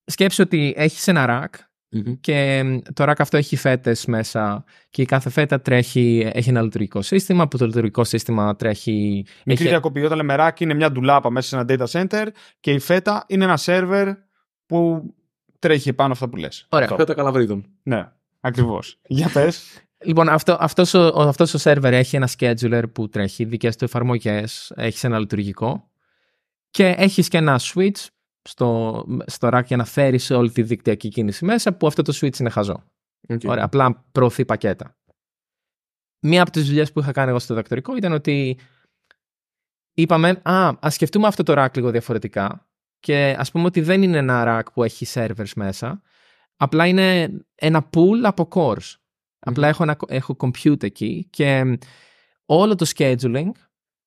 Σκέψου 0.04 0.42
ότι 0.46 0.74
έχεις 0.76 1.08
ένα 1.08 1.26
rack 1.28 1.58
Μμμ. 1.92 2.14
και 2.20 2.62
μ, 2.62 2.78
το 2.94 3.04
rack 3.10 3.14
αυτό 3.18 3.36
έχει 3.36 3.56
φέτες 3.56 4.06
μέσα 4.06 4.64
και 4.90 5.02
η 5.02 5.04
κάθε 5.04 5.30
φέτα 5.30 5.60
τρέχει, 5.60 6.30
έχει 6.34 6.48
ένα 6.48 6.62
λειτουργικό 6.62 7.02
σύστημα 7.02 7.48
που 7.48 7.56
το 7.58 7.66
λειτουργικό 7.66 8.04
σύστημα 8.04 8.56
τρέχει... 8.56 9.24
Μικρή 9.44 9.62
έχει- 9.62 9.68
διακοπή. 9.68 10.04
Όταν 10.04 10.16
λέμε 10.16 10.34
rack 10.38 10.60
είναι 10.60 10.74
μια 10.74 10.92
ντουλάπα 10.92 11.30
μέσα 11.30 11.48
σε 11.48 11.56
ένα 11.56 11.66
data 11.68 11.90
center 12.08 12.26
και 12.60 12.72
η 12.72 12.78
φέτα 12.78 13.24
είναι 13.28 13.44
ένα 13.44 13.58
server 13.64 14.12
που 14.66 15.02
τρέχει 15.58 15.92
πάνω 15.92 16.12
αυτά 16.12 16.28
που 16.28 16.36
λες. 16.36 16.66
Ωραία. 16.68 16.84
Αυτό. 16.86 16.96
Φέτα 16.98 17.14
Καλαβρύτων. 17.14 17.66
Ναι, 17.82 18.08
ακριβώς. 18.40 19.00
Για 19.06 19.28
πες. 19.32 19.62
Λοιπόν, 20.04 20.28
αυτό, 20.28 20.56
αυτός, 20.60 20.94
ο, 20.94 21.06
ο- 21.06 21.20
αυτός 21.22 21.54
ο 21.54 21.58
server 21.62 21.82
έχει 21.92 22.16
ένα 22.16 22.28
scheduler 22.38 22.82
που 22.92 23.08
τρέχει 23.08 23.44
δικές 23.44 23.76
του 23.76 23.84
εφαρμογές, 23.84 24.72
έχει 24.76 25.06
ένα 25.06 25.18
λειτουργικό 25.18 25.90
και 26.70 26.94
έχεις 26.98 27.28
και 27.28 27.36
ένα 27.36 27.60
switch 27.62 28.06
στο, 28.48 29.04
στο 29.26 29.48
rack 29.52 29.64
για 29.66 29.76
να 29.76 29.84
φέρεις 29.84 30.30
όλη 30.30 30.50
τη 30.50 30.62
δικτυακή 30.62 31.08
κίνηση 31.08 31.44
μέσα 31.44 31.74
που 31.76 31.86
αυτό 31.86 32.02
το 32.02 32.18
switch 32.20 32.38
είναι 32.38 32.50
χαζό. 32.50 32.84
Οκ. 33.28 33.40
Ωραία, 33.44 33.64
απλά 33.64 34.04
προωθεί 34.12 34.44
πακέτα. 34.44 34.96
Μία 36.22 36.42
από 36.42 36.50
τις 36.50 36.66
δουλειές 36.66 36.92
που 36.92 37.00
είχα 37.00 37.12
κάνει 37.12 37.30
εγώ 37.30 37.38
στο 37.38 37.54
διδακτορικό 37.54 37.96
ήταν 37.96 38.12
ότι 38.12 38.58
είπαμε, 39.94 40.40
α, 40.42 40.72
ας 40.80 40.94
σκεφτούμε 40.94 41.26
αυτό 41.26 41.42
το 41.42 41.54
rack 41.56 41.74
λίγο 41.74 41.90
διαφορετικά 41.90 42.68
και 43.00 43.36
ας 43.38 43.50
πούμε 43.50 43.64
ότι 43.64 43.80
δεν 43.80 44.02
είναι 44.02 44.18
ένα 44.18 44.44
rack 44.46 44.72
που 44.72 44.82
έχει 44.82 45.06
servers 45.14 45.52
μέσα, 45.56 46.02
απλά 46.56 46.86
είναι 46.86 47.30
ένα 47.54 47.88
pool 47.94 48.20
από 48.22 48.48
cores. 48.52 48.94
Απλά 49.38 49.68
έχω, 49.68 49.82
ένα, 49.82 49.96
έχω 50.08 50.36
compute 50.40 50.82
εκεί 50.82 51.26
και 51.30 51.78
όλο 52.44 52.74
το 52.74 52.92
scheduling 52.96 53.50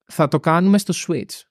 θα 0.03 0.27
το 0.27 0.39
κάνουμε 0.39 0.77
στο 0.77 0.93
switch. 1.07 1.41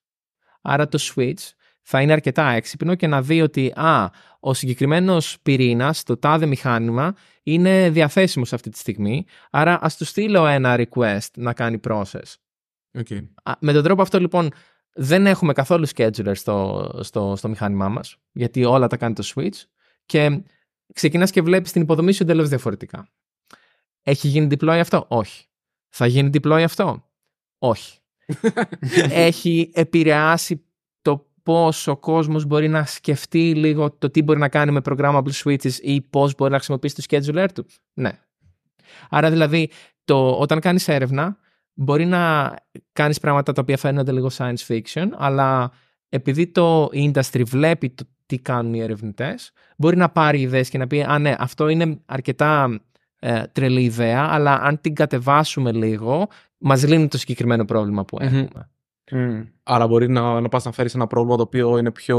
Άρα 0.63 0.89
το 0.89 0.99
switch 1.01 1.51
θα 1.83 2.01
είναι 2.01 2.13
αρκετά 2.13 2.51
έξυπνο 2.51 2.95
και 2.95 3.07
να 3.07 3.23
δει 3.23 3.43
ότι 3.43 3.73
α, 3.75 4.11
ο 4.41 4.55
συγκεκριμένος 4.55 5.39
πυρήνας, 5.43 6.03
το 6.03 6.17
τάδε 6.17 6.47
μηχάνημα, 6.47 7.15
είναι 7.43 7.91
διαθέσιμος 7.91 8.53
αυτή 8.53 8.71
τη 8.71 8.79
στιγμή, 8.79 9.25
άρα 9.51 9.79
ας 9.83 9.97
του 9.97 10.05
στείλω 10.05 10.47
ένα 10.47 10.77
request 10.79 11.29
να 11.37 11.53
κάνει 11.53 11.81
process. 11.89 12.35
Οκ. 12.99 13.07
Α, 13.43 13.53
Με 13.61 13.73
τον 13.73 13.83
τρόπο 13.83 14.03
αυτό 14.03 14.21
λοιπόν 14.21 14.51
δεν 14.95 15.27
έχουμε 15.27 15.53
καθόλου 15.53 15.87
scheduler 15.95 16.33
στο, 16.35 16.91
στο, 17.01 17.35
στο 17.37 17.49
μηχάνημά 17.49 17.89
μας, 17.89 18.17
γιατί 18.33 18.65
όλα 18.65 18.87
τα 18.87 18.97
κάνει 18.97 19.15
το 19.15 19.33
switch 19.35 19.65
και 20.07 20.43
ξεκινάς 20.95 21.31
και 21.31 21.43
βλέπεις 21.43 21.73
την 21.73 21.83
υποδομή 21.83 22.13
σου 22.13 22.23
εντελώς 22.23 22.49
διαφορετικά. 22.49 23.09
Έχει 24.03 24.29
γίνει 24.29 24.57
deploy 24.59 24.79
αυτό; 24.81 25.05
Όχι. 25.09 25.47
Θα 25.89 26.07
γίνει 26.07 26.31
deploy 26.33 26.63
αυτό; 26.65 27.11
Όχι. 27.59 27.99
Έχει 29.29 29.71
επηρεάσει 29.75 30.57
το 30.57 30.72
πώς 31.43 31.87
ο 31.87 31.97
κόσμος 31.97 32.45
μπορεί 32.45 32.69
να 32.69 32.85
σκεφτεί 32.85 33.55
λίγο 33.55 33.91
το 33.91 34.11
τι 34.11 34.23
μπορεί 34.23 34.39
να 34.39 34.49
κάνει 34.49 34.73
με 34.73 34.81
programmable 34.85 35.33
switches 35.45 35.75
ή 35.81 36.01
πώς 36.01 36.35
μπορεί 36.35 36.51
να 36.51 36.57
χρησιμοποιήσει 36.57 36.95
το 36.95 37.03
scheduler 37.09 37.47
του. 37.55 37.67
Ναι. 37.93 38.11
Άρα 39.11 39.31
δηλαδή 39.31 39.71
το, 40.05 40.31
όταν 40.31 40.61
κάνεις 40.61 40.89
έρευνα 40.89 41.37
μπορεί 41.75 42.05
να 42.05 42.55
κάνεις 42.93 43.21
πράγματα 43.21 43.53
τα 43.53 43.61
οποία 43.61 43.77
φαίνονται 43.77 44.13
λίγο 44.13 44.31
science 44.33 44.67
fiction 44.69 45.09
αλλά 45.17 45.73
επειδή 46.09 46.47
το 46.47 46.85
industry 46.85 47.43
βλέπει 47.47 47.91
το 47.91 48.05
τι 48.27 48.39
κάνουν 48.39 48.75
οι 48.75 48.81
ερευνητές 48.81 49.53
μπορεί 49.77 49.97
να 49.97 50.09
πάρει 50.09 50.41
ιδέες 50.41 50.69
και 50.69 50.79
να 50.79 50.87
πει 50.87 51.03
«Α 51.03 51.19
ναι, 51.19 51.35
αυτό 51.39 51.69
είναι 51.69 52.01
αρκετά 52.07 52.81
ε, 53.19 53.43
τρελή 53.53 53.83
ιδέα 53.83 54.27
αλλά 54.31 54.61
αν 54.61 54.81
την 54.81 54.95
κατεβάσουμε 54.95 55.73
λίγο 55.73 56.29
μας 56.59 56.87
λύνει 56.87 57.09
το 57.09 57.19
συγκεκριμένο 57.19 57.65
πρόβλημα 57.65 58.05
που 58.05 58.19
Μμμ. 58.23 58.47
Έχουμε». 59.17 59.53
Άρα 59.63 59.87
μπορεί 59.87 60.09
να, 60.09 60.41
να 60.41 60.49
πας 60.49 60.65
να 60.65 60.73
φέρεις 60.73 60.95
ένα 60.95 61.07
πρόβλημα 61.07 61.37
το 61.37 61.43
οποίο 61.43 61.79
είναι 61.79 61.91
πιο 61.91 62.19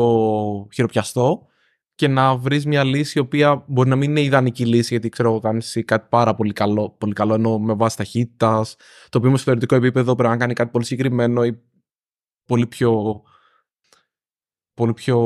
χειροπιαστό 0.73 1.47
και 1.95 2.07
να 2.07 2.35
βρεις 2.37 2.65
μια 2.65 2.83
λύση 2.83 3.17
η 3.17 3.21
οποία 3.21 3.63
μπορεί 3.67 3.89
να 3.89 3.95
μην 3.95 4.09
είναι 4.09 4.21
ιδανική 4.21 4.65
λύση 4.65 4.87
γιατί 4.89 5.09
ξέρω 5.09 5.29
εγώ 5.29 5.39
κάνεις 5.39 5.65
εσύ 5.65 5.83
κάτι 5.83 6.07
πάρα 6.09 6.35
πολύ 6.35 6.53
καλό, 6.53 6.95
πολύ 6.97 7.13
καλό 7.13 7.33
ενώ 7.33 7.59
με 7.59 7.73
βάση 7.73 7.97
ταχύτητας, 7.97 8.75
το 9.09 9.17
οποίο 9.17 9.29
στο 9.29 9.37
θεωρητικό 9.37 9.75
επίπεδο 9.75 10.15
πρέπει 10.15 10.33
να 10.33 10.37
κάνει 10.37 10.53
κάτι 10.53 10.71
πολύ 10.71 10.85
συγκεκριμένο 10.85 11.43
ή 11.43 11.59
πολύ 12.45 12.67
πιο 12.67 13.21
πολύ 14.73 14.93
πιο 14.93 15.19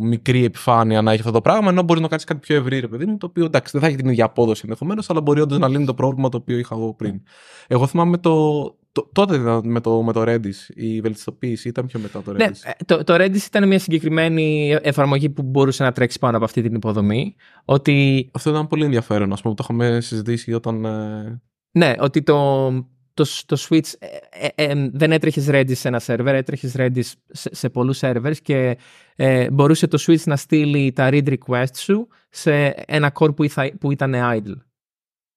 μικρή 0.00 0.44
επιφάνεια 0.44 1.02
να 1.02 1.10
έχει 1.10 1.20
αυτό 1.20 1.32
το 1.32 1.40
πράγμα, 1.40 1.68
ενώ 1.68 1.82
μπορείς 1.82 2.02
να 2.02 2.08
κάνεις 2.08 2.24
κάτι 2.24 2.40
πιο 2.40 2.56
ευρύ, 2.56 2.80
ρε 2.80 2.88
παιδί 2.88 3.06
μου, 3.06 3.16
το 3.16 3.26
οποίο 3.26 3.44
εντάξει 3.44 3.72
δεν 3.72 3.80
θα 3.80 3.86
έχει 3.86 3.96
την 3.96 4.08
ίδια 4.08 4.24
απόδοση 4.24 4.60
ενδεχομένως, 4.64 5.10
αλλά 5.10 5.20
μπορεί 5.20 5.40
όντως 5.40 5.58
να 5.58 5.68
λύνει 5.68 5.84
το 5.84 5.94
πρόβλημα 5.94 6.28
το 6.28 6.36
οποίο 6.36 6.58
είχα 6.58 6.74
εγώ 6.74 6.94
πριν. 6.94 7.22
Εγώ 7.66 7.86
θυμάμαι 7.86 8.18
το. 8.18 8.64
Το 8.94 9.10
τότε 9.12 9.36
ήταν 9.36 9.60
με 9.70 9.80
το, 9.80 10.02
με 10.02 10.12
το 10.12 10.22
Redis, 10.26 10.74
η 10.74 11.00
βελτιστοποίηση 11.00 11.68
ήταν 11.68 11.86
πιο 11.86 12.00
μετά 12.00 12.22
το 12.22 12.30
Redis. 12.32 12.36
Ναι, 12.36 12.44
ε, 12.44 12.84
το, 12.86 13.04
το 13.04 13.14
Redis 13.14 13.42
ήταν 13.46 13.68
μια 13.68 13.78
συγκεκριμένη 13.78 14.78
εφαρμογή 14.82 15.30
που 15.30 15.42
μπορούσε 15.42 15.82
να 15.82 15.92
τρέξει 15.92 16.18
πάνω 16.18 16.36
από 16.36 16.44
αυτή 16.44 16.62
την 16.62 16.74
υποδομή. 16.74 17.34
Ότι, 17.64 18.30
Αυτό 18.32 18.50
ήταν 18.50 18.66
πολύ 18.66 18.84
ενδιαφέρον, 18.84 19.32
ας 19.32 19.42
πούμε, 19.42 19.54
που 19.54 19.62
το 19.62 19.68
είχαμε 19.74 20.00
συζητήσει 20.00 20.52
όταν. 20.52 20.84
ε, 20.84 21.40
ναι, 21.70 21.92
ότι 21.98 22.22
το, 22.22 22.68
το, 23.14 23.24
το 23.46 23.56
switch 23.68 23.92
ε, 23.98 24.06
ε, 24.54 24.70
ε, 24.70 24.88
δεν 24.92 25.12
έτρεχε 25.12 25.42
Redis 25.48 25.74
σε 25.76 25.88
ένα 25.88 26.00
server, 26.06 26.26
έτρεχε 26.26 26.70
Redis 26.76 27.12
σε, 27.28 27.54
σε 27.54 27.68
πολλούς 27.70 27.98
servers 28.02 28.36
και 28.42 28.78
ε, 29.16 29.50
μπορούσε 29.50 29.86
το 29.86 29.98
switch 30.06 30.22
να 30.24 30.36
στείλει 30.36 30.92
τα 30.92 31.08
read 31.12 31.34
request 31.38 31.76
σου 31.76 32.08
σε 32.28 32.66
ένα 32.68 33.12
core 33.18 33.36
που, 33.36 33.42
ήθα- 33.44 33.76
που 33.80 33.90
ήταν 33.92 34.14
idle. 34.16 34.56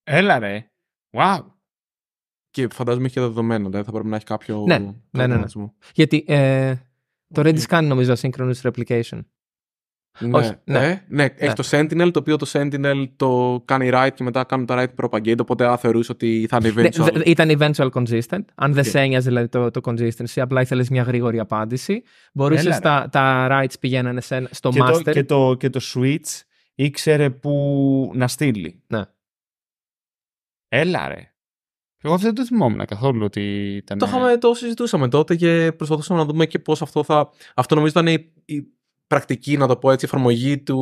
Έλα 0.03 0.39
ρε. 0.39 0.71
Wow. 1.17 1.39
Και 2.61 2.67
φαντάζομαι 2.73 3.05
είχε 3.07 3.21
δεδομένα, 3.21 3.63
δηλαδή 3.69 3.85
θα 3.85 3.91
πρέπει 3.91 4.07
να 4.07 4.15
έχει 4.15 4.25
κάποιο. 4.25 4.63
Ναι, 4.67 4.77
ναι, 4.77 4.85
ναι, 4.85 4.91
ναι. 4.91 4.99
προγραμματισμό. 5.11 5.73
Γιατί 5.93 6.23
ε, 6.27 6.75
το 7.33 7.41
Οκ. 7.41 7.47
Redis 7.47 7.61
κάνει 7.61 7.87
νομίζω 7.87 8.13
asynchronous 8.21 8.61
replication. 8.61 9.19
Ναι, 10.19 10.37
Όχι, 10.37 10.51
ναι. 10.63 10.87
Ε, 10.89 11.03
ναι, 11.07 11.23
έχει 11.35 11.53
το 11.53 11.67
Sentinel, 11.71 12.09
το 12.13 12.19
οποίο 12.19 12.35
το 12.37 12.49
Sentinel 12.53 13.05
το 13.15 13.61
κάνει 13.65 13.89
write 13.93 14.09
και 14.15 14.23
μετά 14.23 14.43
κάνουν 14.43 14.65
το 14.65 14.73
write 14.77 15.05
propagate, 15.05 15.37
οπότε 15.39 15.67
αν 15.67 15.77
θεωρούσε 15.77 16.11
ότι 16.11 16.45
θα 16.49 16.59
είναι 16.63 16.81
Ναι, 16.81 16.87
eventual. 16.89 17.13
δε- 17.13 17.21
ήταν 17.25 17.49
eventual 17.59 17.89
consistent. 17.91 18.43
Αν 18.55 18.73
δεν 18.73 18.83
Οκ. 18.83 18.89
σε 18.89 18.99
ένοιαζε 18.99 19.27
δηλαδή 19.27 19.47
το, 19.47 19.71
το 19.71 19.79
consistency, 19.83 20.39
απλά 20.41 20.61
ήθελες 20.61 20.89
μια 20.89 21.03
γρήγορη 21.03 21.39
απάντηση. 21.39 22.03
Μπορούσες 22.33 22.65
Έλα, 22.65 22.75
ρε. 22.75 22.81
τα, 22.81 23.07
τα 23.11 23.47
writes 23.51 23.73
πηγαίνανε 23.79 24.21
σε, 24.21 24.35
ένα- 24.35 24.49
στο 24.51 24.69
Και 24.69 24.79
master. 24.83 25.01
το, 25.03 25.11
και, 25.11 25.23
το, 25.23 25.55
και 25.59 25.69
το 25.69 25.79
switch 25.93 26.41
ήξερε 26.75 27.29
που 27.29 28.11
να 28.15 28.27
στείλει. 28.27 28.83
Ναι. 28.87 29.01
Έλα 30.67 31.07
ρε. 31.07 31.31
Εγώ 32.07 32.15
αυτό 32.15 32.27
δεν 32.27 32.35
το 32.35 32.45
θυμόμουν 32.45 32.85
καθόλου 32.85 33.25
ότι 33.25 33.41
ήταν... 33.75 33.97
Το, 33.97 34.05
είχαμε, 34.05 34.37
το 34.37 34.53
συζητούσαμε 34.53 35.07
τότε 35.07 35.35
και 35.35 35.71
προσπαθούσαμε 35.77 36.19
να 36.19 36.25
δούμε 36.25 36.45
και 36.45 36.59
πώς 36.59 36.81
αυτό 36.81 37.03
θα... 37.03 37.29
Αυτό 37.55 37.75
νομίζω 37.75 37.99
ήταν 37.99 38.13
η, 38.13 38.31
η 38.45 38.63
πρακτική, 39.07 39.57
να 39.57 39.67
το 39.67 39.75
πω 39.75 39.91
έτσι, 39.91 40.05
εφαρμογή 40.05 40.57
του, 40.57 40.75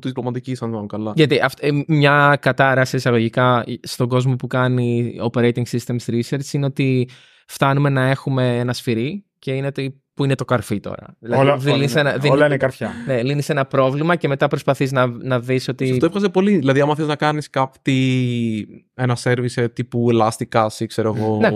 του 0.00 0.08
διπλωματικής, 0.08 0.62
αν 0.62 0.68
θυμάμαι 0.68 0.86
καλά. 0.86 1.12
Γιατί 1.16 1.40
αυ- 1.40 1.64
ε, 1.64 1.84
μια 1.86 2.38
κατάραση 2.40 2.96
εισαγωγικά 2.96 3.64
στον 3.82 4.08
κόσμο 4.08 4.36
που 4.36 4.46
κάνει 4.46 5.16
operating 5.32 5.62
systems 5.70 6.06
research 6.06 6.52
είναι 6.52 6.66
ότι 6.66 7.08
φτάνουμε 7.46 7.88
να 7.88 8.08
έχουμε 8.08 8.58
ένα 8.58 8.72
σφυρί 8.72 9.24
και 9.38 9.52
είναι 9.52 9.72
το, 9.72 9.82
που 10.14 10.24
είναι 10.24 10.34
το 10.34 10.44
καρφί 10.44 10.80
τώρα. 10.80 11.16
Δηλαδή, 11.18 11.40
όλα, 11.42 11.56
δεν 11.56 11.66
όλα, 11.68 11.76
λύνεις 11.76 11.90
είναι, 11.92 12.00
ένα, 12.00 12.16
δεν- 12.18 12.30
όλα 12.30 12.46
είναι 12.46 12.56
καρφιά. 12.56 12.90
ναι, 13.06 13.22
λύνεις 13.22 13.48
ένα 13.48 13.64
πρόβλημα 13.66 14.16
και 14.16 14.28
μετά 14.28 14.48
προσπαθείς 14.48 14.92
να, 14.92 15.06
να 15.06 15.40
δεις 15.40 15.68
ότι... 15.68 15.90
Αυτό 15.92 16.06
έβγαζε 16.06 16.28
πολύ. 16.28 16.56
Δηλαδή, 16.56 16.80
άμα 16.80 16.94
θες 16.94 17.06
να 17.06 17.16
κάνεις 17.16 17.50
κάτι, 17.50 18.86
ένα 18.94 19.16
service 19.22 19.54
ε, 19.54 19.68
τύπου 19.68 20.08
Elasticsearch 20.12 20.72
ή 20.78 20.86
ξέρω 20.86 21.14
εγώ, 21.16 21.36
Ναι. 21.36 21.50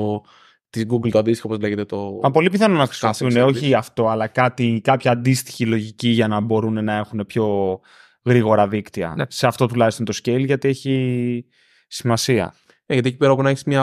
της 0.70 0.84
Google 0.90 1.10
το 1.10 1.18
αντίστοιχο, 1.18 1.48
όπως 1.48 1.62
λέγεται 1.62 1.84
το... 1.84 2.18
Μα 2.22 2.30
πολύ 2.30 2.50
πιθανό 2.50 2.76
να 2.76 2.84
Casting 2.86 2.88
χρησιμοποιούν 2.88 3.44
service. 3.44 3.54
όχι 3.54 3.74
αυτό, 3.74 4.08
αλλά 4.08 4.26
κάτι, 4.26 4.80
κάποια 4.84 5.10
αντίστοιχη 5.10 5.66
λογική 5.66 6.08
για 6.08 6.28
να 6.28 6.40
μπορούν 6.40 6.84
να 6.84 6.96
έχουν 6.96 7.24
πιο 7.26 7.78
γρήγορα 8.24 8.68
δίκτυα. 8.68 9.14
Ναι. 9.16 9.24
Σε 9.28 9.46
αυτό 9.46 9.66
τουλάχιστον 9.66 10.04
το 10.04 10.18
scale, 10.24 10.44
γιατί 10.44 10.68
έχει 10.68 11.44
σημασία. 11.88 12.54
Ε, 12.86 12.92
γιατί 12.92 13.08
εκεί 13.08 13.16
πέρα 13.16 13.32
όπου 13.32 13.42
να 13.42 13.50
έχεις 13.50 13.64
μια, 13.64 13.82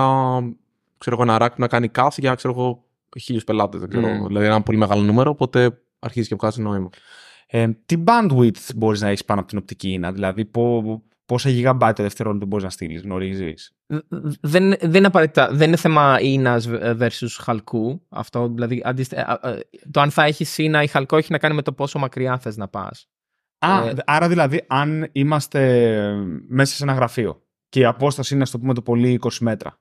ξέρω 0.98 1.16
εγώ, 1.22 1.32
ένα 1.32 1.38
rack 1.42 1.50
που 1.50 1.62
να 1.62 1.68
κάνει 1.68 1.90
cast 1.96 2.08
για, 2.18 2.36
ξέρω 2.36 2.54
εγώ, 2.54 2.84
χίλιους 3.20 3.44
πελάτες, 3.44 3.80
δεν 3.80 3.90
ξέρω. 3.90 4.08
Mm. 4.08 4.28
Δηλαδή, 4.28 4.46
ένα 4.46 4.62
πολύ 4.62 4.78
μεγάλο 4.78 5.02
νούμερο, 5.02 5.30
οπότε 5.30 5.82
αρχίζει 6.00 6.28
και 6.28 6.36
βγάζει 6.36 6.62
νόημα. 6.62 6.90
Ε, 7.48 7.68
τι 7.86 8.04
bandwidth 8.06 8.76
μπορείς 8.76 9.02
να 9.02 9.08
έχεις 9.08 9.26
πάνω 9.26 9.40
από 9.40 9.50
την 9.50 9.58
οπτική 9.58 9.92
ίνα, 9.92 10.12
δηλαδή 10.12 10.46
πό, 10.46 11.04
πόσα 11.26 11.50
gigabyte 11.50 11.92
το 11.96 12.04
δευτερόλεπτο 12.04 12.46
μπορείς 12.46 12.64
να 12.64 12.70
στείλεις, 12.70 13.02
γνωρίζεις; 13.02 13.72
δεν, 14.42 14.74
δεν 14.80 14.94
είναι 14.94 15.08
απαραίτητα, 15.08 15.50
δεν 15.52 15.68
είναι 15.68 15.78
θέμα 15.78 16.18
ίνας 16.22 16.68
versus 16.72 17.38
χαλκού. 17.40 18.02
Αυτό, 18.10 18.48
δηλαδή, 18.48 18.82
αντίστε- 18.86 19.20
α, 19.20 19.40
α, 19.42 19.58
το 19.92 20.02
αν 20.02 20.10
θα 20.12 20.24
έχεις 20.24 20.58
ίνα 20.58 20.84
ή 20.84 20.88
χαλκό 20.88 21.18
έχει 21.18 21.32
να 21.32 21.38
κάνει 21.38 21.56
με 21.56 21.62
το 21.62 21.74
πόσο 21.74 22.00
μακριά 22.00 22.38
θες 22.38 22.58
να 22.58 22.68
πας. 22.68 23.08
Α, 23.60 23.88
Ε, 23.88 23.94
άρα 24.06 24.28
δηλαδή 24.28 24.64
αν 24.68 25.10
είμαστε 25.12 26.14
μέσα 26.48 26.76
σε 26.76 26.84
ένα 26.84 26.94
γραφείο 26.94 27.44
και 27.70 27.80
η 27.80 27.86
απόσταση 27.86 28.34
είναι, 28.34 28.44
ας 28.44 28.52
το 28.52 28.60
πούμε, 28.60 28.74
το 28.74 28.82
πολύ 28.82 29.20
20 29.24 29.30
μέτρα. 29.40 29.80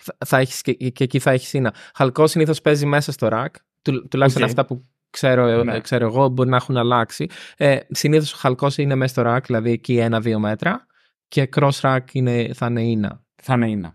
Θα, 0.00 0.16
θα 0.26 0.38
έχεις 0.38 0.62
και, 0.62 0.72
και 0.72 1.04
εκεί 1.04 1.18
θα 1.18 1.30
έχεις 1.30 1.48
ίνα. 1.48 1.74
Χαλκός 1.94 2.30
συνήθως 2.30 2.60
παίζει 2.60 2.86
μέσα 2.86 3.12
στο 3.12 3.28
rack, 3.32 3.50
του, 3.82 4.08
τουλάχιστον 4.08 4.42
Οκ. 4.42 4.48
αυτά 4.48 4.64
που 4.66 4.84
ξέρω, 5.10 5.64
Ναι. 5.64 5.76
ε, 5.76 5.80
ξέρω 5.80 6.06
εγώ, 6.06 6.28
μπορεί 6.28 6.48
να 6.48 6.56
έχουν 6.56 6.76
αλλάξει. 6.76 7.26
Ε, 7.56 7.78
συνήθως 7.88 8.32
ο 8.32 8.36
χαλκός 8.36 8.78
είναι 8.78 8.94
μέσα 8.94 9.12
στο 9.12 9.34
rack, 9.34 9.42
δηλαδή 9.46 9.70
εκεί 9.70 9.96
ένα-δύο 9.98 10.38
μέτρα, 10.38 10.86
και 11.28 11.48
cross 11.56 11.80
rack 11.80 12.00
είναι, 12.12 12.50
θα 12.54 12.66
είναι 12.66 12.82
ίνα. 12.82 13.22
Θα 13.42 13.54
είναι 13.54 13.70
είναι. 13.70 13.92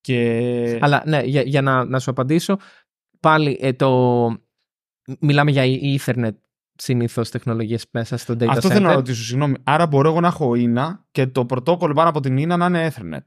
Και... 0.00 0.78
Αλλά 0.80 1.02
ναι, 1.06 1.20
για, 1.24 1.42
για 1.42 1.62
να, 1.62 1.84
να 1.84 1.98
σου 1.98 2.10
απαντήσω, 2.10 2.56
πάλι 3.20 3.58
ε, 3.60 3.72
το. 3.72 4.28
Μιλάμε 5.20 5.50
για 5.50 5.64
Ethernet 5.64 6.34
συνήθως 6.74 7.30
τεχνολογίες 7.30 7.86
μέσα 7.90 8.16
στο 8.16 8.34
data 8.34 8.46
Αυτό 8.48 8.68
center. 8.68 8.72
θέλω 8.72 8.86
να 8.86 8.94
ρωτήσω, 8.94 9.22
συγγνώμη. 9.22 9.54
Άρα 9.64 9.86
μπορώ 9.86 10.08
εγώ 10.08 10.20
να 10.20 10.26
έχω 10.28 10.54
ίνα 10.54 11.04
και 11.10 11.26
το 11.26 11.44
πρωτόκολλο 11.46 11.94
πάνω 11.94 12.08
από 12.08 12.20
την 12.20 12.36
ίνα 12.36 12.56
να 12.56 12.66
είναι 12.66 12.90
Ethernet. 12.94 13.24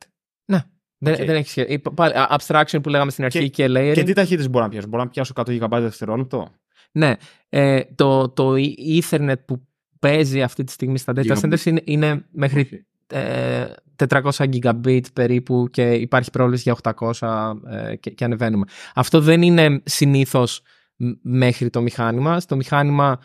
Δεν, 1.01 1.13
Οκ. 1.13 1.19
δεν 1.25 1.35
έχεις 1.35 1.49
σχέση. 1.49 1.71
Είπα- 1.73 1.91
Πάλι, 1.93 2.13
α, 2.13 2.37
abstraction 2.39 2.79
που 2.83 2.89
λέγαμε 2.89 3.11
στην 3.11 3.23
αρχή 3.23 3.49
και, 3.49 3.65
layering. 3.69 3.91
Και 3.93 4.03
τι 4.03 4.13
ταχύτητες 4.13 4.49
μπορώ 4.49 4.63
να 4.63 4.69
πιάσω; 4.69 4.87
Μπορώ 4.87 5.03
να 5.03 5.09
πιάσω 5.09 5.33
100 5.35 5.59
GB 5.61 5.79
δευτερόλεπτο; 5.81 6.47
Ναι, 6.91 7.13
ε, 7.49 7.81
το, 7.95 8.29
το 8.29 8.53
Ethernet 8.99 9.45
που 9.45 9.67
παίζει 9.99 10.41
αυτή 10.41 10.63
τη 10.63 10.71
στιγμή 10.71 10.97
στα 10.97 11.13
data 11.15 11.25
Gigabit. 11.25 11.39
centers 11.53 11.65
είναι, 11.65 11.81
είναι 11.83 12.25
μέχρι 12.31 12.85
ε, 13.07 13.65
400 14.07 14.29
gigabit 14.31 15.01
περίπου 15.13 15.67
και 15.71 15.91
υπάρχει 15.93 16.29
πρόβληση 16.29 16.61
για 16.65 16.93
800 17.11 17.53
ε, 17.69 17.95
και, 17.95 18.09
και 18.09 18.23
ανεβαίνουμε. 18.23 18.65
Αυτό 18.95 19.21
δεν 19.21 19.41
είναι 19.41 19.81
συνήθως 19.85 20.61
μ- 20.95 21.11
μέχρι 21.21 21.69
το 21.69 21.81
μηχάνημα. 21.81 22.39
Στο 22.39 22.55
μηχάνημα 22.55 23.19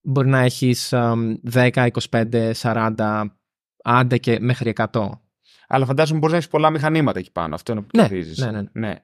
μπορεί 0.00 0.28
να 0.28 0.38
έχεις 0.40 0.92
αμ, 0.92 1.34
10, 1.52 1.86
25, 2.10 2.52
40, 2.62 3.24
άντε 3.84 4.18
και 4.18 4.38
μέχρι 4.40 4.72
100. 4.92 5.08
Αλλά 5.68 5.84
φαντάζομαι 5.86 6.18
μπορείς 6.18 6.32
να 6.32 6.38
έχεις 6.38 6.50
πολλά 6.50 6.70
μηχανήματα 6.70 7.18
εκεί 7.18 7.32
πάνω. 7.32 7.54
Αυτό 7.54 7.72
είναι 7.72 7.80
που 7.80 7.86
Ναι, 7.96 8.02
καθίζεις. 8.02 8.38
ναι, 8.38 8.50
ναι. 8.50 8.62
ναι. 8.72 8.94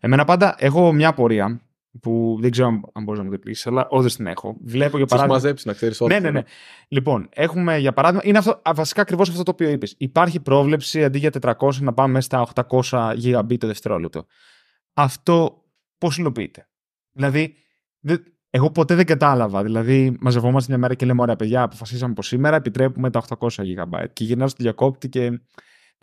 Εμένα 0.00 0.24
πάντα 0.24 0.54
έχω 0.58 0.92
μια 0.92 1.08
απορία 1.08 1.60
που 2.00 2.36
δεν 2.40 2.50
ξέρω 2.50 2.68
αν- 2.68 2.82
αν 2.92 3.02
μπορείς 3.04 3.20
να 3.20 3.24
μου 3.26 3.30
την 3.32 3.40
πεις, 3.40 3.66
αλλά 3.66 3.86
όντω 3.90 4.06
την 4.08 4.26
έχω. 4.26 4.56
Βλέπω 4.64 4.96
για 4.96 5.06
Θα 5.06 5.16
σου 5.16 5.20
παράδειγμα. 5.20 5.34
μαζέψει 5.34 5.66
να 5.68 5.72
ξέρεις 5.72 6.00
Ναι, 6.00 6.18
ναι, 6.18 6.30
ναι. 6.30 6.42
Λοιπόν, 6.88 7.28
έχουμε 7.32 7.78
για 7.78 7.92
παράδειγμα. 7.92 8.22
Είναι 8.26 8.38
αυτό, 8.38 8.60
α, 8.62 8.72
βασικά 8.74 9.00
ακριβώς 9.02 9.28
αυτό 9.28 9.42
το 9.42 9.50
οποίο 9.50 9.68
είπες. 9.68 9.94
Υπάρχει 9.98 10.40
πρόβλεψη 10.40 11.04
αντί 11.04 11.18
για 11.18 11.30
400 11.30 11.80
να 11.80 11.92
πάμε 11.92 12.20
στα 12.20 12.40
800 12.40 13.14
GB 13.22 13.56
το 13.58 13.66
δευτερόλεπτο. 13.66 14.26
Αυτό 14.94 15.62
πώς 15.98 16.18
υλοποιείται; 16.18 16.68
Δηλαδή, 17.12 17.54
δεν- 18.00 18.24
εγώ 18.50 18.70
ποτέ 18.70 18.94
δεν 18.94 19.06
κατάλαβα. 19.06 19.62
Δηλαδή, 19.62 20.16
μαζευόμαστε 20.20 20.70
μια 20.72 20.80
μέρα 20.80 20.94
και 20.94 21.06
λέμε: 21.06 21.22
Ωραία, 21.22 21.36
παιδιά, 21.36 21.62
αποφασίσαμε 21.62 22.14
πως 22.14 22.26
σήμερα 22.26 22.56
επιτρέπουμε 22.56 23.10
τα 23.10 23.18
800 23.18 23.62
GB. 23.62 24.04
Και 24.12 24.24
γυρνάω 24.24 24.48
στο 24.48 24.62
διακόπτη 24.62 25.08
και. 25.08 25.40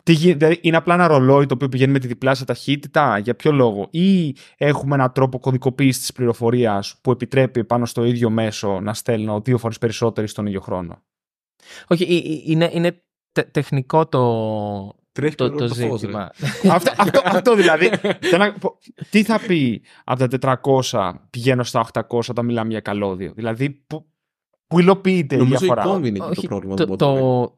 Τι 0.02 0.12
γι- 0.12 0.32
δηλαδή, 0.32 0.58
είναι 0.62 0.76
απλά 0.76 0.94
ένα 0.94 1.06
ρολόι 1.06 1.46
το 1.46 1.54
οποίο 1.54 1.68
πηγαίνει 1.68 1.92
με 1.92 1.98
τη 1.98 2.06
διπλάσια 2.06 2.46
ταχύτητα, 2.46 3.18
για 3.18 3.34
ποιο 3.36 3.52
λόγο, 3.52 3.88
ή 3.90 4.34
έχουμε 4.56 4.94
έναν 4.94 5.12
τρόπο 5.12 5.38
κωδικοποίησης 5.38 6.00
της 6.00 6.12
πληροφορίας 6.12 6.98
που 7.02 7.10
επιτρέπει 7.10 7.64
πάνω 7.64 7.86
στο 7.86 8.04
ίδιο 8.04 8.30
μέσο 8.30 8.80
να 8.80 8.94
στέλνω 8.94 9.40
δύο 9.40 9.58
φορές 9.58 9.78
περισσότεροι 9.78 10.26
στον 10.26 10.46
ίδιο 10.46 10.60
χρόνο; 10.60 11.02
Όχι, 11.88 12.02
ε, 12.02 12.16
ε, 12.16 12.40
είναι, 12.52 12.70
είναι 12.72 13.02
τε- 13.32 13.50
τεχνικό 13.50 14.06
το, 14.06 14.98
Τρέχει 15.12 15.34
το, 15.34 15.48
και 15.50 15.56
το 15.56 15.68
το 15.68 15.74
φως, 15.74 15.88
ρε. 15.90 15.96
ζήτημα. 15.96 16.30
αυτό, 16.76 16.92
αυτό, 16.96 17.20
αυτό 17.24 17.54
δηλαδή. 17.54 17.88
θέλω 18.20 18.44
να 18.44 18.52
πω, 18.52 18.78
τι 19.10 19.22
θα 19.22 19.40
πει 19.46 19.82
από 20.04 20.28
τα 20.38 20.58
400 20.90 21.12
πηγαίνω 21.30 21.62
στα 21.62 21.86
800 21.92 22.20
όταν 22.28 22.44
μιλάμε 22.44 22.70
για 22.70 22.80
καλώδιο; 22.80 23.32
Δηλαδή, 23.34 23.70
που, 23.70 24.06
που 24.66 24.78
υλοποιείται 24.80 25.34
η 25.34 25.38
Νομίζω 25.38 25.54
η 25.54 25.58
διαφορά; 25.58 25.82
κόμβοι 25.82 26.08
είναι 26.08 26.18
εκεί 26.18 26.28
Όχι, 26.30 26.40
το 26.40 26.46
πρόβλημα. 26.46 26.74
το, 26.74 26.84
δεν 26.86 26.96
το, 26.96 27.12
μπορώ 27.12 27.40
να 27.40 27.48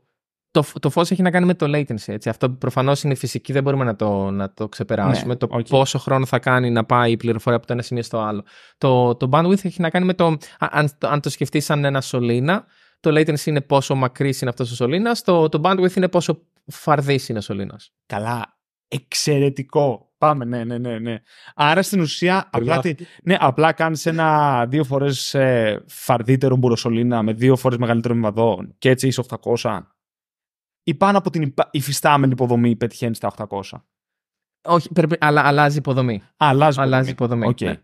το, 0.53 0.65
το 0.81 0.91
φως 0.91 1.11
έχει 1.11 1.23
να 1.23 1.31
κάνει 1.31 1.47
με 1.47 1.55
το 1.55 1.67
latency. 1.69 2.07
Έτσι. 2.07 2.29
Αυτό 2.29 2.51
προφανώς 2.51 3.03
είναι 3.03 3.15
φυσική, 3.15 3.53
δεν 3.53 3.63
μπορούμε 3.63 3.85
να 3.85 3.97
το, 3.97 4.31
να 4.31 4.53
το 4.53 4.69
ξεπεράσουμε. 4.69 5.33
Ναι, 5.33 5.37
το 5.37 5.47
οκ. 5.51 5.67
πόσο 5.69 5.99
χρόνο 5.99 6.27
θα 6.27 6.39
κάνει 6.39 6.71
να 6.71 6.85
πάει 6.85 7.11
η 7.11 7.17
πληροφορία 7.17 7.59
από 7.59 7.67
το 7.67 7.73
ένα 7.73 7.83
σημείο 7.83 8.03
στο 8.03 8.19
άλλο. 8.21 8.45
Το, 8.79 9.15
το 9.15 9.29
bandwidth 9.33 9.65
έχει 9.65 9.81
να 9.81 9.91
κάνει 9.91 10.05
με 10.07 10.15
το, 10.15 10.27
α- 10.27 10.37
αν, 10.71 10.89
το- 10.99 11.09
αν 11.09 11.21
το 11.21 11.31
σκεφτείς 11.31 11.65
σαν 11.65 11.85
ένα 11.85 12.01
σωλήνα, 12.01 12.65
το 13.01 13.11
latency 13.21 13.45
είναι 13.45 13.61
πόσο 13.61 13.95
μακρύς 13.95 14.41
είναι 14.41 14.51
αυτός 14.51 14.71
ο 14.71 14.75
σωλήνας, 14.75 15.23
το, 15.23 15.49
το 15.49 15.61
bandwidth 15.65 15.97
είναι 15.97 16.09
πόσο 16.09 16.43
φαρδής 16.67 17.29
είναι 17.29 17.39
ο 17.39 17.43
σωλήνας. 17.43 17.93
Καλά. 18.07 18.57
Εξαιρετικό. 18.89 20.13
Πάμε, 20.19 20.45
ναι, 20.45 20.65
ναι, 20.65 20.79
ναι. 20.79 20.99
ναι. 20.99 21.17
Άρα 21.55 21.83
στην 21.83 22.01
ουσία, 22.01 22.49
απλά, 22.53 22.79
τι, 22.79 22.81
Περιγράφει. 22.95 23.07
ναι, 23.23 23.37
απλά 23.41 23.73
κάνεις 23.73 24.07
ένα 24.07 24.67
δύο 24.67 24.85
φορές 24.85 25.35
ε, 25.35 25.85
φαρδύτερο 25.87 26.57
μπουροσωλήνα 26.57 27.23
με 27.23 27.33
δύο 27.33 27.57
φορές 27.57 27.79
μεγαλύτερο 27.79 28.15
μηβαδό 28.15 28.59
και 28.79 28.89
έτσι 28.91 29.07
είσαι 29.07 29.23
800. 29.63 29.79
Ή 30.85 30.95
πάνω 30.95 31.19
από 31.19 31.31
την 31.31 31.43
υπα- 31.43 31.69
υφιστάμενη 31.73 32.33
υποδομή 32.33 32.77
πετυχαίνεις 32.77 33.17
στα 33.17 33.29
800. 33.49 33.61
Όχι, 34.65 34.93
πρέπει, 34.93 35.17
αλλά 35.21 35.43
αλλάζει 35.47 35.75
η 35.75 35.79
υποδομή. 35.79 36.15
Α, 36.15 36.23
αλλάζει 36.37 36.81
Αλλάζει 36.81 37.09
η 37.09 37.13
υποδομή. 37.13 37.47
Οκ. 37.47 37.61
ναι. 37.61 37.81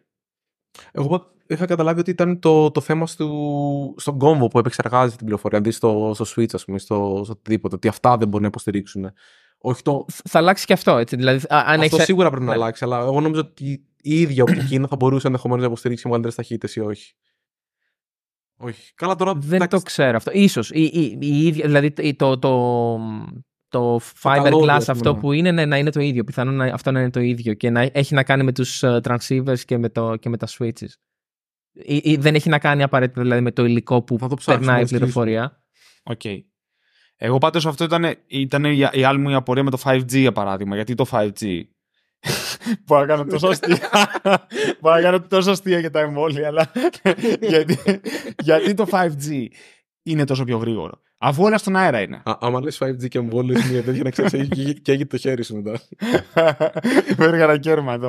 Εγώ 0.92 1.08
πα- 1.08 1.32
είχα 1.46 1.66
καταλάβει 1.66 2.00
ότι 2.00 2.10
ήταν 2.10 2.38
το, 2.40 2.70
το 2.70 2.80
θέμα 2.80 3.06
στο, 3.06 3.94
στον 3.96 4.18
κόμβο 4.18 4.48
που 4.48 4.58
επεξεργάζεται 4.58 5.16
την 5.16 5.24
πληροφορία. 5.24 5.58
Αντί 5.58 5.70
στο, 5.70 6.12
στο 6.14 6.24
switch, 6.36 6.54
ας 6.54 6.64
πούμε, 6.64 6.78
στο, 6.78 7.20
στο 7.24 7.32
οτιδήποτε. 7.32 7.74
Ότι 7.74 7.88
αυτά 7.88 8.16
δεν 8.16 8.26
μπορούν 8.28 8.42
να 8.42 8.48
υποστηρίξουν. 8.48 9.10
Όχι 9.58 9.82
το. 9.82 10.04
Θα 10.24 10.38
αλλάξει 10.38 10.66
και 10.66 10.72
αυτό. 10.72 10.96
Έτσι. 10.96 11.16
Δηλαδή, 11.16 11.38
α- 11.48 11.56
αν 11.66 11.80
αυτό 11.80 11.82
έχεις- 11.94 12.04
σίγουρα 12.04 12.28
πρέπει 12.30 12.44
να 12.44 12.50
ναι. 12.50 12.56
αλλάξει. 12.56 12.84
Αλλά 12.84 12.98
εγώ 12.98 13.20
νομίζω 13.20 13.40
ότι 13.40 13.64
η 14.02 14.20
ίδια 14.20 14.42
οπτική 14.42 14.78
θα 14.88 14.96
μπορούσε 14.96 15.26
ενδεχομένως 15.26 15.62
να 15.62 15.68
υποστηρίξει 15.68 16.02
μεγαλύτερες 16.06 16.36
ταχύτητες 16.36 16.76
ή 16.76 16.80
όχι. 16.80 17.14
Όχι. 18.60 18.92
Καλά 18.94 19.14
τώρα. 19.14 19.34
Δεν 19.34 19.54
εντάξει, 19.54 19.76
το 19.76 19.80
ξέρω 19.80 20.16
αυτό. 20.16 20.30
Ίσως. 20.34 20.70
Η, 20.70 20.82
η, 20.82 21.18
η 21.20 21.46
ίδια, 21.46 21.66
δηλαδή 21.66 22.14
το, 22.16 22.38
το, 22.38 22.98
το 23.68 24.00
fiberglass 24.22 24.40
καλώδιο, 24.42 24.72
ας 24.72 24.88
αυτό 24.88 25.10
πούμε. 25.10 25.20
που 25.20 25.32
είναι 25.32 25.52
ναι, 25.52 25.64
να 25.66 25.78
είναι 25.78 25.90
το 25.90 26.00
ίδιο. 26.00 26.24
Πιθανόν 26.24 26.54
να, 26.54 26.64
αυτό 26.64 26.90
να 26.90 27.00
είναι 27.00 27.10
το 27.10 27.20
ίδιο 27.20 27.54
και 27.54 27.70
να 27.70 27.90
έχει 27.92 28.14
να 28.14 28.22
κάνει 28.22 28.42
με 28.42 28.52
τους 28.52 28.82
ε, 28.82 29.00
transceivers 29.04 29.58
και 29.64 29.78
με, 29.78 29.88
το, 29.88 30.16
και 30.16 30.28
με 30.28 30.36
τα 30.36 30.46
switches. 30.58 30.92
Ή, 31.72 32.00
ή 32.04 32.16
δεν 32.16 32.34
έχει 32.34 32.48
να 32.48 32.58
κάνει 32.58 32.82
απαραίτητα 32.82 33.22
δηλαδή, 33.22 33.40
με 33.40 33.52
το 33.52 33.64
υλικό 33.64 34.02
που 34.02 34.18
Θα 34.18 34.28
το 34.28 34.34
ψάξουμε 34.34 34.56
περνάει 34.58 34.78
η 34.78 34.80
να 34.80 34.86
στείλουμε. 34.86 35.06
πληροφορία. 35.06 35.62
Οκ. 36.02 36.20
Εγώ 37.16 37.38
πάντως 37.38 37.66
αυτό 37.66 37.84
ήταν, 37.84 38.14
ήταν 38.26 38.64
η, 38.64 38.88
η 38.92 39.04
άλλη 39.04 39.18
μου 39.18 39.30
η 39.30 39.34
απορία 39.34 39.62
με 39.62 39.70
το 39.70 39.78
5G 39.84 40.08
για 40.18 40.32
παράδειγμα. 40.32 40.74
Γιατί 40.74 40.94
το 40.94 41.06
5G. 41.10 41.62
Μπορώ 42.86 43.00
να 43.00 43.06
κάνω 43.06 43.24
τόσο 43.24 43.48
αστεία. 43.48 43.78
Μπορώ 44.80 44.94
να 44.94 45.00
κάνω 45.00 45.20
τόσο 45.20 45.50
αστεία 45.50 45.78
για 45.78 45.90
τα 45.90 46.00
εμβόλια, 46.00 46.46
αλλά 46.46 46.72
γιατί, 47.40 47.78
γιατί 48.42 48.74
το 48.74 48.86
5G 48.90 49.46
είναι 50.02 50.24
τόσο 50.24 50.44
πιο 50.44 50.56
γρήγορο. 50.56 51.00
Αφού 51.18 51.42
όλα 51.42 51.58
στον 51.58 51.76
αέρα 51.76 52.00
είναι. 52.00 52.22
Α, 52.24 52.36
άμα 52.40 52.60
λες 52.60 52.78
5G 52.84 53.08
και 53.08 53.18
εμβόλιο 53.18 53.58
είναι 53.58 53.70
μια 53.70 53.82
τέτοια 53.82 54.02
να 54.02 54.10
ξέρεις 54.10 54.48
και 54.82 54.92
έγινε 54.92 55.06
το 55.06 55.16
χέρι 55.16 55.42
σου 55.42 55.56
μετά. 55.56 55.80
Με 57.16 57.24
ένα 57.24 57.58
κέρμα 57.58 57.92
εδώ. 57.92 58.08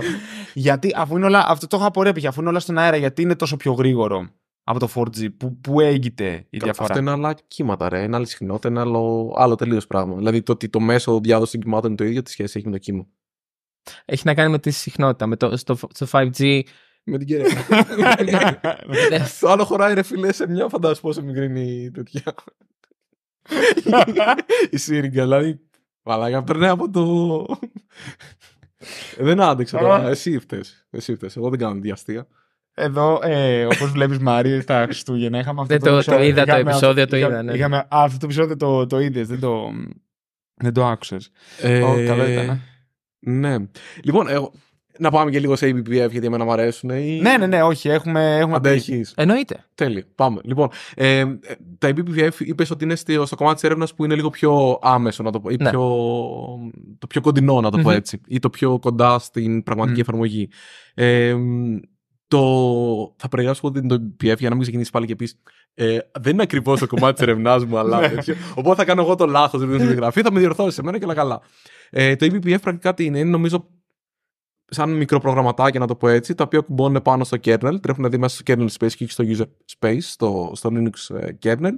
γιατί 0.53 0.91
αφού 0.95 1.15
είναι 1.15 1.25
όλα, 1.25 1.45
αυτό 1.47 1.67
το 1.67 1.75
έχω 1.77 1.85
απορία 1.85 2.13
πια, 2.13 2.29
αφού 2.29 2.39
είναι 2.39 2.49
όλα 2.49 2.59
στον 2.59 2.77
αέρα, 2.77 2.97
γιατί 2.97 3.21
είναι 3.21 3.35
τόσο 3.35 3.57
πιο 3.57 3.71
γρήγορο 3.73 4.29
από 4.63 4.79
το 4.79 4.89
4G, 4.95 5.27
που, 5.37 5.57
που 5.61 5.79
έγκυται 5.79 6.45
η 6.49 6.57
διαφορά; 6.57 6.87
Αυτό 6.87 6.99
είναι 6.99 7.11
άλλα 7.11 7.35
κύματα, 7.47 7.89
ρε. 7.89 8.01
Είναι 8.03 8.15
άλλη 8.15 8.27
συχνότητα, 8.27 8.69
είναι 8.69 8.79
άλλο, 8.79 9.33
άλλο 9.37 9.55
τελείως 9.55 9.87
πράγμα. 9.87 10.15
Δηλαδή 10.15 10.41
το 10.41 10.51
ότι 10.51 10.69
το 10.69 10.79
μέσο 10.79 11.19
διάδοσης 11.19 11.51
των 11.51 11.61
κυμάτων 11.61 11.87
είναι 11.87 11.97
το 11.97 12.03
ίδιο, 12.03 12.21
τι 12.21 12.31
σχέση 12.31 12.57
έχει 12.57 12.67
με 12.67 12.71
το 12.71 12.77
κύμα; 12.77 13.07
Έχει 14.05 14.21
να 14.25 14.33
κάνει 14.33 14.51
με 14.51 14.59
τη 14.59 14.71
συχνότητα. 14.71 15.27
Με 15.27 15.35
το, 15.35 15.57
στο, 15.57 15.77
στο 15.93 16.07
5G 16.11 16.61
Με 17.03 17.17
την 17.17 17.27
κυρία. 17.27 17.47
το 19.39 19.49
άλλο 19.49 19.65
χωράει 19.65 19.93
ρε 19.93 20.03
φίλε 20.03 20.33
σε 20.33 20.47
μια 20.47 20.67
φαντάσου 20.67 21.01
πόσο 21.01 21.21
μικρή 21.21 21.45
είναι 21.45 21.59
η 21.59 21.91
τέτοια. 21.91 22.21
η 24.71 24.77
σύριγγα, 24.77 25.23
δηλαδή. 25.23 25.59
Μαλάκα, 26.03 26.43
περνάει 26.43 26.69
από 26.69 26.89
το. 26.89 27.45
δεν 29.17 29.41
άντεξα 29.41 29.77
τώρα. 29.79 30.07
Εσύ 30.09 30.39
φταίς. 30.39 30.87
Εσύ 30.89 31.15
φταίς. 31.15 31.35
Εγώ 31.37 31.49
δεν 31.49 31.59
κάνω 31.59 31.79
διαστία. 31.79 32.27
Εδώ, 32.73 33.19
ε, 33.23 33.65
όπως 33.65 33.91
βλέπεις, 33.91 34.19
Μάρι, 34.19 34.63
τα 34.63 34.83
Χριστούγεννα 34.83 35.39
είχαμε 35.39 35.61
αυτό 35.61 35.73
Δεν 35.73 35.83
το- 35.83 35.89
το 35.89 35.95
επεισόδιο. 35.95 36.23
είδα 36.25 36.45
το 36.45 36.51
Είχαμε 36.55 36.69
επεισόδιο, 36.71 37.03
αυτό- 37.03 37.09
το 37.09 37.17
είδα, 37.17 37.27
είχαμε- 37.27 37.51
ναι. 37.51 37.57
είχαμε- 37.57 37.77
α, 37.77 37.87
αυτό 37.89 38.17
το 38.17 38.25
επεισόδιο 38.25 38.55
το, 38.57 38.87
το 38.87 38.99
είδες, 38.99 39.27
δεν 39.27 39.39
το, 39.39 39.69
δεν 40.53 40.73
το 40.73 40.85
άκουσες. 40.87 41.31
Ε, 41.61 41.81
Ω, 41.81 42.05
καλό 42.05 42.27
ήταν, 42.29 42.49
ε. 42.49 42.61
Ναι. 43.19 43.55
Λοιπόν, 44.03 44.27
εγώ, 44.29 44.51
να 44.97 45.11
πάμε 45.11 45.31
και 45.31 45.39
λίγο 45.39 45.55
σε 45.55 45.69
ABPF 45.69 45.89
γιατί 46.11 46.25
εμένα 46.25 46.43
μου 46.43 46.51
αρέσουν. 46.51 46.89
Ή... 46.89 47.19
Ναι, 47.21 47.37
ναι, 47.37 47.47
ναι, 47.47 47.63
όχι, 47.63 47.89
έχουμε. 47.89 48.37
έχουμε 48.37 48.59
πει. 48.61 48.69
Αντέχεις. 48.69 49.13
εννοείται. 49.17 49.65
Τέλεια. 49.75 50.03
Πάμε. 50.15 50.39
Λοιπόν, 50.43 50.69
ε, 50.95 51.19
ε, 51.19 51.25
τα 51.77 51.89
BBVF 51.89 52.29
είπες 52.39 52.69
ότι 52.71 52.83
είναι 52.83 52.95
στο, 52.95 53.25
στο 53.25 53.35
κομμάτι 53.35 53.55
της 53.55 53.63
έρευνας 53.63 53.93
που 53.93 54.05
είναι 54.05 54.15
λίγο 54.15 54.29
πιο 54.29 54.79
άμεσο, 54.81 55.23
να 55.23 55.31
το 55.31 55.39
πω, 55.39 55.49
ή 55.49 55.55
Ναι. 55.59 55.69
πιο, 55.69 55.81
το 56.99 57.07
πιο 57.07 57.21
κοντινό, 57.21 57.61
να 57.61 57.71
το 57.71 57.77
πω 57.77 57.89
Μμμ. 57.89 57.95
έτσι, 57.95 58.21
ή 58.27 58.39
το 58.39 58.49
πιο 58.49 58.79
κοντά 58.79 59.19
στην 59.19 59.63
πραγματική 59.63 59.97
Μμ. 59.97 60.01
εφαρμογή. 60.01 60.49
Ε, 60.93 61.35
το... 62.27 62.39
Θα 63.17 63.27
περιγράψω 63.27 63.61
ότι 63.67 63.79
είναι 63.79 63.87
το 63.87 63.95
BBVF 63.95 64.37
για 64.37 64.49
να 64.49 64.55
μην 64.55 64.61
ξεκινήσει 64.61 64.91
πάλι 64.91 65.05
και 65.05 65.15
πεις. 65.15 65.39
Ε, 65.73 65.97
δεν 66.19 66.33
είναι 66.33 66.41
ακριβώς 66.41 66.79
το 66.79 66.87
κομμάτι 66.87 67.13
της 67.13 67.21
ερευνάς 67.27 67.65
μου, 67.65 67.77
αλλά. 67.77 67.99
Ναι. 67.99 68.07
τέτοιο. 68.09 68.35
Οπότε 68.55 68.75
θα 68.75 68.85
κάνω 68.85 69.01
εγώ 69.01 69.15
το 69.15 69.25
λάθος 69.25 69.61
στην 69.61 69.77
περιγραφή, 69.77 70.21
θα 70.21 70.31
με 70.31 70.39
διορθώσεις 70.39 70.73
σε 70.73 70.83
μένα 70.83 70.97
και 70.97 71.03
όλα 71.05 71.13
καλά. 71.13 71.41
Ε, 71.89 72.15
το 72.15 72.25
EBPF 72.25 72.61
πρακτικά 72.61 72.93
τι 72.93 73.05
είναι, 73.05 73.19
είναι 73.19 73.29
νομίζω 73.29 73.69
σαν 74.65 74.91
μικροπρογραμματάκια, 74.91 75.79
να 75.79 75.87
το 75.87 75.95
πω 75.95 76.07
έτσι, 76.07 76.35
τα 76.35 76.43
οποία 76.43 76.59
κουμπώνουν 76.59 77.01
πάνω 77.01 77.23
στο 77.23 77.37
kernel, 77.43 77.77
τρέχουν 77.81 77.95
δηλαδή 77.95 78.17
μέσα 78.17 78.35
στο 78.35 78.53
kernel 78.53 78.67
space 78.67 78.91
και 78.91 79.03
όχι 79.03 79.11
στο 79.11 79.23
user 79.27 79.45
space, 79.79 80.01
στο, 80.01 80.51
στο 80.55 80.69
Linux 80.73 81.15
ε, 81.15 81.27
kernel 81.43 81.73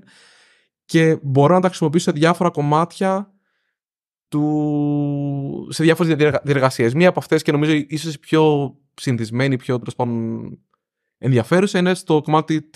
και 0.86 1.20
μπορώ 1.22 1.54
να 1.54 1.62
τα 1.62 1.68
χρησιμοποιήσω 1.68 2.12
σε 2.12 2.18
διάφορα 2.20 2.50
κομμάτια 2.50 3.34
του... 4.28 5.68
σε 5.70 5.84
διάφορες 5.84 6.16
διεργασίες. 6.44 6.94
Μία 6.94 7.10
από 7.10 7.20
αυτές 7.20 7.42
και 7.42 7.52
νομίζω 7.52 7.72
ίσως 7.88 8.14
η 8.14 8.20
πιο 8.20 8.76
συνηθισμένη, 8.94 9.58
πιο 9.58 9.78
τέλος 9.78 9.96
πάντων 9.96 10.60
ενδιαφέρουσα 11.18 11.80
είναι 11.80 11.94
στο 11.94 12.22
κομμάτι 12.22 12.70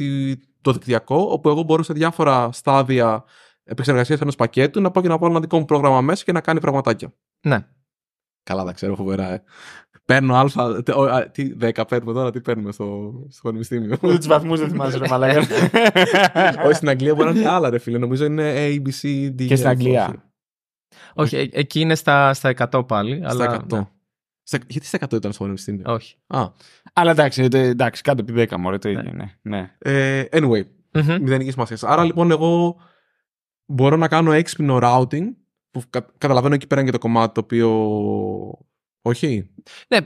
το 0.61 0.71
δικτυακό, 0.71 1.27
όπου 1.31 1.49
εγώ 1.49 1.63
μπορώ 1.63 1.83
σε 1.83 1.93
διάφορα 1.93 2.51
στάδια 2.51 3.23
επεξεργασίας 3.63 4.21
ενός 4.21 4.35
πακέτου 4.35 4.81
να 4.81 4.91
πάω 4.91 5.03
και 5.03 5.09
να 5.09 5.17
βάλω 5.17 5.31
ένα 5.31 5.41
δικό 5.41 5.59
μου 5.59 5.65
πρόγραμμα 5.65 6.01
μέσα 6.01 6.23
και 6.23 6.31
να 6.31 6.41
κάνει 6.41 6.59
πραγματάκια. 6.59 7.13
Ναι. 7.45 7.65
Καλά, 8.43 8.63
τα 8.63 8.71
ξέρω 8.73 8.95
φοβερά. 8.95 9.31
Ε. 9.33 9.43
Παίρνω 10.05 10.35
αλφα. 10.35 10.83
τε- 10.83 10.95
ο, 10.95 11.03
α, 11.03 11.29
Τι 11.29 11.53
10 11.61 11.81
παίρνουμε 11.87 12.13
τώρα, 12.13 12.31
τι 12.31 12.41
παίρνουμε 12.41 12.71
στο, 12.71 13.13
στο 13.29 13.41
πανεπιστήμιο; 13.41 13.97
Ούτε 14.01 14.17
τους 14.17 14.27
βαθμούς 14.27 14.59
δεν 14.59 14.69
θυμάσαι, 14.69 14.97
ρε 14.97 15.07
μαλάκα. 15.07 15.39
όχι 16.65 16.73
στην 16.73 16.89
Αγγλία 16.89 17.15
μπορεί 17.15 17.33
να 17.33 17.39
είναι 17.39 17.49
άλλα, 17.49 17.69
ρε 17.69 17.77
φίλε. 17.77 17.97
Νομίζω 17.97 18.25
είναι 18.25 18.53
A, 18.55 18.75
B, 18.75 18.87
C, 19.01 19.07
D. 19.31 19.45
Και 19.47 19.55
στην 19.55 19.67
F, 19.67 19.69
Αγγλία. 19.69 20.05
όχι. 20.05 20.19
Όχι, 21.13 21.35
ε- 21.35 21.59
εκεί 21.59 21.79
είναι 21.79 21.95
στα, 21.95 22.33
στα 22.33 22.53
100 22.71 22.87
πάλι. 22.87 23.17
Στα 23.17 23.29
αλλά, 23.29 23.61
100. 23.69 23.73
ναι. 23.73 23.87
Στα- 24.43 24.59
γιατί 24.67 24.85
στα 24.87 24.97
100 25.09 25.13
ήταν 25.15 25.31
στο 25.31 25.43
πανεπιστήμιο; 25.43 25.83
Όχι. 25.93 26.15
Α, 26.27 26.45
Αλλά 26.93 27.11
εντάξει, 27.11 27.47
ε, 27.51 27.57
εντάξει, 27.59 28.01
κάτω 28.01 28.21
από 28.21 28.33
10 28.35 28.57
μωρέ, 28.57 28.77
το 28.77 28.89
ίδιο 28.89 29.09
είναι. 29.13 29.39
Ναι. 29.41 29.71
ε, 29.77 30.23
anyway, 30.31 30.61
Μμμ. 30.91 31.15
μηδενικής 31.21 31.53
σημασία. 31.53 31.77
Άρα 31.81 32.03
λοιπόν 32.03 32.31
εγώ 32.31 32.75
μπορώ 33.65 33.95
να 33.95 34.07
κάνω 34.07 34.31
έξυπνο 34.31 34.79
routing 34.81 35.23
που 35.79 35.83
κα- 35.89 36.05
καταλαβαίνω 36.17 36.53
εκεί 36.53 36.67
πέρα 36.67 36.81
είναι 36.81 36.89
και 36.89 36.97
το 36.97 37.03
κομμάτι 37.03 37.33
το 37.33 37.39
οποίο. 37.43 37.69
Όχι; 39.01 39.49
Ναι, 39.87 39.99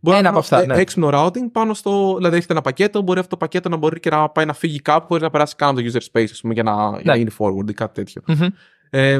Μπορώ 0.00 0.16
Ένα 0.16 0.22
να 0.24 0.28
από 0.30 0.38
αυτά, 0.38 0.58
κάνω, 0.60 0.72
ε, 0.72 0.76
ναι. 0.76 0.82
έξυπνο 0.82 1.08
routing 1.12 1.50
πάνω 1.52 1.74
στο. 1.74 2.14
Δηλαδή 2.16 2.36
έχετε 2.36 2.52
ένα 2.52 2.62
πακέτο, 2.62 3.02
μπορεί 3.02 3.18
αυτό 3.18 3.30
το 3.30 3.36
πακέτο 3.36 3.68
να 3.68 3.76
μπορεί 3.76 4.00
και 4.00 4.10
να 4.10 4.28
πάει 4.28 4.44
να 4.44 4.52
φύγει 4.52 4.80
κάπου 4.80 5.06
χωρίς 5.06 5.22
να 5.22 5.30
περάσει 5.30 5.56
καν 5.56 5.68
από 5.68 5.80
το 5.82 5.86
user 5.92 6.00
space, 6.12 6.26
ας 6.30 6.40
πούμε, 6.40 6.52
για 6.54 6.62
να, 6.62 6.72
για 6.72 7.00
να 7.04 7.12
Ναι. 7.12 7.18
γίνει 7.18 7.30
forward 7.38 7.70
ή 7.70 7.72
κάτι 7.72 7.94
τέτοιο. 7.94 8.22
μμμ. 8.26 8.46
Ε, 8.90 9.18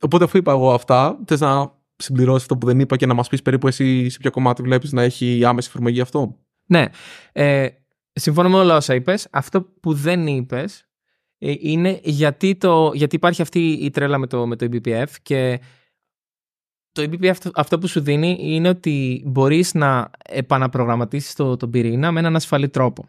οπότε 0.00 0.24
αφού 0.24 0.36
είπα 0.36 0.52
εγώ 0.52 0.72
αυτά, 0.72 1.18
θες 1.26 1.40
να 1.40 1.72
συμπληρώσεις 1.96 2.42
αυτό 2.42 2.56
που 2.56 2.66
δεν 2.66 2.80
είπα 2.80 2.96
και 2.96 3.06
να 3.06 3.14
μας 3.14 3.28
πεις 3.28 3.42
περίπου 3.42 3.66
εσύ 3.66 4.08
σε 4.08 4.18
ποιο 4.18 4.30
κομμάτι 4.30 4.62
βλέπεις 4.62 4.92
να 4.92 5.02
έχει 5.02 5.44
άμεση 5.44 5.68
εφαρμογή 5.68 6.00
αυτό; 6.00 6.36
Ναι. 6.66 6.84
Ε, 7.32 7.66
συμφωνώ 8.12 8.48
με 8.48 8.56
όλα 8.58 8.76
όσα 8.76 8.94
είπες. 8.94 9.28
Αυτό 9.30 9.62
που 9.62 9.92
δεν 9.94 10.26
είπες 10.26 10.88
είναι 11.40 12.00
γιατί, 12.02 12.56
το, 12.56 12.90
γιατί 12.94 13.16
υπάρχει 13.16 13.42
αυτή 13.42 13.70
η 13.72 13.90
τρέλα 13.90 14.18
με 14.18 14.26
το, 14.26 14.46
με 14.46 14.56
το 14.56 14.66
eBPF 14.72 15.06
και 15.22 15.60
το 16.92 17.02
eBPF 17.02 17.26
αυτό- 17.26 17.50
αυτό 17.54 17.78
που 17.78 17.86
σου 17.86 18.00
δίνει 18.00 18.36
είναι 18.40 18.68
ότι 18.68 19.22
μπορείς 19.26 19.74
να 19.74 20.10
επαναπρογραμματίσεις 20.28 21.34
το, 21.34 21.56
τον 21.56 21.70
πυρήνα 21.70 22.12
με 22.12 22.20
έναν 22.20 22.36
ασφαλή 22.36 22.68
τρόπο. 22.68 23.04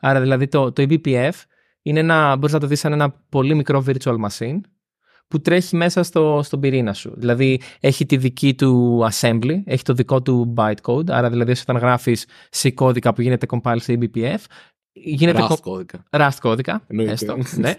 Άρα 0.00 0.20
δηλαδή 0.20 0.48
το, 0.48 0.72
το 0.72 0.86
eBPF 0.88 1.30
είναι 1.82 2.00
ένα, 2.00 2.36
μπορείς 2.36 2.52
να 2.52 2.60
το 2.60 2.66
δεις 2.66 2.78
σαν 2.80 2.92
ένα 2.92 3.10
πολύ 3.28 3.54
μικρό 3.54 3.84
virtual 3.86 4.16
machine 4.28 4.60
που 5.28 5.40
τρέχει 5.40 5.76
μέσα 5.76 6.02
στο, 6.02 6.40
στον 6.42 6.60
πυρήνα 6.60 6.92
σου. 6.94 7.12
Δηλαδή 7.16 7.60
έχει 7.80 8.06
τη 8.06 8.16
δική 8.16 8.54
του 8.54 9.00
assembly, 9.12 9.60
έχει 9.64 9.82
το 9.82 9.92
δικό 9.92 10.22
του 10.22 10.54
bytecode, 10.56 11.10
άρα 11.10 11.30
δηλαδή 11.30 11.52
όταν 11.60 11.76
γράφεις 11.76 12.26
σε 12.50 12.70
κώδικα 12.70 13.12
που 13.14 13.22
γίνεται 13.22 13.46
compile 13.50 13.76
σε 13.80 13.98
eBPF, 14.00 14.38
γίνεται 14.92 15.42
Rust 15.48 15.52
co- 15.52 15.60
κώδικα. 15.60 16.02
Rust 16.10 16.36
κώδικα, 16.40 16.84
Εννοείται. 16.86 17.12
έστω, 17.12 17.36
ναι. 17.56 17.74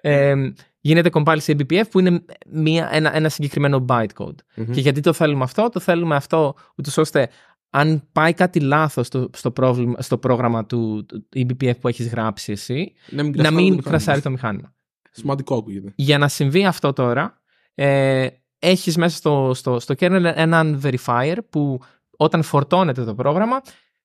Ε, 0.00 0.34
γίνεται 0.80 1.10
compile 1.12 1.40
σε 1.40 1.52
eBPF 1.58 1.82
που 1.90 2.00
είναι 2.00 2.24
μια, 2.50 2.88
ένα, 2.92 3.16
ένα 3.16 3.28
συγκεκριμένο 3.28 3.84
bytecode. 3.88 4.34
Μμμ. 4.56 4.70
Και 4.72 4.80
γιατί 4.80 5.00
το 5.00 5.12
θέλουμε 5.12 5.44
αυτό, 5.44 5.68
το 5.68 5.80
θέλουμε 5.80 6.14
αυτό 6.16 6.54
ούτως 6.76 6.96
ώστε 6.96 7.28
αν 7.70 8.08
πάει 8.12 8.32
κάτι 8.32 8.60
λάθος 8.60 9.06
στο, 9.06 9.30
στο, 9.32 9.50
πρόβλημα, 9.50 10.00
στο 10.02 10.18
πρόγραμμα 10.18 10.66
του, 10.66 11.06
του 11.06 11.28
eBPF 11.36 11.78
που 11.80 11.88
έχεις 11.88 12.08
γράψει 12.08 12.52
εσύ, 12.52 12.92
Να 13.10 13.22
μην, 13.22 13.32
να 13.36 13.42
κρασάρει 13.42 13.50
το 13.50 13.54
μην 13.54 13.64
μηχάνημα. 13.64 13.90
κρασάρει 13.90 14.20
το 14.20 14.30
μηχάνημα. 14.30 14.74
Σημαντικό 15.10 15.56
ακούγεται. 15.56 15.92
Για 15.96 16.18
να 16.18 16.28
συμβεί 16.28 16.64
αυτό 16.66 16.92
τώρα, 16.92 17.40
ε, 17.74 18.26
έχεις 18.58 18.96
μέσα 18.96 19.16
στο, 19.16 19.50
στο, 19.54 19.80
στο 19.80 19.94
kernel 19.98 20.32
έναν 20.34 20.80
verifier 20.84 21.36
που 21.50 21.80
όταν 22.16 22.42
φορτώνεται 22.42 23.04
το 23.04 23.14
πρόγραμμα, 23.14 23.60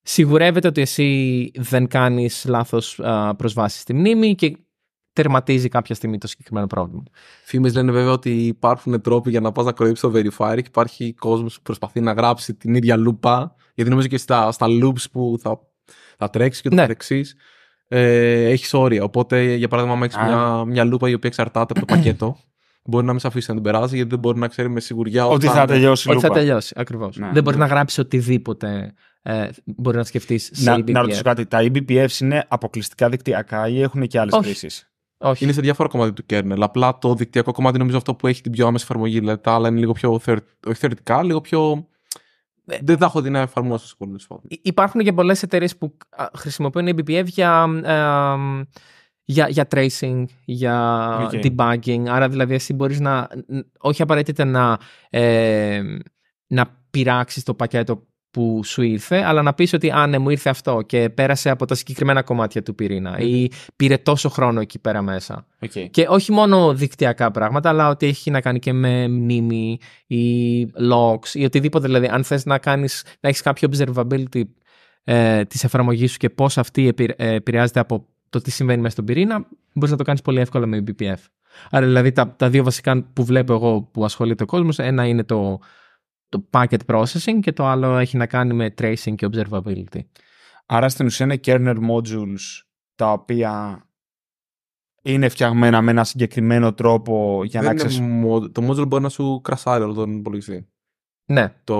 σιγουρεύεται 0.09 0.67
ότι 0.67 0.81
εσύ 0.81 1.51
δεν 1.55 1.87
κάνεις 1.87 2.45
λάθος 2.47 2.99
α, 2.99 3.35
προσβάσεις 3.35 3.81
στη 3.81 3.93
μνήμη 3.93 4.35
και 4.35 4.57
τερματίζει 5.13 5.67
κάποια 5.69 5.95
στιγμή 5.95 6.17
το 6.17 6.27
συγκεκριμένο 6.27 6.67
πρόβλημα. 6.67 7.03
Φήμες 7.43 7.73
λένε 7.73 7.91
βέβαια 7.91 8.11
ότι 8.11 8.29
υπάρχουν 8.45 9.01
τρόποι 9.01 9.29
για 9.29 9.39
να 9.39 9.51
πας 9.51 9.65
να 9.65 9.71
κοροϊδέψει 9.71 10.01
το 10.01 10.11
verifier 10.37 10.55
και 10.55 10.63
υπάρχει 10.67 11.13
κόσμος 11.13 11.55
που 11.55 11.61
προσπαθεί 11.61 11.99
να 12.01 12.11
γράψει 12.11 12.53
την 12.53 12.75
ίδια 12.75 12.95
λούπα. 12.97 13.55
Γιατί 13.73 13.89
νομίζω 13.89 14.07
και 14.07 14.17
στα, 14.17 14.51
στα 14.51 14.65
loops 14.69 15.03
που 15.11 15.35
θα, 15.41 15.59
θα 16.17 16.29
τρέξεις 16.29 16.61
και 16.61 16.69
το 16.69 16.75
Ναι. 16.75 16.81
καθεξής. 16.81 17.35
Ε, 17.87 18.45
έχεις 18.49 18.73
όρια. 18.73 19.03
Οπότε, 19.03 19.53
για 19.55 19.67
παράδειγμα, 19.67 19.97
αν 19.97 20.03
έχεις 20.03 20.17
Α. 20.17 20.25
μια, 20.25 20.65
μια 20.65 20.83
λούπα 20.83 21.09
η 21.09 21.13
οποία 21.13 21.29
εξαρτάται 21.29 21.73
από 21.79 21.85
το 21.85 21.93
πακέτο, 21.93 22.37
μπορεί 22.83 23.05
να 23.05 23.11
μην 23.11 23.19
σε 23.19 23.27
αφήσει 23.27 23.49
να 23.49 23.55
την 23.55 23.63
περάσει 23.63 23.95
γιατί 23.95 24.09
δεν 24.09 24.19
μπορεί 24.19 24.39
να 24.39 24.47
ξέρει 24.47 24.69
με 24.69 24.79
σιγουριά 24.79 25.25
Ότι 25.27 25.45
όταν- 25.47 25.57
θα 25.59 25.65
τελειώσει 25.65 26.09
η 26.09 26.11
Ότι 26.11 26.21
θα 26.21 26.27
λούπα. 26.27 26.39
τελειώσει, 26.39 26.73
ακριβώς. 26.77 27.17
Ναι. 27.17 27.29
δεν 27.33 27.43
μπορεί 27.43 27.57
να 27.57 27.65
γράψει 27.65 27.99
οτιδήποτε 28.01 28.93
ε, 29.29 29.49
μπορεί 29.65 29.97
να 29.97 30.03
σκεφτείς 30.03 30.49
σε 30.53 30.69
Να, 30.71 30.77
eBPF. 30.77 30.91
να 30.91 31.01
ρωτήσω 31.01 31.21
κάτι. 31.21 31.45
Τα 31.45 31.59
EBPFs 31.61 32.19
είναι 32.21 32.45
αποκλειστικά 32.47 33.09
δικτυακά 33.09 33.67
ή 33.67 33.81
έχουν 33.81 34.07
και 34.07 34.19
άλλες 34.19 34.33
Όχι. 34.33 34.43
χρήσεις; 34.43 34.91
Όχι. 35.17 35.43
Είναι 35.43 35.53
σε 35.53 35.61
διάφορα 35.61 35.89
κομμάτια 35.89 36.13
του 36.13 36.25
kernel. 36.29 36.57
Απλά 36.59 36.97
το 36.97 37.13
δικτυακό 37.15 37.51
κομμάτι 37.51 37.77
νομίζω 37.77 37.97
αυτό 37.97 38.15
που 38.15 38.27
έχει 38.27 38.41
την 38.41 38.51
πιο 38.51 38.67
άμεση 38.67 38.83
εφαρμογή. 38.83 39.19
Δηλαδή 39.19 39.41
τα 39.41 39.53
άλλα 39.53 39.67
είναι 39.67 39.79
λίγο 39.79 39.91
πιο 39.91 40.19
θεωρ... 40.19 40.37
όχι 40.67 40.79
θεωρητικά, 40.79 41.23
λίγο 41.23 41.41
πιο. 41.41 41.87
Ε, 42.65 42.77
Δεν 42.81 42.97
τα 42.97 43.05
έχω 43.05 43.21
δει 43.21 43.29
να 43.29 43.39
εφαρμόζω 43.39 43.85
σε 43.85 43.91
σχολείο. 43.91 44.17
Υ- 44.47 44.65
Υπάρχουν 44.67 45.01
και 45.01 45.13
πολλές 45.13 45.43
εταιρείες 45.43 45.77
που 45.77 45.97
α, 46.09 46.25
χρησιμοποιούν 46.37 46.87
eBPF 46.87 47.25
για, 47.25 47.65
ε, 47.83 48.65
για, 49.23 49.47
για 49.49 49.67
tracing, 49.71 50.23
για 50.45 51.07
Οκ. 51.23 51.31
debugging. 51.43 52.03
Άρα 52.07 52.29
δηλαδή 52.29 52.53
εσύ 52.53 52.73
μπορείς 52.73 52.99
να, 52.99 53.27
ν- 53.47 53.65
όχι 53.79 54.01
απαραίτητα 54.01 54.45
να, 54.45 54.77
ε, 55.09 55.81
να 56.47 56.81
πειράξεις 56.89 57.43
το 57.43 57.53
πακέτο 57.53 58.07
που 58.37 58.63
σου 58.63 58.81
ήρθε, 58.81 59.23
αλλά 59.23 59.41
να 59.41 59.53
πεις 59.53 59.73
ότι 59.73 59.91
«Α, 59.91 60.07
ναι, 60.07 60.17
μου 60.17 60.29
ήρθε 60.29 60.49
αυτό 60.49 60.81
και 60.81 61.09
πέρασε 61.09 61.49
από 61.49 61.65
τα 61.65 61.75
συγκεκριμένα 61.75 62.21
κομμάτια 62.23 62.63
του 62.63 62.75
πυρήνα» 62.75 63.19
ή 63.19 63.49
«Πήρε 63.75 63.97
τόσο 63.97 64.29
χρόνο 64.29 64.59
εκεί 64.59 64.79
πέρα 64.79 65.01
μέσα». 65.01 65.47
Okay. 65.65 65.87
Και 65.91 66.05
όχι 66.09 66.31
μόνο 66.31 66.73
δικτυακά 66.73 67.31
πράγματα, 67.31 67.69
αλλά 67.69 67.89
ότι 67.89 68.05
έχει 68.05 68.31
να 68.31 68.41
κάνει 68.41 68.59
και 68.59 68.73
με 68.73 69.07
μνήμη 69.07 69.79
ή 70.07 70.63
logs 70.91 71.33
ή 71.33 71.45
οτιδήποτε. 71.45 71.85
Δηλαδή, 71.85 72.07
αν 72.07 72.23
θες 72.23 72.45
να, 72.45 72.57
κάνεις, 72.57 73.03
να 73.19 73.29
έχεις 73.29 73.41
κάποιο 73.41 73.69
observability 73.71 74.41
ε, 75.03 75.43
της 75.45 75.63
εφαρμογής 75.63 76.11
σου 76.11 76.17
και 76.17 76.29
πώς 76.29 76.57
αυτή 76.57 76.87
επηρε- 76.87 77.21
ε, 77.21 77.33
επηρεάζεται 77.33 77.79
από 77.79 78.05
το 78.29 78.41
τι 78.41 78.51
συμβαίνει 78.51 78.81
μέσα 78.81 78.93
στον 78.93 79.05
πυρήνα, 79.05 79.45
μπορείς 79.73 79.91
να 79.91 79.97
το 79.97 80.03
κάνεις 80.03 80.21
πολύ 80.21 80.39
εύκολα 80.39 80.65
με 80.65 80.83
BPF. 80.87 81.21
Άρα, 81.69 81.85
δηλαδή, 81.85 82.11
τα, 82.11 82.35
τα 82.37 82.49
δύο 82.49 82.63
βασικά 82.63 83.03
που 83.13 83.25
βλέπω 83.25 83.53
εγώ 83.53 83.81
που 83.81 84.05
ασχολείται 84.05 84.43
ο 84.43 84.45
κόσμος, 84.45 84.79
ένα 84.79 85.05
είναι 85.05 85.23
το, 85.23 85.59
το 86.29 86.49
packet 86.51 86.79
processing 86.85 87.39
και 87.41 87.53
το 87.53 87.65
άλλο 87.65 87.97
έχει 87.97 88.17
να 88.17 88.25
κάνει 88.25 88.53
με 88.53 88.73
tracing 88.77 89.15
και 89.15 89.29
observability. 89.31 89.99
Άρα 90.65 90.89
στην 90.89 91.05
ουσία 91.05 91.25
είναι 91.25 91.39
kernel 91.45 91.77
modules 91.89 92.63
τα 92.95 93.11
οποία 93.11 93.81
είναι 95.01 95.29
φτιαγμένα 95.29 95.81
με 95.81 95.91
ένα 95.91 96.03
συγκεκριμένο 96.03 96.73
τρόπο 96.73 97.43
για 97.43 97.61
να 97.61 97.67
Δεν 97.67 97.75
ξέρεις... 97.75 97.97
είναι 97.97 98.27
mod- 98.27 98.51
Το 98.51 98.69
module 98.69 98.87
μπορεί 98.87 99.03
να 99.03 99.09
σου 99.09 99.41
κρασάρει 99.43 99.83
όλο 99.83 99.93
τον 99.93 100.17
υπολογιστή. 100.17 100.67
Ναι, 101.29 101.53
Το... 101.63 101.75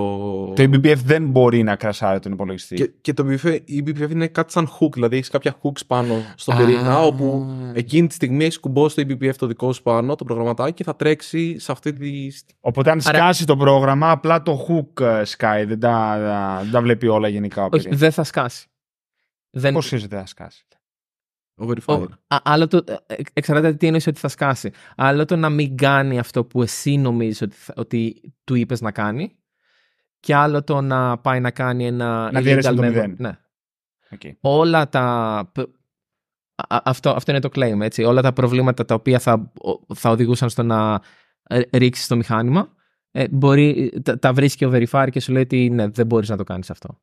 Το 0.55 0.63
EBPF 0.63 0.95
δεν 0.95 1.29
μπορεί 1.29 1.63
να 1.63 1.75
κρασάρει 1.75 2.19
τον 2.19 2.31
υπολογιστή. 2.31 2.75
Και, 2.75 2.91
και 3.01 3.13
το 3.13 3.25
BPF, 3.29 3.59
η 3.65 3.83
BPF 3.87 4.09
είναι 4.09 4.27
κάτι 4.27 4.51
σαν 4.51 4.67
hook, 4.79 4.91
δηλαδή 4.93 5.15
έχεις 5.15 5.29
κάποια 5.29 5.55
hooks 5.61 5.85
πάνω 5.87 6.13
στον 6.35 6.55
Α. 6.55 6.57
πυρήνα, 6.57 7.01
όπου 7.01 7.47
εκείνη 7.73 8.07
τη 8.07 8.13
στιγμή 8.13 8.43
έχεις 8.43 8.59
κουμπώσει 8.59 9.05
το 9.05 9.15
EBPF 9.19 9.35
το 9.35 9.47
δικό 9.47 9.73
σου 9.73 9.81
πάνω, 9.81 10.15
το 10.15 10.23
προγραμματάκι, 10.23 10.73
και 10.73 10.83
θα 10.83 10.95
τρέξει 10.95 11.59
σε 11.59 11.71
αυτή 11.71 11.93
τη. 11.93 12.27
Οπότε 12.59 12.91
αν 12.91 13.01
Άρα- 13.05 13.17
σκάσει 13.17 13.45
το 13.45 13.57
πρόγραμμα, 13.57 14.11
απλά 14.11 14.41
το 14.41 14.65
hook 14.69 15.01
ε, 15.05 15.23
σκάει, 15.23 15.65
δεν 15.65 15.79
τα, 15.79 16.17
δεν 16.63 16.71
τα 16.71 16.81
βλέπει 16.81 17.07
όλα 17.07 17.27
γενικά 17.27 17.61
ο 17.61 17.65
όχι, 17.65 17.75
πυρήνας. 17.77 17.99
δεν 17.99 18.11
θα 18.11 18.23
σκάσει. 18.23 18.67
Δεν, 19.49 19.73
Πώς 19.73 19.91
είναι 19.91 20.05
δεν 20.07 20.19
θα 20.19 20.25
σκάσει; 20.25 20.65
Ο 21.57 21.65
verifier. 21.69 21.99
Ο- 21.99 22.13
α- 22.27 22.41
άλλο 22.43 22.67
το, 22.67 22.83
ε, 23.07 23.15
εξαρτάται 23.33 23.73
τι 23.73 23.85
εννοείς 23.85 24.07
ότι 24.07 24.19
θα 24.19 24.27
σκάσει. 24.27 24.71
Άλλο 24.95 25.25
το 25.25 25.35
να 25.35 25.49
μην 25.49 25.77
κάνει 25.77 26.19
αυτό 26.19 26.45
που 26.45 26.61
εσύ 26.61 26.97
νομίζεις 26.97 27.41
ότι, 27.41 27.55
θα- 27.55 27.73
ότι 27.77 28.21
του 28.43 28.55
είπες 28.55 28.81
να 28.81 28.91
κάνει 28.91 29.35
και 30.19 30.35
άλλο 30.35 30.63
το 30.63 30.81
να 30.81 31.17
πάει 31.17 31.39
να 31.39 31.51
κάνει 31.51 31.85
ένα 31.85 32.31
Να 32.31 32.41
διαιρέσει 32.41 32.69
illegal 32.71 32.75
το 32.75 32.81
network. 32.81 32.85
μηδέν. 32.87 33.15
Ναι. 33.19 33.37
Okay. 34.17 34.31
Όλα 34.41 34.89
τα... 34.89 35.49
π- 35.53 35.59
α- 36.55 36.81
αυτό, 36.83 37.09
αυτό 37.09 37.31
είναι 37.31 37.39
το 37.39 37.49
claim, 37.55 37.79
έτσι. 37.81 38.03
Όλα 38.03 38.21
τα 38.21 38.33
προβλήματα 38.33 38.85
τα 38.85 38.95
οποία 38.95 39.19
θα, 39.19 39.51
ο- 39.61 39.95
θα 39.95 40.09
οδηγούσαν 40.09 40.49
στο 40.49 40.63
να 40.63 41.01
ρίξεις 41.71 42.07
το 42.07 42.15
μηχάνημα 42.15 42.71
ε, 43.11 43.27
μπορεί, 43.31 43.93
τα, 44.03 44.19
τα 44.19 44.33
βρίσκει 44.33 44.65
ο 44.65 44.71
verifier 44.73 45.07
και 45.11 45.19
σου 45.19 45.31
λέει 45.31 45.41
ότι 45.41 45.69
ναι, 45.69 45.87
δεν 45.87 46.05
μπορείς 46.05 46.29
να 46.29 46.37
το 46.37 46.43
κάνεις 46.43 46.69
αυτό. 46.69 47.01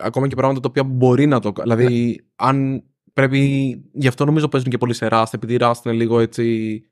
Ακόμα 0.00 0.28
και 0.28 0.34
πράγματα 0.34 0.60
τα 0.60 0.68
οποία 0.68 0.84
μπορεί 0.84 1.26
να 1.26 1.40
το 1.40 1.52
κάνει. 1.52 1.74
Δηλαδή, 1.74 2.20
αν 2.36 2.84
πρέπει. 3.20 3.82
Γι' 3.92 4.08
αυτό 4.08 4.24
νομίζω 4.24 4.48
παίζουν 4.48 4.70
και 4.70 4.78
πολύ 4.78 4.94
σε 4.94 5.08
Rust, 5.10 5.30
επειδή 5.30 5.56
Rust 5.60 5.84
είναι 5.84 5.94
λίγο 5.94 6.20
έτσι. 6.20 6.82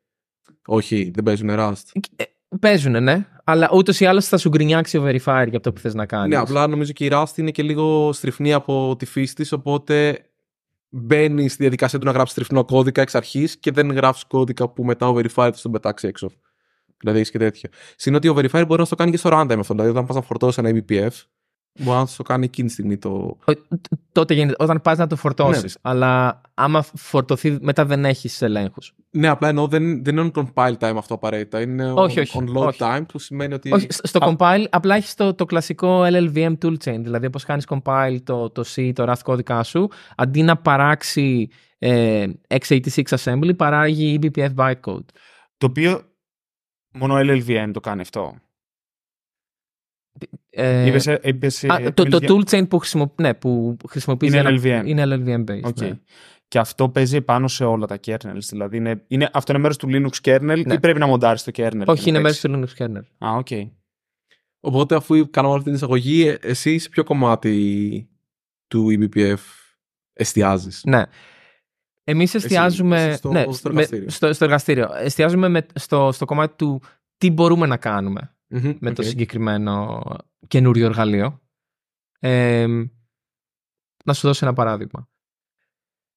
Όχι, 0.66 1.10
δεν 1.14 1.24
παίζουν 1.24 1.48
Rust. 1.52 1.82
Ε, 2.16 2.24
Παίζουν, 2.60 3.02
ναι, 3.02 3.26
αλλά 3.44 3.70
ούτως 3.72 4.00
ή 4.00 4.06
άλλως 4.06 4.26
θα 4.26 4.36
σου 4.36 4.48
γκρινιάξει 4.48 4.98
ο 4.98 5.04
verifier 5.04 5.46
για 5.48 5.56
αυτό 5.56 5.72
που 5.72 5.80
θες 5.80 5.94
να 5.94 6.06
κάνεις. 6.06 6.28
Ναι, 6.28 6.36
απλά 6.36 6.66
νομίζω 6.66 6.92
και 6.92 7.04
η 7.04 7.08
Rust 7.12 7.36
είναι 7.36 7.50
και 7.50 7.62
λίγο 7.62 8.12
στριφνή 8.12 8.52
από 8.52 8.96
τη 8.98 9.06
φύση 9.06 9.34
της, 9.34 9.52
οπότε 9.52 10.24
μπαίνει 10.88 11.48
στη 11.48 11.62
διαδικασία 11.62 11.98
του 11.98 12.04
να 12.04 12.10
γράψεις 12.10 12.32
στριφνό 12.32 12.64
κώδικα 12.64 13.02
εξ 13.02 13.14
αρχής 13.14 13.58
και 13.58 13.70
δεν 13.70 13.92
γράφεις 13.92 14.24
κώδικα 14.24 14.68
που 14.68 14.84
μετά 14.84 15.08
ο 15.08 15.14
verifier 15.16 15.50
θα 15.54 15.60
τον 15.62 15.72
πετάξει 15.72 16.06
έξω. 16.06 16.30
Δηλαδή 16.98 17.18
έχεις 17.18 17.30
και 17.30 17.38
τέτοιο. 17.38 17.70
Συν 17.96 18.14
ότι 18.14 18.28
ο 18.28 18.34
verifier 18.36 18.64
μπορεί 18.66 18.80
να 18.80 18.86
το 18.86 18.96
κάνει 18.96 19.10
και 19.10 19.16
στο 19.16 19.30
runtime 19.32 19.58
αυτό. 19.58 19.74
Δηλαδή, 19.74 19.90
όταν 19.90 20.06
πας 20.06 20.16
να 20.16 20.22
φορτώσεις 20.22 20.58
ένα 20.58 20.70
EBPF, 20.70 21.10
μπορεί 21.78 21.98
να 21.98 22.06
το 22.16 22.22
κάνει 22.22 22.44
εκείνη 22.44 22.66
τη 22.68 22.72
στιγμή 22.72 22.96
το. 22.96 23.36
Ο- 23.44 23.52
τ- 23.54 23.88
Τότε 24.12 24.34
γίνεται, 24.34 24.64
όταν 24.64 24.80
πας 24.82 24.98
να 24.98 25.06
το 25.06 25.16
φορτώσεις. 25.16 25.62
Ναι. 25.82 25.90
Αλλά 25.90 26.40
άμα 26.54 26.82
φορτωθεί, 26.94 27.58
μετά 27.60 27.84
δεν 27.86 28.04
έχεις 28.04 28.42
ελέγχους. 28.42 28.94
Ναι, 29.10 29.28
απλά 29.28 29.48
εννοώ 29.48 29.66
δεν, 29.66 30.04
δεν 30.04 30.16
είναι 30.16 30.30
on 30.34 30.40
compile 30.54 30.74
time 30.78 30.94
αυτό 30.96 31.14
απαραίτητα. 31.14 31.60
Είναι 31.60 31.92
Όχι, 31.92 32.18
on, 32.18 32.22
όχι, 32.22 32.38
on 32.40 32.56
load 32.58 32.66
όχι. 32.66 32.78
time 32.82 33.02
που 33.08 33.18
σημαίνει 33.18 33.54
ότι. 33.54 33.72
Όχι, 33.72 33.86
σ- 33.90 34.06
στο 34.06 34.24
Α. 34.24 34.34
compile 34.38 34.64
απλά 34.70 34.94
έχεις 34.96 35.14
το, 35.14 35.34
το 35.34 35.44
κλασικό 35.44 36.02
LLVM 36.04 36.54
toolchain. 36.62 36.98
Δηλαδή, 37.02 37.26
όπως 37.26 37.44
κάνεις 37.44 37.64
compile 37.68 38.16
το, 38.24 38.50
το 38.50 38.64
C, 38.74 38.90
το 38.94 39.10
Rust 39.12 39.20
κώδικα 39.24 39.62
σου, 39.62 39.88
αντί 40.16 40.42
να 40.42 40.56
παράξει 40.56 41.48
ε, 41.78 42.26
x86 42.48 43.02
assembly, 43.08 43.56
παράγει 43.56 44.18
E 44.22 44.24
eBPF 44.26 44.54
bytecode. 44.54 45.04
Το 45.56 45.66
οποίο 45.66 46.00
μόνο 46.92 47.14
LLVM 47.18 47.70
το 47.72 47.80
κάνει 47.80 48.00
αυτό. 48.00 48.34
Ε, 50.51 50.86
Είπες, 50.86 51.06
ε, 51.06 51.20
είπες, 51.22 51.62
ε, 51.64 51.68
α, 51.72 51.76
το, 51.82 51.93
το 51.93 52.02
μιλείς 52.02 52.18
για- 52.18 52.60
toolchain 52.60 52.68
που, 52.68 52.78
χρησιμο, 52.78 53.12
ναι, 53.20 53.34
που 53.34 53.76
χρησιμοποιείς 53.88 54.32
Είναι 54.32 54.40
για 54.40 54.51
να- 54.51 54.80
LLVM. 54.82 54.86
είναι 54.86 55.02
LLVM 55.06 55.51
based. 55.51 55.60
Οκ. 55.62 55.80
ναι. 55.80 55.98
Και 56.48 56.59
αυτό 56.59 56.88
παίζει 56.88 57.20
πάνω 57.20 57.48
σε 57.48 57.64
όλα 57.64 57.86
τα 57.86 57.98
kernels. 58.06 58.38
Δηλαδή, 58.51 58.76
είναι, 58.76 59.05
είναι, 59.09 59.30
αυτό 59.32 59.52
είναι 59.52 59.60
μέρος 59.60 59.76
του 59.76 59.88
Linux 59.90 60.28
kernel 60.30 60.62
Ναι. 60.66 60.74
ή 60.74 60.80
πρέπει 60.80 60.98
να 60.98 61.06
μοντάρεις 61.06 61.43
το 61.44 61.52
kernel. 61.56 61.82
Όχι, 61.86 62.02
για 62.02 62.02
είναι 62.06 62.16
να 62.16 62.20
μέρος 62.20 62.40
παίξει. 62.40 62.48
του 62.60 62.66
Linux 62.66 62.82
kernel. 62.84 63.28
Α, 63.28 63.36
οκ. 63.36 63.47
Οπότε, 64.60 64.94
αφού 64.94 65.30
κάναμε 65.30 65.52
αυτή 65.52 65.64
την 65.66 65.74
εισαγωγή, 65.74 66.26
ε, 66.28 66.36
εσύ 66.40 66.78
σε 66.78 66.88
ποιο 66.88 67.05
κομμάτι 67.05 68.09
του 68.68 68.86
eBPF 68.90 69.36
εστιάζεις; 70.12 70.82
Ναι. 70.84 71.02
Εμείς 72.05 72.34
εστιάζουμε 72.34 73.05
εσύ 73.05 73.16
στο- 73.16 73.30
ναι, 73.32 73.44
στο 73.52 73.68
με- 73.68 73.74
εργαστήριο. 73.74 74.10
στο, 74.10 74.32
στο 74.32 74.44
εργαστήριο. 74.44 74.88
Εστιάζουμε 74.98 75.48
με, 75.48 75.66
στο, 75.74 76.12
στο 76.12 76.24
κομμάτι 76.24 76.55
του 76.56 76.82
τι 77.18 77.30
μπορούμε 77.30 77.66
να 77.66 77.76
κάνουμε 77.76 78.35
με 78.81 78.93
το 78.93 79.02
συγκεκριμένο 79.02 80.02
καινούριο 80.48 80.86
εργαλείο. 80.86 81.40
Ε, 82.18 82.66
να 84.05 84.12
σου 84.12 84.27
δώσω 84.27 84.47
ένα 84.47 84.55
παράδειγμα. 84.55 85.09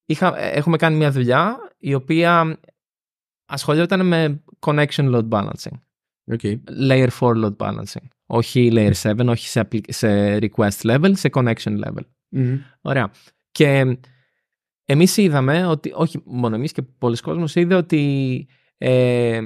Είχα, 0.06 0.38
ε, 0.38 0.50
έχουμε 0.50 0.78
κάνει 0.78 0.96
μια 0.96 1.12
δουλειά 1.12 1.58
η 1.78 1.94
οποία 1.94 2.60
ασχολιόταν 3.46 4.08
με 4.08 4.44
connection 4.60 4.88
load 5.16 5.30
balancing. 5.30 5.80
Layer 6.90 7.08
4 7.20 7.44
load 7.44 7.56
balancing. 7.58 8.08
Όχι 8.26 8.70
layer 8.74 8.94
7, 9.02 9.28
όχι 9.28 9.48
σε, 9.48 9.62
appli- 9.62 9.92
σε 9.92 10.38
request 10.38 10.82
level, 10.82 11.12
σε 11.16 11.30
connection 11.34 11.84
level. 11.84 12.04
Ωραία. 12.82 13.12
Και 13.52 13.98
εμείς 14.86 15.18
είδαμε 15.18 15.66
ότι, 15.66 15.92
όχι 15.96 16.22
μόνο 16.26 16.56
εμείς 16.56 16.72
και 16.72 16.82
πολλοί 16.82 17.18
κόσμος 17.18 17.56
είδε 17.56 17.76
ότι 17.76 18.48
ε, 18.78 19.42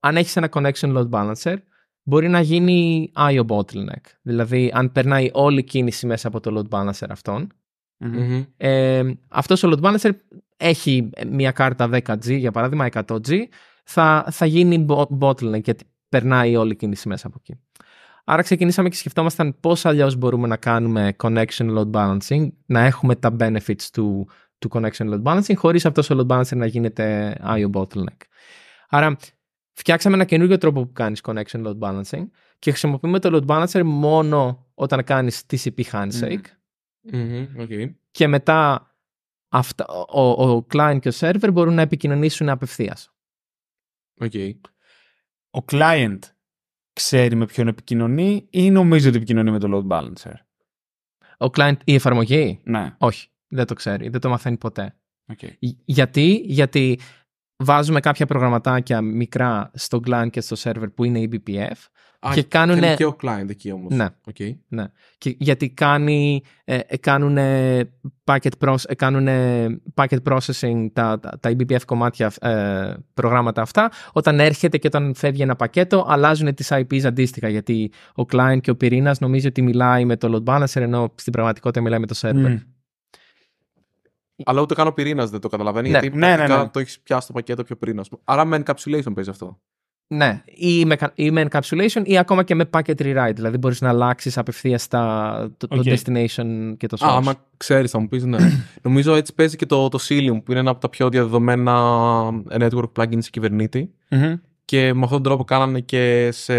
αν 0.00 0.16
έχεις 0.16 0.36
ένα 0.36 0.48
connection 0.52 0.96
load 0.96 1.08
balancer 1.10 1.56
μπορεί 2.02 2.28
να 2.28 2.40
γίνει 2.40 3.10
IO 3.16 3.46
bottleneck. 3.46 4.04
Δηλαδή 4.22 4.70
αν 4.74 4.92
περνάει 4.92 5.30
όλη 5.32 5.58
η 5.58 5.64
κίνηση 5.64 6.06
μέσα 6.06 6.28
από 6.28 6.40
το 6.40 6.58
load 6.58 6.78
balancer 6.78 7.06
αυτόν 7.08 7.48
ε, 8.56 9.02
αυτός 9.28 9.62
ο 9.62 9.70
load 9.72 9.80
balancer 9.80 10.10
έχει 10.56 11.10
μια 11.30 11.50
κάρτα 11.50 11.88
10G 11.92 12.38
για 12.38 12.50
παράδειγμα 12.50 12.88
100G 12.92 13.42
θα, 13.84 14.26
θα 14.30 14.46
γίνει 14.46 14.86
bo- 14.88 15.18
bottleneck 15.20 15.62
γιατί 15.62 15.84
περνάει 16.08 16.56
όλη 16.56 16.72
η 16.72 16.76
κίνηση 16.76 17.08
μέσα 17.08 17.26
από 17.26 17.36
εκεί. 17.40 17.60
Άρα 18.24 18.42
ξεκινήσαμε 18.42 18.88
και 18.88 18.96
σκεφτόμασταν 18.96 19.56
πώς 19.60 19.84
αλλιώς 19.84 20.16
μπορούμε 20.16 20.46
να 20.46 20.56
κάνουμε 20.56 21.16
connection 21.22 21.76
load 21.76 21.90
balancing, 21.90 22.48
να 22.66 22.80
έχουμε 22.80 23.14
τα 23.16 23.36
benefits 23.40 23.82
του, 23.92 24.28
του 24.58 24.68
connection 24.72 25.12
load 25.12 25.22
balancing 25.22 25.54
χωρίς 25.56 25.86
αυτός 25.86 26.10
ο 26.10 26.16
load 26.18 26.26
balancer 26.26 26.56
να 26.56 26.66
γίνεται 26.66 27.36
IO 27.44 27.70
bottleneck. 27.70 28.20
Άρα 28.88 29.16
φτιάξαμε 29.80 30.14
ένα 30.14 30.24
καινούργιο 30.24 30.58
τρόπο 30.58 30.86
που 30.86 30.92
κάνεις 30.92 31.20
connection 31.24 31.66
load 31.66 31.78
balancing 31.78 32.26
και 32.58 32.70
χρησιμοποιούμε 32.70 33.18
το 33.18 33.30
load 33.32 33.46
balancer 33.46 33.82
μόνο 33.84 34.70
όταν 34.74 35.04
κάνεις 35.04 35.42
TCP 35.50 35.82
handshake 35.90 36.40
και 38.10 38.26
μετά 38.28 38.90
αυτά, 39.48 39.86
ο, 40.12 40.20
ο 40.56 40.66
client 40.72 40.98
και 41.00 41.08
ο 41.08 41.12
server 41.14 41.48
μπορούν 41.52 41.74
να 41.74 41.82
επικοινωνήσουν 41.82 42.48
απευθείας. 42.48 43.12
Ο 45.50 45.64
client 45.70 46.18
ξέρει 46.92 47.34
με 47.34 47.46
ποιον 47.46 47.68
επικοινωνεί 47.68 48.46
ή 48.50 48.70
νομίζει 48.70 49.08
ότι 49.08 49.16
επικοινωνεί 49.16 49.50
με 49.50 49.58
το 49.58 49.68
load 49.88 49.88
balancer; 49.96 50.32
Ο 51.38 51.46
client, 51.56 51.76
η 51.84 51.94
εφαρμογή, 51.94 52.60
Ναι. 52.64 52.94
όχι, 52.98 53.28
δεν 53.48 53.66
το 53.66 53.74
ξέρει, 53.74 54.08
δεν 54.08 54.20
το 54.20 54.28
μαθαίνει 54.28 54.56
ποτέ. 54.56 54.94
Okay. 55.36 55.50
Ι- 55.58 55.76
Γιατί, 55.84 56.42
γιατί 56.44 57.00
βάζουμε 57.60 58.00
κάποια 58.00 58.26
προγραμματάκια 58.26 59.00
μικρά 59.00 59.70
στο 59.74 60.00
client 60.06 60.28
και 60.30 60.40
στο 60.40 60.56
server 60.62 60.86
που 60.94 61.04
είναι 61.04 61.28
eBPF 61.30 61.76
και 62.34 62.42
κάνουνε- 62.42 62.84
Είναι 62.84 62.94
και 62.94 63.04
ο 63.04 63.16
client 63.22 63.48
εκεί 63.48 63.72
όμως. 63.72 63.94
Ναι. 64.68 64.84
και 65.18 65.34
γιατί 65.38 65.70
κάνει, 65.70 66.42
ε, 66.64 66.78
ε, 66.86 66.96
κάνουνε 66.96 67.78
packet, 68.24 68.50
pros, 68.64 68.74
ε, 68.86 68.94
κάνουνε 68.94 69.66
packet 69.94 70.16
processing 70.28 70.86
τα, 70.92 71.20
τα, 71.20 71.38
τα 71.40 71.50
eBPF 71.50 71.82
κομμάτια 71.86 72.32
ε, 72.40 72.94
προγράμματα 73.14 73.62
αυτά 73.62 73.90
όταν 74.12 74.40
έρχεται 74.40 74.78
και 74.78 74.86
όταν 74.86 75.14
φεύγει 75.14 75.42
ένα 75.42 75.56
πακέτο 75.56 76.04
αλλάζουν 76.08 76.54
τις 76.54 76.68
IPs 76.72 77.02
αντίστοιχα 77.04 77.48
γιατί 77.48 77.90
ο 78.16 78.22
client 78.32 78.58
και 78.60 78.70
ο 78.70 78.76
πυρήνας 78.76 79.18
νομίζει 79.20 79.46
ότι 79.46 79.62
μιλάει 79.62 80.04
με 80.04 80.16
το 80.16 80.42
load 80.46 80.52
balancer 80.54 80.80
ενώ 80.80 81.12
στην 81.16 81.32
πραγματικότητα 81.32 81.80
μιλάει 81.80 81.98
με 81.98 82.06
το 82.06 82.14
server. 82.20 82.58
Αλλά 84.44 84.60
ούτε 84.60 84.74
καν 84.74 84.86
ο 84.86 84.92
πυρήνας 84.92 85.30
δεν 85.30 85.40
το 85.40 85.48
καταλαβαίνει. 85.48 85.90
Ναι. 85.90 85.98
γιατί 85.98 86.16
Ναι, 86.16 86.28
ναι, 86.28 86.34
πρακτικά 86.34 86.62
ναι. 86.62 86.68
το 86.68 86.78
έχεις 86.78 87.00
πιάσει 87.00 87.26
το 87.26 87.32
πακέτο 87.32 87.62
πιο 87.62 87.76
πριν. 87.76 87.98
ας 88.00 88.08
πούμε. 88.08 88.22
Άρα 88.24 88.44
με 88.44 88.62
encapsulation 88.64 89.14
παίζει 89.14 89.30
αυτό. 89.30 89.60
Ναι, 90.14 90.42
ή 90.44 90.84
με, 90.84 90.96
ή 91.14 91.30
με 91.30 91.48
encapsulation 91.50 92.02
ή 92.04 92.18
ακόμα 92.18 92.42
και 92.42 92.54
με 92.54 92.70
packet 92.72 92.94
rewrite. 93.02 93.32
Δηλαδή 93.34 93.58
μπορείς 93.58 93.80
να 93.80 93.88
αλλάξεις 93.88 94.38
απευθείας 94.38 94.88
τα, 94.88 95.54
το, 95.56 95.66
το 95.66 95.76
Οκ. 95.76 95.82
destination 95.84 96.74
και 96.76 96.86
το 96.86 96.96
source. 97.00 97.08
Α, 97.08 97.16
άμα 97.16 97.34
ξέρεις, 97.56 97.90
θα 97.90 97.98
μου 97.98 98.08
πεις, 98.08 98.24
ναι. 98.24 98.38
Νομίζω 98.82 99.14
έτσι 99.14 99.34
παίζει 99.34 99.56
και 99.56 99.66
το, 99.66 99.88
το 99.88 99.98
Cilium, 100.08 100.42
που 100.44 100.50
είναι 100.50 100.60
ένα 100.60 100.70
από 100.70 100.80
τα 100.80 100.88
πιο 100.88 101.08
διαδεδομένα 101.08 101.74
network 102.50 102.92
plugins 102.96 103.22
σε 103.22 103.30
Kubernetes. 103.30 103.94
Και 104.64 104.94
με 104.94 105.02
αυτόν 105.02 105.10
τον 105.10 105.22
τρόπο 105.22 105.44
κάνανε 105.44 105.80
και 105.80 106.28
σε 106.32 106.56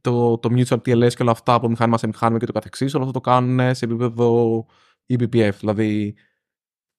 το, 0.00 0.38
το 0.38 0.48
mutual 0.56 0.76
TLS 0.76 1.12
και 1.14 1.22
όλα 1.22 1.30
αυτά 1.30 1.54
από 1.54 1.68
μηχάνημα 1.68 1.98
σε 1.98 2.06
μηχάνημα 2.06 2.38
και 2.38 2.46
το 2.46 2.52
καθεξής, 2.52 2.94
όλο 2.94 3.04
αυτό 3.04 3.20
το 3.20 3.30
κάνουν 3.30 3.74
σε 3.74 3.84
επίπεδο 3.84 4.66
eBPF. 5.08 5.50
Δηλαδή, 5.60 6.14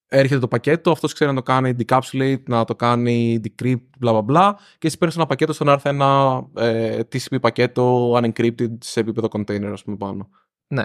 έρχεται 0.08 0.40
το 0.40 0.48
πακέτο, 0.48 0.92
αυτός 0.92 1.14
ξέρει 1.14 1.30
να 1.30 1.36
το 1.36 1.44
κάνει 1.44 1.76
decapsulate, 1.80 2.44
να 2.48 2.64
το 2.64 2.76
κάνει 2.76 3.40
decrypt, 3.44 4.06
bla 4.06 4.12
bla 4.12 4.26
bla, 4.26 4.52
και 4.78 4.88
εσύ 4.88 4.98
παίρνεις 4.98 5.18
ένα 5.18 5.26
πακέτο 5.26 5.54
στο 5.54 5.64
να 5.64 5.72
έρθει 5.72 5.90
ένα 5.90 6.42
ε, 6.56 7.00
TCP 7.12 7.42
πακέτο 7.42 8.14
unencrypted 8.14 8.78
σε 8.80 9.00
επίπεδο 9.00 9.28
container, 9.32 9.70
ας 9.72 9.84
πούμε, 9.84 9.98
πάνω. 9.98 10.30
Ναι. 10.68 10.84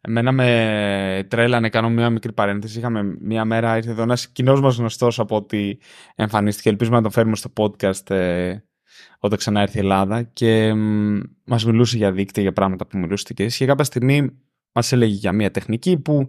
Εμένα 0.00 0.32
με 0.32 1.26
τρέλανε, 1.28 1.68
κάνω 1.68 1.90
μια 1.90 2.10
μικρή 2.10 2.32
παρένθεση. 2.32 2.78
Είχαμε 2.78 3.16
μια 3.20 3.44
μέρα, 3.44 3.76
ήρθε 3.76 3.90
εδώ 3.90 4.02
ένας 4.02 4.28
κοινός 4.28 4.60
μας 4.60 4.76
γνωστός 4.76 5.18
από 5.18 5.36
ό,τι 5.36 5.76
εμφανίστηκε. 6.14 6.68
Ελπίζουμε 6.68 6.96
να 6.96 7.02
τον 7.02 7.10
φέρουμε 7.10 7.36
στο 7.36 7.52
podcast 7.56 8.10
ε, 8.10 8.56
όταν 9.18 9.38
ξανά 9.38 9.60
έρθει 9.60 9.76
η 9.76 9.80
Ελλάδα. 9.80 10.22
Και 10.22 10.74
μας 11.44 11.64
μιλούσε 11.64 11.96
για 11.96 12.12
δίκτυα, 12.12 12.42
για 12.42 12.52
πράγματα 12.52 12.86
που 12.86 12.98
μιλούσατε 12.98 13.32
και 13.32 13.44
εσεί. 13.44 13.58
Και 13.58 13.66
κάποια 13.66 13.84
στιγμή 13.84 14.30
μας 14.72 14.92
έλεγε 14.92 15.14
για 15.14 15.32
μια 15.32 15.50
τεχνική 15.50 15.98
που 15.98 16.28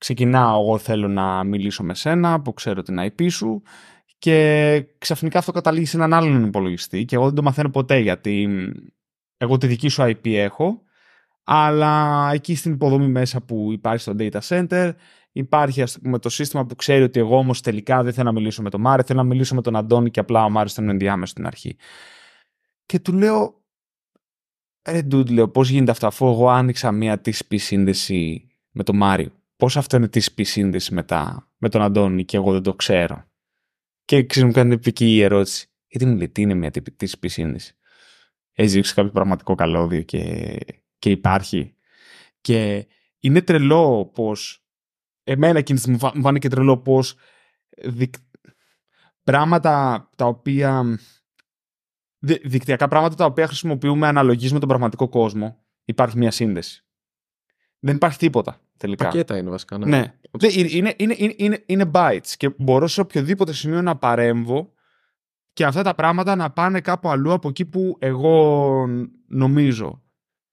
ξεκινάω. 0.00 0.60
Εγώ 0.60 0.78
θέλω 0.78 1.08
να 1.08 1.44
μιλήσω 1.44 1.82
με 1.82 1.94
σένα, 1.94 2.40
που 2.40 2.54
ξέρω 2.54 2.82
την 2.82 2.98
IP 3.00 3.30
σου. 3.30 3.62
Και 4.18 4.86
ξαφνικά 4.98 5.38
αυτό 5.38 5.52
καταλήγει 5.52 5.86
σε 5.86 5.96
έναν 5.96 6.14
άλλον 6.14 6.44
υπολογιστή. 6.44 7.04
Και 7.04 7.14
εγώ 7.14 7.24
δεν 7.24 7.34
το 7.34 7.42
μαθαίνω 7.42 7.70
ποτέ 7.70 7.98
γιατί 7.98 8.46
μ, 8.46 8.70
εγώ 9.36 9.56
τη 9.58 9.66
δική 9.66 9.88
σου 9.88 10.02
IP 10.02 10.28
έχω 10.28 10.82
αλλά 11.44 12.30
εκεί 12.32 12.54
στην 12.54 12.72
υποδομή 12.72 13.08
μέσα 13.08 13.40
που 13.40 13.72
υπάρχει 13.72 14.00
στο 14.00 14.14
data 14.18 14.40
center 14.48 14.92
υπάρχει 15.32 15.82
ας 15.82 15.98
πούμε, 16.02 16.18
το 16.18 16.28
σύστημα 16.28 16.66
που 16.66 16.74
ξέρει 16.74 17.02
ότι 17.02 17.20
εγώ 17.20 17.36
όμως 17.36 17.60
τελικά 17.60 18.02
δεν 18.02 18.12
θέλω 18.12 18.26
να 18.26 18.32
μιλήσω 18.32 18.62
με 18.62 18.70
τον 18.70 18.80
Μάρε, 18.80 19.02
θέλω 19.02 19.18
να 19.18 19.24
μιλήσω 19.24 19.54
με 19.54 19.62
τον 19.62 19.76
Αντώνη 19.76 20.10
και 20.10 20.20
απλά 20.20 20.44
ο 20.44 20.50
Μάρες 20.50 20.72
ήταν 20.72 20.88
ενδιάμεσο 20.88 21.30
στην 21.30 21.46
αρχή. 21.46 21.76
Και 22.86 22.98
του 22.98 23.12
λέω, 23.12 23.62
ρε 24.88 24.98
dude, 24.98 25.30
λέω, 25.30 25.48
πώς 25.48 25.70
γίνεται 25.70 25.90
αυτό 25.90 26.06
αφού 26.06 26.26
εγώ 26.26 26.48
άνοιξα 26.48 26.92
μια 26.92 27.20
TCP 27.24 27.58
σύνδεση 27.58 28.48
με 28.70 28.82
τον 28.82 28.96
Μάριο. 28.96 29.39
Πώς 29.60 29.76
αυτό 29.76 29.96
είναι 29.96 30.08
TCP 30.14 30.46
σύνδεση 30.46 30.94
μετά 30.94 31.50
με 31.58 31.68
τον 31.68 31.82
Αντώνη 31.82 32.24
και 32.24 32.36
εγώ 32.36 32.52
δεν 32.52 32.62
το 32.62 32.74
ξέρω. 32.74 33.24
Και 34.04 34.26
ξέρεις 34.26 34.48
μου 34.48 34.54
κάνει 34.54 34.74
επική 34.74 35.14
η 35.14 35.22
ερώτηση. 35.22 35.70
Γιατί 35.86 36.06
μου 36.06 36.16
λέει, 36.16 36.28
τι 36.28 36.42
είναι 36.42 36.54
μια 36.54 36.70
TCP 36.74 37.24
σύνδεση; 37.26 37.76
Έχει 38.52 38.74
ρίξει 38.74 38.94
κάποιο 38.94 39.10
πραγματικό 39.10 39.54
καλώδιο 39.54 40.02
και 40.02 40.56
και 40.98 41.10
υπάρχει. 41.10 41.74
Και 42.40 42.86
είναι 43.18 43.42
τρελό 43.42 44.10
πως 44.14 44.64
εμένα 45.22 45.58
εκείνη 45.58 45.78
τη 45.78 45.84
στιγμή 45.84 45.98
μου 46.02 46.08
φα- 46.08 46.16
μου 46.16 46.22
φάνηκε 46.22 46.48
τρελό 46.48 46.78
πως 46.78 47.14
δικ... 47.84 48.14
πράγματα 49.22 50.08
τα 50.16 50.24
οποία 50.26 50.98
δι- 52.18 52.48
δικτυακά 52.48 52.88
πράγματα 52.88 53.14
τα 53.14 53.24
οποία 53.24 53.46
χρησιμοποιούμε 53.46 54.06
αναλογής 54.06 54.52
με 54.52 54.58
τον 54.58 54.68
πραγματικό 54.68 55.08
κόσμο 55.08 55.64
υπάρχει 55.84 56.18
μια 56.18 56.30
σύνδεση. 56.30 56.84
Δεν 57.80 57.94
υπάρχει 57.94 58.18
τίποτα 58.18 58.60
τελικά. 58.76 59.04
Πακέτα 59.04 59.36
είναι 59.36 59.50
βασικά. 59.50 59.78
Ναι. 59.78 59.86
Ναι. 59.86 60.14
Δεν- 60.30 60.50
Είναι, 60.54 60.94
είναι, 60.96 61.14
είναι, 61.18 61.34
είναι, 61.36 61.62
είναι 61.66 61.90
bytes 61.94 62.30
και 62.36 62.50
μπορώ 62.56 62.86
σε 62.86 63.00
οποιοδήποτε 63.00 63.52
σημείο 63.52 63.82
να 63.82 63.96
παρέμβω 63.96 64.72
και 65.52 65.64
αυτά 65.64 65.82
τα 65.82 65.94
πράγματα 65.94 66.36
να 66.36 66.50
πάνε 66.50 66.80
κάπου 66.80 67.08
αλλού 67.08 67.32
από 67.32 67.48
εκεί 67.48 67.64
που 67.64 67.96
εγώ 67.98 68.86
νομίζω 69.28 70.02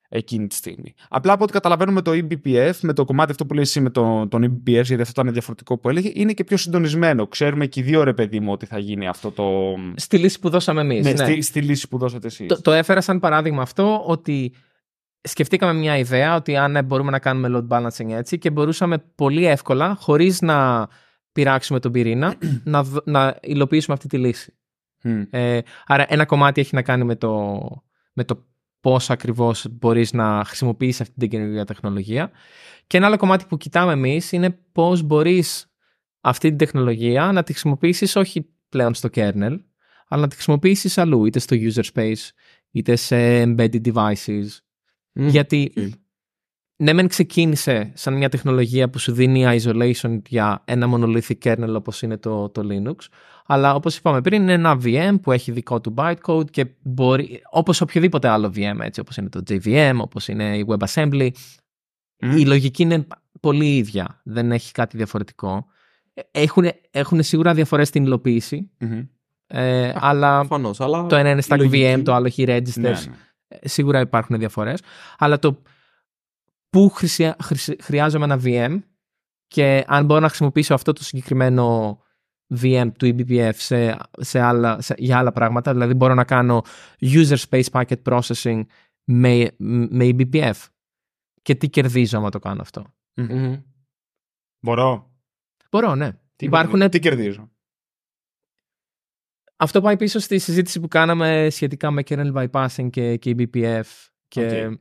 εκείνη 0.10 0.48
τη 0.48 0.56
στιγμή. 0.56 0.94
Απλά 1.10 1.34
από 1.34 1.44
ό,τι 1.44 1.54
καταλαβαίνω 1.54 1.92
με 1.92 2.02
το 2.02 2.12
eBPF, 2.12 2.72
με 2.82 2.94
το 2.94 3.06
κομμάτι 3.06 3.32
αυτό 3.32 3.46
που 3.46 3.54
λέει 3.54 3.64
εσύ 3.64 3.82
με 3.82 3.90
το, 3.90 4.28
τον 4.28 4.44
eBPF, 4.44 4.84
γιατί 4.84 5.02
αυτό 5.02 5.22
ήταν 5.22 5.34
διαφορετικό 5.34 5.78
που 5.78 5.90
έλεγε, 5.90 6.12
είναι 6.14 6.34
και 6.34 6.44
πιο 6.44 6.58
συντονισμένο. 6.58 7.28
Ξέρουμε 7.28 7.66
και 7.66 7.80
οι 7.80 7.84
δύο 7.84 8.04
ρε 8.04 8.14
παιδί 8.14 8.40
μου 8.40 8.52
ότι 8.52 8.66
θα 8.66 8.78
γίνει 8.80 9.08
αυτό 9.08 9.32
το. 9.32 9.76
Στη 9.96 10.18
λύση 10.18 10.40
που 10.40 10.50
δώσαμε 10.50 10.82
εμείς. 10.82 11.04
Ναι, 11.06 11.12
Ναι, 11.12 11.24
Στη, 11.26 11.42
στη 11.42 11.62
λύση 11.62 11.88
που 11.88 11.98
δώσατε 11.98 12.28
εσείς. 12.28 12.48
Το, 12.48 12.62
το 12.62 12.72
έφερα 12.72 13.02
σαν 13.02 13.20
παράδειγμα 13.20 13.62
αυτό 13.62 14.04
ότι 14.06 14.54
σκεφτήκαμε 15.22 15.74
μια 15.74 15.98
ιδέα 15.98 16.36
ότι 16.36 16.58
αν 16.58 16.72
ναι, 16.72 16.82
μπορούμε 16.84 17.12
να 17.12 17.20
κάνουμε 17.20 17.50
load 17.52 17.78
balancing 17.78 18.10
έτσι 18.10 18.38
και 18.38 18.50
μπορούσαμε 18.50 18.98
πολύ 18.98 19.46
εύκολα, 19.46 19.96
χωρίς 19.96 20.42
να 20.42 20.88
πειράξουμε 21.32 21.80
τον 21.80 21.92
πυρήνα, 21.92 22.36
να, 22.64 22.84
δ- 22.84 23.08
να 23.08 23.38
υλοποιήσουμε 23.42 23.96
αυτή 23.96 24.08
τη 24.08 24.18
λύση. 24.18 24.52
Ε, 25.30 25.60
άρα 25.86 26.06
ένα 26.08 26.26
κομμάτι 26.26 26.62
έχει 26.62 26.76
να 26.76 26.82
κάνει 26.82 27.04
με 27.04 27.16
το, 27.16 27.60
με 28.14 28.24
το 28.24 28.46
πώς 28.80 29.10
ακριβώς 29.10 29.66
μπορείς 29.72 30.14
να 30.14 30.44
χρησιμοποιήσεις 30.46 31.02
αυτή 31.02 31.14
την 31.18 31.30
καινούργια 31.30 31.66
τεχνολογία 31.66 32.32
και 32.88 32.98
ένα 32.98 33.06
άλλο 33.06 33.18
κομμάτι 33.18 33.46
που 33.46 33.58
κοιτάμε 33.58 33.92
εμείς 33.92 34.32
είναι 34.32 34.60
πώς 34.72 35.02
μπορείς 35.02 35.72
αυτή 36.22 36.48
την 36.48 36.58
τεχνολογία 36.58 37.32
να 37.32 37.44
τη 37.44 37.52
χρησιμοποιήσεις 37.52 38.16
όχι 38.16 38.50
πλέον 38.70 38.94
στο 38.94 39.10
kernel 39.14 39.58
αλλά 40.08 40.22
να 40.22 40.28
τη 40.28 40.34
χρησιμοποιήσεις 40.34 40.98
αλλού 40.98 41.26
είτε 41.26 41.40
στο 41.40 41.56
user 41.60 41.84
space 41.94 42.30
είτε 42.72 42.96
σε 42.96 43.44
embedded 43.44 43.82
devices 43.94 44.48
Μμ, 45.18 45.28
γιατί 45.28 45.72
οκ. 45.78 45.84
ναι 46.76 46.94
μεν 46.94 47.08
ξεκίνησε 47.08 47.92
σαν 47.96 48.14
μια 48.18 48.30
τεχνολογία 48.30 48.90
που 48.90 49.00
σου 49.00 49.12
δίνει 49.12 49.46
isolation 49.64 50.20
για 50.28 50.62
ένα 50.66 50.88
monolithic 50.94 51.38
kernel 51.44 51.74
όπως 51.76 52.02
είναι 52.02 52.18
το, 52.18 52.50
το 52.50 52.62
Linux 52.72 52.96
αλλά 53.46 53.76
όπως 53.76 53.98
είπαμε 53.98 54.22
πριν 54.22 54.42
είναι 54.42 54.54
ένα 54.54 54.80
VM 54.84 55.16
που 55.22 55.32
έχει 55.32 55.52
δικό 55.52 55.82
του 55.82 55.94
bytecode 55.98 56.50
και 56.52 56.66
μπορεί, 56.84 57.42
όπως 57.52 57.82
οποιοδήποτε 57.82 58.28
άλλο 58.28 58.52
VM 58.56 58.78
έτσι 58.82 59.00
όπως 59.00 59.18
είναι 59.18 59.30
το 59.30 59.42
JVM, 59.50 59.94
όπως 59.98 60.28
είναι 60.28 60.58
η 60.58 60.66
WebAssembly 60.68 61.30
η 62.36 62.46
λογική 62.46 62.84
είναι 62.84 63.08
πολύ 63.40 63.78
ίδια, 63.78 64.22
δεν 64.24 64.52
έχει 64.52 64.72
κάτι 64.72 64.98
διαφορετικό. 64.98 65.66
Έχουν, 66.32 66.66
έχουν 66.92 67.24
σίγουρα 67.24 67.54
διαφορές 67.54 67.88
στην 67.88 68.04
υλοποίηση 68.04 68.72
ε, 69.48 69.92
αλλά 69.96 70.40
Προφανώς, 70.40 70.82
αλλά 70.82 71.06
το 71.06 71.16
ένα 71.16 71.30
είναι 71.30 71.40
η 71.40 71.44
stack 71.48 71.58
λογική- 71.58 71.96
VM, 72.00 72.02
το 72.04 72.14
άλλο 72.14 72.26
έχει 72.26 72.46
registers 72.48 72.76
Ναι, 72.76 72.90
ναι. 72.90 72.96
Ε, 73.48 73.68
σίγουρα 73.68 74.00
υπάρχουν 74.00 74.38
διαφορές, 74.38 74.82
αλλά 75.18 75.40
το 75.40 75.62
πού 76.70 76.90
χρησια- 76.90 77.36
χρησι- 77.44 77.82
χρειάζομαι 77.84 78.26
ένα 78.26 78.40
VM 78.44 78.80
και 79.48 79.84
αν 79.88 80.06
μπορώ 80.06 80.20
να 80.20 80.28
χρησιμοποιήσω 80.28 80.74
αυτό 80.74 80.94
το 80.94 81.04
συγκεκριμένο 81.04 81.98
VM 82.62 82.88
του 82.98 83.06
eBPF 83.06 83.52
σε, 83.56 83.98
σε 84.12 84.40
άλλα, 84.40 84.82
σε- 84.82 84.96
για 84.98 85.18
άλλα 85.18 85.32
πράγματα, 85.32 85.72
δηλαδή 85.72 85.94
μπορώ 85.94 86.14
να 86.14 86.24
κάνω 86.24 86.62
user 87.00 87.38
space 87.50 87.64
packet 87.72 88.02
processing 88.04 88.62
με, 89.04 89.52
με 89.90 90.06
eBPF 90.18 90.54
και 91.42 91.56
τι 91.56 91.70
κερδίζω 91.70 92.18
άμα 92.18 92.30
το 92.30 92.40
κάνω 92.40 92.62
αυτό. 92.62 92.86
Μμμ. 93.14 93.62
Μπορώ. 94.60 95.12
Μπορώ, 95.72 95.96
ναι. 95.96 96.12
Τι, 96.36 96.46
Υπάρχουν, 96.46 96.90
τι 96.90 97.00
κερδίζω. 97.00 97.52
Αυτό 99.58 99.82
πάει 99.82 99.98
πίσω 99.98 100.20
στη 100.20 100.40
συζήτηση 100.40 100.80
που 100.80 100.88
κάναμε 100.88 101.48
σχετικά 101.50 101.92
με 101.92 102.04
kernel 102.08 102.34
bypassing 102.34 102.90
και, 102.90 103.18
και 103.18 103.36
eBPF 103.38 103.84
και 104.28 104.66
Οκ. 104.66 104.80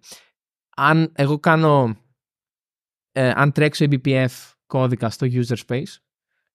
αν 0.77 1.13
εγώ 1.15 1.39
κάνω 1.39 1.97
ε, 3.13 3.33
αν 3.35 3.53
τρέξω 3.53 3.85
eBPF 3.91 4.27
κώδικα 4.67 5.11
στο 5.11 5.27
user 5.31 5.57
space 5.67 5.97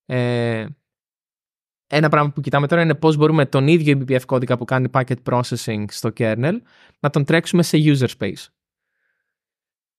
ε, 0.06 0.66
ένα 1.88 2.10
πράγμα 2.10 2.32
που 2.32 2.42
κοιτάμε 2.42 2.68
τώρα 2.68 2.82
είναι 2.82 2.96
πώς 2.96 3.16
μπορούμε 3.16 3.46
τον 3.46 3.68
ίδιο 3.68 3.98
eBPF 4.00 4.26
κώδικα 4.26 4.58
που 4.58 4.66
κάνει 4.66 4.90
packet 4.94 5.24
processing 5.24 5.86
στο 5.88 6.10
kernel 6.18 6.58
να 7.00 7.10
τον 7.10 7.26
τρέξουμε 7.26 7.64
σε 7.64 7.78
user 7.82 8.08
space 8.20 8.46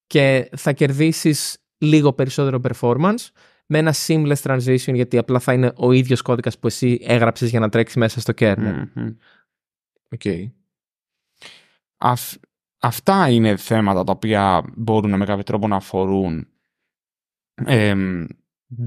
και 0.07 0.49
θα 0.57 0.73
κερδίσεις 0.73 1.57
λίγο 1.79 2.13
περισσότερο 2.13 2.61
performance 2.63 3.29
με 3.73 3.79
ένα 3.79 3.95
seamless 4.07 4.43
transition 4.43 4.95
γιατί 4.95 5.19
απλά 5.19 5.39
θα 5.39 5.53
είναι 5.53 5.73
ο 5.77 5.93
ίδιος 5.93 6.23
κώδικας 6.23 6.59
που 6.59 6.67
εσύ 6.67 6.99
έγραψες 7.03 7.51
για 7.51 7.61
να 7.61 7.69
τρέξεις 7.69 7.97
μέσα 7.97 8.21
στο 8.21 8.33
kernel. 8.37 8.85
Μμμ. 8.95 9.15
Οκ. 10.11 10.51
Αυ- 11.97 12.41
αυτά 12.79 13.29
είναι 13.29 13.57
θέματα 13.57 14.05
τα 14.05 14.13
οποία 14.13 14.63
μπορούν 14.77 15.17
με 15.17 15.25
κάποιο 15.25 15.43
τρόπο 15.43 15.69
να 15.69 15.77
αφορούν 15.77 16.49
εμ, 17.65 18.25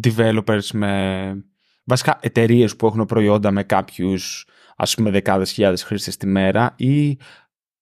developers 0.04 0.68
με 0.74 1.46
βασικά 1.84 2.20
εταιρείες 2.22 2.76
που 2.76 2.86
έχουν 2.86 3.06
προϊόντα 3.06 3.52
με 3.52 3.64
κάποιους 3.64 4.48
ας 4.76 4.96
πούμε 4.96 5.10
δεκάδες 5.10 5.52
χιλιάδες 5.52 5.84
χρήστες 5.84 6.18
τη 6.18 6.28
μέρα 6.28 6.74
ή 6.78 7.18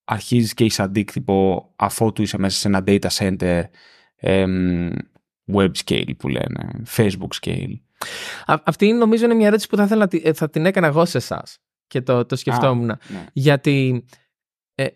αρχίζεις 0.04 0.54
και 0.54 0.64
είσαι 0.64 0.82
αντίκτυπο 0.82 1.70
αφότου 1.76 2.22
είσαι 2.22 2.38
μέσα 2.38 2.58
σε 2.58 2.68
ένα 2.68 2.82
data 2.86 3.08
center 3.08 3.62
εμ, 4.16 4.90
web 5.52 5.70
scale 5.84 6.10
που 6.18 6.28
λένε, 6.28 6.82
Facebook 6.96 7.40
scale. 7.42 7.74
Α- 8.46 8.62
αυτή 8.64 8.92
νομίζω 8.92 9.24
είναι 9.24 9.34
μια 9.34 9.46
ερώτηση 9.46 9.68
που 9.68 9.76
θα, 9.76 9.82
ήθελα, 9.84 10.00
να 10.00 10.08
τη- 10.08 10.22
ε, 10.24 10.32
θα 10.32 10.50
την 10.50 10.66
έκανα 10.66 10.86
εγώ 10.86 11.04
σε 11.04 11.16
εσάς 11.18 11.58
και 11.86 12.00
το, 12.02 12.24
το 12.24 12.36
σκεφτόμουν. 12.36 12.86
Ναι. 12.86 12.98
Γιατί 13.32 14.04
ε, 14.74 14.86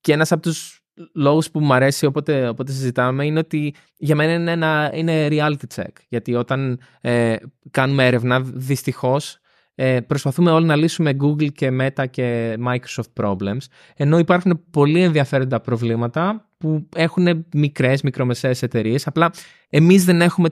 και 0.00 0.12
ένας 0.12 0.32
από 0.32 0.42
τους 0.42 0.80
λόγους 1.14 1.50
που 1.50 1.60
μου 1.60 1.74
αρέσει 1.74 2.06
όποτε, 2.06 2.48
όποτε 2.48 2.72
συζητάμε 2.72 3.26
είναι 3.26 3.38
ότι 3.38 3.74
για 3.96 4.14
μένα 4.14 4.32
είναι, 4.32 4.50
ένα, 4.50 4.90
είναι 4.94 5.28
reality 5.30 5.74
check. 5.74 5.92
Γιατί 6.08 6.34
όταν 6.34 6.80
ε, 7.00 7.36
κάνουμε 7.70 8.06
έρευνα, 8.06 8.40
δυστυχώς, 8.40 9.38
ε, 9.74 10.00
προσπαθούμε 10.00 10.50
όλοι 10.50 10.66
να 10.66 10.76
λύσουμε 10.76 11.16
Google 11.20 11.52
και 11.52 11.70
Meta 11.80 12.04
και 12.10 12.56
Microsoft 12.66 13.22
problems, 13.24 13.58
ενώ 13.96 14.18
υπάρχουν 14.18 14.64
πολύ 14.70 15.02
ενδιαφέροντα 15.02 15.60
προβλήματα 15.60 16.50
που 16.62 16.88
έχουν 16.96 17.46
μικρές, 17.54 18.02
μικρομεσαίες 18.02 18.62
εταιρείες. 18.62 19.06
απλά 19.06 19.32
εμείς 19.68 20.04
δεν 20.04 20.20
έχουμε 20.20 20.48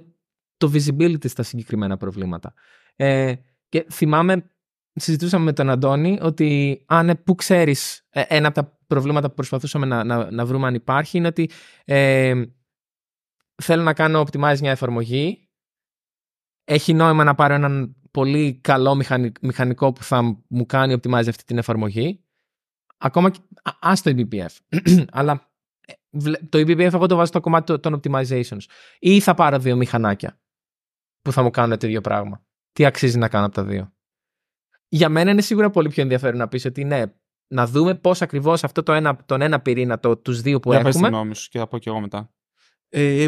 το 0.56 0.72
visibility 0.74 1.28
στα 1.28 1.42
συγκεκριμένα 1.42 1.96
προβλήματα. 1.96 2.54
Ε, 2.96 3.34
και 3.68 3.86
θυμάμαι, 3.92 4.50
συζητούσαμε 4.92 5.44
με 5.44 5.52
τον 5.52 5.70
Αντώνη 5.70 6.18
ότι 6.22 6.82
αν 6.86 7.06
ναι, 7.06 7.14
που 7.14 7.34
ξέρεις, 7.34 8.06
ε, 8.10 8.22
ένα 8.28 8.48
από 8.48 8.62
τα 8.62 8.78
προβλήματα 8.86 9.28
που 9.28 9.34
προσπαθούσαμε 9.34 9.86
να, 9.86 10.04
να, 10.04 10.30
να 10.30 10.46
βρούμε 10.46 10.66
αν 10.66 10.74
υπάρχει 10.74 11.18
είναι 11.18 11.26
ότι 11.26 11.50
ε, 11.84 12.42
θέλω 13.62 13.82
να 13.82 13.92
κάνω 13.92 14.20
optimize 14.20 14.58
μια 14.60 14.70
εφαρμογή 14.70 15.48
έχει 16.64 16.92
νόημα 16.92 17.24
να 17.24 17.34
πάρω 17.34 17.54
έναν 17.54 17.96
πολύ 18.10 18.54
καλό 18.60 18.94
μηχανι- 18.94 19.42
μηχανικό 19.42 19.92
που 19.92 20.02
θα 20.02 20.42
μου 20.48 20.66
κάνει 20.66 20.94
optimize 20.94 21.28
αυτή 21.28 21.44
την 21.44 21.58
εφαρμογή 21.58 22.24
ακόμα 22.98 23.30
και 23.30 23.38
α- 23.62 23.76
ας 23.80 24.02
το 24.02 24.14
eBPF 24.16 24.56
αλλά 25.18 25.32
ε, 25.32 25.38
βλέ- 25.38 25.49
το 26.48 26.58
eBPF 26.58 26.78
εγώ 26.92 27.06
το 27.06 27.14
βάζω 27.14 27.26
στο 27.26 27.40
κομμάτι 27.40 27.78
των- 27.78 27.80
των 27.80 28.00
optimizations 28.00 28.62
ή 28.98 29.20
θα 29.20 29.34
πάρω 29.34 29.58
δύο 29.58 29.76
μηχανάκια 29.76 30.40
που 31.22 31.32
θα 31.32 31.42
μου 31.42 31.50
κάνουν 31.50 31.78
το 31.78 31.86
ίδιο 31.86 32.00
πράγμα. 32.00 32.44
Τι 32.72 32.84
αξίζει 32.84 33.18
να 33.18 33.28
κάνω 33.28 33.46
από 33.46 33.54
τα 33.54 33.64
δύο; 33.64 33.92
Για 34.88 35.08
μένα 35.08 35.30
είναι 35.30 35.40
σίγουρα 35.40 35.70
πολύ 35.70 35.88
πιο 35.88 36.02
ενδιαφέρον 36.02 36.38
να 36.38 36.48
πεις 36.48 36.64
ότι 36.64 36.84
ναι, 36.84 37.02
να 37.48 37.66
δούμε 37.66 37.94
πώς 37.94 38.22
ακριβώς 38.22 38.64
αυτό 38.64 38.82
το 38.82 38.92
ένα, 38.92 39.16
τον 39.26 39.40
ένα 39.40 39.60
πυρήνα, 39.60 39.98
το, 39.98 40.16
τους 40.16 40.40
δύο 40.40 40.60
που 40.60 40.70
Για 40.72 40.82
πες 40.82 40.94
τη 40.94 41.00
έχουμε, 41.00 41.16
γνώμη 41.16 41.34
σου 41.34 41.48
και 41.48 41.58
θα 41.58 41.66
πω 41.66 41.78
και 41.78 41.88
εγώ 41.90 42.00
μετά. 42.00 42.32
Ε, 42.88 43.26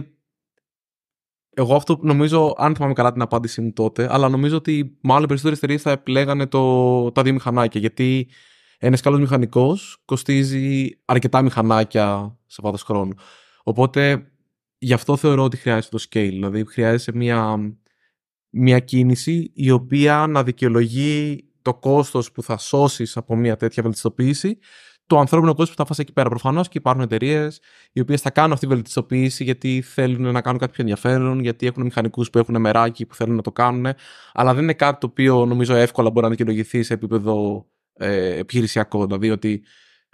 εγώ 1.55 1.75
αυτό 1.75 1.97
που 1.97 2.07
νομίζω, 2.07 2.55
αν 2.59 2.75
θυμάμαι 2.75 2.93
καλά 2.93 3.13
την 3.13 3.23
απάντησή 3.23 3.61
μου 3.61 3.73
τότε, 3.73 4.09
αλλά 4.11 4.29
νομίζω 4.29 4.57
ότι 4.57 4.99
μάλλον 5.01 5.27
περισσότερες 5.27 5.59
εταιρείες 5.59 5.83
θα 5.83 5.91
επιλέγανε 5.91 6.47
το, 6.47 7.13
τα 7.13 7.23
δύο 7.23 7.33
μηχανάκια. 7.33 7.81
Γιατί 7.81 8.29
ένα 8.85 8.99
καλό 8.99 9.19
μηχανικός 9.19 10.03
κοστίζει 10.05 10.89
αρκετά 11.05 11.43
μηχανάκια 11.43 12.39
σε 12.47 12.61
βάθος 12.63 12.83
χρόνου. 12.83 13.13
Οπότε 13.63 14.33
γι' 14.79 14.93
αυτό 14.93 15.17
θεωρώ 15.17 15.43
ότι 15.45 15.57
χρειάζεται 15.57 15.97
το 15.97 16.05
scale. 16.09 16.29
Δηλαδή 16.29 16.65
χρειάζεται 16.67 17.19
μια, 17.19 17.59
μια 18.51 18.79
κίνηση 18.79 19.51
η 19.55 19.71
οποία 19.71 20.27
να 20.27 20.43
δικαιολογεί 20.43 21.45
το 21.63 21.75
κόστος 21.75 22.33
που 22.33 22.43
θα 22.43 22.59
σώσεις 22.59 23.17
από 23.17 23.37
μια 23.37 23.57
τέτοια 23.57 23.83
βελτιστοποίηση 23.83 24.59
το 25.07 25.19
ανθρώπινο 25.19 25.55
κόστος 25.55 25.71
που 25.71 25.77
θα 25.77 25.85
φας 25.85 25.99
εκεί 25.99 26.13
πέρα. 26.13 26.29
Προφανώς 26.29 26.69
και 26.69 26.79
υπάρχουν 26.79 27.03
εταιρείες 27.03 27.61
οι 27.93 28.01
οποίες 28.01 28.21
θα 28.21 28.31
κάνουν 28.31 28.53
αυτή 28.53 28.67
τη 28.67 28.73
βελτιστοποίηση 28.73 29.45
γιατί 29.45 29.83
θέλουν 29.83 30.33
να 30.33 30.41
κάνουν 30.41 30.59
κάτι 30.59 30.73
πιο 30.73 30.83
ενδιαφέρον, 30.83 31.41
γιατί 31.41 31.67
έχουν 31.67 31.83
μηχανικούς 31.83 32.31
που 32.31 32.39
έχουν 32.39 32.61
μεράκι 32.61 33.07
που 33.07 33.15
θέλουν 33.15 33.37
να 33.37 33.43
το 33.43 33.53
κάνουν. 33.53 33.87
Αλλά 34.33 34.55
δεν 34.55 34.63
είναι 34.63 34.75
κάτι 34.75 35.01
το 35.01 35.07
οποίο 35.07 35.47
νομίζω 35.47 35.75
εύκολα 35.75 36.11
μπορεί 36.11 36.25
να 36.25 36.31
δικαιολογηθεί 36.31 36.83
σε 36.83 36.95
επίπεδο 36.95 37.67
ε, 37.94 38.39
επιχειρησιακό. 38.39 39.06
Δηλαδή 39.06 39.31
ότι 39.31 39.64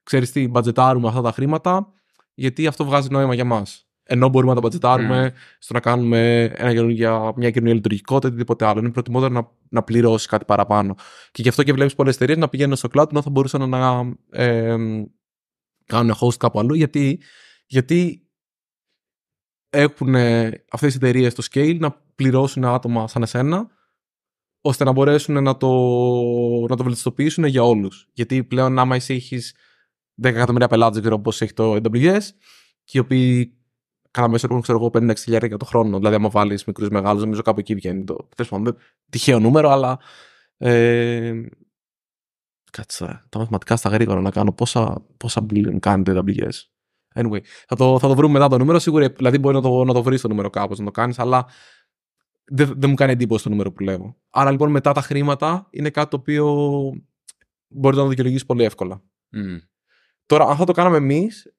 ξέρεις 0.02 0.32
τι, 0.32 0.48
μπατζετάρουμε 0.48 1.08
αυτά 1.08 1.20
τα 1.20 1.32
χρήματα, 1.32 1.92
γιατί 2.34 2.66
αυτό 2.66 2.84
βγάζει 2.84 3.08
νόημα 3.10 3.34
για 3.34 3.44
μας. 3.44 3.88
Ενώ 4.10 4.28
μπορούμε 4.28 4.52
να 4.52 4.60
τα 4.60 4.64
μπατζετάρουμε 4.64 5.32
στο 5.58 5.74
να 5.74 5.80
κάνουμε 5.80 6.42
ένα 6.44 6.72
καινούργια, 6.72 7.32
μια 7.36 7.50
καινούργια 7.50 7.74
λειτουργικότητα 7.74 8.26
ή 8.26 8.30
οτιδήποτε 8.30 8.66
άλλο. 8.66 8.80
Είναι 8.80 8.90
προτιμότερο 8.90 9.32
να, 9.32 9.48
να 9.68 9.82
πληρώσεις 9.82 10.26
κάτι 10.26 10.44
παραπάνω. 10.44 10.94
Και 11.30 11.42
γι' 11.42 11.48
αυτό 11.48 11.62
και 11.62 11.72
βλέπεις 11.72 11.94
πολλές 11.94 12.14
εταιρείες 12.14 12.38
να 12.38 12.48
πηγαίνουν 12.48 12.76
στο 12.76 12.88
cloud 12.92 13.10
ενώ 13.10 13.22
θα 13.22 13.30
μπορούσαν 13.30 13.68
να 13.68 14.12
ε, 14.30 14.76
κάνουν 15.86 16.14
host 16.20 16.36
κάπου 16.38 16.58
αλλού. 16.58 16.74
Γιατί, 16.74 17.20
γιατί 17.66 18.28
έχουν 19.70 20.14
αυτές 20.70 20.94
οι 20.94 20.96
εταιρείες 20.96 21.34
το 21.34 21.46
scale 21.50 21.78
να 21.78 22.02
πληρώσουν 22.14 22.64
άτομα 22.64 23.08
σαν 23.08 23.22
εσένα 23.22 23.68
ώστε 24.68 24.84
να 24.84 24.92
μπορέσουν 24.92 25.42
να 25.42 25.56
το, 25.56 25.68
να 26.68 26.76
το 26.76 26.82
βελτιστοποιήσουν 26.82 27.44
για 27.44 27.62
όλους. 27.62 28.08
Γιατί 28.12 28.44
πλέον, 28.44 28.78
άμα 28.78 28.94
εσύ 28.94 29.14
έχεις 29.14 29.54
10 30.22 30.24
εκατομμύρια 30.24 30.68
πελάτες, 30.68 30.92
δεν 30.92 31.02
ξέρω 31.02 31.20
πώς 31.20 31.40
έχει 31.40 31.52
το 31.52 31.74
AWS, 31.74 32.22
και 32.84 32.98
οι 32.98 33.00
οποίοι 33.00 33.56
κατά 34.10 34.28
μέσο 34.28 34.46
έχουν, 34.50 34.62
ξέρω 34.62 34.78
εγώ, 34.78 34.90
50-60 34.94 35.46
για 35.46 35.56
το 35.56 35.64
χρόνο. 35.64 35.96
Δηλαδή, 35.96 36.14
άμα 36.14 36.28
βάλεις 36.28 36.64
μικρούς 36.64 36.88
μεγάλους, 36.88 37.22
νομίζω 37.22 37.42
κάπου 37.42 37.60
εκεί 37.60 37.74
βγαίνει 37.74 38.04
το. 38.04 38.28
Τέλος 38.36 38.50
πάντων, 38.50 38.76
τυχαίο 39.10 39.38
νούμερο, 39.38 39.70
αλλά. 39.70 39.98
Ε, 40.56 41.40
κάτσε 42.72 43.24
τα 43.28 43.38
μαθηματικά 43.38 43.76
στα 43.76 43.88
γρήγορα 43.88 44.20
να 44.20 44.30
κάνω. 44.30 44.52
Πόσα, 44.52 45.02
πόσα 45.16 45.46
billion 45.50 45.78
κάνει 45.80 46.02
το 46.02 46.22
AWS. 46.26 46.48
Anyway, 47.14 47.40
θα 47.66 47.76
το, 47.76 47.98
θα 47.98 48.08
το 48.08 48.14
βρούμε 48.14 48.32
μετά 48.32 48.48
το 48.48 48.58
νούμερο. 48.58 48.78
Σίγουρα, 48.78 49.08
δηλαδή, 49.08 49.38
μπορεί 49.38 49.54
να 49.54 49.62
το, 49.62 49.84
να 49.84 49.92
το 49.92 50.02
βρεις 50.02 50.20
το 50.20 50.28
νούμερο 50.28 50.50
κάπως 50.50 50.78
να 50.78 50.84
το 50.84 50.90
κάνεις, 50.90 51.18
αλλά 51.18 51.46
δεν, 52.48 52.72
δεν 52.76 52.90
μου 52.90 52.94
κάνει 52.96 53.12
εντύπωση 53.12 53.44
το 53.44 53.50
νούμερο 53.50 53.72
που 53.72 53.82
λέω. 53.82 54.16
Άρα 54.30 54.50
λοιπόν 54.50 54.70
μετά 54.70 54.92
τα 54.92 55.00
χρήματα 55.00 55.66
είναι 55.70 55.90
κάτι 55.90 56.10
το 56.10 56.16
οποίο 56.16 56.46
μπορεί 57.68 57.96
να 57.96 58.02
το 58.02 58.08
δικαιολογήσει 58.08 58.46
πολύ 58.46 58.64
εύκολα. 58.64 59.02
Mm. 59.36 59.58
Τώρα, 60.26 60.44
αν 60.44 60.56
θα 60.56 60.64
το 60.64 60.72
κάναμε 60.72 60.96
εμείς, 60.96 61.52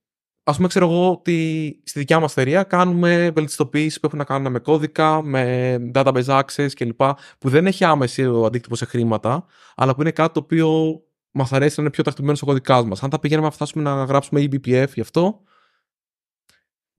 ας 0.44 0.56
πούμε, 0.56 0.68
ξέρω 0.68 0.86
εγώ 0.86 1.12
ότι 1.12 1.82
στη 1.86 2.00
δικιά 2.00 2.20
μας 2.20 2.32
εταιρεία 2.32 2.64
κάνουμε 2.64 3.32
βελτιστοποίηση 3.36 4.00
που 4.00 4.06
έχουν 4.06 4.18
να 4.18 4.24
κάνουν 4.24 4.52
με 4.52 4.60
κώδικα, 4.60 5.22
με 5.22 5.76
database 5.94 6.42
access 6.42 6.68
κλπ. 6.74 7.02
που 7.40 7.50
δεν 7.50 7.68
έχει 7.68 7.84
άμεση 7.84 8.24
αντίκτυπο 8.46 8.76
σε 8.76 8.86
χρήματα, 8.86 9.46
αλλά 9.76 9.96
που 9.96 10.02
είναι 10.02 10.12
κάτι 10.12 10.34
το 10.34 10.40
οποίο 10.40 11.00
μας 11.32 11.54
αρέσει 11.54 11.74
να 11.78 11.84
είναι 11.84 11.92
πιο 11.92 12.04
τακτοποιημένος 12.04 12.38
στο 12.38 12.48
κωδικάς 12.48 12.86
μας. 12.86 13.04
Αν 13.04 13.10
τα 13.10 13.20
πηγαίναμε 13.20 13.48
να 13.48 13.54
φτάσουμε 13.54 13.84
να 13.84 14.04
γράψουμε 14.04 14.42
eBPF 14.42 14.94
γι' 14.94 15.02
αυτό, 15.02 15.42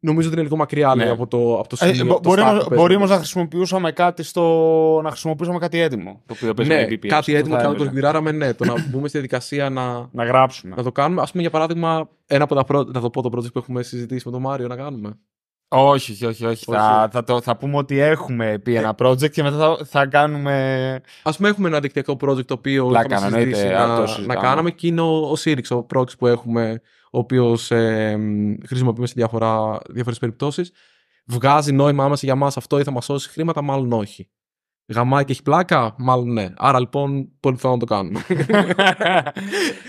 νομίζω 0.01 0.27
ότι 0.28 0.36
είναι 0.36 0.44
λίγο 0.44 0.56
μακριά 0.56 0.94
Ναι. 0.94 1.02
λέει, 1.05 1.12
από 1.12 1.27
το, 1.27 1.59
από 1.59 1.68
το 1.68 1.77
Ε, 1.81 1.93
σημείο. 1.93 2.05
μπο- 2.12 2.20
το 2.20 2.28
μπορεί 2.28 2.40
stack 2.40 2.44
όμως- 2.44 2.52
που 2.62 2.68
παίζουμε. 2.68 2.77
μπορεί 2.77 2.94
όμως 2.94 3.10
να 3.10 3.16
χρησιμοποιούσαμε 3.16 3.93
κάτι 3.93 4.22
στο. 4.22 5.01
να 5.02 5.10
χρησιμοποιούσαμε 5.10 5.59
κάτι 5.59 5.81
έτοιμο. 5.81 6.22
Το 6.27 6.35
οποίο 6.36 6.55
παίζει 6.55 6.72
Ναι, 6.72 6.78
με 6.81 6.85
VPS. 6.90 6.97
κάτι 6.98 7.14
Αυτό 7.14 7.32
έτοιμο 7.36 7.55
θα 7.55 7.60
και 7.60 7.66
να 7.68 7.74
το 7.74 7.82
έβγαινε. 7.82 8.01
κονφιγκουράραμε, 8.01 8.32
ναι. 8.32 8.55
Το 8.55 8.64
να 8.64 8.72
μπούμε 8.90 9.09
στη 9.09 9.10
διαδικασία 9.18 9.70
να, 9.70 10.09
Να 10.12 10.24
γράψουμε. 10.24 10.74
να 10.77 10.82
το 10.82 10.93
κάνουμε. 10.93 11.20
Α 11.22 11.24
πούμε, 11.31 11.43
για 11.43 11.51
παράδειγμα, 11.51 12.09
ένα 12.27 12.44
από 12.44 12.55
τα 12.55 12.64
πρώτα, 12.64 12.90
θα 12.94 13.01
το 13.01 13.10
πω 13.10 13.22
το 13.22 13.31
project 13.39 13.52
που 13.52 13.59
έχουμε 13.59 13.82
συζητήσει 13.82 14.22
με 14.27 14.32
τον 14.32 14.40
Μάριο 14.40 14.66
να 14.66 14.77
κάνουμε. 14.77 15.18
Όχι, 15.72 16.12
όχι, 16.12 16.24
όχι. 16.27 16.44
όχι. 16.47 16.64
Θα, 16.64 17.01
Όχι. 17.02 17.10
θα, 17.12 17.24
το, 17.24 17.40
θα 17.40 17.56
πούμε 17.56 17.77
ότι 17.77 17.98
έχουμε 17.98 18.59
πει 18.59 18.74
ένα 18.74 18.94
project 19.02 19.31
και 19.31 19.43
μετά 19.43 19.56
θα, 19.56 19.78
θα 19.85 20.06
κάνουμε. 20.06 20.55
Α 21.22 21.32
πούμε, 21.32 21.48
έχουμε 21.48 21.68
ένα 21.68 21.81
δικτυακό 21.81 22.12
project 22.20 22.44
το 22.44 22.55
οποίο 22.55 22.86
Πλάκα, 22.86 23.14
είχαμε 23.14 23.27
εννοείται, 23.27 23.55
συζητήσει 23.56 23.74
αν 23.82 23.94
το 23.94 24.01
να, 24.01 24.06
συζητάμε. 24.06 24.35
να 24.35 24.40
κάναμε 24.40 24.70
και 24.70 24.86
είναι 24.86 25.01
ο, 25.01 25.16
ο 25.31 25.32
Sirix, 25.44 25.62
ο 25.70 25.86
proxy 25.94 26.18
που 26.18 26.27
έχουμε, 26.27 26.81
ο 27.11 27.19
οποίος 27.19 27.70
ε, 27.70 28.16
μ, 28.16 28.55
χρησιμοποιούμε 28.66 29.07
σε 29.07 29.15
διάφορες 29.91 30.19
περιπτώσεις. 30.20 30.73
Βγάζει 31.24 31.73
νόημα 31.73 32.05
άμεσα 32.05 32.27
για 32.27 32.35
μας 32.35 32.57
αυτό 32.57 32.78
ή 32.78 32.82
θα 32.82 32.91
μας 32.91 33.05
σώσει 33.05 33.28
χρήματα, 33.28 33.62
μάλλον 33.62 33.93
όχι. 33.93 34.31
Γαμάει 34.93 35.24
και 35.24 35.32
έχει 35.32 35.43
πλάκα, 35.43 35.95
μάλλον 35.99 36.32
ναι. 36.32 36.53
Άρα 36.57 36.81
λοιπόν, 36.81 37.31
πολύ 37.41 37.55
πιθανό 37.55 37.74
να 37.74 37.81
το 37.81 37.87
κάνουμε. 37.87 38.24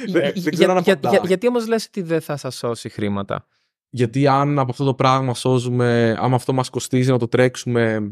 Δεν- 0.07 0.33
δεν 0.43 0.53
ξέρω 0.53 0.71
αν 0.73 0.81
για, 0.83 0.93
απαντάει. 0.93 1.11
για- 1.11 1.21
γιατί 1.27 1.47
όμως 1.47 1.67
λες 1.67 1.85
ότι 1.85 2.01
δεν 2.01 2.21
θα 2.21 2.37
σας 2.37 2.55
σώσει 2.55 2.89
χρήματα; 2.89 3.45
Γιατί 3.89 4.27
αν 4.27 4.59
από 4.59 4.71
αυτό 4.71 4.83
το 4.85 4.93
πράγμα 4.93 5.33
σώζουμε, 5.33 6.15
άμα 6.19 6.35
αυτό 6.35 6.53
μας 6.53 6.69
κοστίζει 6.69 7.11
να 7.11 7.17
το 7.17 7.27
τρέξουμε, 7.27 8.11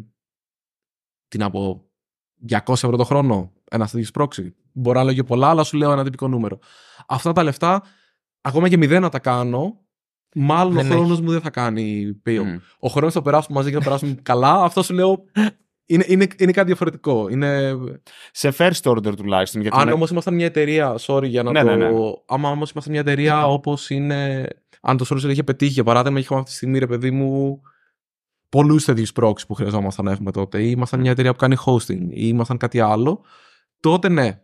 τι 1.28 1.38
να 1.38 1.50
πω, 1.50 1.84
200 2.50 2.60
ευρώ 2.74 2.96
το 2.98 3.04
χρόνο, 3.04 3.52
ένας 3.72 3.92
τέτοιος 3.92 4.12
πρόξι. 4.12 4.56
Μπορεί 4.74 4.98
να 4.98 5.04
λέω 5.04 5.14
και 5.14 5.24
πολλά, 5.24 5.50
αλλά 5.50 5.64
σου 5.64 5.78
λέω 5.78 5.92
ένα 5.92 6.04
τυπικό 6.04 6.28
νούμερο. 6.28 6.60
Αυτά 7.08 7.32
τα 7.32 7.44
λεφτά, 7.44 7.84
ακόμα 8.42 8.70
και 8.70 8.78
μηδέν 8.78 9.02
να 9.02 9.10
τα 9.10 9.20
κάνω, 9.20 9.80
μάλλον 10.36 10.74
Δεν 10.74 10.92
ο 10.92 10.96
χρόνος 10.96 11.22
μου 11.22 11.32
δεν 11.32 11.42
θα 11.42 11.50
κάνει 11.50 12.14
πίο. 12.24 12.44
Μμ. 12.46 12.58
Ο 12.80 12.88
χρόνος 12.90 13.14
θα 13.14 13.22
περάσουμε 13.22 13.58
μαζί 13.58 13.70
και 13.72 13.78
θα 13.78 13.84
περάσουμε 13.84 14.16
καλά. 14.24 14.64
Αυτό 14.64 14.84
σου 14.84 14.94
λέω 14.94 15.24
είναι, 15.86 16.04
είναι, 16.08 16.28
είναι 16.38 16.52
κάτι 16.52 16.68
διαφορετικό. 16.68 17.28
Είναι, 17.30 17.76
Σε 18.32 18.54
first 18.58 18.82
order 18.92 19.16
τουλάχιστον. 19.16 19.62
Γιατί 19.62 19.78
αν 19.78 19.84
είναι- 19.84 19.92
όμως 19.94 20.10
ήμασταν 20.10 20.34
μια 20.34 20.46
εταιρεία, 20.46 20.96
sorry 21.00 21.24
για 21.28 21.44
να 21.44 21.52
Ναι, 21.52 21.60
το. 21.64 21.76
ναι, 21.76 21.76
ναι. 21.90 21.98
Άμα 22.28 22.50
όμως 22.50 22.72
ήμασταν 22.72 22.92
μια 22.94 23.02
εταιρεία 23.02 23.48
όπως 23.48 23.90
είναι. 23.90 24.48
Αν 24.82 24.98
το 24.98 25.06
Sorcerer 25.10 25.30
είχε 25.30 25.44
πετύχει, 25.44 25.72
για 25.72 25.84
παράδειγμα, 25.84 26.20
είχαμε 26.20 26.40
αυτή 26.40 26.52
τη 26.52 26.58
στιγμή, 26.58 26.80
ρε 26.80 26.88
παιδί 26.88 27.12
μου, 27.12 27.62
πολλούς 28.50 28.86
τέτοιους 28.86 29.12
proxy 29.16 29.48
που 29.48 29.54
χρειαζόμασταν 29.54 30.06
να 30.06 30.12
έχουμε 30.12 30.32
τότε. 30.32 30.62
Ή 30.64 30.68
ήμασταν 30.76 31.00
μια 31.00 31.12
εταιρεία 31.12 31.32
που 31.32 31.38
κάνει 31.38 31.56
hosting, 31.66 32.08
ή 32.10 32.22
ήμασταν 32.28 32.58
κάτι 32.58 32.80
άλλο. 32.80 33.22
Τότε 33.80 34.10
ναι. 34.10 34.42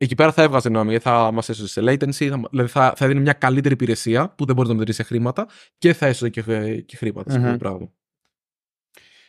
Εκεί 0.00 0.14
πέρα 0.14 0.32
θα 0.32 0.42
έβγαζε 0.42 0.68
νόημα 0.68 0.90
γιατί 0.90 1.04
θα 1.04 1.32
μας 1.32 1.48
έσωσε 1.48 1.68
σε 1.68 1.80
latency, 1.80 2.28
θα, 2.28 2.40
δηλαδή 2.50 2.70
θα, 2.70 2.92
θα 2.96 3.04
έδινε 3.04 3.20
μια 3.20 3.32
καλύτερη 3.32 3.74
υπηρεσία 3.74 4.34
που 4.34 4.44
δεν 4.44 4.54
μπορεί 4.54 4.68
να 4.68 4.74
μετρήσει 4.74 4.96
σε 4.96 5.02
χρήματα 5.02 5.46
και 5.78 5.92
θα 5.92 6.06
έσωσε 6.06 6.28
και, 6.28 6.42
και 6.80 6.96
χρήματα. 6.96 7.30
σε 7.30 7.36
αυτό 7.36 7.48
το 7.48 7.52
Μμμ. 7.52 7.58
πράγμα. 7.58 7.92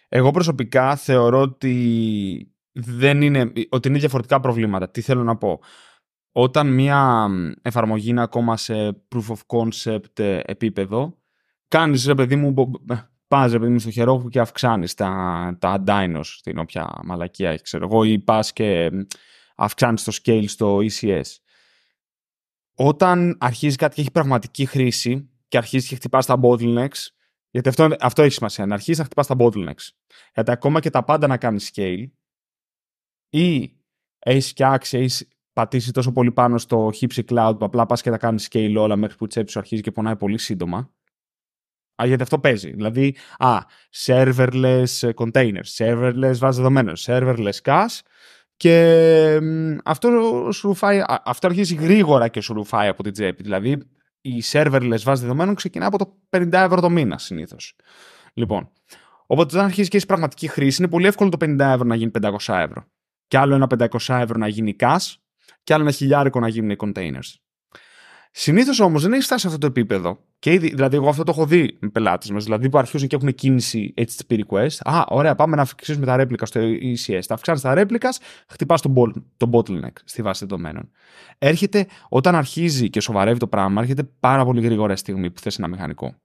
Εγώ 0.09 0.31
προσωπικά 0.31 0.95
θεωρώ 0.95 1.41
ότι 1.41 2.53
δεν 2.71 3.21
είναι, 3.21 3.51
ότι 3.69 3.87
είναι 3.87 3.97
διαφορετικά 3.99 4.39
προβλήματα. 4.39 4.89
Τι 4.89 5.01
θέλω 5.01 5.23
να 5.23 5.37
πω; 5.37 5.59
Όταν 6.31 6.73
μια 6.73 7.27
μ, 7.27 7.51
εφαρμογή 7.61 8.09
είναι 8.09 8.21
ακόμα 8.21 8.57
σε 8.57 9.03
proof 9.15 9.35
of 9.35 9.39
concept 9.57 10.19
ε, 10.19 10.39
επίπεδο, 10.45 11.17
κάνεις 11.67 12.05
ρε 12.05 12.15
παιδί 12.15 12.35
μου, 12.35 12.51
μπο- 12.51 12.71
ε, 12.89 12.95
πας 13.27 13.51
ρε 13.51 13.59
παιδί 13.59 13.71
μου 13.71 13.79
στο 13.79 13.91
χερόφου 13.91 14.29
και 14.29 14.39
αυξάνεις 14.39 14.93
τα, 14.93 15.57
τα 15.59 15.83
dinos 15.87 16.21
στην 16.23 16.57
όποια 16.57 16.99
μαλακία 17.03 17.49
έχεις, 17.49 17.61
ξέρω 17.61 17.85
εγώ, 17.91 18.03
ή 18.03 18.19
πας 18.19 18.53
και 18.53 18.89
μ, 19.59 19.63
αυξάνεις 19.63 20.03
το 20.03 20.17
scale 20.23 20.45
στο 20.47 20.77
ECS. 20.77 21.21
Όταν 22.75 23.37
αρχίζει 23.39 23.75
κάτι 23.75 23.95
και 23.95 24.01
έχει 24.01 24.11
πραγματική 24.11 24.65
χρήση 24.65 25.29
και 25.47 25.57
αρχίζει 25.57 25.87
και 25.87 25.95
χτυπάς 25.95 26.25
τα 26.25 26.39
bottlenecks, 26.43 27.07
γιατί 27.49 27.69
αυτό, 27.69 27.89
αυτό 27.99 28.21
έχει 28.21 28.33
σημασία, 28.33 28.65
να 28.65 28.73
αρχίσει 28.73 28.99
να 28.99 29.05
χτυπάς 29.05 29.27
τα 29.27 29.35
bottlenecks. 29.39 29.87
Γιατί 30.33 30.51
ακόμα 30.51 30.79
και 30.79 30.89
τα 30.89 31.03
πάντα 31.03 31.27
να 31.27 31.37
κάνεις 31.37 31.71
scale, 31.73 32.05
ή 33.29 33.77
έχεις 34.19 34.49
φτιάξει, 34.49 34.97
έχεις 34.97 35.27
πατήσει 35.53 35.91
τόσο 35.91 36.11
πολύ 36.11 36.31
πάνω 36.31 36.57
στο 36.57 36.91
Hipsy 36.99 37.23
Cloud 37.29 37.55
που 37.59 37.65
απλά 37.65 37.85
πας 37.85 38.01
και 38.01 38.09
τα 38.09 38.17
κάνεις 38.17 38.47
scale 38.51 38.75
όλα 38.77 38.95
μέχρι 38.95 39.17
που 39.17 39.25
η 39.25 39.27
τσέπη 39.27 39.51
σου 39.51 39.59
αρχίζει 39.59 39.81
και 39.81 39.91
πονάει 39.91 40.15
πολύ 40.15 40.37
σύντομα. 40.37 40.93
Α, 42.01 42.05
γιατί 42.05 42.23
αυτό 42.23 42.39
παίζει. 42.39 42.71
Δηλαδή, 42.71 43.15
α, 43.37 43.57
serverless 44.05 44.85
ε, 45.01 45.09
containers, 45.15 45.75
serverless 45.77 46.35
βάση 46.37 46.57
δεδομένων, 46.57 46.93
serverless 46.97 47.61
cache 47.63 47.99
και 48.59 49.39
μ, 49.41 49.77
αυτό, 49.83 50.09
σου 50.51 50.67
ρουφάει, 50.67 50.99
α, 50.99 51.21
αυτό 51.25 51.47
αρχίζει 51.47 51.75
γρήγορα 51.75 52.27
και 52.27 52.41
σου 52.41 52.53
ρουφάει 52.53 52.87
από 52.87 53.03
την 53.03 53.13
τσέπη. 53.13 53.43
Δηλαδή, 53.43 53.77
η 54.21 54.43
serverless 54.51 55.01
βάση 55.03 55.21
δεδομένων 55.21 55.55
ξεκινά 55.55 55.85
από 55.85 55.97
το 55.97 56.17
50 56.29 56.49
ευρώ 56.51 56.81
το 56.81 56.89
μήνα 56.89 57.17
συνήθως. 57.17 57.75
Λοιπόν, 58.33 58.71
οπότε 59.25 59.53
όταν 59.55 59.65
αρχίζει 59.65 59.89
και 59.89 59.95
έχεις 59.95 60.07
πραγματική 60.07 60.47
χρήση, 60.47 60.81
είναι 60.81 60.91
πολύ 60.91 61.07
εύκολο 61.07 61.29
το 61.29 61.37
50 61.45 61.59
ευρώ 61.59 61.83
να 61.83 61.95
γίνει 61.95 62.11
500 62.21 62.31
ευρώ. 62.47 62.85
Και 63.27 63.37
άλλο 63.37 63.55
ένα 63.55 63.67
500 63.79 64.19
ευρώ 64.19 64.37
να 64.37 64.47
γίνει 64.47 64.75
cash, 64.79 65.15
και 65.63 65.73
άλλο 65.73 65.83
ένα 65.83 65.91
χιλιάρικο 65.91 66.39
να 66.39 66.47
γίνουν 66.47 66.69
οι 66.69 66.75
containers. 66.79 67.35
Συνήθως 68.41 68.79
όμως 68.79 69.01
δεν 69.01 69.13
έχει 69.13 69.21
φτάσει 69.21 69.41
σε 69.41 69.47
αυτό 69.47 69.59
το 69.59 69.67
επίπεδο. 69.67 70.19
Και 70.39 70.53
ήδη, 70.53 70.69
δηλαδή, 70.69 70.95
εγώ 70.95 71.09
αυτό 71.09 71.23
το 71.23 71.31
έχω 71.31 71.45
δει 71.45 71.77
με 71.79 71.89
πελάτες 71.89 72.31
μας. 72.31 72.43
Δηλαδή, 72.43 72.69
που 72.69 72.77
αρχίζουν 72.77 73.07
και 73.07 73.15
έχουν 73.15 73.35
κίνηση 73.35 73.93
HTTP 73.97 74.39
request. 74.39 74.77
Α, 74.79 75.03
ωραία, 75.07 75.35
πάμε 75.35 75.55
να 75.55 75.61
αυξήσουμε 75.61 76.05
τα 76.05 76.15
replica 76.19 76.41
στο 76.43 76.61
ECS. 76.61 77.19
Τα 77.27 77.33
αυξάνεις 77.33 77.61
τα 77.61 77.73
replicas, 77.77 78.15
χτυπάς 78.47 78.81
τον, 78.81 78.93
bol- 78.97 79.23
τον 79.37 79.51
bottleneck 79.53 79.93
στη 80.03 80.21
βάση 80.21 80.45
δεδομένων. 80.45 80.91
Έρχεται, 81.37 81.87
όταν 82.09 82.35
αρχίζει 82.35 82.89
και 82.89 82.99
σοβαρεύει 82.99 83.39
το 83.39 83.47
πράγμα, 83.47 83.81
έρχεται 83.81 84.03
πάρα 84.19 84.45
πολύ 84.45 84.61
γρήγορα 84.61 84.93
η 84.93 84.97
στιγμή 84.97 85.31
που 85.31 85.39
θες 85.39 85.57
ένα 85.57 85.67
μηχανικό. 85.67 86.15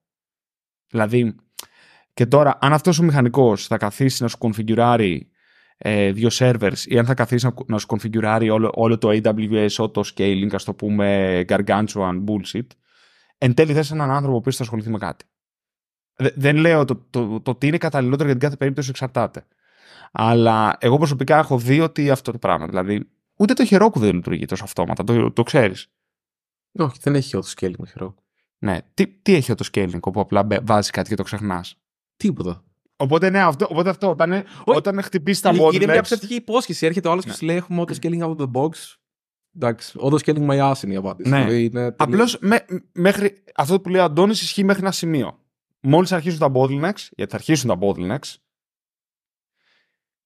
Δηλαδή, 0.90 1.34
και 2.14 2.26
τώρα, 2.26 2.58
αν 2.60 2.72
αυτός 2.72 2.98
ο 2.98 3.02
μηχανικός 3.02 3.66
θα 3.66 3.76
καθίσει 3.76 4.22
να 4.22 4.28
σου 4.28 4.38
κονφιγκουράρει 4.38 5.30
ε, 5.76 6.12
δύο 6.12 6.28
servers 6.32 6.78
ή 6.84 6.98
αν 6.98 7.04
θα 7.06 7.14
καθίσει 7.14 7.46
να, 7.46 7.54
να 7.66 7.78
σου 7.78 7.86
κονφιγκουράρει 7.86 8.50
όλο, 8.50 8.70
όλο 8.74 8.98
το 8.98 9.08
AWS 9.12 9.68
auto 9.68 10.02
scaling, 10.14 10.48
ας 10.52 10.64
το 10.64 10.74
πούμε 10.74 11.40
gargantuan 11.48 12.24
bullshit, 12.26 12.66
εν 13.38 13.54
τέλει 13.54 13.72
θες 13.72 13.90
έναν 13.90 14.10
άνθρωπο 14.10 14.40
που 14.40 14.52
θα 14.52 14.62
ασχοληθεί 14.62 14.90
με 14.90 14.98
κάτι. 14.98 15.24
Δε- 16.16 16.30
δεν 16.34 16.56
λέω 16.56 16.84
το, 16.84 17.06
το, 17.10 17.40
το, 17.40 17.54
τι 17.54 17.66
είναι 17.66 17.78
καταλληλότερο 17.78 18.24
για 18.24 18.32
την 18.32 18.42
κάθε 18.42 18.56
περίπτωση 18.56 18.90
εξαρτάται. 18.90 19.46
Αλλά 20.12 20.76
εγώ 20.80 20.96
προσωπικά 20.96 21.38
έχω 21.38 21.58
δει 21.58 21.80
ότι 21.80 22.10
αυτό 22.10 22.32
το 22.32 22.38
πράγμα. 22.38 22.66
Δηλαδή, 22.66 23.08
ούτε 23.36 23.52
το 23.52 23.64
Heroku 23.70 23.94
δεν 23.96 24.14
λειτουργεί 24.14 24.44
τόσο 24.44 24.64
αυτόματα. 24.64 25.04
Το, 25.04 25.30
το 25.30 25.42
ξέρεις. 25.42 25.86
Όχι, 26.78 26.98
δεν 27.00 27.14
έχει 27.14 27.30
auto 27.38 27.60
scaling 27.60 27.76
με 27.78 27.86
χειρό. 27.86 28.14
Ναι. 28.58 28.78
Τι, 28.94 29.06
τι 29.06 29.34
έχει 29.34 29.54
το 29.54 29.68
scaling 29.72 30.00
όπου 30.00 30.20
απλά 30.20 30.42
μπε- 30.42 30.66
βάζεις 30.66 30.90
κάτι 30.90 31.08
και 31.08 31.14
το 31.14 31.22
ξεχνάς. 31.22 31.76
Τίποτα. 32.16 32.64
Οπότε 32.96 33.30
ναι, 33.30 33.40
αυτό, 33.42 33.66
οπότε 33.70 33.90
αυτό 33.90 34.10
όταν, 34.10 34.44
όταν 34.64 35.02
χτυπήσει 35.02 35.42
τα 35.42 35.50
Είναι- 35.50 35.68
Είναι 35.72 35.86
μια 35.86 35.94
bottlenecks. 35.98 36.02
ψευτική 36.02 36.34
υπόσχεση. 36.34 36.86
Έρχεται 36.86 37.08
ο 37.08 37.10
άλλος 37.10 37.24
και 37.24 37.30
Ναι. 37.30 37.36
σου 37.36 37.44
λέει: 37.44 37.56
Έχουμε 37.56 37.84
auto 37.86 37.92
scaling 38.00 38.20
out 38.22 38.36
of 38.36 38.40
the 38.40 38.50
box. 38.52 38.70
Εντάξει, 39.56 39.98
auto 40.02 40.14
scaling 40.24 40.46
my 40.50 40.72
ass 40.72 40.82
είναι 40.84 40.92
η 40.92 40.96
απάντηση. 40.96 41.30
Ναι. 41.30 41.36
Δηλαδή, 41.38 41.64
είναι 41.64 41.92
τελείως- 41.92 42.34
Απλώς 42.34 42.38
μέχρι, 42.92 43.42
αυτό 43.54 43.80
που 43.80 43.88
λέει 43.88 44.00
ο 44.00 44.04
Αντώνης 44.04 44.42
ισχύει 44.42 44.64
μέχρι 44.64 44.82
ένα 44.82 44.92
σημείο. 44.92 45.38
Μόλις 45.80 46.12
αρχίσουν 46.12 46.38
τα 46.38 46.50
bottlenecks, 46.54 47.08
γιατί 47.10 47.30
θα 47.30 47.36
αρχίσουν 47.36 47.68
τα 47.68 47.78
bottlenecks, 47.80 48.34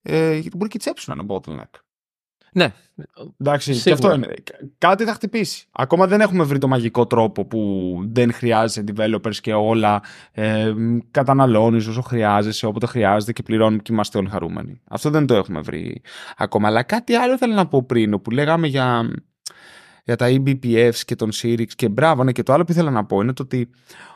ε, 0.03 0.35
γιατί 0.36 0.57
μπορεί 0.57 0.70
και 0.70 0.77
η 0.77 0.81
τσέπη 0.81 1.01
σου 1.01 1.15
να 1.15 1.23
είναι 1.23 1.35
bottleneck. 1.35 1.81
Ναι, 2.53 2.73
Εντάξει, 3.41 3.73
και 3.73 3.79
Σίγουρα. 3.79 4.09
αυτό 4.09 4.15
είναι. 4.15 4.35
Κάτι 4.79 5.05
θα 5.05 5.12
χτυπήσει. 5.12 5.66
Ακόμα 5.73 6.07
δεν 6.07 6.20
έχουμε 6.20 6.45
βρει 6.45 6.59
το 6.59 6.69
μαγικό 6.69 7.07
τρόπο 7.07 7.45
που 7.45 7.95
δεν 8.12 8.33
χρειάζεσαι 8.33 8.85
developers 8.95 9.35
και 9.35 9.53
όλα. 9.55 10.03
Ε, 10.33 10.73
καταναλώνεις 11.11 11.87
όσο 11.87 12.03
χρειάζεσαι, 12.03 12.66
όποτε 12.66 12.87
χρειάζεται 12.87 13.33
και 13.33 13.43
πληρώνουμε 13.43 13.83
και 13.83 13.93
είμαστε 13.93 14.19
όλοι 14.19 14.29
χαρούμενοι. 14.29 14.81
Αυτό 14.89 15.11
δεν 15.11 15.27
το 15.27 15.35
έχουμε 15.35 15.61
βρει 15.61 16.03
ακόμα. 16.37 16.69
Αλλά 16.69 16.83
κάτι 16.83 17.15
άλλο 17.15 17.33
ήθελα 17.35 17.55
να 17.55 17.66
πω 17.66 17.83
πριν, 17.83 18.23
που 18.23 18.31
λέγαμε 18.31 18.66
για, 18.66 19.11
για 20.05 20.16
τα 20.16 20.27
E 20.29 20.43
eBPFs 20.43 20.99
και 21.05 21.16
τον 21.16 21.31
Sirix 21.35 21.69
και 21.75 21.89
μπράβο, 21.89 22.25
ναι, 22.25 22.33
και 22.33 22.43
το 22.43 22.53
άλλο 22.53 22.65
που 22.65 22.73
ήθελα 22.73 22.91
να 22.91 23.05
πω 23.05 23.20
είναι 23.20 23.33
το 23.33 23.43
ότι 23.43 23.70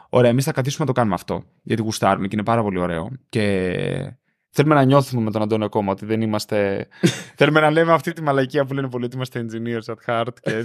ωραία, 0.09 0.31
εμείς 0.31 0.45
θα 0.45 0.53
καθίσουμε 0.53 0.85
να 0.85 0.93
το 0.93 0.99
κάνουμε 0.99 1.15
αυτό, 1.15 1.45
γιατί 1.63 1.83
γουστάρουμε 1.83 2.27
και 2.27 2.35
είναι 2.35 2.45
πάρα 2.45 2.63
πολύ 2.63 2.79
ωραίο. 2.79 3.11
Και 3.29 4.17
θέλουμε 4.53 4.75
να 4.75 4.85
νιώθουμε 4.85 5.23
με 5.23 5.31
τον 5.31 5.43
Αντώνιο 5.43 5.67
ακόμα 5.67 5.93
ότι 5.93 6.07
δεν 6.07 6.21
είμαστε. 6.21 6.89
θέλουμε 7.37 7.61
να 7.61 7.71
λέμε 7.71 7.93
αυτή 7.93 8.13
τη 8.13 8.23
μαλακία 8.23 8.65
που 8.65 8.75
λένε 8.75 8.89
πολλοί 8.89 9.05
ότι 9.05 9.17
είμαστε 9.17 9.47
engineers 9.47 9.95
at 9.95 10.07
heart. 10.07 10.35
Και... 10.41 10.65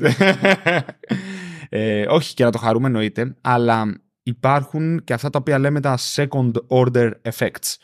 ε, 1.79 2.05
όχι 2.09 2.33
και 2.33 2.43
να 2.43 2.51
το 2.51 2.57
χαρούμε 2.57 2.87
εννοείται, 2.87 3.35
αλλά 3.41 4.01
υπάρχουν 4.23 5.03
και 5.03 5.13
αυτά 5.13 5.29
τα 5.29 5.39
οποία 5.39 5.59
λέμε 5.59 5.79
τα 5.79 5.97
second 6.15 6.51
order 6.67 7.11
effects. 7.21 7.75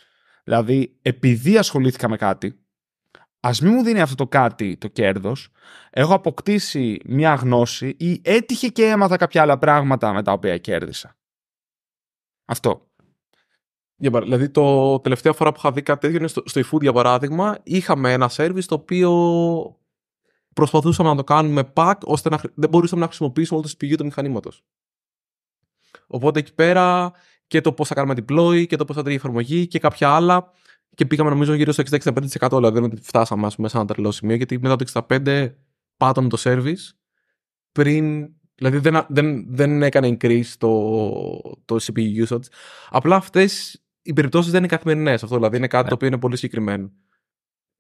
Δηλαδή, 0.43 0.97
επειδή 1.01 1.57
ασχολήθηκα 1.57 2.09
με 2.09 2.17
κάτι, 2.17 2.59
ας 3.39 3.61
μην 3.61 3.73
μου 3.73 3.84
δίνει 3.84 4.01
αυτό 4.01 4.15
το 4.15 4.27
κάτι 4.27 4.77
το 4.77 4.88
κέρδος, 4.88 5.49
έχω 5.89 6.13
αποκτήσει 6.13 6.99
μια 7.05 7.34
γνώση 7.34 7.95
ή 7.99 8.21
έτυχε 8.23 8.67
και 8.67 8.85
έμαθα 8.85 9.17
κάποια 9.17 9.41
άλλα 9.41 9.57
πράγματα 9.57 10.13
με 10.13 10.23
τα 10.23 10.31
οποία 10.31 10.57
κέρδισα. 10.57 11.17
Αυτό. 12.45 12.91
Για 13.95 14.11
παρα- 14.11 14.26
δηλαδή, 14.26 14.49
το 14.49 14.99
τελευταία 14.99 15.34
φορά 15.34 15.52
που 15.52 15.57
είχα 15.60 15.72
δει 15.72 15.82
κάτι 15.82 15.99
τέτοιο 15.99 16.18
είναι 16.18 16.28
στο, 16.28 16.44
στο 16.45 16.61
eFood, 16.61 16.82
για 16.82 16.94
παράδειγμα. 16.94 17.57
Είχαμε 17.64 18.11
ένα 18.14 18.30
service 18.36 18.64
το 18.65 18.76
οποίο 18.76 19.11
προσπαθούσαμε 20.53 21.10
να 21.10 21.15
το 21.15 21.24
κάνουμε 21.24 21.72
pack 21.76 21.94
ώστε 22.03 22.30
να, 22.30 22.38
χρη- 22.38 22.53
δεν 22.56 22.70
μπορούσαμε 22.70 23.02
να 23.02 23.07
χρησιμοποιήσουμε 23.07 23.60
όλο 23.60 23.70
το 23.70 23.88
CPU 23.88 23.95
του 23.98 24.06
μηχανήματος. 24.06 24.64
Οπότε 26.07 26.40
εκεί 26.40 26.53
πέρα 26.53 27.11
και 27.48 27.61
το 27.61 27.74
πώς 27.74 27.88
θα 27.88 27.94
κάνουμε 27.95 28.14
deploy 28.18 28.65
και 28.68 28.76
το 28.76 28.86
πώς 28.86 28.95
θα 28.95 29.02
τρέχει 29.02 29.18
η 29.18 29.20
εφαρμογή 29.20 29.68
και 29.68 29.80
κάποια 29.80 30.10
άλλα. 30.10 30.52
Και 30.95 31.06
πήγαμε 31.06 31.30
νομίζω 31.30 31.53
γύρω 31.53 31.72
στο 31.72 31.84
60-65%. 31.84 31.91
Δηλαδή 32.49 32.74
δεν 32.74 32.84
είναι 32.84 32.94
ότι 32.94 33.02
φτάσαμε 33.02 33.45
ας 33.45 33.56
πούμε, 33.56 33.68
σε 33.70 33.78
ένα 33.78 33.86
τρελό 33.86 34.11
σημείο, 34.11 34.36
γιατί 34.36 34.60
μετά 34.60 34.76
το 34.76 35.06
65% 35.10 35.48
πάταμε 35.98 36.30
το 36.30 36.38
service 36.44 36.91
πριν. 37.72 38.30
Δηλαδή 38.56 38.78
δεν, 38.78 39.06
δεν, 39.10 39.45
δεν 39.56 39.84
έκανε 39.84 40.18
increase 40.20 40.45
το, 40.57 40.82
το 41.65 41.78
CPU 41.82 42.26
usage. 42.28 42.44
Απλά 42.90 43.15
αυτές 43.15 43.82
οι 44.03 44.13
περιπτώσεις 44.13 44.51
δεν 44.51 44.59
είναι 44.59 44.67
καθημερινές. 44.67 45.23
Αυτό 45.23 45.35
δηλαδή 45.35 45.57
είναι 45.57 45.67
κάτι 45.67 45.84
Ναι. 45.84 45.89
το 45.89 45.95
οποίο 45.95 46.07
είναι 46.07 46.17
πολύ 46.17 46.35
συγκεκριμένο. 46.35 46.91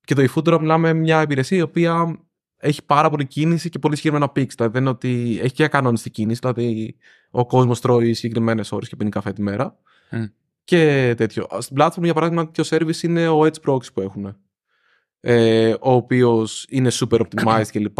Και 0.05 0.13
το 0.15 0.21
eFood 0.21 0.43
τώρα 0.43 0.59
μιλάμε 0.59 0.93
μια 0.93 1.21
υπηρεσία 1.21 1.57
η 1.57 1.61
οποία 1.61 2.19
έχει 2.57 2.85
πάρα 2.85 3.09
πολύ 3.09 3.25
κίνηση 3.25 3.69
και 3.69 3.79
πολύ 3.79 3.95
συγκεκριμένα 3.95 4.31
peaks. 4.35 4.49
Δηλαδή 4.55 4.73
δεν 4.73 4.81
είναι 4.81 4.89
ότι 4.89 5.39
έχει 5.41 5.53
και 5.53 5.67
κανόνιστη 5.67 6.09
κίνηση. 6.09 6.39
Δηλαδή 6.41 6.95
ο 7.31 7.45
κόσμος 7.45 7.81
τρώει 7.81 8.13
συγκεκριμένες 8.13 8.71
ώρες 8.71 8.89
και 8.89 8.95
πίνει 8.95 9.09
καφέ 9.09 9.33
τη 9.33 9.41
μέρα. 9.41 9.77
Μμ. 10.11 10.23
Και 10.63 11.13
τέτοιο. 11.17 11.47
Στην 11.59 11.77
platform, 11.79 12.03
για 12.03 12.13
παράδειγμα, 12.13 12.49
τέτοιο 12.51 12.77
service 12.77 13.01
είναι 13.03 13.27
ο 13.27 13.39
Edge 13.41 13.69
Proxy 13.69 13.93
που 13.93 14.01
έχουν. 14.01 14.37
Ε, 15.19 15.71
ο 15.71 15.91
οποίος 15.91 16.65
είναι 16.69 16.89
super 16.93 17.19
optimized 17.19 17.67
κλπ. 17.71 17.97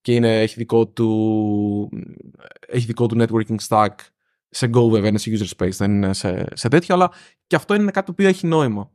Και 0.00 0.14
είναι, 0.14 0.40
έχει, 0.40 0.54
δικό 0.56 0.86
του, 0.86 1.90
έχει 2.68 2.86
δικό 2.86 3.06
του 3.06 3.16
networking 3.18 3.56
stack 3.68 3.88
σε 4.54 4.70
Go 4.74 4.90
βέβαια, 4.90 5.08
είναι 5.08 5.18
σε 5.18 5.30
user 5.30 5.56
space, 5.56 5.70
δεν 5.70 5.90
είναι 5.90 6.12
σε, 6.12 6.44
σε 6.52 6.68
τέτοιο, 6.68 6.94
αλλά 6.94 7.10
και 7.46 7.56
αυτό 7.56 7.74
είναι 7.74 7.90
κάτι 7.90 8.06
το 8.06 8.12
οποίο 8.12 8.28
έχει 8.28 8.46
νόημα. 8.46 8.90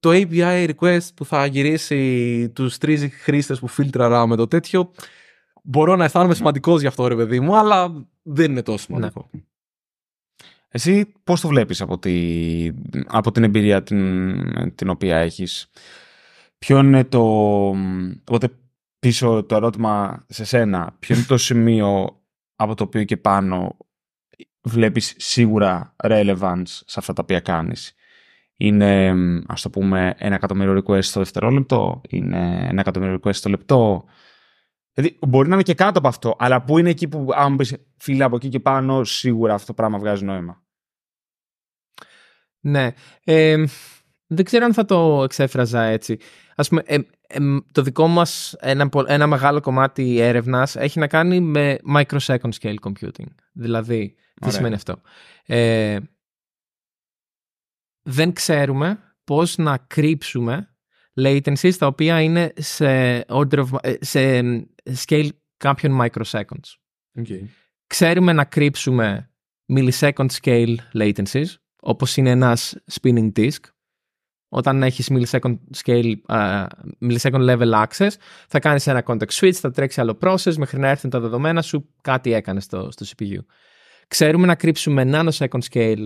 Το 0.00 0.10
API 0.12 0.70
request 0.70 1.08
που 1.14 1.24
θα 1.24 1.46
γυρίσει 1.46 2.48
τους 2.54 2.78
τρεις 2.78 3.08
χρήστες 3.12 3.58
που 3.58 3.66
φίλτραρα 3.66 4.26
με 4.26 4.36
το 4.36 4.46
τέτοιο, 4.46 4.92
μπορώ 5.62 5.96
να 5.96 6.04
αισθάνομαι 6.04 6.34
σημαντικός 6.34 6.80
γι' 6.80 6.86
αυτό 6.86 7.06
ρε 7.06 7.16
παιδί 7.16 7.40
μου, 7.40 7.56
αλλά 7.56 8.06
δεν 8.22 8.50
είναι 8.50 8.62
τόσο 8.62 8.84
σημαντικό. 8.84 9.30
Εσύ 10.68 11.12
πώς 11.24 11.40
το 11.40 11.48
βλέπεις 11.48 11.80
από, 11.80 11.98
τη, 11.98 12.70
από 13.06 13.32
την 13.32 13.44
εμπειρία 13.44 13.82
την, 13.82 14.74
την 14.74 14.88
οποία 14.88 15.16
έχεις; 15.16 15.70
Ποιο 16.58 16.78
είναι 16.78 17.04
το... 17.04 17.22
Οπότε 18.20 18.48
πίσω 18.98 19.44
το 19.44 19.54
ερώτημα 19.54 20.24
σε 20.28 20.44
σένα. 20.44 20.96
Ποιο 20.98 21.14
είναι 21.14 21.24
το 21.24 21.36
σημείο 21.36 22.20
από 22.56 22.74
το 22.74 22.84
οποίο 22.84 23.04
και 23.04 23.16
πάνω 23.16 23.76
βλέπεις 24.62 25.14
σίγουρα 25.16 25.94
relevance 26.04 26.62
σε 26.64 26.98
αυτά 26.98 27.12
τα 27.12 27.22
οποία 27.22 27.40
κάνεις. 27.40 27.94
Είναι, 28.56 29.14
ας 29.46 29.62
το 29.62 29.70
πούμε, 29.70 30.14
ένα 30.18 30.34
εκατομμύριο 30.34 30.82
request 30.84 31.02
στο 31.02 31.20
δευτερόλεπτο, 31.20 32.00
είναι 32.08 32.66
ένα 32.68 32.80
εκατομμύριο 32.80 33.20
request 33.22 33.34
στο 33.34 33.48
λεπτό. 33.48 34.04
Δηλαδή, 34.92 35.18
μπορεί 35.26 35.48
να 35.48 35.54
είναι 35.54 35.62
και 35.62 35.74
κάτω 35.74 35.98
από 35.98 36.08
αυτό, 36.08 36.36
αλλά 36.38 36.62
πού 36.62 36.78
είναι 36.78 36.90
εκεί 36.90 37.08
που, 37.08 37.28
αν 37.34 37.56
πεις, 37.56 37.76
φίλε, 37.96 38.24
από 38.24 38.36
εκεί 38.36 38.48
και 38.48 38.60
πάνω, 38.60 39.04
σίγουρα 39.04 39.54
αυτό 39.54 39.66
το 39.66 39.74
πράγμα 39.74 39.98
βγάζει 39.98 40.24
νόημα. 40.24 40.62
Ναι. 42.60 42.92
Ε, 43.24 43.64
δεν 44.26 44.44
ξέρω 44.44 44.64
αν 44.64 44.74
θα 44.74 44.84
το 44.84 45.22
εξέφραζα 45.22 45.82
έτσι. 45.82 46.18
Ας 46.54 46.68
πούμε, 46.68 46.82
ε, 46.86 46.98
ε, 47.26 47.38
το 47.72 47.82
δικό 47.82 48.06
μας 48.06 48.56
ένα, 48.60 48.88
πο- 48.88 49.04
ένα 49.06 49.26
μεγάλο 49.26 49.60
κομμάτι 49.60 50.18
έρευνας 50.18 50.76
έχει 50.76 50.98
να 50.98 51.06
κάνει 51.06 51.40
με 51.40 51.78
microsecond 51.94 52.50
scale 52.60 52.74
computing. 52.82 53.28
Δηλαδή, 53.52 54.14
τι 54.40 54.46
Ωραία. 54.46 54.56
σημαίνει 54.56 54.74
αυτό; 54.74 55.00
Ε, 55.46 55.98
δεν 58.02 58.32
ξέρουμε 58.32 59.14
πώς 59.24 59.56
να 59.56 59.78
κρύψουμε 59.78 60.74
latencies 61.14 61.74
τα 61.78 61.86
οποία 61.86 62.20
είναι 62.20 62.52
σε, 62.56 63.20
order 63.28 63.64
of, 63.64 63.68
ε, 63.80 63.94
σε 64.00 64.40
scale 65.06 65.28
κάποιων 65.56 65.98
microseconds. 66.00 66.76
Okay. 67.18 67.42
Ξέρουμε 67.86 68.32
να 68.32 68.44
κρύψουμε 68.44 69.30
millisecond 69.72 70.26
scale 70.42 70.74
latencies, 70.92 71.54
όπως 71.80 72.16
είναι 72.16 72.30
ένας 72.30 72.76
spinning 72.92 73.32
disk. 73.32 73.60
Όταν 74.52 74.82
έχεις 74.82 75.10
millisecond 75.12 75.58
scale, 75.84 76.14
α, 76.26 76.66
millisecond 77.00 77.58
level 77.58 77.86
access, 77.86 78.10
θα 78.48 78.58
κάνεις 78.58 78.86
ένα 78.86 79.02
context 79.06 79.30
switch, 79.30 79.52
θα 79.52 79.70
τρέξει 79.70 80.00
άλλο 80.00 80.18
process, 80.20 80.54
μέχρι 80.56 80.78
να 80.78 80.88
έρθουν 80.88 81.10
τα 81.10 81.20
δεδομένα 81.20 81.62
σου, 81.62 81.94
κάτι 82.00 82.32
έκανες 82.32 82.64
στο, 82.64 82.90
στο 82.90 83.06
CPU. 83.06 83.38
Ξέρουμε 84.10 84.46
να 84.46 84.54
κρύψουμε 84.54 85.10
nanosecond 85.12 85.60
scale 85.70 86.04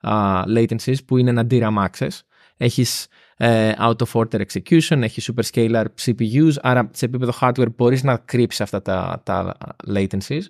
α, 0.00 0.42
latencies, 0.46 1.04
που 1.06 1.16
είναι 1.16 1.30
ένα 1.30 1.46
DRAM 1.50 1.86
access. 1.88 2.18
Έχεις 2.56 3.06
ε, 3.36 3.72
out 3.78 3.96
of 3.96 4.12
order 4.12 4.40
execution, 4.40 5.02
έχεις 5.02 5.30
superscalar 5.32 5.84
CPUs, 6.04 6.52
άρα 6.60 6.90
σε 6.92 7.04
επίπεδο 7.04 7.32
hardware 7.40 7.74
μπορείς 7.76 8.02
να 8.02 8.16
κρύψεις 8.16 8.60
αυτά 8.60 8.82
τα, 8.82 9.22
τα 9.24 9.56
latencies. 9.86 10.42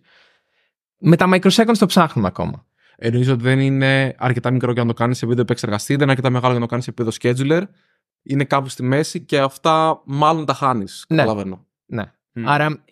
Με 0.99 1.17
τα 1.17 1.29
microseconds 1.35 1.77
το 1.79 1.87
ψάχνουμε 1.87 2.29
ακόμα. 2.29 2.67
Εννοείς 2.97 3.29
ότι 3.29 3.43
δεν 3.43 3.61
είναι 3.61 4.15
αρκετά 4.19 4.51
μικρό 4.51 4.73
για 4.73 4.83
να 4.83 4.89
το 4.89 4.95
κάνεις 4.95 5.17
σε 5.17 5.25
επίπεδο 5.25 5.43
επεξεργαστή, 5.43 5.93
δεν 5.93 6.03
είναι 6.03 6.11
αρκετά 6.11 6.31
μεγάλο 6.31 6.51
για 6.51 6.61
να 6.61 6.67
το 6.67 6.71
κάνεις 6.71 6.85
σε 6.85 6.91
επίπεδο 6.91 7.17
scheduler. 7.21 7.63
Είναι 8.23 8.45
κάπου 8.45 8.69
στη 8.69 8.83
μέση 8.83 9.21
και 9.21 9.39
αυτά 9.39 10.03
μάλλον 10.05 10.45
τα 10.45 10.55
χάνεις. 10.55 11.05
Ναι. 11.09 11.17
Καταλαβαίνω. 11.17 11.67
Ναι. 11.87 12.13
Μμ. 12.33 12.49
Άρα 12.49 12.65
ε, 12.65 12.69
ε, 12.69 12.90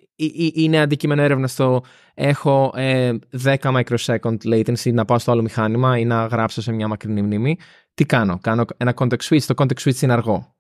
είναι 0.55 0.81
αντικείμενο 0.81 1.23
έρευνα 1.23 1.47
στο 1.47 1.83
έχω 2.15 2.73
ε, 2.77 3.13
10 3.43 3.57
microsecond 3.61 4.37
latency 4.45 4.93
να 4.93 5.05
πάω 5.05 5.19
στο 5.19 5.31
άλλο 5.31 5.43
μηχάνημα 5.43 5.99
ή 5.99 6.05
να 6.05 6.27
γράψω 6.27 6.63
σε 6.63 6.73
μια 6.73 6.89
μακρινή 6.89 7.23
μνήμη. 7.23 7.57
Τι 7.95 8.05
κάνω, 8.07 8.39
κάνω 8.41 8.65
ένα 8.77 8.95
context 8.97 9.29
switch. 9.29 9.43
Το 9.43 9.55
context 9.57 9.89
switch 9.89 10.01
είναι 10.01 10.13
αργό. 10.13 10.57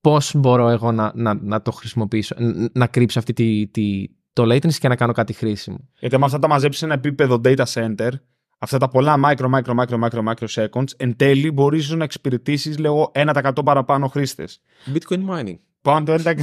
Πώς 0.00 0.34
μπορώ 0.34 0.68
εγώ 0.68 0.92
να, 0.92 1.12
να, 1.14 1.34
να 1.34 1.62
το 1.62 1.70
χρησιμοποιήσω, 1.72 2.34
ν- 2.38 2.70
να 2.72 2.86
κρύψω 2.86 3.18
αυτή 3.18 3.32
τη, 3.32 3.66
τη, 3.66 4.04
το 4.32 4.42
latency 4.42 4.74
και 4.74 4.88
να 4.88 4.96
κάνω 4.96 5.12
κάτι 5.12 5.32
χρήσιμο. 5.32 5.88
Γιατί 5.98 6.14
αν 6.14 6.24
αυτά 6.24 6.38
τα 6.38 6.48
μαζέψεις 6.48 6.78
σε 6.78 6.84
ένα 6.84 6.94
επίπεδο 6.94 7.40
data 7.44 7.64
center, 7.64 8.10
αυτά 8.58 8.78
τα 8.78 8.88
πολλά 8.88 9.16
micro, 9.24 9.50
micro, 9.54 9.74
micro, 9.74 10.08
micro, 10.08 10.32
micro 10.32 10.46
seconds, 10.54 10.88
εν 10.96 11.16
τέλει 11.16 11.50
μπορείς 11.50 11.90
να 11.90 12.04
εξυπηρετήσεις, 12.04 12.78
λέγω, 12.78 13.10
1% 13.14 13.50
παραπάνω 13.64 14.08
χρήστες. 14.08 14.60
Bitcoin 14.94 15.20
mining. 15.28 15.56
Πάνω 15.82 16.04
το 16.04 16.12
1%, 16.12 16.34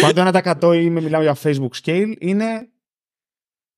πάνω 0.00 0.32
το 0.32 0.70
1% 0.70 0.74
ή 0.82 0.90
με 0.90 1.00
μιλάμε 1.00 1.24
για 1.24 1.36
Facebook 1.42 1.70
scale 1.84 2.14
είναι 2.18 2.68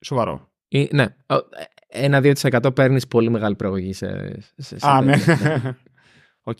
σοβαρό. 0.05 0.51
Ή, 0.69 0.89
ναι, 0.93 1.05
ο- 1.27 1.35
ε, 1.35 2.05
ένα 2.05 2.20
2% 2.23 2.74
παίρνεις 2.74 3.07
πολύ 3.07 3.31
μεγάλη 3.31 3.55
προαγωγή 3.57 3.93
σε, 3.93 4.40
σε, 4.57 4.78
σε 4.78 4.89
Α, 4.90 5.01
ναι. 5.03 5.19
τέτοια. 5.19 5.77
Οκ. 6.44 6.59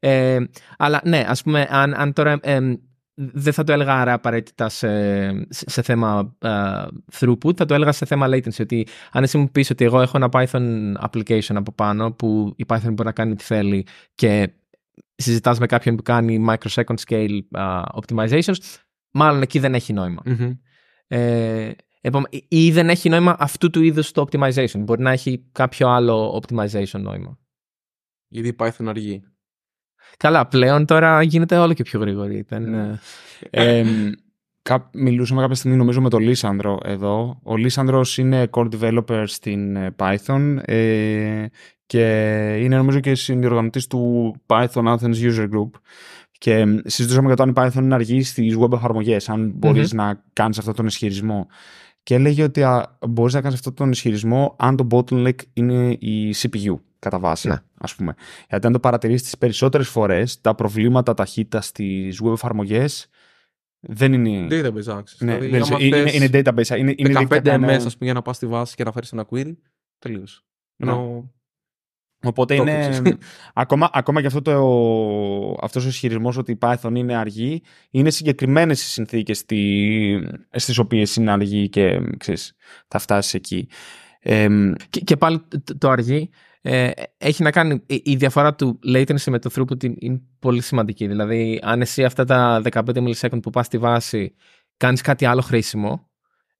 Ε, 0.00 0.38
αλλά 0.76 1.00
ναι, 1.04 1.24
ας 1.28 1.42
πούμε, 1.42 1.66
αν, 1.70 1.94
αν 1.94 2.12
τώρα 2.12 2.38
ε, 2.42 2.60
δεν 3.14 3.52
θα 3.52 3.64
το 3.64 3.72
έλεγα 3.72 4.00
άρα 4.00 4.12
απαραίτητα 4.12 4.68
σε, 4.68 4.88
σε, 5.48 5.70
σε 5.70 5.82
θέμα 5.82 6.36
ε, 6.38 6.48
throughput, 7.18 7.56
θα 7.56 7.64
το 7.64 7.74
έλεγα 7.74 7.92
σε 7.92 8.06
θέμα 8.06 8.26
latency. 8.28 8.60
Ότι 8.60 8.86
αν 9.12 9.22
εσύ 9.22 9.38
μου 9.38 9.50
πεις 9.50 9.70
ότι 9.70 9.84
εγώ 9.84 10.00
έχω 10.00 10.16
ένα 10.16 10.28
Python 10.32 10.92
application 11.08 11.54
από 11.54 11.72
πάνω 11.72 12.12
που 12.12 12.52
η 12.56 12.64
Python 12.68 12.80
μπορεί 12.92 13.04
να 13.04 13.12
κάνει 13.12 13.32
ό,τι 13.32 13.44
θέλει 13.44 13.86
και 14.14 14.52
συζητάς 15.14 15.58
με 15.58 15.66
κάποιον 15.66 15.96
που 15.96 16.02
κάνει 16.02 16.44
microsecond 16.48 16.94
scale 17.06 17.38
α, 17.50 17.82
optimizations, 17.94 18.56
μάλλον 19.10 19.42
εκεί 19.42 19.58
δεν 19.58 19.74
έχει 19.74 19.92
νόημα. 19.92 20.22
Μμμ. 20.24 20.52
Ε, 21.06 21.70
επόμε- 22.00 22.34
ή- 22.34 22.46
ή 22.48 22.70
δεν 22.72 22.88
έχει 22.88 23.08
νόημα 23.08 23.36
αυτού 23.38 23.70
του 23.70 23.82
είδους 23.82 24.10
το 24.12 24.26
optimization. 24.30 24.78
Μπορεί 24.78 25.02
να 25.02 25.10
έχει 25.10 25.48
κάποιο 25.52 25.88
άλλο 25.88 26.42
optimization 26.42 27.00
νόημα. 27.00 27.38
Γιατί 28.28 28.48
η 28.48 28.54
Python 28.58 28.86
αργεί. 28.86 29.22
Καλά, 30.16 30.46
πλέον 30.48 30.86
τώρα 30.86 31.22
γίνεται 31.22 31.58
όλο 31.58 31.72
και 31.72 31.82
πιο 31.82 32.00
γρήγορη. 32.00 32.36
Ήταν, 32.38 32.70
Ναι. 32.70 32.98
ε, 33.50 33.84
Ε, 34.66 34.70
κα- 34.70 34.90
μιλούσαμε 34.92 35.40
κάποια 35.40 35.54
στιγμή 35.54 35.76
νομίζω 35.76 36.00
με 36.00 36.08
τον 36.08 36.22
Λίσανδρο 36.22 36.78
εδώ. 36.84 37.40
Ο 37.42 37.56
Λίσανδρος 37.56 38.18
είναι 38.18 38.48
core 38.50 38.68
developer 38.80 39.22
στην 39.26 39.76
ε, 39.76 39.94
Python 39.98 40.56
ε, 40.64 41.46
και 41.86 42.02
είναι 42.60 42.76
νομίζω 42.76 43.00
και 43.00 43.14
συνδιοργανωτής 43.14 43.86
του 43.86 44.34
Python 44.46 44.84
Athens 44.96 45.14
User 45.14 45.48
Group. 45.50 45.70
Και 46.38 46.54
ε, 46.54 46.64
συζητούσαμε 46.84 47.26
για 47.26 47.36
το 47.36 47.42
αν 47.42 47.48
η 47.48 47.52
Python 47.56 47.82
είναι 47.82 47.94
αργή 47.94 48.22
στις 48.22 48.56
web 48.58 48.72
εφαρμογές, 48.72 49.28
αν 49.28 49.52
μπορείς 49.54 49.92
να 49.92 50.22
κάνεις 50.32 50.58
αυτόν 50.58 50.74
τον 50.74 50.86
ισχυρισμό. 50.86 51.46
Και 52.02 52.14
έλεγε 52.14 52.42
ότι 52.42 52.62
α, 52.62 52.96
μπορείς 53.08 53.34
να 53.34 53.40
κάνεις 53.40 53.56
αυτόν 53.56 53.74
τον 53.74 53.90
ισχυρισμό 53.90 54.54
αν 54.58 54.76
το 54.76 54.86
bottleneck 54.90 55.34
είναι 55.52 55.90
η 55.90 56.34
CPU 56.38 56.74
κατά 56.98 57.18
βάση, 57.18 57.48
Ναι. 57.48 57.56
ας 57.80 57.94
πούμε. 57.94 58.14
Γιατί 58.48 58.66
αν 58.66 58.72
το 58.72 58.78
παρατηρήσεις 58.80 59.22
τις 59.22 59.38
περισσότερες 59.38 59.88
φορές, 59.88 60.40
τα 60.40 60.54
προβλήματα 60.54 61.14
ταχύτητας 61.14 61.66
στις 61.66 62.20
web 62.24 62.32
εφαρμογές 62.32 63.08
δεν 63.86 64.12
είναι... 64.12 64.46
Database 64.50 64.94
access. 64.98 65.16
Ναι, 65.18 65.38
δηλαδή, 65.38 65.48
δεν 65.48 65.62
άμα 65.62 65.76
είναι, 65.80 65.96
είναι, 65.96 66.10
θες 66.10 66.14
είναι 66.14 66.28
database. 66.32 66.78
Είναι, 66.78 66.94
είναι 66.96 67.12
15 67.14 67.18
δίκτυα 67.18 67.38
MS, 67.40 67.42
κανένα- 67.42 67.72
ας 67.72 67.82
πούμε, 67.82 67.94
για 67.98 68.12
να 68.14 68.22
πας 68.22 68.36
στη 68.36 68.46
βάση 68.46 68.74
και 68.74 68.84
να 68.84 68.92
φέρεις 68.92 69.12
ένα 69.12 69.26
query, 69.30 69.54
τελείωσε. 69.98 70.40
Ναι. 70.76 70.90
Ενώ 70.90 71.30
Οπότε 72.24 72.56
Το 72.56 72.62
είναι. 72.62 72.84
έκοψες. 72.84 73.16
ακόμα, 73.54 73.90
ακόμα 73.92 74.20
και 74.20 74.26
αυτό 74.26 74.42
το, 74.42 75.56
αυτός 75.60 75.84
ο 75.84 75.88
ισχυρισμός 75.88 76.36
ότι 76.36 76.52
η 76.52 76.58
Python 76.60 76.92
είναι 76.94 77.16
αργή, 77.16 77.62
είναι 77.90 78.10
συγκεκριμένες 78.10 78.82
οι 78.82 78.86
συνθήκες 78.86 79.38
στι, 79.38 80.28
στις 80.50 80.78
οποίες 80.78 81.16
είναι 81.16 81.30
αργή 81.30 81.68
και 81.68 82.00
ξέρεις, 82.16 82.52
θα 82.88 82.98
φτάσεις 82.98 83.34
εκεί. 83.34 83.68
Ε, 84.20 84.48
και, 84.90 85.00
και 85.00 85.16
πάλι 85.16 85.40
το, 85.64 85.78
το 85.78 85.90
αργή 85.90 86.30
ε, 86.66 86.90
έχει 87.18 87.42
να 87.42 87.50
κάνει. 87.50 87.82
Η, 87.86 88.02
η 88.04 88.16
διαφορά 88.16 88.54
του 88.54 88.78
latency 88.86 89.24
με 89.26 89.38
το 89.38 89.50
throughput 89.54 89.84
είναι, 89.84 89.94
είναι 89.98 90.20
πολύ 90.38 90.60
σημαντική. 90.60 91.06
Δηλαδή, 91.06 91.60
αν 91.62 91.80
εσύ 91.80 92.04
αυτά 92.04 92.24
τα 92.24 92.62
15 92.70 92.80
millisecond 92.84 93.42
που 93.42 93.50
πας 93.50 93.66
στη 93.66 93.78
βάση 93.78 94.34
κάνεις 94.76 95.00
κάτι 95.00 95.24
άλλο 95.24 95.40
χρήσιμο 95.40 96.08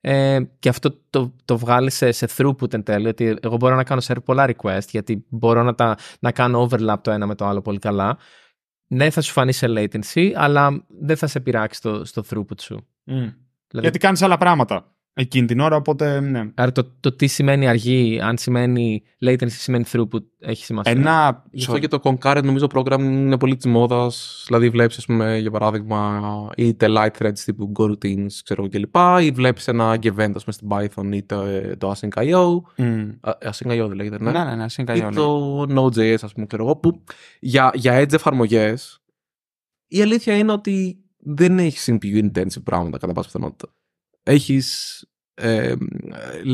ε, 0.01 0.41
και 0.59 0.69
αυτό 0.69 1.01
το, 1.11 1.35
το 1.45 1.59
βγάλεις 1.59 1.95
σε, 1.95 2.13
σε 2.13 2.29
throughput 2.37 2.73
εν 2.73 2.83
τέλει, 2.83 3.09
ότι 3.09 3.37
εγώ 3.43 3.57
μπορώ 3.57 3.75
να 3.75 3.85
κάνω 3.85 4.01
σε 4.01 4.15
πολλά 4.15 4.49
request 4.49 4.89
γιατί 4.91 5.25
μπορώ 5.29 5.63
να, 5.63 5.75
τα, 5.75 5.97
να 6.21 6.33
κάνω 6.33 6.69
overlap 6.71 6.97
το 7.03 7.11
ένα 7.11 7.27
με 7.27 7.35
το 7.35 7.47
άλλο 7.47 7.61
πολύ 7.61 7.79
καλά. 7.79 8.19
Ναι, 8.87 9.11
θα 9.11 9.21
σου 9.21 9.33
φανεί 9.33 9.53
σε 9.53 9.67
latency, 9.69 10.33
αλλά 10.35 10.85
δεν 11.01 11.17
θα 11.17 11.27
σε 11.27 11.41
πειράξει 11.41 11.79
στο, 11.79 12.05
στο 12.05 12.23
throughput 12.31 12.61
σου. 12.61 12.87
Δηλαδή, 13.05 13.33
Γιατί 13.69 13.99
κάνεις 13.99 14.23
άλλα 14.23 14.37
πράγματα 14.37 14.94
εκείνη 15.15 15.47
την 15.47 15.61
ώρα, 15.61 15.77
οπότε 15.77 16.21
ναι. 16.21 16.51
Άρα 16.55 16.73
το, 16.73 16.93
το 17.01 17.13
τι 17.13 17.27
σημαίνει 17.27 17.69
αργή, 17.69 18.21
αν 18.23 18.39
σημαίνει 18.39 19.03
latency, 19.25 19.49
σημαίνει 19.49 19.85
throughput, 19.93 20.23
έχει 20.39 20.65
σημασία. 20.65 20.93
Ένα. 20.93 21.45
Γι' 21.51 21.65
αυτό 21.65 21.79
και 21.79 21.89
το 21.89 22.01
concurrent 22.03 22.43
νομίζω 22.45 22.67
program 22.75 22.99
είναι 23.01 23.39
πολύ 23.39 23.57
της 23.57 23.67
μόδας. 23.67 24.45
Δηλαδή, 24.47 24.69
βλέπεις, 24.69 24.97
ας 24.97 25.07
πούμε, 25.07 25.39
για 25.39 25.51
παράδειγμα, 25.51 26.51
είτε 26.57 26.87
light 26.89 27.11
threads 27.19 27.39
τύπου 27.45 27.73
goroutines, 27.79 28.33
ξέρω 28.45 28.63
εγώ 28.63 28.69
κλπ. 28.69 28.97
Ή 29.21 29.31
βλέπεις 29.31 29.69
ένα 29.69 29.99
event, 30.03 30.33
ας 30.35 30.45
πούμε, 30.45 30.53
στην 30.53 30.69
Python 30.71 31.15
ή 31.15 31.23
το, 31.23 31.45
το 31.79 31.93
async.io. 31.93 32.61
Μμ. 32.77 33.11
Α, 33.21 33.33
Async.io 33.41 33.87
δεν 33.89 33.93
λέγεται, 33.93 34.19
ναι. 34.19 34.31
Ναι, 34.31 34.45
ναι, 34.45 34.55
ναι, 34.55 34.65
ή 34.65 34.95
είναι 34.97 35.11
το 35.11 35.61
Node.js, 35.63 36.17
ας 36.23 36.33
πούμε, 36.33 36.47
ξέρω 36.47 36.65
εγώ. 36.65 36.77
Που 36.77 37.03
για, 37.41 37.71
για 37.75 38.03
edge 38.03 38.13
εφαρμογές 38.13 38.99
η 39.87 40.03
αλήθεια 40.03 40.37
είναι 40.37 40.53
ότι 40.53 40.99
δεν 41.19 41.59
έχει 41.59 41.79
CPU 42.03 42.31
intensive 42.31 42.63
πράγματα 42.65 42.99
κατά 42.99 43.13
πάσα 43.13 43.27
πιθανότητα. 43.27 43.73
Έχεις 44.25 44.99
ε, 45.35 45.75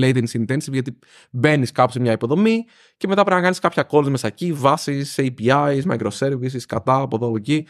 latency 0.00 0.46
intensive 0.46 0.72
γιατί 0.72 0.98
μπαίνεις 1.30 1.72
κάπου 1.72 1.92
σε 1.92 2.00
μια 2.00 2.12
υποδομή 2.12 2.64
και 2.96 3.06
μετά 3.06 3.20
πρέπει 3.22 3.36
να 3.36 3.42
κάνεις 3.42 3.58
κάποια 3.58 3.86
calls 3.90 4.08
μέσα 4.08 4.26
εκεί, 4.26 4.52
βάσεις, 4.52 5.14
APIs, 5.18 5.82
microservices, 5.82 6.62
κατά 6.66 7.00
από 7.00 7.16
εδώ 7.16 7.26
από 7.26 7.36
εκεί. 7.36 7.66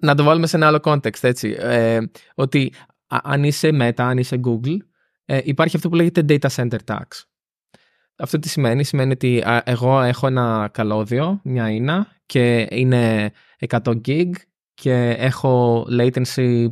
Να 0.00 0.14
το 0.14 0.22
βάλουμε 0.24 0.46
σε 0.46 0.56
ένα 0.56 0.66
άλλο 0.66 0.80
context, 0.82 1.22
έτσι. 1.22 1.56
Ε, 1.58 2.00
ότι 2.34 2.72
α- 3.06 3.18
αν 3.22 3.44
είσαι 3.44 3.70
Meta, 3.72 3.92
αν 3.96 4.18
είσαι 4.18 4.40
Google, 4.44 4.76
ε, 5.24 5.40
υπάρχει 5.44 5.76
αυτό 5.76 5.88
που 5.88 5.94
λέγεται 5.94 6.24
data 6.28 6.48
center 6.54 6.78
tax. 6.84 7.04
Αυτό 8.16 8.38
τι 8.38 8.48
σημαίνει, 8.48 8.84
σημαίνει 8.84 9.12
ότι 9.12 9.40
α, 9.40 9.62
εγώ 9.64 10.00
έχω 10.02 10.26
ένα 10.26 10.68
καλώδιο, 10.72 11.40
μια 11.44 11.70
ίνα 11.70 12.06
και 12.26 12.66
είναι 12.70 13.32
100 13.68 14.00
gig 14.06 14.30
και 14.74 15.14
έχω 15.18 15.84
latency 15.90 16.66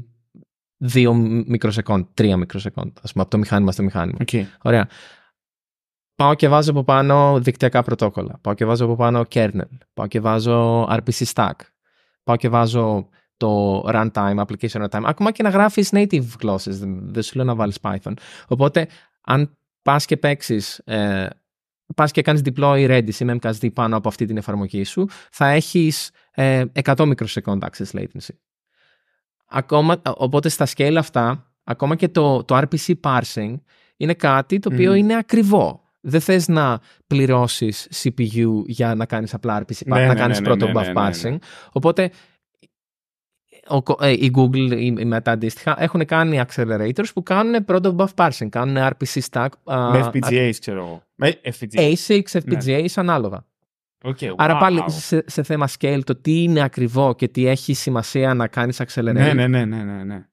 2 0.78 1.12
μικροσεκόντ, 1.47 2.05
3 2.15 2.36
μικροσεκόντ, 2.36 2.90
ας 3.03 3.12
πούμε, 3.12 3.23
από 3.23 3.31
το 3.31 3.39
μηχάνημα 3.39 3.73
στο 3.73 3.82
μηχάνημα. 3.82 4.19
Okay. 4.27 4.44
Ωραία. 4.62 4.89
Πάω 6.15 6.35
και 6.35 6.48
βάζω 6.48 6.70
από 6.70 6.85
πάνω 6.85 7.40
δικτυακά 7.40 7.82
πρωτόκολλα. 7.82 8.39
Πάω 8.40 8.55
και 8.55 8.65
βάζω 8.65 8.85
από 8.85 8.97
πάνω 8.97 9.24
kernel. 9.35 9.78
Πάω 9.94 10.07
και 10.07 10.20
βάζω 10.20 10.82
RPC 10.82 11.24
stack. 11.32 11.53
Πάω 12.24 12.36
και 12.36 12.48
βάζω 12.48 13.09
το 13.36 13.81
runtime, 13.86 14.36
application 14.36 14.85
runtime. 14.85 15.03
Ακόμα 15.05 15.31
και 15.31 15.43
να 15.43 15.48
γράφεις 15.48 15.90
native 15.93 16.27
γλώσσες. 16.40 16.78
Δεν 16.78 17.12
δεν 17.12 17.23
σου 17.23 17.36
λέω 17.36 17.44
να 17.44 17.55
βάλεις 17.55 17.78
Python. 17.82 18.12
Οπότε, 18.48 18.89
αν 19.20 19.57
πας 19.82 20.05
και 20.05 20.16
παίξεις, 20.16 20.78
ε, 20.78 21.28
πας 21.94 22.11
και 22.11 22.23
κάνεις 22.23 22.43
deploy 22.44 22.89
Redis 22.89 23.15
ή 23.15 23.27
memcached 23.28 23.73
πάνω 23.73 23.97
από 23.97 24.09
αυτή 24.09 24.27
την 24.27 24.36
εφαρμογή 24.36 24.85
σου, 24.85 25.09
θα 25.31 25.48
έχεις 25.48 26.11
ε, 26.31 26.65
100 26.73 27.05
μικροσεκόντ 27.07 27.65
access 27.65 27.98
latency. 27.98 28.35
Ακόμα, 29.48 30.01
οπότε 30.16 30.48
στα 30.48 30.66
scale 30.77 30.94
αυτά, 30.98 31.52
ακόμα 31.64 31.97
και 31.97 32.09
το, 32.09 32.44
το 32.44 32.56
RPC 32.59 32.93
parsing 33.02 33.55
είναι 33.97 34.14
κάτι 34.14 34.59
το 34.59 34.70
οποίο 34.73 34.90
Μμμ. 34.90 34.97
είναι 34.98 35.16
ακριβό. 35.16 35.81
Δεν 36.01 36.20
θες 36.20 36.48
να 36.48 36.81
πληρώσεις 37.06 37.89
CPU 38.02 38.62
για 38.66 38.94
να 38.94 39.06
κάνεις 39.06 39.35
απλά 39.35 39.60
RPC, 39.62 39.86
Ναι, 39.86 40.01
να 40.01 40.06
ναι, 40.06 40.14
κάνεις 40.14 40.39
ναι, 40.40 40.44
πρώτο 40.44 40.66
ναι, 40.66 40.73
buff 40.73 40.85
ναι, 40.85 40.93
ναι, 40.93 41.09
ναι. 41.09 41.10
parsing. 41.12 41.36
Οπότε 41.73 42.10
ο, 43.68 43.82
κο- 43.82 43.98
ε, 44.01 44.10
η 44.10 44.32
Google, 44.36 44.70
η, 44.78 44.86
η 44.86 45.10
Meta 45.12 45.20
αντίστοιχα, 45.24 45.82
έχουν 45.82 46.05
κάνει 46.05 46.43
accelerators 46.47 47.05
που 47.14 47.23
κάνουν 47.23 47.64
πρώτο 47.64 47.97
buff 47.98 48.14
parsing, 48.27 48.48
κάνουν 48.48 48.77
RPC 48.77 49.20
stack, 49.31 49.48
α, 49.64 49.90
Με 49.90 50.10
FPGAs, 50.12 50.52
ξέρω 50.60 50.78
εγώ. 50.78 51.02
Με 51.14 51.40
FPGAs. 51.43 51.94
ASICs, 51.94 52.40
FPGAs 52.40 52.86
ανάλογα. 52.94 53.47
Okay, 54.07 54.35
Άρα 54.37 54.57
wow. 54.57 54.61
πάλι 54.61 54.83
σε, 54.87 55.24
σε 55.27 55.43
θέμα 55.43 55.69
scale 55.78 56.01
το 56.05 56.16
τι 56.16 56.43
είναι 56.43 56.61
ακριβό 56.61 57.15
και 57.15 57.28
τι 57.28 57.47
έχει 57.47 57.74
σημασία 57.74 58.35
να 58.35 58.49
κάνεις 58.49 58.83
accelerate. 58.83 59.12
Ναι, 59.12 59.33
ναι, 59.33 59.47
ναι, 59.47 59.65
ναι, 59.65 59.83
ναι, 59.85 60.05
ναι. 60.05 60.27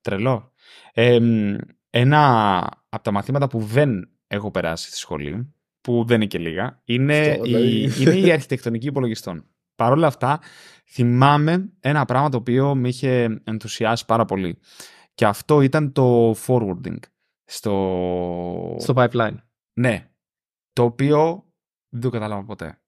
Τρελό. 0.00 0.52
Ε, 0.92 1.20
μ, 1.20 1.56
ένα 1.90 2.58
από 2.88 3.02
τα 3.02 3.10
μαθήματα 3.10 3.46
που 3.46 3.60
δεν 3.60 4.10
έχω 4.26 4.50
περάσει 4.50 4.86
στη 4.86 4.96
σχολή, 4.96 5.54
που 5.80 6.04
δεν 6.06 6.16
είναι 6.16 6.26
και 6.26 6.38
λίγα, 6.38 6.80
είναι, 6.84 7.20
Αυτό, 7.20 7.42
δηλαδή. 7.42 7.66
η, 7.66 7.92
είναι 7.98 8.14
η 8.14 8.32
αρχιτεκτονική 8.32 8.86
υπολογιστών. 8.86 9.44
Παρ' 9.74 9.92
όλα 9.92 10.06
αυτά, 10.06 10.40
θυμάμαι 10.86 11.72
ένα 11.80 12.04
πράγμα 12.04 12.28
το 12.28 12.36
οποίο 12.36 12.74
με 12.74 12.88
είχε 12.88 13.40
ενθουσιάσει 13.44 14.04
πάρα 14.04 14.24
πολύ. 14.24 14.58
Και 15.14 15.26
αυτό 15.26 15.60
ήταν 15.60 15.92
το 15.92 16.34
forwarding. 16.46 16.98
Στο... 17.44 18.76
Στο 18.78 18.94
pipeline. 18.96 19.36
Ναι. 19.72 20.10
Το 20.72 20.82
οποίο 20.82 21.44
δεν 21.88 22.00
το 22.00 22.10
κατάλαβα 22.10 22.44
ποτέ. 22.44 22.79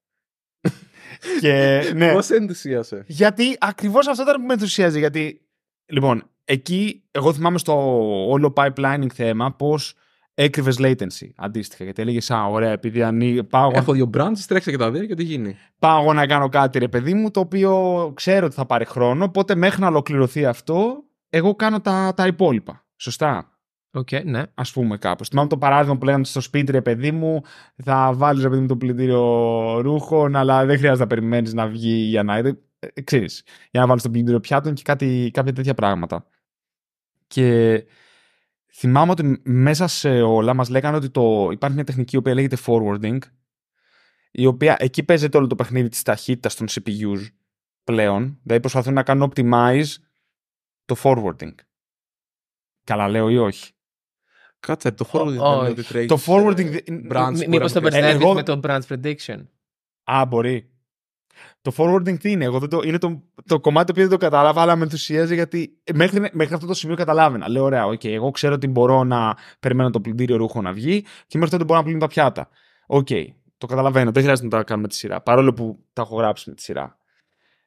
Και 1.41 1.81
ναι. 1.95 2.11
Πώ 2.13 2.35
ενθουσίασε. 2.35 3.03
Γιατί 3.07 3.55
ακριβώς 3.59 4.07
αυτό 4.07 4.21
ήταν 4.23 4.35
που 4.41 4.47
με 4.47 4.53
ενθουσίαζε. 4.53 4.99
Γιατί, 4.99 5.41
λοιπόν, 5.85 6.23
εκεί 6.45 7.03
εγώ 7.11 7.33
θυμάμαι 7.33 7.57
στο 7.57 7.73
όλο 8.29 8.53
pipelining 8.55 9.11
θέμα 9.13 9.53
πώς 9.53 9.93
έκρυβες 10.33 10.77
latency 10.79 11.27
αντίστοιχα. 11.35 11.83
Γιατί 11.83 12.01
έλεγες, 12.01 12.31
Α, 12.31 12.43
ωραία, 12.45 12.71
επειδή 12.71 13.03
ανοίγει, 13.03 13.43
πάω, 13.43 13.63
εγώ- 13.69 13.77
Έχω 13.77 13.93
δύο 13.93 14.09
branches, 14.17 14.39
τρέξε 14.47 14.71
και 14.71 14.77
τα 14.77 14.91
δύο 14.91 15.05
και 15.05 15.15
ό,τι 15.15 15.23
γίνει. 15.23 15.57
πάω 15.79 16.01
εγώ 16.01 16.13
να 16.13 16.27
κάνω 16.27 16.49
κάτι, 16.49 16.79
ρε 16.79 16.87
παιδί 16.87 17.13
μου, 17.13 17.31
το 17.31 17.39
οποίο 17.39 18.11
ξέρω 18.15 18.45
ότι 18.45 18.55
θα 18.55 18.65
πάρει 18.65 18.85
χρόνο. 18.85 19.23
Οπότε 19.23 19.55
μέχρι 19.55 19.81
να 19.81 19.87
ολοκληρωθεί 19.87 20.45
αυτό, 20.45 21.03
εγώ 21.29 21.55
κάνω 21.55 21.81
τα, 21.81 22.13
τα 22.15 22.27
υπόλοιπα. 22.27 22.85
Σωστά. 22.95 23.52
Οκ, 23.95 24.09
ναι. 24.23 24.39
Ας 24.39 24.63
πούμε 24.73 24.97
κάπως. 24.97 25.27
Θυμάμαι 25.27 25.49
το 25.49 25.57
παράδειγμα 25.57 25.97
που 25.97 26.05
λέγανε 26.05 26.23
στο 26.23 26.41
σπίτι, 26.41 26.71
ρε 26.71 26.81
παιδί 26.81 27.11
μου, 27.11 27.41
θα 27.83 28.13
βάλεις 28.13 28.43
ρε 28.43 28.49
παιδί 28.49 28.61
μου 28.61 28.67
το 28.67 28.77
πλυντήριο 28.77 29.81
ρούχων, 29.81 30.35
αλλά 30.35 30.65
δεν 30.65 30.77
χρειάζεται 30.77 31.03
να 31.03 31.07
περιμένεις 31.07 31.53
να 31.53 31.67
βγει 31.67 31.93
για 31.93 32.23
να. 32.23 32.35
Ε, 32.37 32.59
ε, 32.79 33.01
ξέρεις, 33.01 33.43
για 33.71 33.81
να 33.81 33.87
βάλεις 33.87 34.03
το 34.03 34.09
πλυντήριο 34.09 34.39
πιάτων 34.39 34.73
και 34.73 34.81
κάτι, 34.81 35.29
κάποια 35.33 35.53
τέτοια 35.53 35.73
πράγματα. 35.73 36.27
Και 37.27 37.85
θυμάμαι 38.71 39.11
ότι 39.11 39.41
μέσα 39.43 39.87
σε 39.87 40.21
όλα 40.21 40.53
μας 40.53 40.69
λέγανε 40.69 40.97
ότι 40.97 41.09
το, 41.09 41.49
υπάρχει 41.51 41.75
μια 41.75 41.85
τεχνική 41.85 42.15
η 42.15 42.19
οποία 42.19 42.33
λέγεται 42.33 42.57
forwarding, 42.65 43.17
η 44.31 44.45
οποία 44.45 44.75
εκεί 44.79 45.03
παίζεται 45.03 45.37
όλο 45.37 45.47
το 45.47 45.55
παιχνίδι 45.55 45.89
της 45.89 46.01
ταχύτητας 46.01 46.55
των 46.55 46.67
CPUs 46.69 47.27
πλέον. 47.83 48.39
Δηλαδή 48.43 48.61
προσπαθούν 48.61 48.93
να 48.93 49.03
κάνουν 49.03 49.33
optimize 49.35 49.95
το 50.85 50.95
forwarding. 51.03 51.53
Καλά 52.83 53.07
λέω 53.07 53.29
ή 53.29 53.37
όχι; 53.37 53.73
Κάτσε, 54.67 54.91
το 54.91 55.09
forwarding 55.11 55.25
δεν 55.27 55.39
όχι. 55.39 55.59
είναι 55.59 55.69
ότι 55.69 55.83
τρέχεις, 55.83 56.07
Το 56.07 56.19
forwarding 56.25 56.57
ε, 56.65 56.69
δεν- 56.69 57.07
branch 57.11 57.29
Μη- 57.33 57.43
που 57.43 57.49
Μήπως 57.49 57.71
το 57.71 57.81
μπορεί 57.81 57.93
να 57.93 57.99
μπερδεύεις 57.99 58.23
εγώ- 58.23 58.33
με 58.33 58.43
το 58.43 58.59
branch 58.63 58.79
prediction. 58.89 59.45
Α, 60.03 60.25
μπορεί. 60.25 60.67
Το 61.61 61.71
forwarding 61.77 62.19
τι 62.19 62.31
είναι, 62.31 62.45
εγώ 62.45 62.59
δεν 62.59 62.69
το, 62.69 62.81
είναι 62.83 62.97
το, 62.97 63.23
το 63.45 63.59
κομμάτι 63.59 63.93
που 63.93 63.99
δεν 63.99 64.09
το 64.09 64.17
κατάλαβα, 64.17 64.61
αλλά 64.61 64.75
με 64.75 64.83
ενθουσίαζε 64.83 65.33
γιατί 65.33 65.77
μέχρι, 65.93 66.29
μέχρι 66.33 66.53
αυτό 66.53 66.67
το 66.67 66.73
σημείο 66.73 66.95
καταλάβαινα. 66.95 67.49
Λέω, 67.49 67.63
ωραία, 67.63 67.85
οκ, 67.85 68.03
εγώ 68.03 68.31
ξέρω 68.31 68.53
ότι 68.53 68.67
μπορώ 68.67 69.03
να 69.03 69.37
περιμένω 69.59 69.89
το 69.89 70.01
πλυντήριο 70.01 70.37
ρούχο 70.37 70.61
να 70.61 70.73
βγει 70.73 71.01
και 71.27 71.37
μέχρι 71.37 71.49
τότε 71.51 71.63
μπορώ 71.63 71.79
να 71.79 71.85
πλύνω 71.85 71.99
τα 71.99 72.07
πιάτα. 72.07 72.49
Οκ, 72.87 73.07
το 73.57 73.65
καταλαβαίνω, 73.67 74.11
δεν 74.11 74.23
χρειάζεται 74.23 74.47
να 74.47 74.57
τα 74.57 74.63
κάνουμε 74.63 74.87
με 74.87 74.93
τη 74.93 74.99
σειρά, 74.99 75.21
παρόλο 75.21 75.53
που 75.53 75.85
τα 75.93 76.01
έχω 76.01 76.15
γράψει 76.15 76.49
με 76.49 76.55
τη 76.55 76.61
σειρά. 76.61 76.97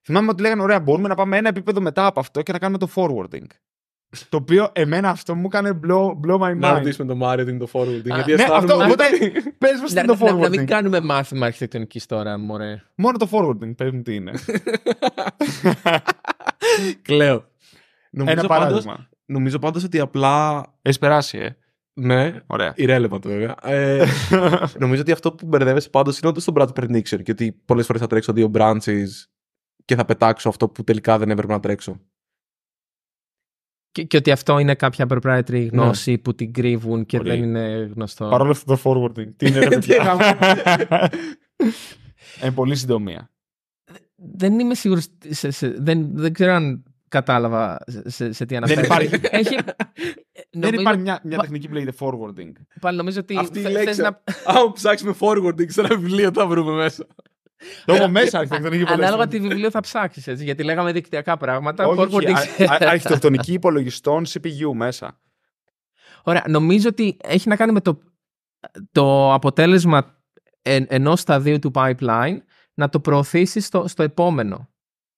θυμάμαι 0.02 0.28
ότι 0.30 0.42
λέγανε: 0.42 0.62
Ωραία, 0.62 0.80
μπορούμε 0.80 1.08
να 1.08 1.14
πάμε 1.14 1.36
ένα 1.36 1.48
επίπεδο 1.48 1.80
μετά 1.80 2.06
από 2.06 2.20
αυτό 2.20 2.42
και 2.42 2.52
να 2.52 2.58
κάνουμε 2.58 2.78
το 2.78 2.88
forwarding. 2.94 3.46
Το 4.28 4.36
οποίο 4.36 4.68
εμένα 4.72 5.08
αυτό 5.10 5.34
μου 5.34 5.44
έκανε 5.46 5.80
blow, 5.86 6.06
blow 6.26 6.38
my 6.40 6.56
Να 6.56 6.72
mind. 6.72 6.76
ρωτήσουμε 6.78 7.06
τον 7.08 7.16
Μάριο 7.16 7.44
τι 7.44 7.50
είναι 7.50 7.58
το 7.58 7.68
forwarding. 7.72 8.10
Α, 8.10 8.14
γιατί 8.14 8.34
Ναι, 8.34 8.42
αισθάνομαι 8.42 8.56
αυτό, 8.56 8.74
ότι- 8.74 8.84
οπότε, 8.92 9.08
πες 9.58 9.80
μας 9.80 9.88
τι 9.88 9.94
Να, 9.94 10.00
είναι 10.00 10.14
το 10.16 10.24
να- 10.24 10.32
να 10.32 10.38
forwarding. 10.46 10.50
μην 10.56 10.66
κάνουμε 10.66 11.00
μάθημα 11.00 11.46
αρχιτεκτονικής 11.46 12.06
τώρα, 12.06 12.38
μωρέ. 12.38 12.82
Μόνο 12.94 13.18
το 13.18 13.28
forwarding, 13.32 13.76
πες 13.76 13.90
μου 13.90 14.02
τι 14.02 14.14
είναι. 14.14 14.32
Κλαίω. 17.02 17.44
Νομίζω 18.10 18.38
Ένα 18.38 18.46
πάντως, 18.48 18.66
παράδειγμα. 18.66 19.08
νομίζω 19.26 19.58
πάντως 19.58 19.84
ότι 19.84 19.98
απλά. 20.00 20.64
Έχεις 20.82 20.98
περάσει, 20.98 21.38
ε. 21.38 21.56
Ναι, 22.00 22.34
Ωραία. 22.46 22.74
irrelevant 22.76 23.22
βέβαια. 23.22 23.54
Ε, 23.62 24.04
νομίζω 24.78 25.00
ότι 25.00 25.12
αυτό 25.12 25.32
που 25.32 25.46
μπερδεύεσαι 25.46 25.90
πάντως 25.90 26.18
είναι 26.18 26.28
ότι 26.30 26.40
στον 26.40 26.54
branch 26.58 26.68
prediction 26.80 27.22
και 27.22 27.30
ότι 27.30 27.52
πολλές 27.64 27.86
φορές 27.86 28.00
θα 28.00 28.06
τρέξω 28.06 28.32
δύο 28.32 28.50
branches 28.54 29.06
και 29.84 29.94
θα 29.94 30.04
πετάξω 30.04 30.48
αυτό 30.48 30.68
που 30.68 30.84
τελικά 30.84 31.18
δεν 31.18 31.30
έπρεπε 31.30 31.52
να 31.52 31.60
τρέξω. 31.60 32.00
Και, 33.96 34.02
και 34.04 34.16
ότι 34.16 34.30
αυτό 34.30 34.58
είναι 34.58 34.74
κάποια 34.74 35.06
proprietary 35.08 35.68
γνώση 35.72 36.18
που 36.18 36.34
την 36.34 36.52
κρύβουν 36.52 37.06
και 37.06 37.16
Πολύ. 37.16 37.30
δεν 37.30 37.42
είναι 37.42 37.90
γνωστό. 37.94 38.28
Παρόλο 38.28 38.50
αυτό 38.50 38.76
το 38.76 38.80
forwarding. 38.84 39.28
Τι 39.36 39.46
είναι, 39.46 39.58
ρε 39.58 39.68
παιδιά; 39.78 40.18
Εν 42.40 42.54
πολύ 42.54 42.76
συντομία. 42.76 43.30
Δεν 44.16 44.58
είμαι 44.58 44.74
σίγουρος. 44.74 45.06
Σε, 45.28 45.50
σε, 45.50 45.68
δεν, 45.68 46.08
δεν 46.12 46.32
ξέρω 46.32 46.52
αν 46.52 46.82
κατάλαβα 47.08 47.78
σε, 47.86 48.10
σε, 48.10 48.32
σε 48.32 48.44
τι 48.46 48.56
αναφέρει. 48.56 48.84
υπάρχει. 48.84 49.14
Έχει, 49.30 49.54
Δεν 49.54 49.64
νομίζω, 50.50 50.80
υπάρχει 50.80 51.00
μια, 51.00 51.20
μια 51.24 51.36
Μα- 51.36 51.42
τεχνική 51.42 51.68
που 51.68 51.74
λέγεται 51.74 51.92
forwarding. 51.98 52.52
πάλι 52.80 52.96
νομίζω 52.96 53.20
ότι 53.20 53.36
Αυτή 53.36 53.58
η 53.58 53.62
θε- 53.62 53.70
λέξη. 53.72 53.86
θες 53.86 53.98
να, 53.98 54.22
Άμα 54.52 54.72
ψάξουμε 54.72 55.14
forwarding 55.20 55.66
σε 55.70 55.80
ένα 55.80 55.88
βιβλίο, 55.96 56.30
θα 56.34 56.46
βρούμε 56.46 56.72
μέσα. 56.72 57.06
Το 57.84 57.94
έχω 57.94 58.08
μέσα 58.08 58.38
αρχιτεκτονική 58.38 58.92
Ανάλογα 58.92 59.28
τι 59.28 59.40
βιβλίο 59.40 59.70
θα 59.70 59.80
ψάξεις, 59.80 60.26
έτσι. 60.26 60.44
Γιατί 60.44 60.62
λέγαμε 60.62 60.92
δικτυακά 60.92 61.36
πράγματα. 61.36 61.86
Όχι, 61.86 62.00
forwarding- 62.00 62.34
όχι, 62.34 62.64
α- 62.64 62.72
α- 62.72 62.88
αρχιτεκτονική 62.90 63.52
υπολογιστών 63.52 64.24
CPU 64.26 64.72
μέσα. 64.74 65.20
Ωραία. 66.22 66.44
Νομίζω 66.48 66.88
ότι 66.88 67.16
έχει 67.22 67.48
να 67.48 67.56
κάνει 67.56 67.72
με 67.72 67.80
το, 67.80 67.98
το 68.92 69.32
αποτέλεσμα 69.32 70.22
εν, 70.62 70.86
ενός 70.88 71.20
σταδίου 71.20 71.58
του 71.58 71.70
pipeline 71.74 72.36
να 72.74 72.88
το 72.88 73.00
προωθήσεις 73.00 73.66
στο, 73.66 73.88
στο 73.88 74.02
επόμενο. 74.02 74.68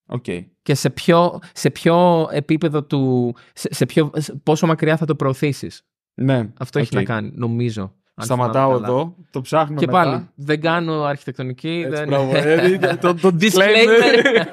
Οκ. 0.07 0.25
Και 0.63 0.75
σε 0.75 0.91
ποιο, 0.91 1.39
σε 1.53 1.71
ποιο 1.71 2.29
επίπεδο 2.33 2.85
του. 2.85 3.35
Σε, 3.53 3.75
σε 3.75 3.87
ποιο, 3.87 4.11
σε 4.17 4.35
πόσο 4.35 4.67
μακριά 4.67 4.97
θα 4.97 5.05
το 5.07 5.15
προωθήσεις. 5.15 5.83
Ναι. 6.15 6.49
Αυτό 6.59 6.79
έχει 6.79 6.89
οκ. 6.93 6.95
να 6.95 7.03
κάνει, 7.03 7.31
νομίζω. 7.35 7.95
Αν 8.19 8.25
Σταματάω 8.25 8.67
θυμάμαι 8.69 8.87
καλά. 8.87 8.99
εδώ, 8.99 9.15
το 9.31 9.41
ψάχνουμε 9.41 9.81
Και 9.81 9.87
μετά. 9.87 9.99
πάλι, 10.03 10.29
δεν 10.35 10.61
κάνω 10.61 11.03
αρχιτεκτονική. 11.05 11.83
Έτσι, 11.87 11.97
δεν... 11.99 12.09
μπράβο. 12.09 12.37
Ε, 12.37 12.79
το- 13.01 13.15
το 13.15 13.37
Disclaimer. 13.41 14.45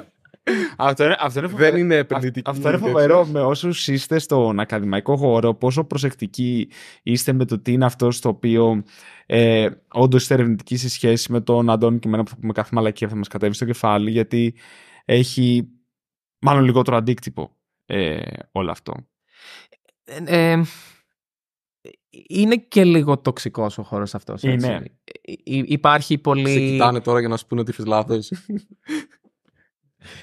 Αυτό 0.76 1.04
είναι, 1.04 1.16
αυτό 1.20 1.38
είναι 1.38 1.48
φοβερό. 1.48 1.70
Δεν 1.70 1.80
είναι 1.80 1.94
Αυτό- 1.98 2.14
επενδυτική. 2.14 2.50
Αυτό 2.50 2.68
είναι 2.68 2.78
φοβερό 2.78 3.26
με 3.26 3.40
όσους 3.40 3.88
είστε 3.88 4.18
στον 4.18 4.60
ακαδημαϊκό 4.60 5.16
χώρο, 5.16 5.54
πόσο 5.54 5.84
προσεκτικοί 5.84 6.68
είστε 7.02 7.32
με 7.32 7.44
το 7.44 7.58
τι 7.58 7.72
είναι 7.72 7.84
αυτό 7.84 8.10
στο 8.10 8.28
οποίο 8.28 8.82
ε, 9.26 9.68
όντως 9.92 10.22
είστε 10.22 10.34
ερευνητικοί 10.34 10.76
σε 10.76 10.88
σχέση 10.88 11.32
με 11.32 11.40
τον 11.40 11.70
Αντώνη 11.70 11.98
και 11.98 12.08
εμένα 12.08 12.22
που 12.22 12.30
θα 12.30 12.36
πούμε 12.40 12.52
κάθε 12.52 12.70
μαλακία 12.72 13.08
θα 13.08 13.16
μας 13.16 13.28
κατέβει 13.28 13.54
στο 13.54 13.64
κεφάλι, 13.64 14.10
γιατί 14.10 14.54
έχει 15.04 15.68
μάλλον 16.38 16.64
λιγότερο 16.64 16.96
αντίκτυπο 16.96 17.50
ε, 17.86 18.18
όλο 18.52 18.70
αυτό. 18.70 18.94
Ε, 20.04 20.50
ε, 20.52 20.62
είναι 22.28 22.56
και 22.56 22.84
λίγο 22.84 23.18
τοξικός 23.18 23.78
ο 23.78 23.82
χώρος 23.82 24.14
αυτός. 24.14 24.42
έτσι. 24.42 24.66
Είναι. 24.66 24.74
Ε, 24.74 25.32
υ- 25.44 25.70
υπάρχει 25.70 26.18
πολύ... 26.18 26.50
Σε 26.50 26.58
κοιτάνε 26.58 27.00
τώρα 27.00 27.20
για 27.20 27.28
να 27.28 27.36
σου 27.36 27.46
πούνε 27.46 27.60
ότι 27.60 27.70
είσαι 27.70 27.82
λάθο. 27.86 28.18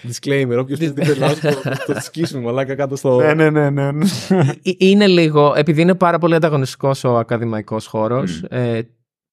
Disclaimer, 0.08 0.58
όποιος 0.60 0.80
πει 0.80 0.86
ότι 0.86 1.02
είσαι 1.02 1.16
λάθο, 1.16 1.50
το 1.86 2.00
σκίσουμε 2.00 2.42
μαλάκα 2.42 2.76
κάτω 2.76 2.96
στο. 2.96 3.34
ναι, 3.34 3.50
ναι, 3.50 3.70
ναι. 3.70 3.92
ναι. 3.92 4.06
Ε, 4.30 4.72
Είναι 4.78 5.08
λίγο, 5.08 5.54
επειδή 5.56 5.82
είναι 5.82 5.96
πάρα 5.96 6.18
πολύ 6.18 6.36
ανταγωνιστικός 6.36 7.04
ο 7.04 7.18
ακαδημαϊκός 7.18 7.86
χώρος, 7.86 8.44
ε, 8.50 8.82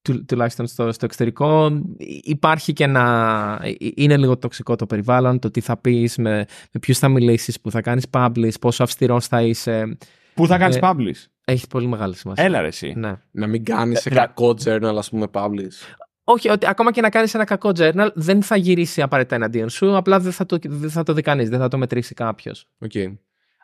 του, 0.02 0.24
τουλάχιστον 0.24 0.66
στο, 0.66 0.92
στο 0.92 1.04
εξωτερικό, 1.04 1.80
υπάρχει 2.22 2.72
και 2.72 2.84
ένα, 2.84 3.58
ε, 3.62 3.70
είναι 3.94 4.16
λίγο 4.16 4.38
τοξικό 4.38 4.76
το 4.76 4.86
περιβάλλον, 4.86 5.38
το 5.38 5.50
τι 5.50 5.60
θα 5.60 5.76
πεις, 5.76 6.16
με, 6.16 6.36
με 6.72 6.80
ποιους 6.80 6.98
θα 6.98 7.08
μιλήσεις, 7.08 7.60
που 7.60 7.70
θα 7.70 7.80
κάνεις 7.80 8.04
publish, 8.12 8.60
πόσο 8.60 8.82
αυστηρός 8.82 9.26
θα 9.26 9.42
είσαι, 9.42 9.96
Πού 10.40 10.46
θα 10.46 10.58
κάνεις 10.58 10.76
Ε, 10.76 10.80
publish. 10.82 11.26
έχεις 11.44 11.66
πολύ 11.66 11.86
μεγάλη 11.86 12.14
σημασία. 12.16 12.44
Έλα 12.44 12.60
ρε 12.60 12.66
εσύ. 12.66 12.92
Ναι. 12.96 13.12
Να 13.30 13.46
μην 13.46 13.64
κάνεις 13.64 14.00
σε 14.00 14.08
Ε, 14.08 14.14
κακό 14.14 14.54
journal, 14.64 14.94
ας 14.98 15.10
πούμε, 15.10 15.26
publish. 15.32 15.96
Όχι, 16.24 16.48
ότι 16.48 16.66
ακόμα 16.68 16.92
και 16.92 17.00
να 17.00 17.08
κάνεις 17.10 17.34
ένα 17.34 17.44
κακό 17.44 17.70
journal 17.76 18.08
δεν 18.14 18.42
θα 18.42 18.56
γυρίσει 18.56 19.02
απαραίτητα 19.02 19.34
εναντίον 19.34 19.68
σου, 19.68 19.96
απλά 19.96 20.20
δεν 20.20 20.32
θα 20.32 20.46
το, 20.46 20.58
δεν 20.62 20.90
θα 20.90 21.02
το 21.02 21.12
δει 21.12 21.22
κανείς, 21.22 21.48
δεν 21.48 21.58
θα 21.58 21.68
το 21.68 21.78
μετρήσει 21.78 22.14
κάποιος. 22.14 22.66
Οκ. 22.78 22.90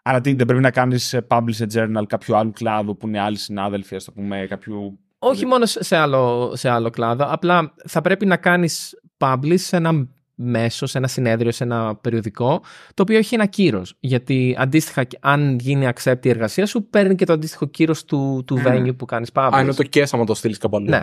Άρα 0.02 0.20
τι, 0.20 0.34
δεν 0.34 0.46
πρέπει 0.46 0.62
να 0.62 0.70
κάνεις 0.70 1.18
publish 1.28 1.42
σε 1.52 1.66
journal 1.74 2.02
κάποιου 2.06 2.36
άλλου 2.36 2.50
κλάδου 2.52 2.96
που 2.96 3.06
είναι 3.06 3.20
άλλοι 3.20 3.36
συνάδελφοι, 3.36 3.94
ας 3.96 4.04
το 4.04 4.12
πούμε, 4.12 4.46
κάποιου. 4.48 4.98
Όχι 5.18 5.46
μόνο 5.46 5.66
σε 5.66 5.96
άλλο, 5.96 6.52
σε 6.56 6.68
άλλο 6.68 6.90
κλάδο, 6.90 7.26
απλά 7.28 7.74
θα 7.86 8.00
πρέπει 8.00 8.26
να 8.26 8.36
κάνεις 8.36 9.00
publish 9.18 9.54
σε 9.58 9.76
ένα 9.76 10.08
μέσο, 10.38 10.86
σε 10.86 10.98
ένα 10.98 11.06
συνέδριο, 11.08 11.52
σε 11.52 11.64
ένα 11.64 11.96
περιοδικό, 11.96 12.62
το 12.94 13.02
οποίο 13.02 13.16
έχει 13.18 13.34
ένα 13.34 13.46
κύρος. 13.46 13.96
Γιατί 14.00 14.56
αντίστοιχα, 14.58 15.06
αν 15.20 15.58
γίνει 15.58 15.88
accept 15.94 16.26
η 16.26 16.28
εργασία 16.28 16.66
σου, 16.66 16.88
παίρνει 16.88 17.14
και 17.14 17.24
το 17.24 17.32
αντίστοιχο 17.32 17.66
κύρος 17.66 18.04
του, 18.04 18.42
του 18.46 18.56
Μμμ. 18.58 18.64
venue 18.66 18.96
που 18.96 19.04
κάνεις 19.04 19.30
publish. 19.34 19.50
Α, 19.54 19.60
είναι 19.60 19.72
το 19.74 19.82
και 19.82 20.06
άμα 20.12 20.24
το 20.24 20.34
στείλεις 20.34 20.58
κάπου 20.58 20.76
αλλού. 20.76 20.88
Ναι. 20.88 21.02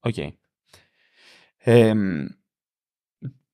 Οκ. 0.00 0.14
Ε, 1.56 1.92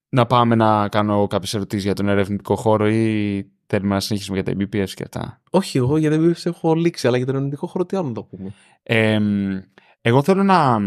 να 0.09 0.27
πάμε 0.27 0.55
να 0.55 0.89
κάνω 0.89 1.27
κάποιες 1.27 1.55
ερωτήσεις 1.55 1.85
για 1.85 1.95
τον 1.95 2.09
ερευνητικό 2.09 2.57
χώρο 2.57 2.89
ή 2.89 3.51
θέλουμε 3.67 3.95
να 3.95 4.01
συνεχίσουμε 4.01 4.41
για 4.41 4.55
τα 4.55 4.61
BPS 4.63 4.91
και 4.91 5.03
αυτά; 5.03 5.43
Όχι, 5.51 5.79
εγώ 5.79 5.97
γιατί 5.97 6.17
δεν 6.17 6.35
έχω 6.45 6.75
λήξει, 6.75 7.07
αλλά 7.07 7.17
για 7.17 7.27
τον 7.27 7.37
ελληνικό 7.37 7.67
χώρο 7.67 7.87
τι 7.87 7.97
άλλο 7.97 8.07
να 8.09 8.15
το 8.15 8.23
πούμε; 8.23 8.55
Ε, 8.83 9.19
εγώ 10.01 10.23
θέλω 10.23 10.43
να. 10.43 10.79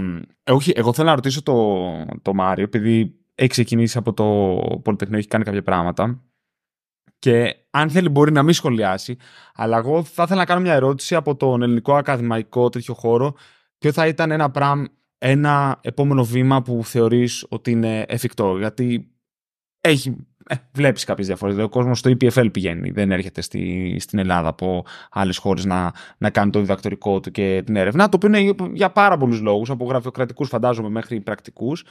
ε, 0.44 0.52
Όχι, 0.52 0.72
εγώ 0.76 0.94
θέλω 0.94 1.08
να 1.08 1.16
ρωτήσω 1.16 1.44
το, 1.44 1.84
το 2.22 2.34
Μάριο, 2.34 2.64
επειδή 2.64 3.16
έχει 3.36 3.50
ξεκινήσει 3.50 3.98
από 3.98 4.14
το 4.14 4.26
Πολυτεχνείο, 4.84 5.18
έχει 5.18 5.28
κάνει 5.28 5.44
κάποια 5.44 5.64
πράγματα. 5.64 6.24
Και 7.20 7.56
αν 7.70 7.90
θέλει, 7.90 8.10
μπορεί 8.10 8.32
να 8.32 8.44
μην 8.44 8.54
σχολιάσει. 8.54 9.18
Αλλά 9.54 9.78
εγώ 9.78 10.04
θα 10.04 10.24
ήθελα 10.24 10.40
να 10.40 10.46
κάνω 10.46 10.62
μια 10.62 10.74
ερώτηση 10.74 11.16
από 11.16 11.36
τον 11.36 11.62
ελληνικό 11.62 11.96
ακαδημαϊκό 11.96 12.70
τέτοιο 12.70 12.94
χώρο. 12.94 13.36
Ποιο 13.78 13.92
θα 13.92 14.08
ήταν 14.08 14.32
ένα, 14.32 14.52
πράμ, 14.52 14.84
ένα 15.18 15.80
επόμενο 15.82 16.24
βήμα 16.24 16.62
που 16.62 16.82
θεωρείς 16.84 17.46
ότι 17.50 17.72
είναι 17.72 18.06
εφικτό; 18.08 18.58
Γιατί 18.58 19.12
έχει, 19.82 20.16
ε, 20.48 20.56
βλέπεις 20.72 21.04
κάποιες 21.04 21.28
διαφορές. 21.28 21.56
Δηλαδή, 21.56 21.74
Ο 21.74 21.78
κόσμος 21.78 22.00
στο 22.00 22.10
EPFL 22.10 22.52
πηγαίνει. 22.54 22.92
Δεν 22.92 23.12
έρχεται 23.12 23.42
στη, 23.42 23.96
στην 24.00 24.20
Ελλάδα 24.20 24.48
από 24.48 24.86
άλλες 25.12 25.38
χώρες 25.38 25.66
να, 25.66 25.94
να 26.18 26.30
κάνει 26.30 26.52
το 26.52 26.60
διδακτορικό 26.60 27.20
του 27.20 27.32
και 27.32 27.62
την 27.66 27.76
έρευνα. 27.76 28.10
Το 28.10 28.20
οποίο 28.24 28.38
είναι 28.38 28.56
για 28.74 28.92
πάρα 28.92 29.18
πολλούς 29.18 29.42
λόγους. 29.42 29.70
Από 29.70 29.86
γραφειοκρατικούς 29.86 30.48
φαντάζομαι 30.50 30.90
μέχρι 30.90 31.22
πρακτικούς. 31.22 31.86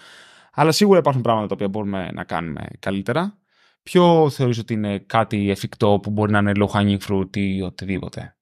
Αλλά 0.54 0.72
σίγουρα 0.72 0.98
υπάρχουν 0.98 1.22
πράγματα 1.22 1.46
τα 1.48 1.54
οποία 1.54 1.68
μπορούμε 1.68 2.10
να 2.12 2.24
κάνουμε 2.24 2.66
καλύτερα. 2.78 3.38
Ποιο 3.82 4.30
θεωρείς 4.30 4.58
ότι 4.58 4.72
είναι 4.72 4.98
κάτι 4.98 5.50
εφικτό 5.50 5.98
που 6.02 6.10
μπορεί 6.10 6.32
να 6.32 6.38
είναι 6.38 6.52
low 6.54 6.66
hanging 6.66 6.98
fruit 7.08 7.36
ή 7.36 7.60
οτιδήποτε; 7.62 8.36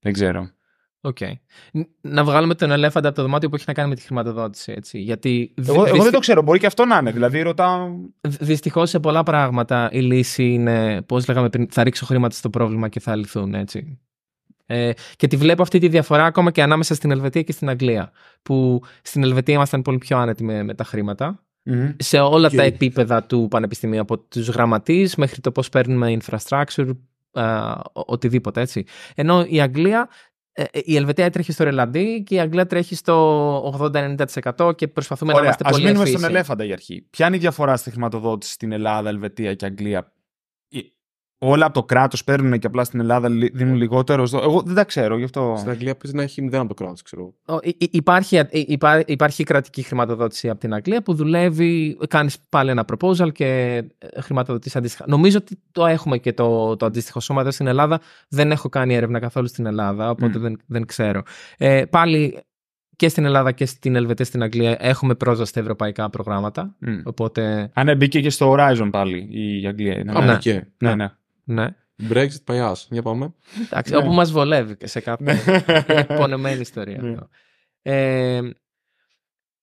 Δεν 0.00 0.12
ξέρω. 0.12 0.50
Οκ. 1.02 1.18
Ν- 1.72 1.86
Να 2.00 2.24
βγάλουμε 2.24 2.54
τον 2.54 2.70
ελέφαντα 2.70 3.08
από 3.08 3.16
το 3.16 3.22
δωμάτιο 3.22 3.48
που 3.48 3.54
έχει 3.54 3.64
να 3.66 3.72
κάνει 3.72 3.88
με 3.88 3.94
τη 3.94 4.02
χρηματοδότηση. 4.02 4.72
Έτσι. 4.76 4.98
Γιατί 4.98 5.54
Εγώ, 5.66 5.86
εγώ 5.86 6.02
δεν 6.02 6.12
το 6.12 6.18
ξέρω. 6.18 6.42
Μπορεί 6.42 6.58
και 6.58 6.66
αυτό 6.66 6.84
να 6.84 6.96
είναι. 6.98 7.10
Δηλαδή 7.10 7.42
ρωτάω. 7.42 7.88
Δυστυχώς 8.20 8.90
σε 8.90 9.00
πολλά 9.00 9.22
πράγματα 9.22 9.88
η 9.92 10.00
λύση 10.00 10.52
είναι, 10.52 11.02
πώς 11.02 11.28
λέγαμε 11.28 11.48
πριν, 11.48 11.66
θα 11.70 11.82
ρίξω 11.82 12.06
χρήματα 12.06 12.34
στο 12.34 12.50
πρόβλημα 12.50 12.88
και 12.88 13.00
θα 13.00 13.16
λυθούν 13.16 13.54
έτσι. 13.54 14.00
Ε, 14.72 14.90
και 15.16 15.26
τη 15.26 15.36
βλέπω 15.36 15.62
αυτή 15.62 15.78
τη 15.78 15.88
διαφορά 15.88 16.24
ακόμα 16.24 16.50
και 16.50 16.62
ανάμεσα 16.62 16.94
στην 16.94 17.10
Ελβετία 17.10 17.42
και 17.42 17.52
στην 17.52 17.68
Αγγλία. 17.68 18.10
Που 18.42 18.82
στην 19.02 19.22
Ελβετία 19.22 19.54
ήμασταν 19.54 19.82
πολύ 19.82 19.98
πιο 19.98 20.18
άνετοι 20.18 20.44
με, 20.44 20.62
με 20.62 20.74
τα 20.74 20.84
χρήματα. 20.84 21.42
Σε 21.96 22.18
όλα 22.18 22.48
Και- 22.48 22.56
τα 22.56 22.62
επίπεδα 22.62 23.22
του 23.22 23.46
πανεπιστημίου, 23.50 24.00
από 24.00 24.18
τους 24.18 24.48
γραμματείς 24.48 25.14
μέχρι 25.16 25.40
το 25.40 25.52
πώς 25.52 25.68
παίρνουμε 25.68 26.16
infrastructure, 26.20 26.90
α, 27.32 27.70
ο- 27.72 27.90
οτιδήποτε 27.92 28.60
έτσι. 28.60 28.84
Ενώ 29.14 29.44
η 29.48 29.60
Αγγλία, 29.60 30.08
ε, 30.52 30.62
ε, 30.62 30.80
η 30.84 30.96
Ελβετία 30.96 31.30
τρέχει 31.30 31.52
στο 31.52 31.64
ρελαντί 31.64 32.22
και 32.22 32.34
η 32.34 32.40
Αγγλία 32.40 32.66
τρέχει 32.66 32.94
στο 32.94 33.14
80-90% 33.64 34.72
και 34.76 34.88
προσπαθούμε 34.88 35.32
να 35.32 35.38
Ωραία, 35.38 35.48
είμαστε 35.48 35.64
ας 35.66 35.70
πολύ 35.70 35.82
μείνουμε 35.84 36.02
ευφύσιοι. 36.02 36.22
στον 36.22 36.34
ελέφαντα 36.34 36.64
για 36.64 36.74
αρχή. 36.74 37.06
Ποια 37.10 37.26
είναι 37.26 37.36
η 37.36 37.38
διαφορά 37.38 37.76
στη 37.76 37.90
χρηματοδότηση 37.90 38.52
στην 38.52 38.72
Ελλάδα, 38.72 39.08
Ελβετία 39.08 39.54
και 39.54 39.64
Αγγλία; 39.64 40.12
Η- 41.42 41.46
Όλα 41.46 41.64
από 41.64 41.74
το 41.74 41.82
κράτος 41.84 42.24
παίρνουν 42.24 42.58
και 42.58 42.66
απλά 42.66 42.84
στην 42.84 43.00
Ελλάδα 43.00 43.28
λι- 43.28 43.56
δίνουν 43.56 43.74
λιγότερο. 43.76 44.26
στο- 44.26 44.40
Εγώ 44.42 44.62
δεν 44.66 44.74
τα 44.74 44.84
ξέρω, 44.84 45.18
γι' 45.18 45.24
αυτό. 45.24 45.54
Στην 45.58 45.70
Αγγλία 45.70 45.96
παίζει 45.96 46.16
να 46.16 46.22
έχει 46.22 46.42
μηδέν 46.42 46.60
από 46.60 46.68
το 46.68 46.74
κράτος, 46.74 47.02
ξέρω. 47.02 47.34
Ο- 47.44 47.58
υ- 47.62 47.82
υ- 47.82 47.94
Υπάρχει, 47.94 48.36
ε, 48.36 48.46
υπά- 48.50 49.08
υπάρχει 49.10 49.44
κρατική 49.44 49.82
χρηματοδότηση 49.82 50.48
από 50.48 50.60
την 50.60 50.74
Αγγλία 50.74 51.02
που 51.02 51.14
δουλεύει, 51.14 51.98
κάνεις 52.08 52.36
πάλι 52.48 52.70
ένα 52.70 52.84
proposal 52.92 53.32
και 53.32 53.46
ε, 53.98 54.20
χρηματοδοτείς 54.20 54.76
αντίστοιχα. 54.76 55.04
Νομίζω 55.08 55.38
ότι 55.38 55.58
το 55.72 55.86
έχουμε 55.86 56.18
και 56.18 56.32
το, 56.32 56.76
το 56.76 56.86
αντίστοιχο 56.86 57.20
σώμα 57.20 57.40
εδώ 57.40 57.50
στην 57.50 57.66
Ελλάδα. 57.66 58.00
Δεν 58.28 58.50
έχω 58.50 58.68
κάνει 58.68 58.94
έρευνα 58.94 59.18
καθόλου 59.18 59.46
στην 59.46 59.66
Ελλάδα, 59.66 60.10
οπότε 60.10 60.38
Μμ. 60.38 60.42
δεν, 60.42 60.58
δεν 60.66 60.86
ξέρω. 60.86 61.22
Ε, 61.58 61.84
πάλι 61.90 62.38
και 62.96 63.08
στην 63.08 63.24
Ελλάδα 63.24 63.52
και 63.52 63.66
στην 63.66 63.96
Ελβετία 63.96 64.24
στην 64.24 64.42
Αγγλία 64.42 64.76
έχουμε 64.80 65.14
πρόσβαση 65.14 65.50
στα 65.50 65.60
ευρωπαϊκά 65.60 66.10
προγράμματα. 66.10 66.74
Μμ. 66.78 67.00
Οπότε. 67.04 67.70
Α, 67.74 67.84
ναι, 67.84 67.94
μπήκε 67.94 68.20
και 68.20 68.30
στο 68.30 68.54
Horizon 68.58 68.88
πάλι 68.90 69.28
η 69.30 69.66
Αγγλία. 69.66 70.04
Ναι, 70.04 70.12
Α, 70.12 70.20
ναι. 70.24 70.32
ναι. 70.32 70.38
Και. 70.38 70.64
ναι, 70.78 70.94
ναι. 70.94 71.10
Ναι. 71.50 71.66
Brexit 72.10 72.44
παγιάς. 72.44 72.88
Για 72.90 73.02
πάμε. 73.02 73.34
Εντάξει, 73.62 73.92
Ναι. 73.92 73.98
όπου 73.98 74.12
μας 74.12 74.30
βολεύει 74.32 74.76
και 74.76 74.86
σε 74.86 75.00
κάποιο. 75.00 75.34
είναι 75.88 76.04
πονεμένη 76.04 76.60
ιστορία. 76.60 77.02
Ναι. 77.02 77.10
αυτό. 77.10 77.28
Ε, 77.82 78.40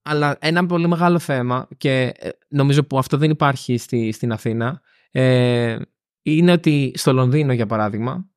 αλλά 0.01 0.37
ένα 0.39 0.65
πολύ 0.65 0.87
μεγάλο 0.87 1.19
θέμα 1.19 1.67
και 1.77 2.13
ε, 2.17 2.29
νομίζω 2.47 2.83
που 2.83 2.97
αυτό 2.97 3.17
δεν 3.17 3.29
υπάρχει 3.29 3.77
στη, 3.77 4.11
στην 4.11 4.31
Αθήνα 4.31 4.81
ε, 5.11 5.77
είναι 6.21 6.51
ότι 6.51 6.91
στο 6.95 7.13
Λονδίνο 7.13 7.53
για 7.53 7.65
παράδειγμα 7.65 8.29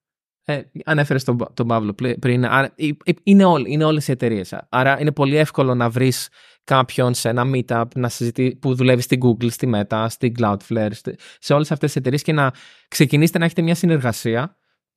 ε, 0.44 0.62
ανέφερες 0.85 1.24
τον, 1.24 1.47
τον 1.55 1.66
Παύλο 1.66 1.93
πλη- 1.93 2.18
πριν 2.18 2.44
άρα, 2.44 2.72
ε, 2.77 2.89
ε, 3.05 3.12
είναι, 3.22 3.44
όλοι, 3.44 3.72
είναι 3.72 3.85
όλες 3.85 4.09
οι 4.09 4.12
εταιρείες. 4.12 4.55
άρα 4.68 5.01
είναι 5.01 5.12
πολύ 5.12 5.36
εύκολο 5.36 5.74
να 5.74 5.90
βρεις 5.90 6.28
κάποιον 6.74 7.14
σε 7.14 7.28
ένα 7.28 7.44
meetup 7.55 7.84
να 7.94 8.09
συζητεί, 8.09 8.59
που 8.60 8.74
δουλεύει 8.74 9.02
στην 9.02 9.20
Google, 9.22 9.51
στη 9.51 9.70
Meta, 9.74 10.06
στην 10.09 10.34
Cloudflare 10.38 10.88
στη- 10.90 11.18
σε 11.38 11.52
όλες 11.55 11.70
αυτές 11.72 11.88
τις 11.92 11.97
εταιρείες 12.01 12.22
και 12.22 12.32
να 12.32 12.52
ξεκινήσετε 12.88 13.38
να 13.38 13.44
έχετε 13.44 13.62
μια 13.62 13.74
συνεργασία 13.74 14.56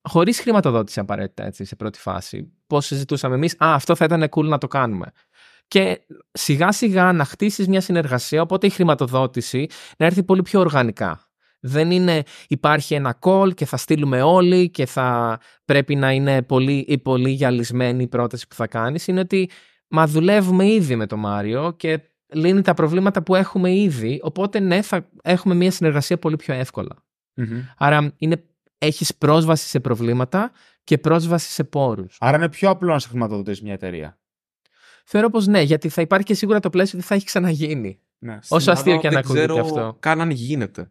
χωρίς 0.09 0.39
χρηματοδότηση 0.39 0.99
απαραίτητα 0.99 1.45
έτσι, 1.45 1.65
σε 1.65 1.75
πρώτη 1.75 1.99
φάση. 1.99 2.51
Πώς 2.67 2.85
συζητούσαμε 2.85 3.35
εμείς, 3.35 3.53
α, 3.53 3.73
αυτό 3.73 3.95
θα 3.95 4.05
ήταν 4.05 4.29
cool 4.31 4.43
να 4.43 4.57
το 4.57 4.67
κάνουμε. 4.67 5.11
Και 5.67 5.99
σιγά 6.31 6.71
σιγά 6.71 7.11
να 7.11 7.25
χτίσεις 7.25 7.67
μια 7.67 7.81
συνεργασία, 7.81 8.41
οπότε 8.41 8.67
η 8.67 8.69
χρηματοδότηση 8.69 9.67
να 9.97 10.05
έρθει 10.05 10.23
πολύ 10.23 10.41
πιο 10.41 10.59
οργανικά. 10.59 11.27
Δεν 11.59 11.91
είναι 11.91 12.23
υπάρχει 12.47 12.93
ένα 12.93 13.19
call 13.21 13.49
και 13.53 13.65
θα 13.65 13.77
στείλουμε 13.77 14.21
όλοι 14.21 14.69
και 14.69 14.85
θα 14.85 15.39
πρέπει 15.65 15.95
να 15.95 16.11
είναι 16.11 16.41
πολύ, 16.41 16.85
η 16.87 16.97
πολύ 16.97 17.29
γυαλισμένη 17.29 18.03
η 18.03 18.07
πρόταση 18.07 18.47
που 18.47 18.55
θα 18.55 18.67
κάνεις. 18.67 19.07
Είναι 19.07 19.19
ότι 19.19 19.49
μα 19.95 20.07
δουλεύουμε 20.07 20.67
ήδη 20.67 20.95
με 20.95 21.05
τον 21.05 21.19
Μάριο 21.19 21.73
και 21.77 22.01
λύνει 22.33 22.61
τα 22.61 22.73
προβλήματα 22.73 23.23
που 23.23 23.35
έχουμε 23.35 23.75
ήδη, 23.75 24.19
οπότε 24.23 24.59
ναι, 24.59 24.81
θα 24.81 25.09
έχουμε 25.21 25.55
μια 25.55 25.71
συνεργασία 25.71 26.17
πολύ 26.17 26.35
πιο 26.35 26.53
εύκολα. 26.53 27.03
Μμμ. 27.33 27.61
Άρα 27.77 28.13
είναι, 28.17 28.43
έχεις 28.77 29.15
πρόσβαση 29.15 29.67
σε 29.67 29.79
προβλήματα 29.79 30.51
και 30.83 30.97
πρόσβαση 30.97 31.51
σε 31.51 31.63
πόρους. 31.63 32.17
Άρα 32.19 32.37
είναι 32.37 32.49
πιο 32.49 32.69
απλό 32.69 32.93
να 32.93 32.99
σε 32.99 33.07
χρηματοδοτήσει 33.07 33.63
μια 33.63 33.73
εταιρεία. 33.73 34.17
Θεωρώ 35.05 35.29
πως 35.29 35.47
ναι, 35.47 35.61
γιατί 35.61 35.89
θα 35.89 36.01
υπάρχει 36.01 36.25
και 36.25 36.33
σίγουρα 36.33 36.59
το 36.59 36.69
πλαίσιο 36.69 36.97
ότι 36.97 37.07
θα 37.07 37.15
έχει 37.15 37.25
ξαναγίνει. 37.25 37.99
Ναι. 38.25 38.39
Όσο 38.47 38.71
αστείο 38.71 38.97
και 38.97 39.07
αν 39.07 39.13
δεν 39.13 39.23
ακούγεται 39.23 39.45
ξέρω 39.45 39.61
αυτό. 39.65 39.97
καν 39.99 40.21
αν 40.21 40.29
γίνεται. 40.29 40.89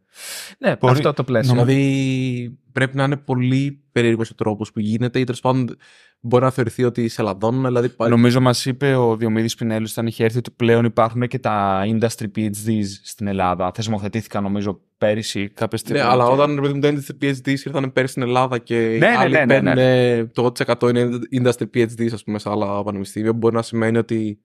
Ναι, 0.59 0.77
Μπορεί- 0.81 0.95
αυτό 0.95 1.13
το 1.13 1.25
πλαίσιο. 1.25 1.53
Δηλαδή 1.53 2.59
πρέπει 2.73 2.97
να 2.97 3.05
είναι 3.05 3.17
πολύ 3.17 3.83
περίεργος 3.93 4.31
ο 4.31 4.35
τρόπος 4.35 4.73
που 4.73 4.81
γίνεται 4.81 5.19
ή 5.19 5.25
τέλος 5.25 5.41
πάντων 5.41 5.77
μπορεί 6.21 6.45
να 6.45 6.51
θεωρηθεί 6.51 6.85
ότι 6.85 7.09
σε 7.09 7.23
λαδώνουν. 7.23 7.65
Δηλαδή, 7.65 7.87
υπάρχει- 7.87 8.13
Νομίζω 8.15 8.41
μας 8.41 8.67
είπε 8.67 8.95
ο 8.95 9.17
Διομήδης 9.17 9.55
Πινέλου 9.55 9.87
όταν 9.91 10.07
είχε 10.07 10.25
έρθει 10.25 10.39
ότι 10.39 10.51
πλέον 10.51 10.85
υπάρχουν 10.85 11.27
και 11.29 11.39
τα 11.39 11.83
industry 11.87 12.27
PhDs 12.37 12.85
στην 13.03 13.27
Ελλάδα. 13.27 13.71
Θεσμοθετήθηκαν 13.75 14.43
νομίζω 14.43 14.81
πέρυσι 14.99 15.49
κάποια 15.49 15.79
στιγμή. 15.79 16.01
Ναι, 16.01 16.07
αλλά 16.07 16.27
όταν 16.27 16.55
ρε 16.55 16.61
παιδί 16.61 16.73
μου, 16.75 16.81
τα 16.81 16.91
industry 16.93 17.25
PhDs 17.25 17.59
ήρθαν 17.65 17.93
πέρσι 17.93 18.11
στην 18.11 18.23
Ελλάδα 18.23 18.59
και 18.59 18.75
Ναι, 18.77 18.83
οι 18.95 18.99
ναι, 18.99 19.07
άλλοι 19.19 19.33
ναι, 19.33 19.45
ναι, 19.45 19.61
ναι. 19.61 19.75
παίρνουν 19.75 20.31
το 20.33 20.45
8% 20.45 20.89
είναι 20.89 21.09
industry 21.43 21.65
PhDs 21.75 22.13
ας 22.13 22.25
πούμε, 22.25 22.39
σε 22.39 22.51
άλλα 22.51 22.83
πανεπιστήμια, 22.83 23.33
μπορεί 23.33 23.55
να 23.55 23.63
σημαίνει 23.63 23.99
ότι 23.99 24.39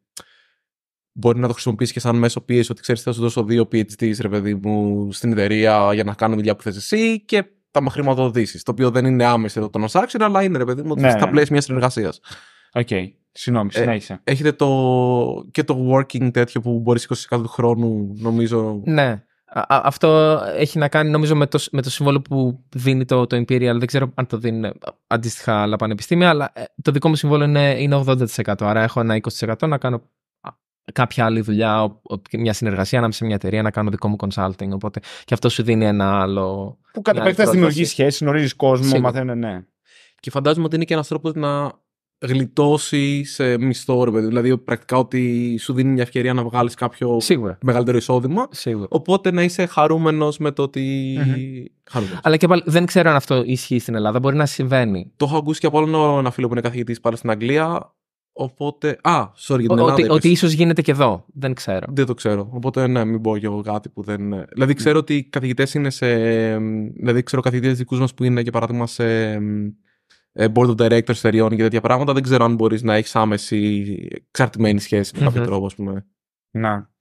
μπορεί 1.20 1.40
να 1.40 1.48
το 1.48 1.54
χρησιμοποιήσει 1.54 1.94
και 1.94 2.00
σαν 2.00 2.16
μέσο 2.16 2.42
πίεση 2.42 2.72
ότι 2.72 2.82
ξέρεις 2.82 3.02
θα 3.02 3.12
σου 3.12 3.22
δώσω 3.22 3.44
δύο 3.44 3.64
PhDs 3.72 4.16
ρε 4.22 4.30
παιδί 4.30 4.56
μου 4.56 5.08
στην 5.12 5.32
εταιρεία 5.32 5.94
για 5.94 6.04
να 6.04 6.14
κάνω 6.14 6.36
δουλειά 6.36 6.56
που 6.56 6.62
θες 6.62 6.76
εσύ 6.76 7.22
και 7.26 7.44
θα 7.72 7.82
με 7.82 7.90
χρηματοδοτήσεις. 7.90 8.64
Το 8.64 8.72
οποίο 8.72 8.90
δεν 8.92 9.06
είναι 9.06 9.26
άμεσο 9.26 9.70
το 9.70 9.70
transaction, 9.82 10.20
αλλά 10.20 10.44
είναι 10.44 10.58
ρε 10.58 10.66
παιδί 10.66 10.82
μου 10.82 10.96
Ναι, 10.96 11.10
στα 11.10 11.26
ναι. 11.26 11.32
πλαίσια 11.32 11.52
μιας 11.52 11.64
συνεργασίας. 11.64 12.20
Οκ. 12.74 12.88
Συγγνώμη, 13.32 13.70
Ε, 13.74 13.80
συνέχισε. 13.80 14.20
Έχετε 14.24 14.52
το, 14.52 15.48
και 15.52 15.64
το 15.64 15.92
working 15.94 16.32
τέτοιο 16.34 16.62
που 16.62 16.80
μπορείς 16.80 17.08
20% 17.30 17.42
του 17.42 17.48
χρόνου, 17.48 18.14
νομίζω. 18.18 18.82
Ναι. 18.86 19.24
Α- 19.50 19.76
α- 19.76 19.82
αυτό 19.84 20.40
έχει 20.58 20.78
να 20.78 20.88
κάνει 20.88 21.10
νομίζω 21.10 21.36
με 21.36 21.48
το, 21.48 21.60
με 21.72 21.82
το 21.82 21.90
σύμβολο 21.90 22.22
που 22.22 22.64
δίνει 22.76 23.06
το, 23.06 23.28
το 23.28 23.38
Imperial. 23.38 23.76
Δεν 23.78 23.86
ξέρω 23.86 24.12
αν 24.16 24.28
το 24.28 24.38
δίνουν 24.38 24.74
αντίστοιχα 25.08 25.62
άλλα 25.62 25.76
πανεπιστήμια, 25.76 26.30
αλλά 26.30 26.52
ε, 26.54 26.64
το 26.82 26.92
δικό 26.92 27.10
μου 27.10 27.16
σύμβολο 27.16 27.44
είναι, 27.44 27.76
είναι 27.80 28.04
80%. 28.08 28.54
Άρα 28.60 28.84
έχω 28.84 29.00
ένα 29.00 29.20
20% 29.40 29.68
να 29.68 29.78
κάνω 29.78 29.96
α, 29.96 30.02
κάποια 30.94 31.26
άλλη 31.26 31.42
δουλειά, 31.42 31.84
ο- 31.84 32.00
ο- 32.04 32.38
μια 32.38 32.54
συνεργασία 32.54 32.98
ανάμεσα 32.98 33.20
σε 33.20 33.26
μια 33.26 33.36
εταιρεία, 33.36 33.62
να 33.62 33.72
κάνω 33.72 33.90
δικό 33.90 34.08
μου 34.08 34.16
consulting. 34.20 34.70
Οπότε 34.72 35.00
και 35.26 35.34
αυτό 35.34 35.50
σου 35.50 35.64
δίνει 35.64 35.86
ένα 35.86 36.22
άλλο. 36.22 36.78
Που 36.94 37.02
κατά 37.02 37.20
άλλη 37.20 37.28
επέκταση 37.30 37.50
δημιουργεί 37.52 37.76
πρόσβαση. 37.82 38.02
σχέσει, 38.02 38.24
γνωρίζεις 38.24 38.56
κόσμο, 38.56 38.84
Σίγουρα. 38.86 39.02
μαθαίνουν, 39.02 39.40
ναι. 39.40 39.60
Και 40.20 40.30
φαντάζομαι 40.32 40.66
ότι 40.66 40.76
είναι 40.76 40.86
και 40.86 40.94
ένας 40.94 41.08
τρόπος 41.08 41.34
να 41.34 41.72
γλιτώσει 42.26 43.24
σε 43.24 43.58
μισθό, 43.58 44.04
ρε 44.04 44.12
παιδί. 44.12 44.28
Δηλαδή, 44.28 44.58
πρακτικά 44.58 44.98
ότι 44.98 45.56
σου 45.60 45.74
δίνει 45.74 45.92
μια 45.92 46.02
ευκαιρία 46.02 46.34
να 46.34 46.44
βγάλεις 46.44 46.74
κάποιο 46.74 47.18
Σίγουρα. 47.20 47.58
μεγαλύτερο 47.62 47.98
εισόδημα. 47.98 48.48
Σίγουρα. 48.52 48.88
Οπότε 48.90 49.32
να 49.32 49.44
είσαι 49.44 49.66
χαρούμενος 49.66 50.38
με 50.38 50.52
το 50.52 50.64
ότι. 50.64 51.16
Μμμ. 51.26 51.34
Χαρούμενος. 51.90 52.20
Αλλά 52.24 52.38
και 52.38 52.48
πάλι 52.48 52.62
δεν 52.66 52.86
ξέρω 52.86 53.10
αν 53.10 53.16
αυτό 53.16 53.44
ισχύει 53.46 53.80
στην 53.80 53.96
Ελλάδα. 53.96 54.20
Μπορεί 54.20 54.36
να 54.36 54.46
συμβαίνει. 54.46 55.12
Το 55.18 55.26
έχω 55.26 55.38
ακούσει 55.38 55.60
και 55.60 55.66
από 55.68 55.78
άλλο 55.80 56.20
ένα 56.20 56.32
φίλο 56.32 56.48
που 56.48 56.54
είναι 56.54 56.62
καθηγητής 56.62 57.00
πάλι 57.00 57.18
στην 57.18 57.30
Αγγλία. 57.30 57.94
Οπότε. 58.40 58.98
Α, 59.02 59.24
sorry 59.48 59.60
για 59.60 59.68
την 59.70 59.78
Ελλάδα. 59.78 59.94
Ότι, 59.94 60.02
είπες. 60.02 60.16
ότι 60.16 60.30
ίσως 60.30 60.52
γίνεται 60.52 60.82
και 60.82 60.92
εδώ. 60.92 61.26
Δεν 61.34 61.54
ξέρω. 61.54 61.88
Δεν 61.90 62.06
το 62.06 62.14
ξέρω. 62.14 62.50
Οπότε, 62.54 62.88
ναι, 62.88 63.06
μην 63.06 63.22
πω 63.22 63.38
κι 63.38 63.46
εγώ 63.46 63.62
κάτι 63.62 63.90
που 63.90 64.02
δεν. 64.04 64.46
Δηλαδή, 64.54 64.74
ξέρω 64.74 65.00
ότι 65.00 65.16
οι 65.16 65.24
καθηγητές 65.24 65.74
είναι 65.74 65.90
σε. 65.90 66.08
Δηλαδή, 66.90 67.24
ξέρω 67.24 67.42
καθηγητές 67.42 67.78
δικούς 67.78 68.00
μας 68.00 68.14
που 68.14 68.24
είναι, 68.24 68.42
για 68.42 68.52
παράδειγμα, 68.52 68.88
σε 68.88 69.32
ε, 70.32 70.48
board 70.54 70.76
of 70.76 70.76
directors 70.76 71.10
εταιριών 71.10 71.50
και 71.50 71.56
τέτοια 71.64 71.82
πράγματα. 71.82 72.14
Δεν 72.14 72.24
ξέρω 72.24 72.46
αν 72.46 72.56
μπορείς 72.56 72.82
να 72.84 72.96
έχεις 72.96 73.16
άμεση 73.16 73.86
εξαρτημένη 74.30 74.80
σχέση 74.80 75.12
με 75.18 75.24
κάποιο 75.24 75.40
Μμμ. 75.42 75.48
τρόπο, 75.48 75.66
ας 75.66 75.76
πούμε. 75.76 76.06
Να. 76.52 76.92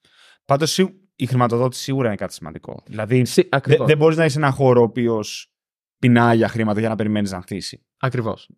Πάντως 0.45 0.79
η 1.17 1.27
χρηματοδότηση 1.27 1.83
σίγουρα 1.83 2.07
είναι 2.07 2.17
κάτι 2.17 2.33
σημαντικό. 2.33 2.83
Δηλαδή 2.87 3.25
Σι- 3.25 3.43
δε- 3.51 3.57
Ακριβώς. 3.57 3.87
δεν 3.87 3.97
μπορείς 3.97 4.17
να 4.17 4.25
είσαι 4.25 4.39
ένα 4.39 4.51
χώρο 4.51 4.81
ο 4.81 4.85
οποίος 4.85 5.53
πεινάει 5.99 6.37
για 6.37 6.49
χρήματα 6.49 6.81
για 6.81 6.89
να 6.89 6.95
περιμένεις 6.95 7.31
να 7.31 7.37
ανθίσει. 7.37 7.87
Ακριβώς. 7.99 8.51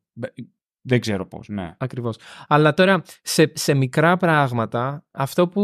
Μπε- 0.88 0.90
Δεν 0.90 1.00
ξέρω 1.00 1.26
πώς, 1.26 1.48
ναι. 1.48 1.74
Ακριβώς. 1.78 2.16
Αλλά 2.48 2.74
τώρα 2.74 3.02
σε, 3.22 3.52
σε 3.54 3.74
μικρά 3.74 4.16
πράγματα 4.16 5.04
αυτό 5.10 5.48
που 5.48 5.62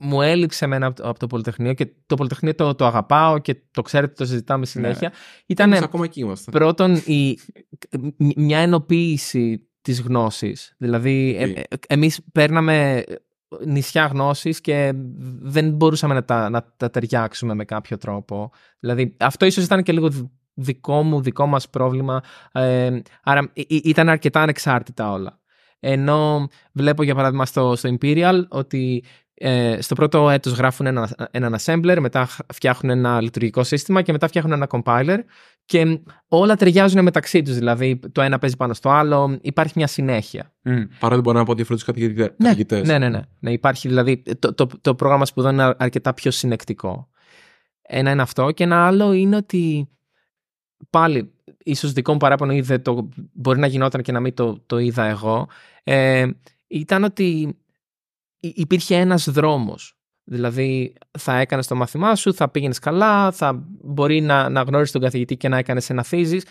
μου 0.00 0.22
έλειψε 0.22 0.64
εμένα 0.64 0.86
από 0.86 1.02
το, 1.02 1.08
από 1.08 1.18
το 1.18 1.26
Πολυτεχνείο 1.26 1.72
και 1.74 1.88
το 2.06 2.14
Πολυτεχνείο 2.14 2.54
το, 2.54 2.74
το 2.74 2.86
αγαπάω 2.86 3.38
και 3.38 3.56
το 3.70 3.82
ξέρετε 3.82 4.12
το 4.12 4.24
συζητάμε 4.24 4.66
συνέχεια 4.66 5.12
ήταν 5.46 5.72
Εμείς 5.72 5.84
ακόμα 5.84 6.04
εκεί 6.04 6.20
είμαστε. 6.20 6.50
πρώτον 6.50 6.94
η, 7.06 7.38
μ- 8.18 8.36
μια 8.36 8.58
ενοποίηση 8.58 9.68
της 9.80 10.00
γνώσης. 10.00 10.74
Δηλαδή 10.78 11.36
ε, 11.38 11.46
Τι; 11.46 11.52
ε, 11.60 11.62
εμείς 11.88 12.20
παίρναμε 12.32 13.04
νησιά 13.66 14.06
γνώσης 14.06 14.60
και 14.60 14.92
δεν 15.40 15.70
μπορούσαμε 15.70 16.14
να 16.14 16.24
τα, 16.24 16.50
να 16.50 16.72
τα 16.76 16.90
ταιριάξουμε 16.90 17.54
με 17.54 17.64
κάποιο 17.64 17.96
τρόπο. 17.98 18.50
Δηλαδή 18.78 19.16
αυτό 19.18 19.46
ίσως 19.46 19.64
ήταν 19.64 19.82
και 19.82 19.92
λίγο 19.92 20.08
δ- 20.10 20.26
δικό 20.58 21.02
μου, 21.02 21.20
δικό 21.20 21.46
μας 21.46 21.68
πρόβλημα. 21.70 22.20
Ε, 22.52 23.00
άρα 23.22 23.50
ή- 23.52 23.64
ή- 23.68 23.82
ήταν 23.84 24.08
αρκετά 24.08 24.40
ανεξάρτητα 24.40 25.12
όλα. 25.12 25.40
Ενώ 25.80 26.46
βλέπω 26.72 27.02
για 27.02 27.14
παράδειγμα 27.14 27.46
στο, 27.46 27.76
στο 27.76 27.96
Imperial 28.00 28.42
ότι 28.48 29.04
ε, 29.34 29.80
στο 29.80 29.94
πρώτο 29.94 30.30
έτος 30.30 30.52
γράφουν 30.52 30.86
ένα, 30.86 31.08
έναν 31.30 31.56
assembler, 31.60 31.96
μετά 32.00 32.26
χ- 32.26 32.38
φτιάχνουν 32.52 32.98
ένα 32.98 33.20
λειτουργικό 33.20 33.64
σύστημα 33.64 34.02
και 34.02 34.12
μετά 34.12 34.28
φτιάχνουν 34.28 34.52
ένα 34.52 34.66
compiler 34.70 35.18
και 35.64 36.00
όλα 36.28 36.56
ταιριάζουν 36.56 37.02
μεταξύ 37.02 37.42
τους. 37.42 37.54
Δηλαδή 37.54 37.98
το 38.12 38.22
ένα 38.22 38.38
παίζει 38.38 38.56
πάνω 38.56 38.74
στο 38.74 38.90
άλλο, 38.90 39.38
υπάρχει 39.40 39.72
μια 39.76 39.86
συνέχεια. 39.86 40.52
Μμ. 40.62 40.82
Παρότι 40.98 41.20
μπορεί 41.20 41.36
να 41.36 41.44
πω 41.44 41.54
διαφορετικούς 41.54 41.94
καθηγητέ. 41.94 42.34
Ναι, 42.84 42.98
ναι, 42.98 43.08
ναι. 43.08 43.20
ναι 43.38 43.52
υπάρχει 43.52 43.88
δηλαδή 43.88 44.22
το, 44.38 44.54
το, 44.54 44.66
το 44.80 44.94
πρόγραμμα 44.94 45.26
σπουδών 45.26 45.52
είναι 45.52 45.74
αρκετά 45.78 46.14
πιο 46.14 46.30
συνεκτικό. 46.30 47.08
Ένα 47.82 48.10
είναι 48.10 48.22
αυτό 48.22 48.50
και 48.50 48.64
ένα 48.64 48.86
άλλο 48.86 49.12
είναι 49.12 49.36
ότι 49.36 49.88
πάλι 50.90 51.32
ίσως 51.64 51.92
δικό 51.92 52.12
μου 52.12 52.18
παράπονο 52.18 52.52
ή 52.52 52.60
δεν 52.60 52.82
το, 52.82 53.08
μπορεί 53.32 53.58
να 53.58 53.66
γινόταν 53.66 54.02
και 54.02 54.12
να 54.12 54.20
μην 54.20 54.34
το, 54.34 54.58
το 54.66 54.78
είδα 54.78 55.04
εγώ 55.04 55.48
ε, 55.84 56.26
ήταν 56.66 57.04
ότι 57.04 57.56
υ- 58.40 58.58
υπήρχε 58.58 58.96
ένας 58.96 59.30
δρόμος. 59.30 59.92
Δηλαδή 60.24 60.94
θα 61.18 61.36
έκανες 61.38 61.66
το 61.66 61.74
μάθημά 61.74 62.14
σου, 62.14 62.34
θα 62.34 62.48
πήγαινες 62.48 62.78
καλά, 62.78 63.30
θα 63.32 63.64
μπορεί 63.68 64.20
να, 64.20 64.48
να 64.48 64.62
γνώρισεις 64.62 64.92
τον 64.92 65.00
καθηγητή 65.02 65.36
και 65.36 65.48
να 65.48 65.58
έκανες 65.58 65.90
ένα 65.90 66.02
θίζεις. 66.02 66.44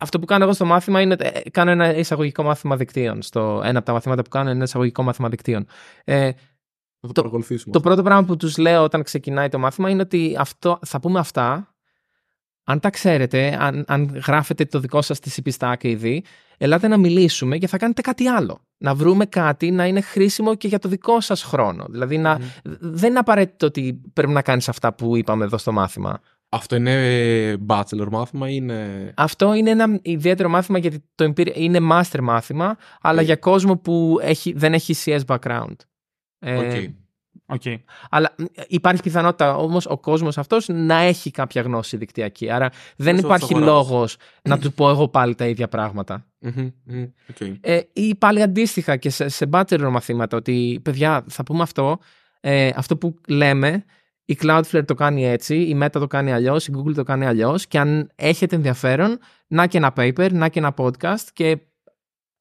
Αυτό 0.00 0.18
που 0.18 0.26
κάνω 0.26 0.44
εγώ 0.44 0.52
στο 0.52 0.64
μάθημα 0.64 1.00
είναι 1.00 1.16
ε, 1.18 1.50
κάνω 1.50 1.70
ένα 1.70 1.94
εισαγωγικό 1.96 2.42
μάθημα 2.42 2.76
δικτύων. 2.76 3.22
Στο, 3.22 3.60
ένα 3.64 3.78
από 3.78 3.86
τα 3.86 3.92
μαθήματα 3.92 4.22
που 4.22 4.28
κάνω 4.28 4.44
είναι 4.44 4.54
ένα 4.54 4.64
εισαγωγικό 4.64 5.02
μάθημα 5.02 5.28
δικτύων. 5.28 5.66
Ε, 6.04 6.30
Θα 6.32 7.06
το, 7.06 7.06
Το- 7.06 7.12
παρακολουθήσουμε. 7.12 7.72
το 7.72 7.80
πρώτο 7.80 8.02
πράγμα 8.02 8.24
που 8.24 8.36
τους 8.36 8.56
λέω 8.56 8.82
όταν 8.82 9.02
ξεκινάει 9.02 9.48
το 9.48 9.58
μάθημα 9.58 9.90
είναι 9.90 10.02
ότι 10.02 10.36
αυτό, 10.38 10.78
θα 10.86 11.00
πούμε 11.00 11.18
αυτά. 11.18 11.74
Αν 12.70 12.80
τα 12.80 12.90
ξέρετε, 12.90 13.56
αν, 13.60 13.84
αν 13.86 14.22
γράφετε 14.26 14.64
το 14.64 14.80
δικό 14.80 15.02
σας 15.02 15.20
τη 15.20 15.30
CP 15.36 15.50
Stack 15.58 15.84
ήδη, 15.84 16.24
ελάτε 16.58 16.88
να 16.88 16.96
μιλήσουμε 16.96 17.58
και 17.58 17.66
θα 17.66 17.76
κάνετε 17.76 18.00
κάτι 18.00 18.26
άλλο. 18.26 18.60
Να 18.78 18.94
βρούμε 18.94 19.26
κάτι 19.26 19.70
να 19.70 19.86
είναι 19.86 20.00
χρήσιμο 20.00 20.54
και 20.54 20.68
για 20.68 20.78
το 20.78 20.88
δικό 20.88 21.20
σας 21.20 21.42
χρόνο. 21.42 21.86
Δηλαδή 21.90 22.18
να, 22.18 22.38
Μμμ. 22.38 22.76
δεν 22.80 23.10
είναι 23.10 23.18
απαραίτητο 23.18 23.66
ότι 23.66 24.00
πρέπει 24.12 24.32
να 24.32 24.42
κάνεις 24.42 24.68
αυτά 24.68 24.94
που 24.94 25.16
είπαμε 25.16 25.44
εδώ 25.44 25.58
στο 25.58 25.72
μάθημα. 25.72 26.20
Αυτό 26.48 26.76
είναι 26.76 27.56
bachelor 27.66 28.08
μάθημα 28.10 28.50
ή 28.50 28.52
είναι... 28.54 29.12
Αυτό 29.16 29.54
είναι 29.54 29.70
ένα 29.70 29.98
ιδιαίτερο 30.02 30.48
μάθημα 30.48 30.78
γιατί 30.78 31.04
το 31.14 31.24
Imperial 31.24 31.54
είναι 31.54 31.78
master 31.90 32.20
μάθημα, 32.20 32.76
αλλά 33.00 33.20
Οκ. 33.20 33.26
για 33.26 33.36
κόσμο 33.36 33.76
που 33.76 34.18
έχει, 34.22 34.52
δεν 34.52 34.74
έχει 34.74 34.94
CS 35.04 35.20
background. 35.26 35.76
Ε, 36.38 36.56
Οκ. 36.56 36.90
Okay. 37.48 37.76
Αλλά 38.10 38.34
μ, 38.38 38.44
υπάρχει 38.66 39.02
πιθανότητα 39.02 39.56
όμως 39.56 39.86
ο 39.86 39.98
κόσμος 39.98 40.38
αυτός 40.38 40.68
να 40.68 40.94
έχει 40.94 41.30
κάποια 41.30 41.62
γνώση 41.62 41.96
δικτυακή. 41.96 42.50
Άρα 42.50 42.70
δεν 42.96 43.16
Όσο 43.16 43.26
υπάρχει 43.26 43.54
το 43.54 43.56
αγοράς. 43.56 43.74
λόγος 43.74 44.16
να 44.42 44.58
του 44.58 44.72
πω 44.72 44.88
εγώ 44.90 45.08
πάλι 45.08 45.34
τα 45.34 45.46
ίδια 45.46 45.68
πράγματα. 45.68 46.26
Μμμ, 46.38 46.70
μμμ, 46.84 47.06
οκ. 47.30 47.58
Ε, 47.60 47.80
ή 47.92 48.14
πάλι 48.14 48.42
αντίστοιχα 48.42 48.96
και 48.96 49.10
σε, 49.10 49.28
σε 49.28 49.48
bachelor 49.52 49.88
μαθήματα 49.90 50.36
ότι 50.36 50.80
παιδιά 50.84 51.24
θα 51.28 51.42
πούμε 51.42 51.62
αυτό, 51.62 51.98
ε, 52.40 52.70
αυτό 52.74 52.96
που 52.96 53.14
λέμε 53.28 53.84
η 54.24 54.38
Cloudflare 54.42 54.84
το 54.86 54.94
κάνει 54.94 55.26
έτσι, 55.26 55.56
η 55.56 55.78
Meta 55.82 55.90
το 55.90 56.06
κάνει 56.06 56.32
αλλιώς, 56.32 56.66
η 56.66 56.72
Google 56.76 56.94
το 56.94 57.02
κάνει 57.02 57.26
αλλιώς 57.26 57.66
και 57.66 57.78
αν 57.78 58.10
έχετε 58.14 58.56
ενδιαφέρον 58.56 59.18
να 59.46 59.66
και 59.66 59.78
ένα 59.78 59.92
paper, 59.96 60.32
να 60.32 60.48
και 60.48 60.58
ένα 60.58 60.74
podcast 60.78 61.24
και 61.32 61.58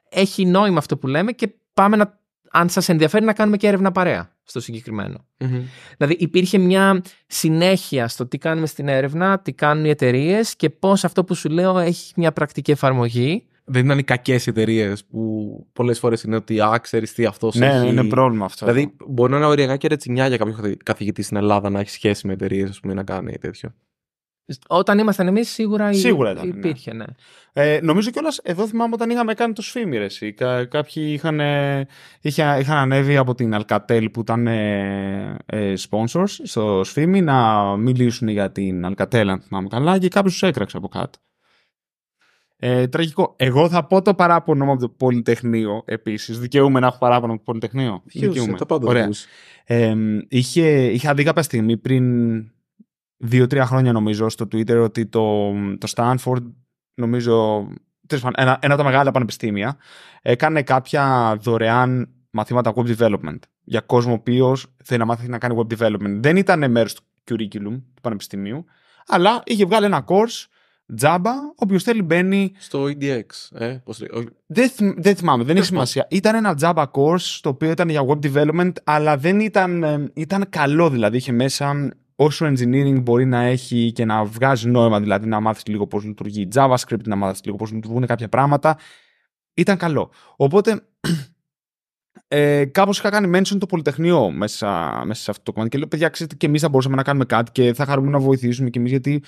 έχει 0.09 0.45
νόημα 0.45 0.77
αυτό 0.77 0.97
που 0.97 1.07
λέμε 1.07 1.31
και 1.31 1.55
πάμε 1.73 1.95
να, 1.95 2.19
αν 2.51 2.69
σας 2.69 2.89
ενδιαφέρει 2.89 3.25
να 3.25 3.33
κάνουμε 3.33 3.57
και 3.57 3.67
έρευνα 3.67 3.91
παρέα 3.91 4.31
στο 4.43 4.59
συγκεκριμένο. 4.59 5.25
Μμμ. 5.39 5.61
Δηλαδή 5.97 6.15
υπήρχε 6.19 6.57
μια 6.57 7.01
συνέχεια 7.27 8.07
στο 8.07 8.27
τι 8.27 8.37
κάνουμε 8.37 8.67
στην 8.67 8.87
έρευνα, 8.87 9.39
τι 9.39 9.53
κάνουν 9.53 9.85
οι 9.85 9.89
εταιρείες 9.89 10.55
και 10.55 10.69
πώς 10.69 11.03
αυτό 11.03 11.23
που 11.23 11.35
σου 11.35 11.49
λέω 11.49 11.77
έχει 11.79 12.13
μια 12.15 12.31
πρακτική 12.31 12.71
εφαρμογή. 12.71 13.47
Δεν 13.69 13.85
ήταν 13.85 13.97
οι 13.97 14.03
κακές 14.03 14.47
εταιρείες 14.47 15.05
που 15.05 15.67
πολλές 15.73 15.99
φορές 15.99 16.21
είναι 16.23 16.35
ότι 16.35 16.59
α, 16.61 16.79
ξέρεις 16.81 17.13
τι 17.13 17.25
αυτός 17.25 17.55
Ναι, 17.55 17.67
έχει. 17.67 17.87
είναι 17.87 18.03
πρόβλημα 18.03 18.45
αυτό. 18.45 18.65
Δηλαδή, 18.65 18.93
μπορεί 19.07 19.31
να 19.31 19.37
είναι 19.37 19.45
οριακά 19.45 19.77
και 19.77 19.87
ρετσινιά 19.87 20.27
για 20.27 20.37
κάποιο 20.37 20.53
καθη- 20.53 20.83
καθηγητή 20.83 21.21
στην 21.21 21.37
Ελλάδα 21.37 21.69
να 21.69 21.79
έχει 21.79 21.89
σχέση 21.89 22.27
με 22.27 22.33
εταιρείες, 22.33 22.69
ας 22.69 22.79
πούμε, 22.79 22.93
να 22.93 23.03
κάνει 23.03 23.37
τέτοιο. 23.37 23.73
Όταν 24.67 24.99
ήμασταν 24.99 25.27
εμείς 25.27 25.49
σίγουρα, 25.49 25.89
υ- 25.91 25.95
Σίγουρα 25.95 26.31
ήταν, 26.31 26.47
ναι. 26.47 26.55
υπήρχε, 26.57 26.93
ναι. 26.93 27.05
Ε, 27.53 27.79
νομίζω 27.81 28.09
κιόλας 28.11 28.37
εδώ 28.43 28.67
θυμάμαι 28.67 28.93
όταν 28.93 29.09
είχαμε 29.09 29.33
κάνει 29.33 29.53
το 29.53 29.61
σφίμι, 29.61 29.97
ρε, 29.97 30.03
εσύ. 30.03 30.33
Κα, 30.33 30.65
κάποιοι 30.65 31.03
είχαν, 31.15 31.39
ε, 31.39 31.85
είχα- 32.21 32.59
είχαν 32.59 32.77
ανέβει 32.77 33.17
από 33.17 33.35
την 33.35 33.55
Alcatel 33.55 34.07
που 34.13 34.19
ήταν 34.19 34.47
ε, 34.47 35.37
ε, 35.45 35.73
sponsors 35.89 36.25
στο 36.43 36.81
σφίμι 36.83 37.21
να 37.21 37.63
μιλήσουν 37.77 38.27
για 38.27 38.51
την 38.51 38.85
Alcatel, 38.85 39.25
αν 39.27 39.39
θυμάμαι 39.39 39.67
καλά, 39.67 39.97
και 39.97 40.07
κάποιος 40.07 40.33
τους 40.33 40.43
έκραξε 40.43 40.77
από 40.77 40.87
κάτω. 40.87 41.19
Ε, 42.59 42.87
τραγικό. 42.87 43.33
Εγώ 43.37 43.69
θα 43.69 43.85
πω 43.85 44.01
το 44.01 44.13
παράπονο 44.13 44.65
μου 44.65 44.71
από 44.71 44.79
το 44.81 44.89
Πολυτεχνείο 44.89 45.81
επίσης. 45.85 46.39
Δικαιούμαι 46.39 46.79
να 46.79 46.87
έχω 46.87 46.97
παράπονο 46.97 47.31
από 47.33 47.37
το 47.45 47.51
Πολυτεχνείο. 47.51 48.01
Δικαιούσε, 48.05 48.53
τα 48.57 48.65
πάντα 48.65 48.87
Ωραία. 48.87 48.99
δικαιούσε. 49.01 49.27
Ε, 49.65 49.95
είχε, 50.29 50.85
είχα 50.85 51.13
δει 51.13 51.23
κάποια 51.23 51.41
στιγμή 51.41 51.77
πριν 51.77 52.03
δύο-τρία 53.17 53.65
χρόνια 53.65 53.91
νομίζω 53.91 54.29
στο 54.29 54.45
Twitter 54.51 54.81
ότι 54.83 55.05
το, 55.05 55.51
το 55.77 55.91
Stanford 55.95 56.43
νομίζω 56.93 57.67
τέλος 58.07 58.23
πάντων, 58.23 58.43
ένα, 58.45 58.57
ένα 58.61 58.73
από 58.73 58.83
τα 58.83 58.89
μεγάλα 58.89 59.11
πανεπιστήμια 59.11 59.77
έκανε 60.21 60.61
κάποια 60.63 61.35
δωρεάν 61.41 62.09
μαθήματα 62.29 62.73
web 62.75 62.97
development 62.97 63.39
για 63.63 63.81
κόσμο 63.81 64.11
ο 64.11 64.15
οποίος 64.15 64.75
θέλει 64.83 64.99
να 64.99 65.05
μάθει 65.05 65.27
να 65.27 65.37
κάνει 65.37 65.55
web 65.57 65.77
development. 65.77 66.17
Δεν 66.19 66.37
ήταν 66.37 66.71
μέρος 66.71 66.93
του 66.95 67.03
curriculum 67.31 67.81
του 67.93 68.01
πανεπιστημίου 68.01 68.65
αλλά 69.07 69.41
είχε 69.45 69.65
βγάλει 69.65 69.85
ένα 69.85 70.05
course 70.07 70.45
τζάμπα, 70.95 71.31
όποιος 71.55 71.83
θέλει 71.83 72.01
μπαίνει 72.01 72.51
Στο 72.57 72.83
EDX. 72.83 73.25
Ε, 73.51 73.77
πώς 73.83 73.99
λέει, 73.99 74.09
όχι, 74.13 74.27
δεν, 74.45 74.69
θυμ- 74.69 75.01
δεν 75.01 75.15
θυμάμαι, 75.15 75.43
δεν 75.43 75.55
έχει 75.57 75.69
πάντων. 75.69 75.85
σημασία. 75.85 76.07
Ήταν 76.09 76.35
ένα 76.35 76.57
Java 76.61 76.85
course 76.91 77.39
το 77.41 77.49
οποίο 77.49 77.69
ήταν 77.71 77.89
για 77.89 78.01
web 78.07 78.19
development, 78.31 78.71
αλλά 78.83 79.17
δεν 79.17 79.39
ήταν, 79.39 79.83
ε, 79.83 80.11
ήταν 80.13 80.45
καλό. 80.49 80.89
Δηλαδή 80.89 81.17
είχε 81.17 81.31
μέσα 81.31 81.91
όσο 82.19 82.45
engineering 82.45 83.01
μπορεί 83.01 83.25
να 83.25 83.39
έχει 83.39 83.91
και 83.91 84.05
να 84.05 84.25
βγάζει 84.25 84.69
νόημα, 84.69 84.99
δηλαδή 84.99 85.27
να 85.27 85.39
μάθεις 85.39 85.65
λίγο 85.67 85.87
πώς 85.87 86.03
λειτουργεί 86.03 86.47
JavaScript, 86.53 87.03
να 87.05 87.15
μάθεις 87.15 87.41
λίγο 87.43 87.57
πώς 87.57 87.71
λειτουργούν 87.71 88.05
κάποια 88.05 88.29
πράγματα. 88.29 88.77
Ήταν 89.53 89.77
καλό. 89.77 90.11
Οπότε 90.35 90.81
ε, 92.27 92.65
κάπως 92.65 92.97
είχα 92.97 93.09
κάνει 93.09 93.39
mention 93.39 93.57
το 93.59 93.65
Πολυτεχνείο 93.65 94.31
μέσα, 94.31 95.01
μέσα 95.05 95.21
σε 95.21 95.31
αυτό 95.31 95.43
το 95.43 95.51
κομμάτι 95.51 95.71
και 95.71 95.77
λέω: 95.77 95.87
Παιδιά, 95.87 96.09
ξέρετε, 96.09 96.35
και 96.35 96.45
εμείς 96.45 96.61
θα 96.61 96.69
μπορούσαμε 96.69 96.95
να 96.95 97.03
κάνουμε 97.03 97.25
κάτι 97.25 97.51
και 97.51 97.73
θα 97.73 97.85
χαρούμε 97.85 98.09
να 98.09 98.19
βοηθήσουμε 98.19 98.69
κι 98.69 98.77
εμείς 98.77 98.91
γιατί 98.91 99.23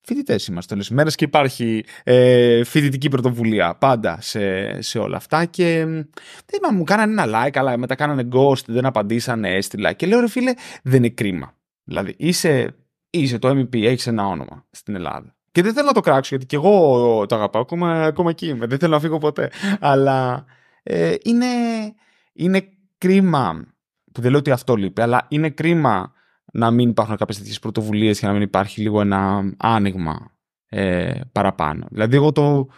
φοιτητές 0.00 0.46
είμαστε 0.46 0.74
όλες 0.74 0.88
τι 0.88 0.94
μέρες 0.94 1.14
και 1.14 1.24
υπάρχει 1.24 1.84
ε, 2.04 2.64
φοιτητική 2.64 3.08
πρωτοβουλία 3.08 3.74
πάντα 3.74 4.18
σε, 4.20 4.82
σε 4.82 4.98
όλα 4.98 5.16
αυτά. 5.16 5.44
Και 5.44 5.84
μ, 5.86 5.90
δεν 5.90 6.56
είπα, 6.56 6.72
μου 6.72 6.84
κάνανε 6.84 7.22
ένα 7.22 7.46
like, 7.46 7.58
αλλά 7.58 7.76
μετά 7.76 7.94
κάνανε 7.94 8.28
ghost, 8.32 8.64
δεν 8.66 8.86
απαντήσανε, 8.86 9.54
έστειλα. 9.54 9.92
Και 9.92 10.06
λέω: 10.06 10.20
Ρε 10.20 10.28
φίλε, 10.28 10.52
δεν 10.82 10.96
είναι 10.96 11.08
κρίμα. 11.08 11.55
Δηλαδή, 11.88 12.14
είσαι, 12.18 12.76
είσαι 13.10 13.38
το 13.38 13.48
MEP, 13.48 13.82
έχεις 13.82 14.06
ένα 14.06 14.26
όνομα 14.26 14.66
στην 14.70 14.94
Ελλάδα. 14.94 15.34
Και 15.52 15.62
δεν 15.62 15.72
θέλω 15.72 15.86
να 15.86 15.92
το 15.92 16.00
κράξω, 16.00 16.28
γιατί 16.28 16.46
και 16.46 16.56
εγώ 16.56 17.26
το 17.26 17.34
αγαπάω, 17.34 17.62
ακόμα, 17.62 18.04
ακόμα 18.04 18.30
εκεί 18.30 18.46
είμαι. 18.46 18.66
Δεν 18.66 18.78
θέλω 18.78 18.94
να 18.94 19.00
φύγω 19.00 19.18
ποτέ. 19.18 19.50
Αλλά 19.80 20.44
ε, 20.82 21.14
είναι, 21.22 21.46
είναι 22.32 22.68
κρίμα, 22.98 23.66
που 24.12 24.20
δεν 24.20 24.30
λέω 24.30 24.38
ότι 24.38 24.50
αυτό 24.50 24.74
λείπει, 24.74 25.00
αλλά 25.00 25.26
είναι 25.28 25.50
κρίμα 25.50 26.12
να 26.52 26.70
μην 26.70 26.88
υπάρχουν 26.88 27.16
κάποιες 27.16 27.38
τέτοιες 27.38 27.58
πρωτοβουλίες 27.58 28.20
και 28.20 28.26
να 28.26 28.32
μην 28.32 28.42
υπάρχει 28.42 28.80
λίγο 28.80 29.00
ένα 29.00 29.52
άνοιγμα 29.56 30.30
ε, 30.68 31.20
παραπάνω. 31.32 31.86
Δηλαδή, 31.90 32.16
εγώ 32.16 32.32
το. 32.32 32.68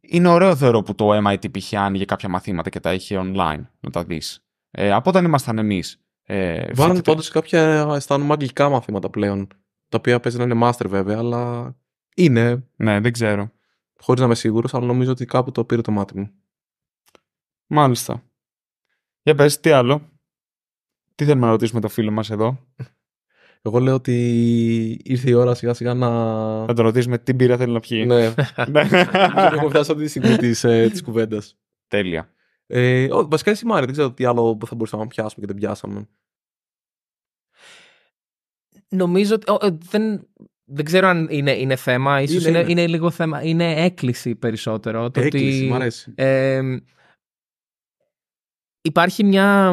Είναι 0.00 0.28
ωραίο 0.28 0.56
θεωρώ 0.56 0.82
που 0.82 0.94
το 0.94 1.28
MIT 1.28 1.58
π.χ. 1.58 1.74
άνοιγε 1.74 2.04
κάποια 2.04 2.28
μαθήματα 2.28 2.70
και 2.70 2.80
τα 2.80 2.92
είχε 2.92 3.20
online 3.22 3.62
να 3.80 3.90
τα 3.90 4.04
δεις. 4.04 4.46
Ε, 4.70 4.92
από 4.92 5.10
όταν 5.10 5.24
ήμασταν 5.24 5.58
εμείς. 5.58 6.03
Ε, 6.26 6.54
Βάλανε 6.74 6.94
φοιτητές. 6.94 7.00
πάντως 7.02 7.28
κάποια 7.30 7.88
αισθάνομαι 7.94 8.32
αγγλικά 8.32 8.68
μαθήματα 8.68 9.10
πλέον. 9.10 9.46
Τα 9.88 9.98
οποία 9.98 10.20
παίζει 10.20 10.38
να 10.38 10.44
είναι 10.44 10.58
master 10.62 10.86
βέβαια, 10.88 11.18
αλλά 11.18 11.74
είναι. 12.16 12.64
Ναι, 12.76 13.00
δεν 13.00 13.12
ξέρω. 13.12 13.50
Χωρίς 14.00 14.20
να 14.20 14.26
είμαι 14.26 14.34
σίγουρος, 14.34 14.74
αλλά 14.74 14.86
νομίζω 14.86 15.10
ότι 15.10 15.24
κάπου 15.24 15.52
το 15.52 15.64
πήρε 15.64 15.80
το 15.80 15.90
μάτι 15.90 16.18
μου. 16.18 16.30
Μάλιστα. 17.66 18.22
Για 19.22 19.34
πες, 19.34 19.60
τι 19.60 19.70
άλλο; 19.70 20.08
Τι 21.14 21.24
θέλουμε 21.24 21.44
να 21.46 21.50
ρωτήσουμε 21.52 21.80
το 21.80 21.88
φίλο 21.88 22.10
μας 22.10 22.30
εδώ; 22.30 22.58
Εγώ 23.62 23.78
λέω 23.78 23.94
ότι 23.94 24.12
ήρθε 25.04 25.30
η 25.30 25.32
ώρα 25.32 25.54
σιγά 25.54 25.74
σιγά 25.74 25.94
να. 25.94 26.08
Θα 26.66 26.72
το 26.72 26.82
ρωτήσουμε 26.82 27.18
τι 27.18 27.32
μπύρα 27.32 27.56
θέλει 27.56 27.72
να 27.72 27.80
πιει. 27.80 28.04
ναι, 28.06 28.34
Ναι. 28.70 28.80
έχουμε 29.52 29.68
φτάσει 29.68 29.90
αυτή 29.90 30.02
τη 30.02 30.08
στιγμή 30.08 30.36
της 30.36 30.64
ε, 30.64 30.88
της 30.90 31.02
κουβέντας. 31.02 31.56
Τέλεια. 31.88 32.28
Ε, 32.76 33.08
ό, 33.12 33.28
βασικά 33.28 33.50
εσύ 33.50 33.66
Μάρια, 33.66 33.84
δεν 33.84 33.94
ξέρω 33.94 34.12
τι 34.12 34.24
άλλο 34.24 34.58
θα 34.66 34.74
μπορούσαμε 34.74 35.02
να 35.02 35.08
πιάσουμε 35.08 35.46
και 35.46 35.52
δεν 35.52 35.60
πιάσαμε. 35.60 36.08
Νομίζω 38.88 39.34
ότι. 39.34 39.50
ο, 39.50 39.58
ε, 39.66 39.78
δεν, 39.90 40.28
δεν 40.64 40.84
ξέρω 40.84 41.08
αν 41.08 41.28
είναι, 41.30 41.52
είναι 41.52 41.76
θέμα. 41.76 42.20
Ίσως 42.20 42.46
Είναι, 42.46 42.58
είναι, 42.58 42.70
είναι, 42.70 42.80
είναι. 42.80 42.86
λίγο 42.90 43.10
θέμα. 43.10 43.42
Είναι 43.42 43.84
έκκληση 43.84 44.34
περισσότερο. 44.34 45.10
Το 45.10 45.20
Έκκληση, 45.20 45.60
ότι, 45.60 45.70
μ' 45.70 45.74
αρέσει. 45.74 46.12
ε, 46.16 46.76
υπάρχει 48.80 49.24
μια, 49.24 49.72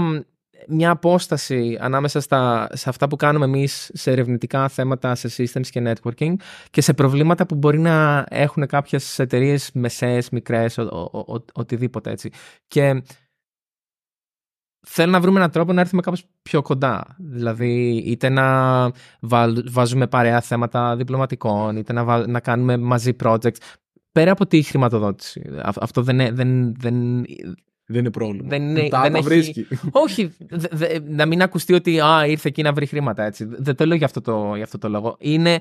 μια 0.68 0.90
απόσταση 0.92 1.78
ανάμεσα 1.82 2.20
στα, 2.20 2.68
σε 2.72 2.90
αυτά 2.90 3.08
που 3.08 3.16
κάνουμε 3.16 3.46
εμείς 3.46 3.92
σε 3.94 4.12
ερευνητικά 4.12 4.68
θέματα, 4.68 5.16
σε 5.16 5.30
systems 5.38 5.68
και 5.68 5.82
networking 5.86 6.34
και 6.70 6.82
σε 6.82 6.94
προβλήματα 6.94 7.46
που 7.46 7.56
μπορεί 7.56 7.80
να 7.80 8.26
έχουν 8.30 8.66
κάποιες 8.68 9.20
εταιρείες 9.20 9.72
μεσαίες, 9.74 10.30
μικρές, 10.30 10.78
ο, 10.78 10.82
ο- 11.12 11.34
ο- 11.34 11.46
οτιδήποτε 11.54 12.12
έτσι. 12.12 12.30
Και 12.68 13.02
θέλω 14.88 15.12
να 15.12 15.20
βρούμε 15.22 15.38
έναν 15.38 15.52
τρόπο 15.52 15.74
να 15.74 15.82
έρθουμε 15.82 16.02
κάπως 16.02 16.26
πιο 16.42 16.62
κοντά. 16.62 17.16
Δηλαδή, 17.18 17.96
είτε 18.06 18.30
να 18.30 18.46
βάλ- 19.22 19.70
βάζουμε 19.72 20.08
παρέα 20.08 20.42
θέματα 20.42 20.96
διπλωματικών, 20.96 21.76
είτε 21.78 21.94
να, 21.94 22.04
βα- 22.04 22.28
να 22.28 22.40
κάνουμε 22.40 22.78
μαζί 22.78 23.16
projects. 23.24 23.58
Πέρα 24.12 24.32
από 24.32 24.46
τη 24.48 24.62
χρηματοδότηση. 24.62 25.42
Α- 25.62 25.74
Αυτό 25.82 26.02
δεν, 26.02 26.20
είναι- 26.20 26.32
δεν, 26.32 26.76
δεν, 26.76 27.24
Δεν 27.92 28.00
είναι 28.00 28.12
πρόβλημα. 28.12 28.48
δεν 28.50 28.62
είναι- 28.70 28.88
Τα, 28.90 29.02
δεν 29.02 29.12
τα 29.12 29.18
έχει- 29.18 29.28
βρίσκει. 29.28 29.68
όχι, 29.92 30.34
δε- 30.50 30.68
δε- 30.72 31.00
να 31.08 31.26
μην 31.26 31.42
ακουστεί 31.42 31.74
ότι 31.74 32.00
α, 32.00 32.26
ήρθε 32.28 32.48
εκεί 32.48 32.62
να 32.62 32.74
βρει 32.74 32.86
χρήματα 32.86 33.24
έτσι. 33.24 33.46
Δεν 33.50 33.76
το 33.76 33.86
λέω 33.86 33.98
για 33.98 34.06
αυτό 34.06 34.22
το, 34.22 34.52
για 34.56 34.64
αυτό 34.64 34.78
το 34.78 34.90
λόγο. 34.90 35.16
Είναι 35.20 35.60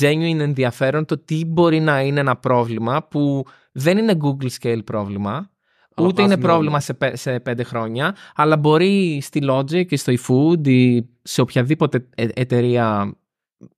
genuine 0.00 0.38
ενδιαφέρον 0.38 1.04
το 1.04 1.18
τι 1.18 1.44
μπορεί 1.44 1.80
να 1.80 2.00
είναι 2.00 2.20
ένα 2.20 2.36
πρόβλημα 2.36 3.06
που 3.10 3.44
δεν 3.72 3.98
είναι 3.98 4.16
Google 4.22 4.48
scale 4.60 4.84
πρόβλημα, 4.84 5.50
Αλλά 5.94 6.08
ούτε 6.08 6.22
βάζει 6.22 6.32
είναι 6.34 6.42
πρόβλημα 6.42 6.64
νόημα. 6.64 6.80
σε, 6.80 6.94
πέ- 6.94 7.16
σε 7.16 7.40
πέντε 7.40 7.62
χρόνια, 7.62 8.14
αλλά 8.34 8.56
μπορεί 8.56 9.18
στη 9.22 9.40
Logic 9.50 9.92
ή 9.92 9.96
στο 9.96 10.12
eFood 10.12 10.66
ή 10.68 11.04
σε 11.22 11.40
οποιαδήποτε 11.40 12.06
ε- 12.14 12.26
εταιρεία 12.34 13.14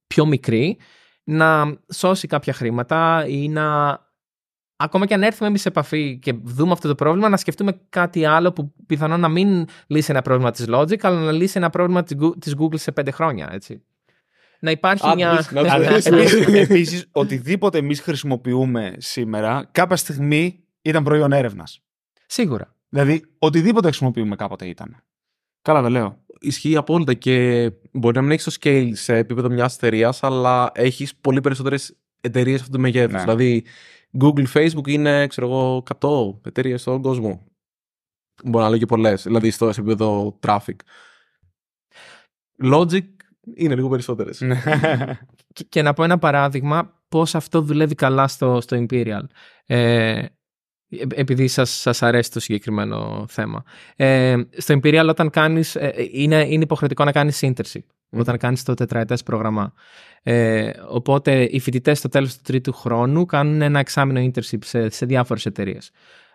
πιο 0.06 0.26
μικρή 0.26 0.76
να 1.24 1.76
σώσει 1.94 2.26
κάποια 2.26 2.52
χρήματα 2.52 3.26
ή 3.28 3.48
να 3.48 3.98
ακόμα 4.82 5.06
και 5.06 5.14
αν 5.14 5.22
έρθουμε 5.22 5.48
εμείς 5.48 5.60
σε 5.60 5.68
επαφή 5.68 6.18
και 6.22 6.34
δούμε 6.42 6.72
αυτό 6.72 6.88
το 6.88 6.94
πρόβλημα, 6.94 7.28
να 7.28 7.36
σκεφτούμε 7.36 7.80
κάτι 7.88 8.24
άλλο 8.24 8.52
που 8.52 8.72
πιθανόν 8.86 9.20
να 9.20 9.28
μην 9.28 9.66
λύσει 9.86 10.10
ένα 10.10 10.22
πρόβλημα 10.22 10.50
της 10.50 10.64
Logic, 10.68 10.96
αλλά 11.00 11.20
να 11.20 11.32
λύσει 11.32 11.58
ένα 11.58 11.70
πρόβλημα 11.70 12.02
της 12.02 12.16
Goo- 12.20 12.32
της 12.38 12.54
Google 12.58 12.78
σε 12.78 12.92
πέντε 12.92 13.10
χρόνια. 13.10 13.48
Έτσι. 13.52 13.82
Να 14.60 14.70
υπάρχει 14.70 15.06
Άντε, 15.06 15.14
μια. 15.14 15.32
να 15.50 15.62
το 15.62 15.70
Αλλά 15.70 15.78
λες. 15.90 16.06
επίσης, 16.12 16.46
επίσης, 16.46 17.06
οτιδήποτε 17.12 17.78
εμείς 17.78 18.00
χρησιμοποιούμε 18.00 18.94
σήμερα, 18.98 19.68
κάποια 19.72 19.96
στιγμή 19.96 20.64
ήταν 20.82 21.04
προϊόν 21.04 21.32
έρευνας. 21.32 21.80
Σίγουρα. 22.26 22.74
Δηλαδή, 22.88 23.24
οτιδήποτε 23.38 23.86
χρησιμοποιούμε 23.86 24.36
κάποτε 24.36 24.66
ήταν. 24.66 24.96
Καλά, 25.62 25.82
δεν 25.82 25.90
λέω. 25.90 26.18
ισχύει 26.40 26.76
απόλυτα 26.76 27.14
και 27.14 27.70
μπορεί 27.92 28.16
να 28.16 28.22
μην 28.22 28.30
έχεις 28.30 28.44
το 28.44 28.52
scale 28.60 28.90
σε 28.92 29.16
επίπεδο 29.16 29.48
μιας 29.50 29.74
εταιρείας, 29.74 30.22
αλλά 30.22 30.70
έχεις 30.74 31.14
πολύ 31.16 31.40
περισσότερες 31.40 31.96
εταιρείες 32.20 32.60
αυτού 32.60 32.72
του 32.72 32.80
μεγέθου. 32.80 33.12
Ναι. 33.12 33.20
Δηλαδή, 33.20 33.64
Google, 34.20 34.46
Facebook 34.54 34.88
είναι, 34.88 35.26
ξέρω 35.26 35.46
εγώ, 35.46 35.82
100 36.00 36.46
εταιρείες 36.46 36.80
στον 36.80 37.02
κόσμο. 37.02 37.46
Μπορεί 38.44 38.64
να 38.64 38.70
λέω 38.70 38.78
και 38.78 38.86
πολλές, 38.86 39.22
δηλαδή 39.22 39.50
στο 39.50 39.72
σε 39.72 39.80
επίπεδο 39.80 40.38
traffic. 40.46 40.76
Logic 42.62 43.06
είναι 43.54 43.74
λίγο 43.74 43.88
περισσότερες. 43.88 44.40
Ναι. 44.40 44.62
Και, 45.52 45.64
και 45.68 45.82
να 45.82 45.92
πω 45.92 46.04
ένα 46.04 46.18
παράδειγμα 46.18 47.02
πώς 47.08 47.34
αυτό 47.34 47.60
δουλεύει 47.60 47.94
καλά 47.94 48.28
στο, 48.28 48.60
στο 48.60 48.86
Imperial. 48.86 49.22
Ε, 49.66 50.18
ε- 50.18 50.26
επειδή 51.14 51.48
σας, 51.48 51.70
σας 51.70 52.02
αρέσει 52.02 52.30
το 52.30 52.40
συγκεκριμένο 52.40 53.26
θέμα. 53.28 53.64
Ε, 53.96 54.42
στο 54.56 54.74
Imperial 54.74 55.06
όταν 55.08 55.30
κάνεις, 55.30 55.76
ε, 55.76 55.94
είναι, 56.12 56.46
είναι 56.48 56.62
υποχρεωτικό 56.62 57.04
να 57.04 57.12
κάνεις 57.12 57.40
internship 57.42 57.86
όταν 58.12 58.36
κάνεις 58.36 58.62
το 58.62 58.74
τετραετές 58.74 59.22
πρόγραμμα. 59.22 59.72
Ε, 60.22 60.70
οπότε 60.88 61.42
οι 61.44 61.60
φοιτητές 61.60 61.98
στο 61.98 62.08
τέλος 62.08 62.36
του 62.36 62.40
τρίτου 62.44 62.72
χρόνου 62.72 63.24
κάνουν 63.26 63.62
ένα 63.62 63.78
εξάμεινο 63.78 64.20
internship 64.20 64.58
σε, 64.64 64.88
σε 64.88 65.06
διάφορες 65.06 65.46
εταιρείες. 65.46 65.90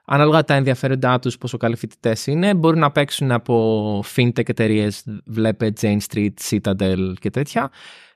Ανάλογα 0.06 0.44
τα 0.44 0.54
ενδιαφέροντά 0.54 1.20
τους, 1.20 1.38
πόσο 1.38 1.58
καλοί 1.58 1.76
φοιτητές 1.76 2.28
είναι, 2.28 2.54
μπορούν 2.54 2.80
να 2.80 2.91
παίξουν 2.91 3.32
από 3.32 4.04
fintech 4.16 4.49
εταιρείες, 4.49 5.04
βλέπε 5.26 5.74
Jane 5.82 5.98
Street, 6.12 6.34
Citadel 6.49 7.14
και 7.20 7.30
τέτοια, 7.30 7.70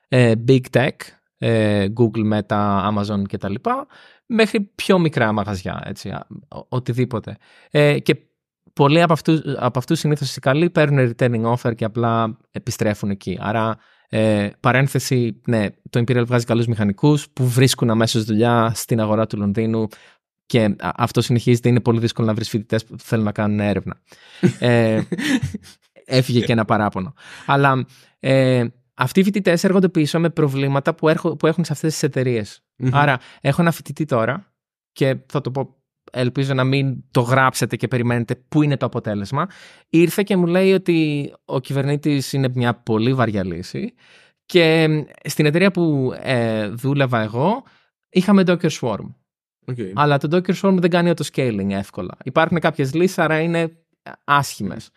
ε, 0.08 0.32
big 0.48 0.60
tech, 0.70 0.90
ε, 1.38 1.86
Google, 1.96 2.32
Meta, 2.32 2.90
Amazon 2.90 3.22
κτλ. 3.28 3.54
Μέχρι 4.26 4.60
πιο 4.60 4.98
μικρά 4.98 5.32
μαγαζιά, 5.32 5.82
έτσι, 5.84 6.08
α, 6.08 6.26
ο- 6.48 6.66
οτιδήποτε. 6.68 7.36
Ε, 7.70 7.98
και 7.98 8.16
πολλοί 8.72 9.02
από 9.02 9.12
αυτούς, 9.12 9.40
από 9.56 9.78
αυτούς 9.78 9.98
συνήθως 9.98 10.36
οι 10.36 10.40
καλοί 10.40 10.70
παίρνουν 10.70 11.14
returning 11.16 11.54
offer 11.54 11.74
και 11.74 11.84
απλά 11.84 12.36
επιστρέφουν 12.50 13.10
εκεί. 13.10 13.38
Άρα, 13.40 13.76
ε, 14.08 14.48
παρένθεση, 14.60 15.40
ναι, 15.46 15.66
το 15.90 16.00
Imperial 16.00 16.24
βγάζει 16.26 16.44
καλούς 16.44 16.66
μηχανικούς 16.66 17.28
που 17.30 17.48
βρίσκουν 17.48 17.90
αμέσως 17.90 18.24
δουλειά 18.24 18.72
στην 18.74 19.00
αγορά 19.00 19.26
του 19.26 19.36
Λονδίνου 19.36 19.88
και 20.46 20.64
α- 20.64 20.90
αυτό 20.96 21.20
συνεχίζεται. 21.20 21.68
Είναι 21.68 21.80
πολύ 21.80 21.98
δύσκολο 21.98 22.26
να 22.26 22.34
βρεις 22.34 22.48
φοιτητές 22.48 22.84
που 22.84 22.98
θέλουν 22.98 23.24
να 23.24 23.32
κάνουν 23.32 23.60
έρευνα. 23.60 24.00
ε, 24.58 25.00
έφυγε 26.04 26.40
και 26.40 26.52
ένα 26.52 26.64
παράπονο. 26.64 27.14
Αλλά 27.46 27.86
ε, 28.20 28.64
αυτοί 28.94 29.20
οι 29.20 29.24
φοιτητές 29.24 29.64
έρχονται 29.64 29.88
πίσω 29.88 30.20
με 30.20 30.30
προβλήματα 30.30 30.94
που, 30.94 31.08
έρχο- 31.08 31.36
που 31.36 31.46
έχουν 31.46 31.64
σε 31.64 31.72
αυτές 31.72 31.92
τις 31.92 32.02
εταιρείες. 32.02 32.60
Άρα, 32.92 33.18
έχω 33.40 33.62
ένα 33.62 33.70
φοιτητή 33.70 34.04
τώρα 34.04 34.52
και 34.92 35.16
θα 35.26 35.40
το 35.40 35.50
πω. 35.50 35.76
Ελπίζω 36.12 36.54
να 36.54 36.64
μην 36.64 37.04
το 37.10 37.20
γράψετε 37.20 37.76
και 37.76 37.88
περιμένετε 37.88 38.34
πού 38.34 38.62
είναι 38.62 38.76
το 38.76 38.86
αποτέλεσμα. 38.86 39.46
Ήρθε 39.88 40.22
και 40.22 40.36
μου 40.36 40.46
λέει 40.46 40.72
ότι 40.72 41.32
ο 41.44 41.60
κυβερνήτης 41.60 42.32
είναι 42.32 42.48
μια 42.54 42.74
πολύ 42.74 43.14
βαριά 43.14 43.44
λύση 43.44 43.94
και 44.46 44.62
ε, 44.62 45.04
στην 45.28 45.46
εταιρεία 45.46 45.70
που 45.70 46.14
ε, 46.20 46.68
δούλευα 46.68 47.20
εγώ 47.20 47.62
είχαμε 48.08 48.42
Docker 48.46 48.70
Swarm. 48.80 49.14
Okay. 49.66 49.92
Αλλά 49.94 50.18
το 50.18 50.36
Docker 50.36 50.54
Swarm 50.62 50.76
δεν 50.80 50.90
κάνει 50.90 51.12
auto-scaling 51.16 51.70
εύκολα. 51.70 52.16
Υπάρχουν 52.24 52.58
κάποιες 52.58 52.94
λύσεις, 52.94 53.18
άρα 53.18 53.40
είναι 53.40 53.76
άσχημες. 54.24 54.90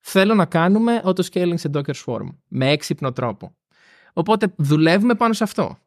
Θέλω 0.00 0.34
να 0.34 0.44
κάνουμε 0.44 1.02
auto-scaling 1.04 1.54
σε 1.54 1.70
Docker 1.74 1.94
Swarm 2.04 2.26
με 2.48 2.70
έξυπνο 2.70 3.12
τρόπο. 3.12 3.56
Οπότε 4.12 4.54
δουλεύουμε 4.56 5.14
πάνω 5.14 5.32
σε 5.32 5.44
αυτό. 5.44 5.78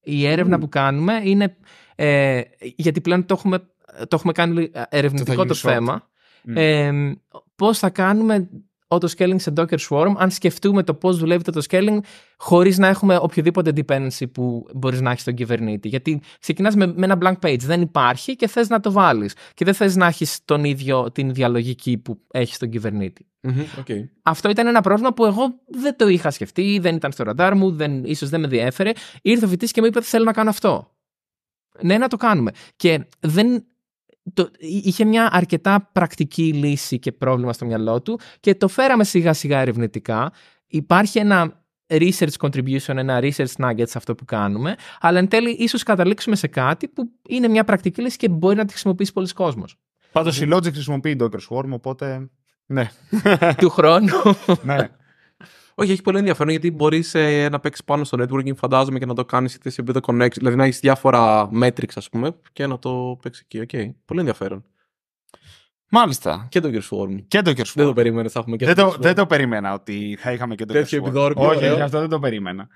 Η 0.00 0.26
έρευνα 0.26 0.54
Μμμ. 0.54 0.62
που 0.62 0.68
κάνουμε 0.68 1.20
είναι. 1.24 1.56
Ε, 1.94 2.40
γιατί 2.58 3.00
πλέον 3.00 3.26
το 3.26 3.34
έχουμε, 3.38 3.70
το 3.96 4.16
έχουμε 4.16 4.32
κάνει 4.32 4.70
ερευνητικό 4.88 5.32
γίνει 5.32 5.46
το, 5.46 5.54
short. 5.54 5.70
θέμα. 5.72 6.08
Μμ. 6.44 6.56
Ε, 6.56 7.16
πώς 7.56 7.78
θα 7.78 7.90
κάνουμε 7.90 8.48
auto-scaling 8.88 9.36
σε 9.36 9.52
Docker 9.56 9.78
Swarm 9.88 10.14
αν 10.16 10.30
σκεφτούμε 10.30 10.82
το 10.82 10.94
πώς 10.94 11.18
δουλεύει 11.18 11.42
το 11.44 11.60
auto-scaling 11.60 11.98
χωρίς 12.36 12.78
να 12.78 12.86
έχουμε 12.86 13.16
οποιοδήποτε 13.16 13.72
dependency 13.76 14.32
που 14.32 14.66
μπορείς 14.74 15.00
να 15.00 15.10
έχεις 15.10 15.22
στον 15.22 15.34
κυβερνήτη. 15.34 15.88
Γιατί 15.88 16.20
ξεκινάς 16.40 16.74
με, 16.74 16.86
με 16.86 17.04
ένα 17.04 17.18
blank 17.20 17.46
page, 17.46 17.60
δεν 17.60 17.80
υπάρχει 17.80 18.36
και 18.36 18.46
θες 18.46 18.68
να 18.68 18.80
το 18.80 18.92
βάλεις. 18.92 19.34
Και 19.54 19.64
δεν 19.64 19.74
θες 19.74 19.96
να 19.96 20.06
έχεις 20.06 20.44
τον 20.44 20.64
ίδιο, 20.64 21.10
την 21.12 21.28
ίδια 21.28 21.48
λογική 21.48 21.98
που 21.98 22.20
έχεις 22.30 22.54
στον 22.54 22.70
κυβερνήτη. 22.70 23.26
Μμμ, 23.40 23.62
okay. 23.80 24.08
Αυτό 24.22 24.50
ήταν 24.50 24.66
ένα 24.66 24.80
πρόβλημα 24.80 25.12
που 25.14 25.24
εγώ 25.24 25.54
δεν 25.66 25.96
το 25.96 26.08
είχα 26.08 26.30
σκεφτεί, 26.30 26.78
δεν 26.78 26.94
ήταν 26.94 27.12
στο 27.12 27.24
ραντάρ 27.24 27.54
μου, 27.54 27.70
δεν, 27.70 28.04
ίσως 28.04 28.28
δεν 28.28 28.40
με 28.40 28.46
διέφερε. 28.46 28.92
Ήρθε 29.22 29.44
ο 29.44 29.48
φοιτής 29.48 29.72
και 29.72 29.80
μου 29.80 29.86
είπε 29.86 30.00
θέλω 30.00 30.24
να 30.24 30.32
κάνω 30.32 30.50
αυτό. 30.50 30.96
Ναι, 31.82 31.98
να 31.98 32.08
το 32.08 32.16
κάνουμε. 32.16 32.50
Και 32.76 33.04
δεν, 33.20 33.64
το, 34.32 34.50
είχε 34.58 35.04
μια 35.04 35.28
αρκετά 35.32 35.88
πρακτική 35.92 36.52
λύση 36.52 36.98
και 36.98 37.12
πρόβλημα 37.12 37.52
στο 37.52 37.64
μυαλό 37.64 38.02
του 38.02 38.20
και 38.40 38.54
το 38.54 38.68
φέραμε 38.68 39.04
σιγά 39.04 39.32
σιγά 39.32 39.58
ερευνητικά. 39.58 40.32
Υπάρχει 40.66 41.18
ένα 41.18 41.62
research 41.88 42.36
contribution, 42.40 42.96
ένα 42.96 43.20
research 43.22 43.52
nugget 43.58 43.88
σε 43.88 43.98
αυτό 43.98 44.14
που 44.14 44.24
κάνουμε, 44.24 44.74
αλλά 45.00 45.18
εν 45.18 45.28
τέλει 45.28 45.50
ίσως 45.50 45.82
καταλήξουμε 45.82 46.36
σε 46.36 46.46
κάτι 46.46 46.88
που 46.88 47.10
είναι 47.28 47.48
μια 47.48 47.64
πρακτική 47.64 48.02
λύση 48.02 48.16
και 48.16 48.28
μπορεί 48.28 48.56
να 48.56 48.64
τη 48.64 48.70
χρησιμοποιήσει 48.70 49.12
πολλοί 49.12 49.32
κόσμος. 49.32 49.76
Πάντως 50.12 50.40
η 50.40 50.48
Logic 50.52 50.72
χρησιμοποιεί 50.72 51.16
Docker 51.20 51.38
Swarm, 51.50 51.70
οπότε. 51.70 52.30
Ναι. 52.66 52.90
του 53.58 53.70
χρόνου. 53.70 54.12
ναι. 54.62 54.88
Όχι, 55.80 55.92
έχει 55.92 56.02
πολύ 56.02 56.18
ενδιαφέρον 56.18 56.50
γιατί 56.50 56.70
μπορείς 56.70 57.14
να 57.50 57.60
παίξεις 57.60 57.84
πάνω 57.84 58.04
στο 58.04 58.18
networking, 58.20 58.56
φαντάζομαι, 58.56 58.98
και 58.98 59.06
να 59.06 59.14
το 59.14 59.24
κάνεις 59.24 59.54
είτε 59.54 59.70
σε 59.70 59.80
επίπεδο 59.80 60.00
connection, 60.06 60.36
δηλαδή 60.36 60.56
να 60.56 60.64
έχεις 60.64 60.80
διάφορα 60.80 61.48
metrics, 61.62 61.92
ας 61.94 62.08
πούμε, 62.08 62.36
και 62.52 62.66
να 62.66 62.78
το 62.78 63.18
παίξεις 63.22 63.44
εκεί. 63.50 63.60
Οκ. 63.60 63.94
Πολύ 64.04 64.20
ενδιαφέρον. 64.20 64.64
Μάλιστα. 65.90 66.46
Και 66.50 66.60
το 66.60 66.68
Gears 66.72 66.96
Swarm. 66.96 67.22
Και 67.28 67.40
Docker 67.44 67.50
Swarm. 67.60 67.72
Δεν 67.74 67.86
το 67.86 67.92
περίμενες, 67.92 68.32
θα 68.32 68.38
έχουμε 68.40 68.56
και 68.56 68.66
δεν, 68.66 68.74
το 68.74 68.82
το, 68.82 68.88
Gears 68.88 68.92
Swarm. 68.94 69.00
δεν 69.00 69.14
το 69.14 69.26
περίμενα 69.26 69.72
ότι 69.72 70.16
θα 70.20 70.32
είχαμε 70.32 70.54
και 70.54 70.64
το 70.64 70.72
Τέτοιο 70.72 70.98
Gears 70.98 71.02
Swarm. 71.02 71.06
επιδόρπιο, 71.06 71.46
Όχι, 71.46 71.56
ωραίο. 71.56 71.72
όχι, 71.72 71.82
αυτό 71.82 72.00
δεν 72.00 72.08
το 72.08 72.18
περίμενα. 72.18 72.68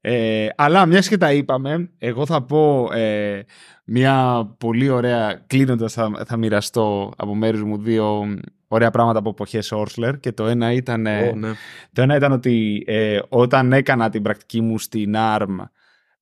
Ε, 0.00 0.48
αλλά 0.56 0.86
μιας 0.86 1.08
και 1.08 1.16
τα 1.16 1.32
είπαμε, 1.32 1.90
εγώ 1.98 2.26
θα 2.26 2.42
πω 2.42 2.88
ε, 2.92 3.42
μια 3.84 4.46
πολύ 4.58 4.88
ωραία. 4.88 5.44
Κλείνοντας, 5.46 5.92
θα, 5.92 6.22
θα 6.26 6.36
μοιραστώ 6.36 7.12
από 7.16 7.34
μέρους 7.34 7.62
μου 7.62 7.78
δύο 7.78 8.36
ωραία 8.74 8.90
πράγματα 8.90 9.18
από 9.18 9.28
εποχές 9.28 9.72
Όrsler. 9.74 10.12
Και 10.20 10.32
το 10.32 10.46
ένα 10.46 10.72
ήταν, 10.72 11.06
ε, 11.06 11.28
Ω, 11.28 11.36
ναι. 11.36 11.48
το 11.92 12.02
ένα 12.02 12.16
ήταν 12.16 12.32
ότι 12.32 12.84
ε, 12.86 13.18
όταν 13.28 13.72
έκανα 13.72 14.10
την 14.10 14.22
πρακτική 14.22 14.60
μου 14.60 14.78
στην 14.78 15.14
ARM, 15.16 15.56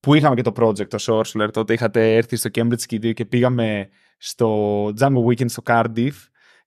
που 0.01 0.15
είχαμε 0.15 0.35
και 0.35 0.43
το 0.43 0.53
project 0.57 0.89
το 0.89 0.99
Sourceler, 1.01 1.49
τότε 1.53 1.73
είχατε 1.73 2.15
έρθει 2.17 2.37
στο 2.37 2.51
Cambridge 2.55 2.83
και 2.87 2.95
οι 2.95 2.99
δύο 2.99 3.13
και 3.13 3.25
πήγαμε 3.25 3.89
στο 4.19 4.87
Django 4.87 5.25
Weekend 5.27 5.51
στο 5.51 5.63
Cardiff 5.67 6.13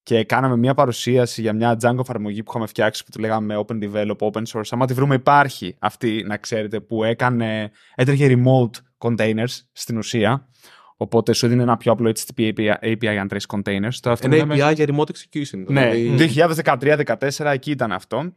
και 0.03 0.23
κάναμε 0.23 0.57
μια 0.57 0.73
παρουσίαση 0.73 1.41
για 1.41 1.53
μια 1.53 1.77
Django 1.81 1.99
εφαρμογή 1.99 2.43
που 2.43 2.51
είχαμε 2.51 2.67
φτιάξει 2.67 3.03
που 3.03 3.11
του 3.11 3.19
λέγαμε 3.19 3.63
Open 3.65 3.83
Develop, 3.83 4.17
Open 4.17 4.43
Source. 4.51 4.67
Άμα 4.69 4.85
τη 4.85 4.93
βρούμε 4.93 5.15
υπάρχει 5.15 5.75
αυτή, 5.79 6.23
να 6.27 6.37
ξέρετε, 6.37 6.79
που 6.79 7.03
έκανε, 7.03 7.71
έτρεχε 7.95 8.35
remote 8.37 8.77
containers 8.97 9.59
στην 9.71 9.97
ουσία. 9.97 10.47
Οπότε 10.97 11.33
σου 11.33 11.47
δίνει 11.47 11.61
ένα 11.61 11.77
πιο 11.77 11.91
απλό 11.91 12.09
HTTP 12.15 12.53
API, 12.53 12.73
API 12.81 13.05
αν 13.05 13.27
τρέχει 13.27 13.45
containers. 13.49 13.93
Τώρα 14.01 14.11
αυτό 14.15 14.27
Ένα 14.27 14.35
μιλάμε- 14.45 14.71
API 14.71 14.75
για 14.75 14.85
remote 14.89 15.09
execution. 15.09 15.63
Ναι, 15.67 15.89
δηλαδή, 15.91 16.15
2013-2014 16.17 17.51
εκεί 17.51 17.71
ήταν 17.71 17.91
αυτό. 17.91 18.33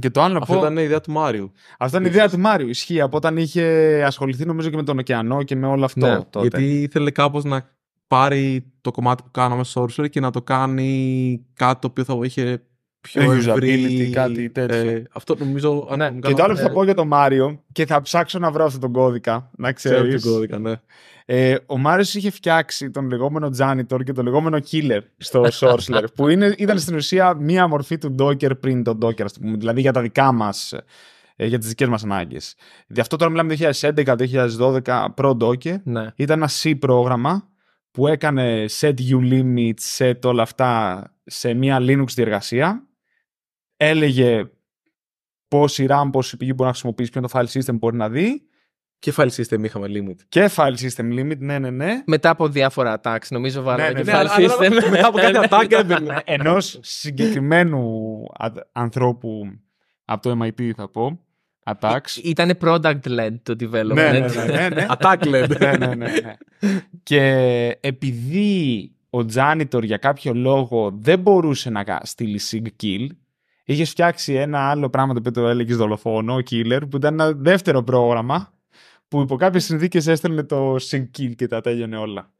Και 0.00 0.10
το 0.10 0.22
άλλο 0.22 0.32
να 0.34 0.38
Αυτό 0.40 0.52
πω- 0.54 0.60
ήταν 0.62 0.76
η 0.76 0.82
ιδέα 0.84 1.00
του 1.00 1.12
Μάριου. 1.12 1.52
αυτό 1.78 1.96
είναι 1.96 2.06
η 2.06 2.10
ιδέα 2.10 2.28
του 2.28 2.38
Μάριου. 2.38 2.68
Ισχύει 2.68 3.00
από 3.00 3.16
όταν 3.16 3.36
είχε 3.36 3.64
ασχοληθεί 4.06 4.44
νομίζω 4.46 4.70
και 4.70 4.76
με 4.76 4.82
τον 4.82 4.98
ωκεανό 4.98 5.42
και 5.42 5.56
με 5.56 5.66
όλο 5.66 5.84
αυτό. 5.84 6.06
Ναι, 6.06 6.16
τότε. 6.16 6.40
Γιατί 6.40 6.82
ήθελε 6.82 7.10
κάπως 7.10 7.44
να 7.44 7.70
πάρει 8.06 8.72
το 8.80 8.90
κομμάτι 8.90 9.22
που 9.22 9.30
κάναμε 9.30 9.64
στο 9.64 9.82
Sorcerer 9.84 10.10
και 10.10 10.20
να 10.20 10.30
το 10.30 10.42
κάνει 10.42 11.46
κάτι 11.54 11.80
το 11.80 11.86
οποίο 11.86 12.04
θα 12.04 12.18
είχε 12.22 12.62
πιο 13.12 13.32
Usability, 13.32 13.56
ευρύ. 13.56 14.10
κάτι 14.12 14.50
τέτοιο. 14.50 14.76
ε, 14.90 15.02
αυτό 15.12 15.34
νομίζω. 15.38 15.86
αν 15.90 15.98
Ναι, 15.98 16.10
μου 16.10 16.14
Και 16.20 16.20
κάνω- 16.20 16.36
το 16.36 16.42
άλλο 16.42 16.52
που 16.52 16.58
θα 16.60 16.66
ε, 16.66 16.72
πω 16.72 16.84
για 16.84 16.94
τον 16.94 17.06
Μάριο 17.06 17.62
και 17.72 17.86
θα 17.86 18.00
ψάξω 18.02 18.38
να 18.38 18.50
βρω 18.50 18.64
αυτόν 18.64 18.80
τον 18.80 18.92
κώδικα, 18.92 19.50
να 19.56 19.72
Ξέρω 19.72 19.96
ξέρεις. 20.02 20.22
την 20.22 20.30
κώδικα, 20.32 20.58
ναι. 20.58 20.72
Ε, 21.30 21.56
ο 21.66 21.78
Μάριος 21.78 22.14
είχε 22.14 22.30
φτιάξει 22.30 22.90
τον 22.90 23.08
λεγόμενο 23.08 23.50
janitor 23.58 23.98
και 24.04 24.12
τον 24.12 24.24
λεγόμενο 24.24 24.58
killer 24.70 25.00
στο 25.16 25.44
Sorcerer, 25.60 26.04
που 26.14 26.28
είναι, 26.28 26.54
ήταν 26.58 26.78
στην 26.78 26.96
ουσία 26.96 27.34
μία 27.34 27.66
μορφή 27.68 27.98
του 27.98 28.14
Docker 28.18 28.60
πριν 28.60 28.82
τον 28.82 28.98
Docker, 29.02 29.22
ας 29.22 29.32
το 29.32 29.40
πούμε, 29.40 29.56
δηλαδή 29.56 29.80
για 29.80 29.92
τα 29.92 30.00
δικά 30.00 30.32
μας, 30.32 30.72
ε, 31.36 31.46
για 31.46 31.58
τις 31.58 31.68
δικές 31.68 31.88
μας 31.88 32.04
ανάγκες. 32.04 32.54
Δηλαδή 32.86 33.00
αυτό 33.00 33.16
τώρα 33.16 33.30
μιλάμε 33.30 33.54
2011-2012 33.54 35.04
προ-Docker, 35.14 35.76
ναι. 35.82 36.06
ήταν 36.16 36.38
ένα 36.38 36.48
C 36.62 36.72
πρόγραμμα 36.78 37.48
που 37.90 38.06
έκανε 38.06 38.64
set 38.80 38.94
u 39.10 39.32
limits, 39.32 39.96
set 39.98 40.14
όλα 40.24 40.42
αυτά 40.42 41.02
σε 41.24 41.54
μια 41.54 41.78
Linux 41.80 42.06
διεργασία. 42.14 42.82
Έλεγε 43.80 44.50
πόση 45.48 45.86
RAM, 45.88 46.08
πόση 46.12 46.36
CPU 46.40 46.44
μπορεί 46.46 46.62
να 46.62 46.68
χρησιμοποιήσει, 46.68 47.10
ποιο 47.10 47.20
είναι 47.20 47.30
το 47.32 47.38
file 47.38 47.58
system 47.58 47.66
που 47.66 47.76
μπορεί 47.76 47.96
να 47.96 48.08
δει. 48.08 48.42
Και 48.98 49.12
file 49.16 49.28
system 49.36 49.64
είχαμε 49.64 49.86
limit. 49.90 50.16
Και 50.28 50.50
file 50.56 50.74
system 50.80 51.04
limit, 51.18 51.38
ναι, 51.38 51.58
ναι, 51.58 51.70
ναι. 51.70 52.02
Μετά 52.06 52.30
από 52.30 52.48
διάφορα 52.48 53.00
attacks, 53.02 53.26
νομίζω 53.30 53.62
βάλαμε 53.62 53.92
Ναι, 53.92 54.02
και 54.02 54.10
ναι, 54.10 54.12
file 54.12 54.14
ναι, 54.14 54.18
αλλά- 54.18 54.34
system. 54.36 54.64
αλλά 54.70 54.90
μετά 54.90 55.06
από 55.06 55.18
κάθε 55.18 55.48
attack 55.50 55.72
έμπαινε. 55.72 56.20
Ενός 56.24 56.78
συγκεκριμένου 56.82 58.22
α- 58.38 58.52
ανθρώπου 58.72 59.42
από 60.04 60.22
το 60.22 60.38
MIT 60.44 60.70
θα 60.76 60.88
πω. 60.90 61.20
Attacks. 61.64 62.16
Ήτανε 62.24 62.54
product-led 62.60 63.34
το 63.42 63.56
development. 63.60 63.94
ναι, 63.94 64.10
ναι, 64.12 64.18
ναι, 64.18 64.44
ναι, 64.44 64.68
ναι. 64.68 64.86
Attack 64.98 65.18
led. 65.22 65.58
ναι, 65.58 65.76
ναι, 65.76 65.86
ναι, 65.86 65.94
ναι. 65.94 66.36
Και 67.02 67.22
επειδή 67.80 68.92
ο 69.10 69.18
janitor 69.34 69.82
για 69.82 69.96
κάποιο 69.96 70.34
λόγο 70.34 70.90
δεν 70.98 71.18
μπορούσε 71.18 71.70
να 71.70 71.84
κα- 71.84 72.00
στείλει 72.04 72.40
sig 72.50 72.62
kill, 72.82 73.06
είχε 73.72 73.84
φτιάξει 73.84 74.34
ένα 74.34 74.70
άλλο 74.70 74.90
πράγμα 74.90 75.12
το 75.12 75.18
οποίο 75.18 75.42
το 75.42 75.48
έλεγε 75.48 75.74
δολοφόνο, 75.74 76.34
ο 76.34 76.38
Killer, 76.50 76.80
που 76.90 76.96
ήταν 76.96 77.20
ένα 77.20 77.32
δεύτερο 77.32 77.82
πρόγραμμα 77.82 78.52
που 79.08 79.20
υπό 79.20 79.36
κάποιες 79.36 79.64
συνθήκες 79.64 80.06
έστελνε 80.06 80.42
το 80.42 80.74
sync 80.74 81.04
kill 81.18 81.32
και 81.36 81.46
τα 81.46 81.60
τέλειωνε 81.60 81.96
όλα. 81.96 82.30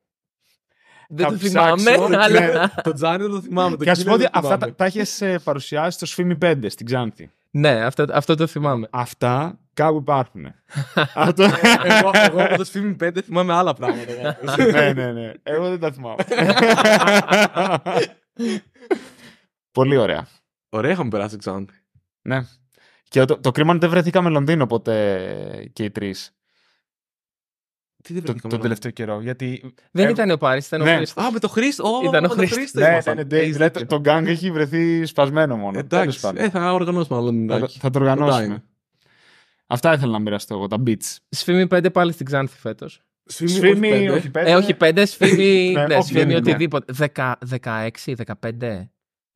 Δεν 1.08 1.26
Θα 1.26 1.32
το 1.32 1.38
θυμάμαι, 1.38 1.74
ψάξω, 1.74 2.04
αλλά. 2.22 2.28
ναι. 2.40 2.50
Το 2.82 2.92
Τζάνι 2.92 3.22
δεν 3.22 3.30
το 3.30 3.40
θυμάμαι. 3.40 3.76
Το 3.76 3.84
Και 3.84 3.90
ας 3.90 3.98
σου 3.98 4.04
πω 4.04 4.10
Killer 4.10 4.14
ότι 4.14 4.22
δεν 4.22 4.30
αυτά 4.34 4.54
θυμάμαι. 4.54 4.72
τα, 4.72 4.90
τα 4.90 5.00
έχει 5.00 5.38
παρουσιάσει 5.44 5.96
στο 5.96 6.06
Σφίμι 6.06 6.38
5 6.42 6.54
στην 6.66 6.86
Ξάνθη. 6.86 7.30
ναι, 7.50 7.84
αυτό, 7.84 8.04
αυτό 8.12 8.34
το 8.34 8.46
θυμάμαι. 8.46 8.88
Αυτά 8.90 9.58
κάπου 9.74 9.96
υπάρχουν. 9.96 10.42
Αυτό... 11.14 11.42
Εγώ, 11.84 12.10
εγώ 12.14 12.42
από 12.44 12.56
το 12.56 12.64
Σφίμι 12.64 12.96
5 13.00 13.10
θυμάμαι 13.24 13.52
άλλα 13.52 13.74
πράγματα. 13.74 14.38
ναι, 14.72 14.92
ναι, 14.92 15.12
ναι. 15.12 15.32
Εγώ 15.42 15.68
δεν 15.68 15.80
τα 15.80 15.92
θυμάμαι. 15.92 16.24
Πολύ 19.72 19.96
ωραία. 19.96 20.26
Ωραία, 20.68 20.90
είχαμε 20.90 21.08
περάσει 21.08 21.36
Ξάνθη. 21.36 21.74
Ναι. 22.22 22.40
Και 23.08 23.24
το, 23.24 23.40
το 23.40 23.50
κρίμα 23.50 23.66
είναι 23.68 23.76
ότι 23.76 23.86
δεν 23.86 23.90
βρεθήκαμε 23.90 24.28
Λονδίνο 24.28 24.66
ποτέ 24.66 25.70
και 25.72 25.84
οι 25.84 25.90
τρεις. 25.90 26.32
Τι 28.02 28.12
δεν 28.14 28.22
Το, 28.24 28.32
βρήκαμε 28.32 28.50
τον 28.52 28.58
να- 28.58 28.62
τελευταίο 28.62 28.90
καιρό. 28.90 29.20
Γιατί. 29.20 29.74
Δεν 29.90 30.06
Ε, 30.06 30.10
ήταν 30.10 30.30
ο 30.30 30.36
Πάρης, 30.36 30.66
ήταν 30.66 30.82
ναι. 30.82 30.92
ο 30.92 30.96
Χρήστος. 30.96 31.24
Α, 31.24 31.32
με 31.32 31.38
το 31.38 31.48
Χρήστο. 31.48 31.84
Ω, 31.84 32.00
Ήταν 32.02 32.18
ο 32.18 32.20
με 32.20 32.28
το 32.28 32.34
Χρήστος. 32.34 32.58
Χρήστο 32.58 32.78
Ναι, 32.80 32.86
ναι, 32.86 32.92
ήμασταν. 32.92 33.16
ναι, 33.16 33.22
ναι, 33.22 33.36
Έχεις 33.38 33.52
δηλαδή, 33.52 33.72
δίκιο. 33.78 33.86
το 33.86 34.00
γκάγκ 34.00 34.26
έχει 34.26 34.50
βρεθεί 34.50 35.04
σπασμένο 35.04 35.56
μόνο. 35.56 35.72
Τέλος 35.84 36.02
Εντάξει, 36.02 36.20
πάντων. 36.20 36.44
ε, 36.44 36.50
θα 36.50 36.72
οργανώσουμε 36.72 37.18
άλλο 37.18 37.26
θα, 37.30 37.34
λεπτάκι. 37.34 37.78
θα 37.78 37.90
το 37.90 37.98
οργανώσουμε. 37.98 38.64
Αυτά 39.66 39.92
ήθελα 39.94 40.12
να 40.12 40.18
μοιραστώ 40.18 40.54
εγώ, 40.54 40.66
τα 40.66 40.76
beats. 40.86 41.16
Σφήμι 41.28 41.66
5 41.70 41.92
πάλι 41.92 42.12
στην 42.12 42.26
Ξάνθη 42.26 42.58
φέτος. 42.58 43.02
Σφίμι, 43.24 43.78
πέντε. 43.80 44.10
όχι 44.10 44.30
πέντε. 44.30 44.50
Ε, 44.50 44.54
όχι 44.54 44.74
5, 44.80 45.02
σφήμι. 45.06 45.70
Ναι, 45.76 45.86
ναι, 45.86 45.94
όχι, 45.94 46.02
σφήμι 46.06 46.18
δεν 46.20 46.28
είναι. 46.28 46.36
οτιδήποτε. 46.38 46.92
10, 47.14 47.32
16, 47.62 47.88
15. 48.40 48.88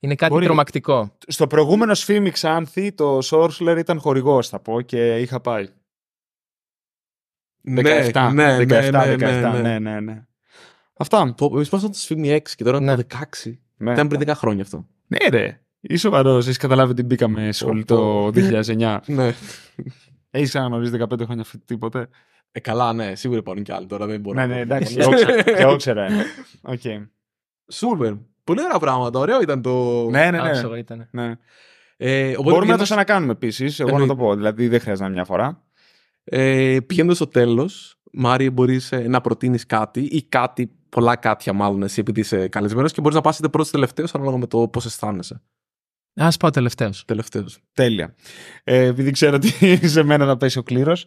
Είναι 0.05 0.15
κάτι 0.15 0.33
Μπορεί. 0.33 0.45
τρομακτικό. 0.45 1.17
Στο 1.27 1.47
προηγούμενο 1.47 1.95
Σφίμι 1.95 2.31
Ξάνθη, 2.31 2.93
το 2.93 3.19
Sorcerer 3.25 3.77
ήταν 3.79 3.99
χωρηγό, 4.01 4.43
θα 4.43 4.61
πω, 4.61 4.81
και 4.81 5.21
είχα 5.21 5.41
πάει. 5.41 5.69
17. 7.67 7.73
Ναι, 7.73 7.83
17, 8.13 8.31
ναι, 8.35 8.57
17, 8.59 8.67
ναι, 8.67 9.15
17, 9.15 9.19
ναι, 9.19 9.51
ναι. 9.51 9.61
ναι, 9.61 9.79
ναι, 9.79 10.01
ναι. 10.01 10.27
Αυτά. 10.97 11.35
Πω, 11.35 11.51
Εμείς 11.55 11.69
ήμασταν 11.69 11.93
στο 11.93 12.03
Σφίμι 12.03 12.29
6 12.35 12.41
και 12.57 12.65
τώρα 12.65 12.77
είναι 12.77 12.95
Ναι. 12.95 13.03
το 13.03 13.19
16. 13.43 13.53
Ναι. 13.77 13.93
Ήταν 13.93 14.09
πριν 14.09 14.21
10 14.21 14.33
χρόνια 14.35 14.63
αυτό. 14.63 14.87
Ναι, 15.07 15.29
ρε. 15.31 15.61
Είσαι 15.81 15.99
σοβαρός. 15.99 16.45
Έχεις 16.45 16.57
καταλάβει 16.59 16.91
ότι 16.93 17.03
μπήκαμε 17.03 17.53
σχολή 17.53 17.85
το 17.85 18.31
2009. 18.35 19.01
Ναι. 19.07 19.33
Έχεις 20.31 20.49
ξαναγνωρίσει 20.49 20.93
15 21.11 21.25
χρόνια 21.25 21.45
φοιτητή 21.45 21.79
ποτέ. 21.79 22.09
Ε, 22.53 22.61
καλά, 22.61 22.93
ναι, 22.93 23.15
σίγουρα 23.15 23.39
υπάρχουν 23.39 23.65
κι 23.65 23.73
άλλοι 23.73 23.87
τώρα. 23.87 24.07
Δεν 24.07 24.21
μπορώ. 24.21 24.41
Ναι, 24.41 24.47
να 24.47 24.55
ναι, 24.55 24.67
πω. 24.67 24.75
εντάξει. 24.75 24.95
και 24.97 25.01
εγώ 25.03 25.11
ξέ- 25.13 25.45
Και 25.45 25.51
εγώ 25.51 25.77
ξέρω 25.77 26.01
ένα. 26.01 26.25
Οκ. 26.63 26.81
Σούπερ. 27.73 28.13
Πολύ 28.45 28.63
ωραία 28.63 28.79
πράγματα. 28.79 29.19
Ωραίο 29.19 29.41
ήταν 29.41 29.63
το. 29.63 30.05
Ναι, 30.11 30.31
ναι, 30.31 30.41
ναι. 30.41 30.49
Άψογο 30.49 30.75
ήταν. 30.75 31.09
ναι. 31.11 31.33
Ε, 31.97 32.23
οπότε 32.31 32.37
Μπορούμε 32.37 32.51
να 32.51 32.55
το 32.55 32.61
πηγαίνοντας- 32.61 32.89
ξανακάνουμε 32.89 33.33
επίσης. 33.33 33.81
Εγώ 33.81 33.89
να 33.91 33.95
Εννοείται. 33.97 34.15
το 34.21 34.25
πω. 34.25 34.35
Δηλαδή 34.35 34.69
δεν 34.69 34.81
χρειάζεται 34.81 35.01
να 35.09 35.13
είναι 35.13 35.15
μια 35.15 35.25
φορά. 35.25 35.63
Ε, 36.25 36.79
Πηγαίνοντας 36.87 37.17
στο 37.17 37.27
τέλος, 37.27 37.97
Μάριε, 38.13 38.51
μπορείς 38.51 38.93
να 39.07 39.21
προτείνεις 39.21 39.67
κάτι 39.67 40.01
ή 40.01 40.23
κάτι, 40.23 40.71
πολλά 40.89 41.17
κάτια 41.17 41.53
μάλλον 41.53 41.83
εσύ, 41.83 42.01
επειδή 42.01 42.21
είσαι 42.21 42.49
καλεσμένος 42.49 42.93
και 42.93 43.01
μπορείς 43.01 43.17
να 43.17 43.23
πας 43.23 43.39
είτε 43.39 43.49
πρώτος 43.49 43.71
τελευταίος 43.71 44.15
ανάλογα 44.15 44.37
με 44.37 44.47
το 44.47 44.69
πώς 44.69 44.85
αισθάνεσαι. 44.85 45.41
Α 46.15 46.29
πάω 46.39 46.51
τελευταίος. 46.51 47.05
Τελευταίος. 47.05 47.59
Τέλεια. 47.73 48.15
Ε, 48.65 48.85
επειδή 48.85 49.11
ξέρω 49.11 49.35
ότι 49.37 49.49
σε 49.95 50.03
μένα 50.03 50.25
να 50.25 50.37
πέσει 50.37 50.59
ο 50.59 50.63
κλήρος, 50.63 51.05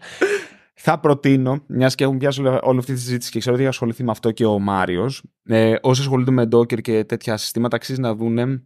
θα 0.77 0.99
προτείνω, 0.99 1.63
μιας 1.67 1.95
και 1.95 2.03
έχουμε 2.03 2.19
πιάσει 2.19 2.41
όλη 2.41 2.59
όλη 2.61 2.79
αυτή 2.79 2.93
τη 2.93 2.99
συζήτηση 2.99 3.31
και 3.31 3.39
ξέρω 3.39 3.55
ότι 3.55 3.63
έχει 3.63 3.73
ασχοληθεί 3.73 4.03
με 4.03 4.11
αυτό 4.11 4.31
και 4.31 4.45
ο 4.45 4.59
Μάριος, 4.59 5.23
ε, 5.43 5.75
όσοι 5.81 6.01
ασχολούνται 6.01 6.31
με 6.31 6.43
Docker 6.43 6.81
και 6.81 7.03
τέτοια 7.03 7.37
συστήματα, 7.37 7.75
αξίζει 7.75 7.99
να 7.99 8.15
δούνε 8.15 8.63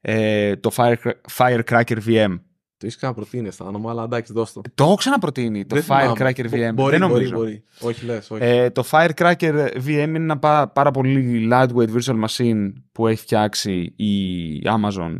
ε, 0.00 0.56
το 0.56 0.70
Fire, 0.76 0.94
Firecracker 1.36 1.98
VM. 2.06 2.38
Το 2.78 2.86
έχεις 2.86 2.96
ξαναπροτείνει 2.96 3.48
αισθάνομαι, 3.48 3.90
αλλά 3.90 4.02
εντάξει, 4.02 4.32
δώσ' 4.32 4.52
το. 4.52 4.60
Το 4.74 4.84
έχω 4.84 4.94
ξαναπροτείνει, 4.94 5.66
το 5.66 5.74
Δεν 5.74 5.84
θυμάμαι. 5.84 6.12
Firecracker 6.18 6.44
VM. 6.44 6.50
Μπορεί, 6.50 6.70
Δεν 6.70 6.74
μπορεί, 6.74 6.98
νομίζω. 6.98 7.34
μπορεί. 7.34 7.62
Όχι, 7.80 8.04
λες. 8.04 8.30
Όχι. 8.30 8.44
Ε, 8.44 8.70
το 8.70 8.84
Firecracker 8.90 9.68
VM 9.86 9.86
είναι 9.86 10.02
ένα 10.02 10.38
πά- 10.38 10.72
πάρα 10.72 10.90
πολύ 10.90 11.48
lightweight 11.52 11.88
virtual 11.96 12.24
machine 12.26 12.72
που 12.92 13.06
έχει 13.06 13.20
φτιάξει 13.20 13.72
η 13.96 14.62
Amazon 14.64 15.18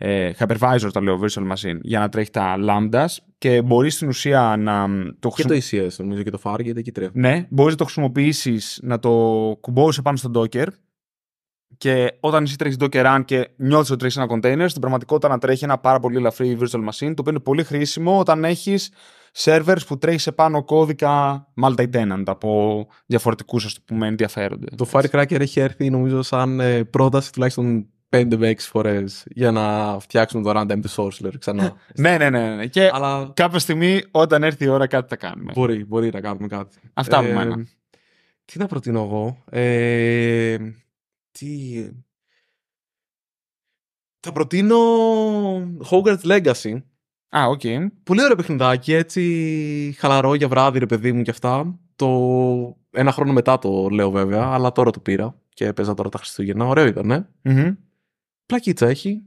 ε, 0.00 0.30
Hypervisor, 0.38 0.88
το 0.92 1.00
λέω 1.00 1.20
virtual 1.22 1.52
machine, 1.52 1.78
για 1.80 1.98
να 1.98 2.08
τρέχει 2.08 2.30
τα 2.30 2.56
lambdas 2.58 3.06
και 3.38 3.62
μπορείς 3.62 3.94
στην 3.94 4.08
ουσία 4.08 4.56
να 4.58 4.86
μ, 4.86 5.04
το 5.18 5.28
και 5.28 5.42
χρησιμοποιήσεις. 5.42 5.96
το 5.96 6.02
ECS 6.02 6.04
νομίζω 6.06 6.22
και 6.22 6.30
το 6.30 6.40
Far, 6.42 6.60
γιατί 6.60 6.78
εκεί 6.78 6.92
τρέχει. 6.92 7.10
Ναι, 7.14 7.46
μπορείς 7.50 7.72
να 7.72 7.78
το 7.78 7.84
χρησιμοποιήσεις, 7.84 8.80
να 8.82 8.98
το 8.98 9.10
κουμπώσεις 9.60 10.02
πάνω 10.02 10.16
στο 10.16 10.30
Docker 10.34 10.66
και 11.78 12.16
όταν 12.20 12.42
εσύ 12.42 12.56
τρέχεις 12.56 12.76
Docker 12.80 13.04
Run 13.04 13.22
και 13.24 13.48
νιώθεις 13.56 13.90
ότι 13.90 13.98
τρέχεις 13.98 14.16
ένα 14.16 14.26
container, 14.30 14.64
στην 14.68 14.80
πραγματικότητα 14.80 15.28
να 15.28 15.38
τρέχει 15.38 15.64
ένα 15.64 15.78
πάρα 15.78 16.00
πολύ 16.00 16.16
ελαφρύ 16.16 16.58
virtual 16.60 16.84
machine, 16.88 17.12
το 17.14 17.14
οποίο 17.18 17.30
είναι 17.30 17.40
πολύ 17.40 17.64
χρήσιμο 17.64 18.18
όταν 18.18 18.44
έχεις 18.44 18.92
servers 19.36 19.86
που 19.86 19.98
τρέχει 19.98 20.18
σε 20.18 20.32
πάνω 20.32 20.64
κώδικα 20.64 21.46
multi-tenant 21.62 22.22
από 22.24 22.86
διαφορετικούς 23.06 23.64
ας 23.64 23.74
το 23.74 23.80
πούμε 23.84 24.06
ενδιαφέροντες. 24.06 24.74
Το 24.76 24.88
Firecracker 24.92 25.40
έχει 25.40 25.60
έρθει 25.60 25.90
νομίζω 25.90 26.22
σαν 26.22 26.60
ε, 26.60 26.84
πρόταση 26.84 27.32
τουλάχιστον 27.32 27.86
5 28.10 28.36
με 28.36 28.50
6 28.50 28.54
φορές 28.58 29.24
για 29.26 29.50
να 29.50 29.96
φτιάξουν 30.00 30.42
το 30.42 30.50
runtime 30.60 30.80
του 30.82 30.90
Sorcerer 30.90 31.32
ξανά. 31.38 31.76
ναι, 31.94 32.18
ναι, 32.18 32.30
ναι, 32.30 32.54
ναι. 32.54 32.66
Και 32.66 32.90
Αλλά 32.92 33.30
κάποια 33.34 33.58
στιγμή 33.58 34.02
όταν 34.10 34.42
έρθει 34.42 34.64
η 34.64 34.68
ώρα 34.68 34.86
κάτι 34.86 35.08
θα 35.08 35.16
κάνουμε. 35.16 35.52
μπορεί, 35.54 35.84
μπορεί 35.84 36.10
να 36.12 36.20
κάνουμε 36.20 36.46
κάτι. 36.46 36.76
Αυτά 36.94 37.18
από 37.18 37.28
Ε, 37.28 37.32
μένα. 37.32 37.66
Τι 38.44 38.58
να 38.58 38.66
προτείνω 38.66 39.00
εγώ; 39.00 39.42
Ε, 39.50 40.56
τι... 41.30 41.46
Θα 44.20 44.32
προτείνω 44.32 44.76
Hogwarts 45.90 46.22
Legacy. 46.22 46.82
Α, 47.36 47.44
οκ. 47.46 47.60
Πολύ 48.02 48.22
ωραίο 48.22 48.36
παιχνιδάκι, 48.36 48.92
έτσι 48.92 49.94
χαλαρό 49.98 50.34
για 50.34 50.48
βράδυ 50.48 50.78
ρε 50.78 50.86
παιδί 50.86 51.12
μου 51.12 51.22
και 51.22 51.30
αυτά. 51.30 51.78
Το... 51.96 52.08
Ένα 52.90 53.12
χρόνο 53.12 53.32
μετά 53.32 53.58
το 53.58 53.88
λέω 53.88 54.10
βέβαια, 54.10 54.44
αλλά 54.44 54.72
τώρα 54.72 54.90
το 54.90 55.00
πήρα 55.00 55.34
και 55.48 55.66
έπαιζα 55.66 55.94
τώρα 55.94 56.08
τα 56.08 56.18
Χριστούγεννα. 56.18 56.66
Ωραίο 56.66 56.86
ήταν, 56.86 57.10
ε. 57.10 57.28
Μμμ. 57.42 57.74
Πλακίτσα 58.48 58.86
έχει. 58.86 59.22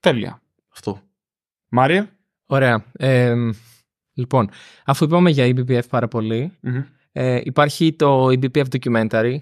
Τέλεια. 0.00 0.42
Αυτό. 0.68 1.00
Μάριε. 1.68 2.10
Ωραία. 2.46 2.84
Ε, 2.92 3.34
λοιπόν, 4.12 4.50
αφού 4.84 5.04
είπαμε 5.04 5.30
για 5.30 5.46
EBPF 5.46 5.88
πάρα 5.88 6.08
πολύ, 6.08 6.52
Μμμ. 6.60 6.82
ε, 7.12 7.40
υπάρχει 7.44 7.92
το 7.92 8.26
eBPF 8.26 8.64
Documentary, 8.70 9.38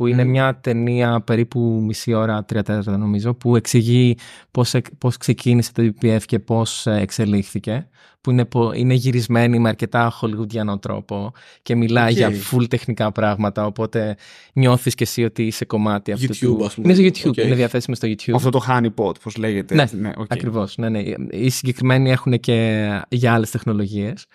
που 0.00 0.06
είναι 0.06 0.24
Μμμ. 0.24 0.30
μια 0.30 0.58
ταινία 0.60 1.20
περίπου 1.20 1.60
μισή 1.60 2.12
ώρα, 2.12 2.44
τρία 2.44 2.62
τέταρτα 2.62 2.96
νομίζω, 2.96 3.34
που 3.34 3.56
εξηγεί 3.56 4.16
πώς, 4.50 4.74
εκ- 4.74 4.94
πώς 4.98 5.16
ξεκίνησε 5.16 5.72
το 5.72 5.82
EBPF 6.00 6.20
και 6.26 6.38
πώς 6.38 6.86
ε, 6.86 6.96
εξελίχθηκε, 7.00 7.88
που 8.20 8.30
είναι, 8.30 8.44
πο- 8.44 8.72
είναι 8.72 8.94
γυρισμένη 8.94 9.58
με 9.58 9.68
αρκετά 9.68 10.12
χολιγουντιανό 10.20 10.80
τρόπο 10.80 11.32
και 11.62 11.74
μιλάει 11.76 12.10
Οκ. 12.10 12.16
για 12.16 12.30
full 12.50 12.68
τεχνικά 12.68 13.12
πράγματα, 13.12 13.66
οπότε 13.66 14.16
νιώθεις 14.52 14.94
και 14.94 15.04
εσύ 15.04 15.24
ότι 15.24 15.42
είσαι 15.46 15.64
κομμάτι 15.64 16.12
αυτού 16.12 16.34
YouTube, 16.34 16.38
του... 16.58 16.64
ας 16.64 16.74
πούμε. 16.74 16.92
Είναι 16.92 17.10
στο 17.10 17.28
YouTube, 17.28 17.30
Οκ. 17.38 17.44
είναι 17.44 17.54
διαθέσιμο 17.54 17.96
στο 17.96 18.08
YouTube. 18.08 18.32
Αυτό 18.34 18.50
το 18.50 18.60
Honeypot, 18.68 19.20
πώς 19.22 19.36
λέγεται. 19.36 19.74
Ναι, 19.74 20.10
οκ. 20.16 20.26
Ακριβώς, 20.28 20.76
ναι, 20.76 20.88
ναι. 20.88 21.02
Οι 21.30 21.48
συγκεκριμένοι 21.50 22.10
έχουν 22.10 22.40
και 22.40 22.88
για 23.08 23.32
άλλες 23.34 23.50
τεχνολογίες. 23.50 24.26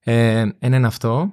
Ε, 0.00 0.38
ένα 0.58 0.76
είναι 0.76 0.86
αυτό. 0.86 1.32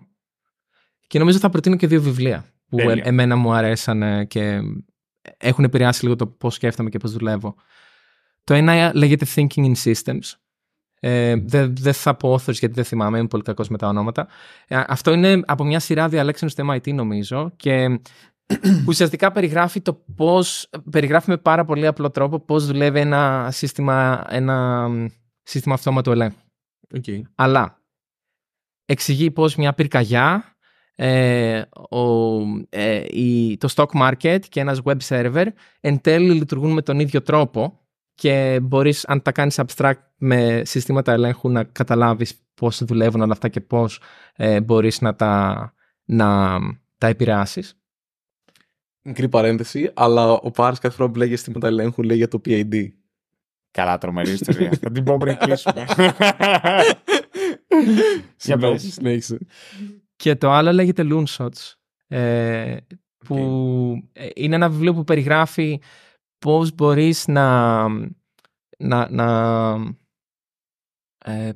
Και 1.08 1.20
νομίζω 1.20 1.38
θα 1.40 1.50
προτείνω 1.50 1.76
και 1.76 1.88
δύο 1.88 2.02
βιβλία 2.02 2.46
που 2.76 2.88
Τέλεια. 2.88 3.04
ε- 3.06 3.08
εμένα 3.08 3.36
μου 3.36 3.54
αρέσαν 3.54 4.28
και 4.28 4.62
έχουν 5.38 5.64
επηρεάσει 5.64 6.04
λίγο 6.04 6.16
το 6.16 6.28
πώς 6.28 6.54
σκέφτομαι 6.54 6.90
και 6.90 6.98
πώς 6.98 7.12
δουλεύω. 7.12 7.56
Το 8.44 8.54
ένα 8.54 8.92
λέγεται 8.96 9.26
Thinking 9.36 9.66
in 9.66 9.74
Systems. 9.84 10.34
Ε, 11.00 11.36
δεν 11.36 11.76
δεν 11.76 11.94
θα 11.94 12.16
πω 12.16 12.34
authors 12.34 12.54
γιατί 12.54 12.74
δεν 12.74 12.84
θυμάμαι, 12.84 13.18
είμαι 13.18 13.28
πολύ 13.28 13.44
κακός 13.44 13.70
με 13.70 13.78
τα 13.78 13.88
ονόματα. 13.88 14.28
Ε, 14.68 14.84
αυτό 14.88 15.14
είναι 15.14 15.42
από 15.46 15.64
μια 15.64 15.80
σειρά 15.80 16.10
διαλέξεων 16.10 16.52
στο 16.52 16.72
MIT 16.72 16.94
νομίζω 16.94 17.54
και 17.56 18.00
ουσιαστικά 18.88 19.32
περιγράφει 19.32 19.82
το 19.82 19.94
πώς, 20.16 20.70
περιγράφει 20.90 21.30
με 21.30 21.38
πάρα 21.38 21.66
πολύ 21.66 21.88
απλό 21.88 22.12
τρόπο 22.12 22.40
πώς 22.40 22.66
δουλεύει 22.66 23.00
ένα 23.00 23.50
σύστημα, 23.52 24.26
ένα 24.30 24.88
σύστημα 25.44 25.74
αυτόματου 25.74 26.12
ελέγχου. 26.12 26.40
Okay. 26.96 27.22
Αλλά 27.36 27.82
εξηγεί 28.86 29.32
πώς 29.32 29.56
μια 29.56 29.74
πυρκαγιά, 29.74 30.55
ε, 30.96 31.62
ο, 31.90 32.40
ε, 32.70 33.04
η, 33.10 33.58
το 33.58 33.74
stock 33.76 34.02
market 34.02 34.40
και 34.50 34.60
ένας 34.60 34.82
web 34.84 34.98
server 35.08 35.46
εν 35.80 36.02
τέλει 36.02 36.34
λειτουργούν 36.34 36.72
με 36.72 36.82
τον 36.82 37.00
ίδιο 37.00 37.22
τρόπο 37.22 37.80
και 38.14 38.60
μπορείς 38.62 39.06
αν 39.08 39.22
τα 39.22 39.32
κάνεις 39.32 39.60
abstract 39.66 40.00
με 40.18 40.62
συστήματα 40.66 41.12
ελέγχου 41.12 41.50
να 41.50 41.64
καταλάβεις 41.64 42.46
πώς 42.54 42.84
δουλεύουν 42.84 43.22
όλα 43.22 43.32
αυτά 43.32 43.48
και 43.48 43.62
πώς 43.62 44.02
ε, 44.36 44.62
μπορείς 44.62 45.02
να 45.02 45.16
τα, 45.16 45.74
να 46.06 46.58
τα 46.98 47.08
επηρεάσεις. 47.08 47.80
Μικρή 49.02 49.30
παρένθεση, 49.30 49.92
αλλά 49.94 50.32
ο 50.32 50.52
Πάρης 50.52 50.80
κάθε 50.80 50.96
φορά 50.96 51.10
που 51.10 51.18
λέγει 51.18 51.34
αισθήματα 51.34 51.68
ελέγχου 51.68 52.04
λέει 52.04 52.18
για 52.18 52.28
το 52.28 52.42
PID. 52.46 52.88
Καλά, 53.72 53.98
τρομερή 53.98 54.32
ιστορία. 54.32 54.72
Θα 54.82 54.92
την 54.92 55.04
πω 55.04 55.18
πριν 55.18 55.38
κλείσουμε. 55.38 55.86
Για 58.46 58.58
πες. 58.58 58.82
Συνέχισε, 58.82 58.92
συνέχισε. 58.92 59.38
Και 60.16 60.36
το 60.36 60.52
άλλο 60.52 60.72
λέγεται 60.72 61.08
Loonshots, 61.10 61.74
ε, 62.08 62.78
που 63.18 63.38
ε, 64.14 64.28
είναι 64.36 64.56
ένα 64.56 64.70
βιβλίο 64.70 64.94
που 64.94 65.04
περιγράφει 65.04 65.82
πώς 66.38 66.76
μπορείς 66.76 67.28
να 67.28 67.88
να, 68.78 69.10
να 69.10 69.72
ε, 71.26 71.52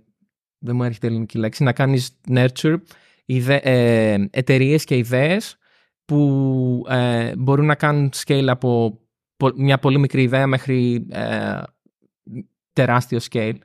δεν 0.60 0.76
μου 0.76 0.84
έρχεται 0.84 1.08
ελληνική 1.08 1.38
λέξη, 1.38 1.64
να 1.64 1.74
κάνεις 1.74 2.20
nurture 2.30 2.78
ιδε, 3.26 3.56
ε, 3.56 4.28
εταιρείες 4.32 4.84
και 4.84 4.98
ιδέες 4.98 5.58
που 6.06 6.86
ε, 6.90 7.36
μπορούν 7.36 7.66
να 7.66 7.76
κάνουν 7.76 8.10
scale 8.16 8.48
από 8.48 9.00
πο- 9.38 9.54
μια 9.56 9.80
πολύ 9.80 10.00
μικρή 10.00 10.24
ιδέα 10.24 10.48
μέχρι 10.48 11.08
ε, 11.10 11.62
τεράστιο 12.74 13.20
scale 13.30 13.58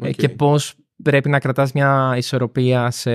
ε, 0.00 0.08
Οκ. 0.08 0.14
και 0.14 0.28
πώς 0.28 0.74
πρέπει 1.02 1.28
να 1.28 1.38
κρατάς 1.38 1.72
μια 1.72 2.14
ισορροπία 2.16 2.90
σε 2.90 3.10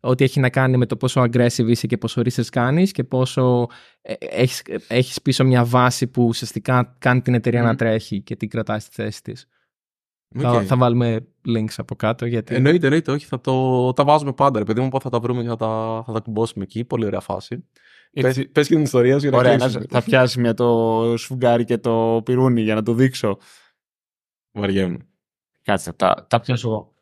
ό,τι 0.00 0.24
έχει 0.24 0.40
να 0.40 0.50
κάνει 0.50 0.76
με 0.76 0.86
το 0.86 0.96
πόσο 0.96 1.22
aggressive 1.22 1.66
είσαι 1.68 1.86
και 1.86 1.98
πόσο 1.98 2.20
research 2.24 2.46
κάνεις 2.50 2.92
και 2.92 3.04
πόσο 3.04 3.66
ε, 4.02 4.12
έχεις, 4.18 4.62
έχεις 4.88 5.22
πίσω 5.22 5.44
μια 5.44 5.64
βάση 5.64 6.06
που 6.06 6.24
ουσιαστικά 6.26 6.96
κάνει 6.98 7.20
την 7.20 7.34
εταιρεία 7.34 7.60
Μμμ. 7.60 7.66
να 7.66 7.74
τρέχει 7.76 8.20
και 8.20 8.36
την 8.36 8.48
κρατάει 8.48 8.78
στη 8.78 8.90
θέση 8.94 9.22
της. 9.22 9.46
Οκ. 10.34 10.40
Θα, 10.42 10.62
θα 10.62 10.76
βάλουμε 10.76 11.26
links 11.48 11.74
από 11.76 11.94
κάτω 11.94 12.26
γιατί... 12.26 12.54
Εννοείται, 12.54 12.86
εννοείται, 12.86 13.12
όχι, 13.12 13.26
θα 13.26 13.40
το, 13.40 13.92
τα 13.92 14.04
βάζουμε 14.04 14.32
πάντα. 14.32 14.58
Ρε 14.58 14.64
παιδί 14.64 14.80
μου, 14.80 15.00
θα 15.00 15.10
τα 15.10 15.20
βρούμε 15.20 15.42
και 15.42 15.48
θα 15.48 15.56
τα, 15.56 16.02
θα 16.06 16.12
τα 16.12 16.20
κουμπώσουμε 16.20 16.64
εκεί. 16.64 16.84
Πολύ 16.84 17.04
ωραία 17.04 17.20
φάση. 17.20 17.64
Έτσι. 18.12 18.40
Πες, 18.40 18.50
πες 18.52 18.68
και 18.68 18.74
την 18.74 18.82
ιστορία 18.82 19.14
σου 19.14 19.20
για 19.20 19.30
να 19.30 19.36
Ωραία, 19.36 19.56
κλείσουμε. 19.56 19.84
να- 19.88 20.00
θα 20.00 20.06
πιάσει 20.06 20.40
μια 20.40 20.54
το 20.54 21.14
σφουγγάρι 21.16 21.64
και 21.64 21.78
το 21.78 22.20
πιρούνι 22.24 22.62
για 22.62 22.74
να 22.74 22.82
το 22.82 22.92
δείξω. 22.92 23.38
Βαριέμαι. 24.52 24.98
Κάτσε, 25.62 25.92
τα, 25.92 26.26
τα 26.28 26.40
πιάσω 26.40 26.68
εγώ. 26.68 26.94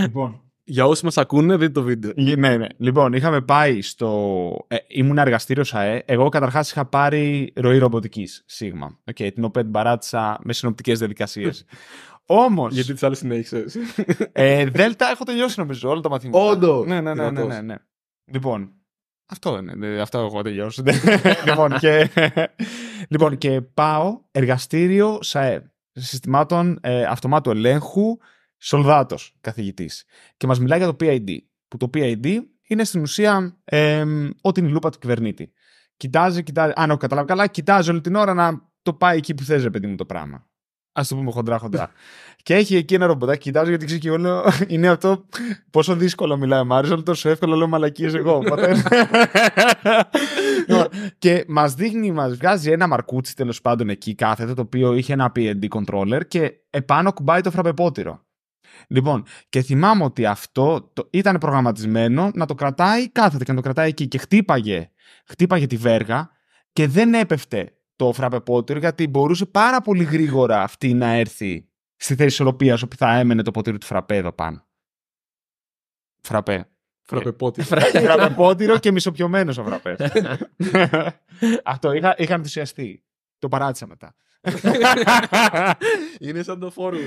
Λοιπόν, 0.00 0.40
Για 0.64 0.86
όσοι 0.86 1.04
μας 1.04 1.18
ακούνε, 1.18 1.56
δείτε 1.56 1.72
το 1.72 1.82
βίντεο. 1.82 2.12
Γε- 2.16 2.38
Ναι, 2.38 2.56
ναι. 2.56 2.66
Λοιπόν, 2.76 3.12
είχαμε 3.12 3.40
πάει 3.40 3.82
στο. 3.82 4.64
Ε, 4.68 4.76
ήμουν 4.88 5.18
εργαστήριο 5.18 5.74
ΣΑΕ. 5.74 6.02
Εγώ 6.06 6.28
καταρχάς 6.28 6.70
είχα 6.70 6.84
πάρει 6.86 7.52
ροή 7.56 7.78
ρομποτικής 7.78 8.42
Σίγμα. 8.46 8.98
Okay, 9.10 9.30
την 9.34 9.44
οποία 9.44 9.62
την 9.62 9.70
παράτησα 9.70 10.38
με 10.42 10.52
συνοπτικές 10.52 10.98
διαδικασίες. 10.98 11.64
Όμω. 12.28 12.68
Γιατί 12.68 12.92
τις 12.92 13.02
άλλες 13.02 13.18
συνέχισες; 13.18 13.76
Ε, 14.32 14.64
Δέλτα 14.66 15.10
έχω 15.10 15.24
τελειώσει 15.24 15.58
νομίζω 15.60 15.90
όλα 15.90 16.00
τα 16.00 16.08
μαθήματα. 16.08 16.38
Όντως. 16.44 16.86
Ναι, 16.86 17.00
ναι, 17.00 17.14
ναι, 17.14 17.22
ναι, 17.24 17.30
ναι, 17.30 17.40
Δυνατός. 17.40 17.62
ναι. 17.64 17.74
Λοιπόν. 18.32 18.70
Αυτό 19.28 19.58
είναι. 19.58 19.86
ε, 19.86 20.00
Αυτό 20.00 20.18
έχω 20.18 20.42
τελειώσει. 20.42 20.82
λοιπόν, 21.48 21.78
και, 21.78 22.10
λοιπόν, 23.08 23.38
και 23.38 23.60
πάω 23.60 24.20
εργαστήριο 24.30 25.18
ΣΑΕ. 25.22 25.70
Συστημάτων 25.92 26.78
ε, 26.82 27.02
αυτομάτου 27.04 27.50
ελέγχου 27.50 28.16
Σολδάτος 28.66 29.34
καθηγητής. 29.40 30.04
Και 30.36 30.46
μας 30.46 30.60
μιλάει 30.60 30.78
για 30.78 30.86
το 30.86 30.96
PID. 31.00 31.36
Που 31.68 31.76
το 31.76 31.90
PID 31.94 32.38
είναι 32.66 32.84
στην 32.84 33.00
ουσία 33.00 33.56
ε, 33.64 34.04
ό,τι 34.40 34.60
είναι 34.60 34.68
η 34.68 34.72
λούπα 34.72 34.90
του 34.90 34.98
κυβερνήτη. 34.98 35.52
Κοιτάζει, 35.96 36.42
κοιτάζει. 36.42 36.72
Αν 36.76 36.90
έχω 36.90 36.98
καταλάβει 36.98 37.28
καλά, 37.28 37.46
κοιτάζει 37.46 37.90
όλη 37.90 38.00
την 38.00 38.14
ώρα 38.14 38.34
να 38.34 38.70
το 38.82 38.92
πάει 38.92 39.16
εκεί 39.16 39.34
που 39.34 39.42
θες, 39.42 39.62
ρε 39.62 39.70
παιδί 39.70 39.86
μου, 39.86 39.96
το 39.96 40.04
πράγμα. 40.04 40.46
Α 40.92 41.02
το 41.08 41.14
πούμε 41.16 41.30
χοντρά-χοντρά. 41.30 41.90
και 42.42 42.54
έχει 42.54 42.76
εκεί 42.76 42.94
ένα 42.94 43.06
ρομποτάκι, 43.06 43.38
κοιτάζω 43.38 43.68
γιατί 43.68 43.84
ξέρω 43.84 44.00
και 44.00 44.08
εγώ 44.08 44.16
λέω, 44.16 44.44
είναι 44.68 44.88
αυτό 44.88 45.26
πόσο 45.70 45.96
δύσκολο 45.96 46.36
μιλάει 46.36 46.60
ο 46.60 46.64
Μάριος, 46.64 46.92
αλλά 46.92 47.02
τόσο 47.02 47.28
εύκολο 47.28 47.56
λέω 47.56 47.66
μαλακίες 47.66 48.14
εγώ. 48.14 48.36
Οπότε... 48.36 48.82
Λοιπόν, 50.68 50.88
και 51.18 51.44
μας 51.48 51.74
δείχνει, 51.74 52.12
μας 52.12 52.36
βγάζει 52.36 52.70
ένα 52.70 52.86
μαρκούτσι 52.86 53.36
τέλος 53.36 53.60
πάντων 53.60 53.88
εκεί 53.88 54.14
κάθεται, 54.14 54.54
το 54.54 54.62
οποίο 54.62 54.94
είχε 54.94 55.12
ένα 55.12 55.32
P&D 55.36 55.68
controller 55.68 56.20
και 56.28 56.52
επάνω 56.70 57.12
κουμπάει 57.12 57.40
το 57.40 57.50
φραπεπότηρο. 57.50 58.25
Λοιπόν, 58.88 59.24
και 59.48 59.62
θυμάμαι 59.62 60.04
ότι 60.04 60.26
αυτό 60.26 60.90
το, 60.92 61.08
ήταν 61.10 61.38
προγραμματισμένο 61.38 62.30
να 62.34 62.46
το 62.46 62.54
κρατάει 62.54 63.08
κάθεται 63.10 63.44
και 63.44 63.50
να 63.50 63.56
το 63.56 63.62
κρατάει 63.62 63.88
εκεί 63.88 64.08
και 64.08 64.18
χτύπαγε, 64.18 64.90
χτύπαγε 65.26 65.66
τη 65.66 65.76
βέργα 65.76 66.30
και 66.72 66.86
δεν 66.86 67.14
έπεφτε 67.14 67.76
το 67.96 68.12
φραπεπότηρο 68.12 68.78
γιατί 68.78 69.08
μπορούσε 69.08 69.46
πάρα 69.46 69.80
πολύ 69.80 70.04
γρήγορα 70.04 70.62
αυτή 70.62 70.94
να 70.94 71.06
έρθει 71.06 71.68
στη 71.96 72.14
θέση 72.14 72.28
ισορροπίας 72.28 72.82
όπου 72.82 72.96
θα 72.96 73.18
έμενε 73.18 73.42
το 73.42 73.50
ποτήρι 73.50 73.78
του 73.78 73.86
φραπέ 73.86 74.16
εδώ 74.16 74.32
πάνω. 74.32 74.66
Φραπέ. 76.20 76.68
Φραπεπότη. 77.02 77.62
Φραπεπότηρο 77.62 78.78
και 78.78 78.92
μισοπιωμένος 78.92 79.58
ο 79.58 79.64
φραπές. 79.64 79.98
Αυτό 81.64 81.92
είχα, 81.92 82.14
είχα 82.18 82.34
ενθουσιαστεί. 82.34 83.04
Το 83.38 83.48
παράτησα 83.48 83.86
μετά. 83.86 84.14
Είναι 86.20 86.42
σαν 86.42 86.58
το 86.60 86.70
φόρουμ. 86.70 87.00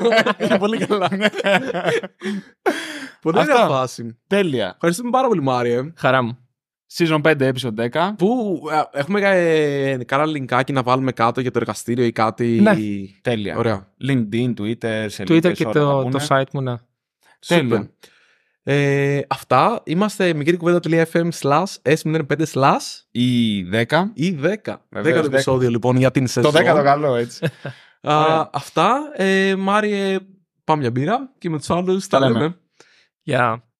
Είναι 0.42 0.58
πολύ 0.58 0.78
καλά. 0.86 1.08
ναι. 1.16 1.26
Πολύ 3.20 3.38
Αυτά. 3.38 3.54
ωραία 3.54 3.68
φάση. 3.68 4.18
Τέλεια. 4.26 4.72
Ευχαριστούμε 4.74 5.10
πάρα 5.10 5.28
πολύ, 5.28 5.42
Μάριε. 5.42 5.92
Χαρά 5.96 6.22
μου. 6.22 6.38
Season 6.96 7.20
5, 7.22 7.52
episode 7.52 7.88
10. 7.90 8.10
Πού 8.18 8.60
ε, 8.72 8.98
έχουμε 8.98 9.20
ε, 9.20 10.04
κάνα 10.04 10.26
λινκάκι 10.26 10.72
να 10.72 10.82
βάλουμε 10.82 11.12
κάτω 11.12 11.40
για 11.40 11.50
το 11.50 11.58
εργαστήριο 11.58 12.04
ή 12.04 12.12
κάτι; 12.12 12.44
Ναι. 12.62 12.76
Τέλεια. 13.20 13.56
Ωραία. 13.56 13.88
LinkedIn, 14.08 14.54
Twitter, 14.60 15.06
σελίδες, 15.06 15.50
Twitter 15.50 15.52
και 15.54 15.64
όλα 15.64 15.72
θα 15.72 15.80
το, 15.80 16.00
πούνε. 16.02 16.18
το 16.18 16.26
site 16.28 16.50
μου, 16.52 16.60
ναι. 16.60 16.74
Τέλεια. 17.46 17.90
Σούπερ. 18.64 18.74
Ε, 18.74 19.24
αυτά. 19.28 19.80
Είμαστε 19.84 20.34
μικρή 20.34 20.56
κουβέντα.fm 20.56 21.28
slash 21.40 21.64
S05 21.82 22.42
slash 22.52 22.78
Ή 23.10 23.62
10. 23.88 24.04
ή 24.14 24.38
10. 24.64 24.74
Βεβαίως, 24.90 25.18
10 25.18 25.22
10. 25.22 25.32
επεισόδιο 25.32 25.68
λοιπόν 25.70 25.96
για 25.96 26.10
την 26.10 26.22
Το 26.24 26.30
σεζόν. 26.30 26.52
10 26.54 26.74
το 26.76 26.82
καλό, 26.82 27.14
έτσι. 27.16 27.44
Α, 28.08 28.18
Ωραία. 28.24 28.50
αυτά. 28.52 28.98
Ε, 29.16 29.54
Μάριε, 29.56 30.18
πάμε 30.64 30.80
για 30.82 30.90
μπύρα 30.90 31.32
και 31.38 31.50
με 31.50 31.58
τους 31.58 31.70
άλλους 31.70 32.06
τα 32.06 32.18
Τα 32.18 32.26
λέμε. 32.26 32.38
λέμε. 32.40 32.56
Γεια. 33.22 33.64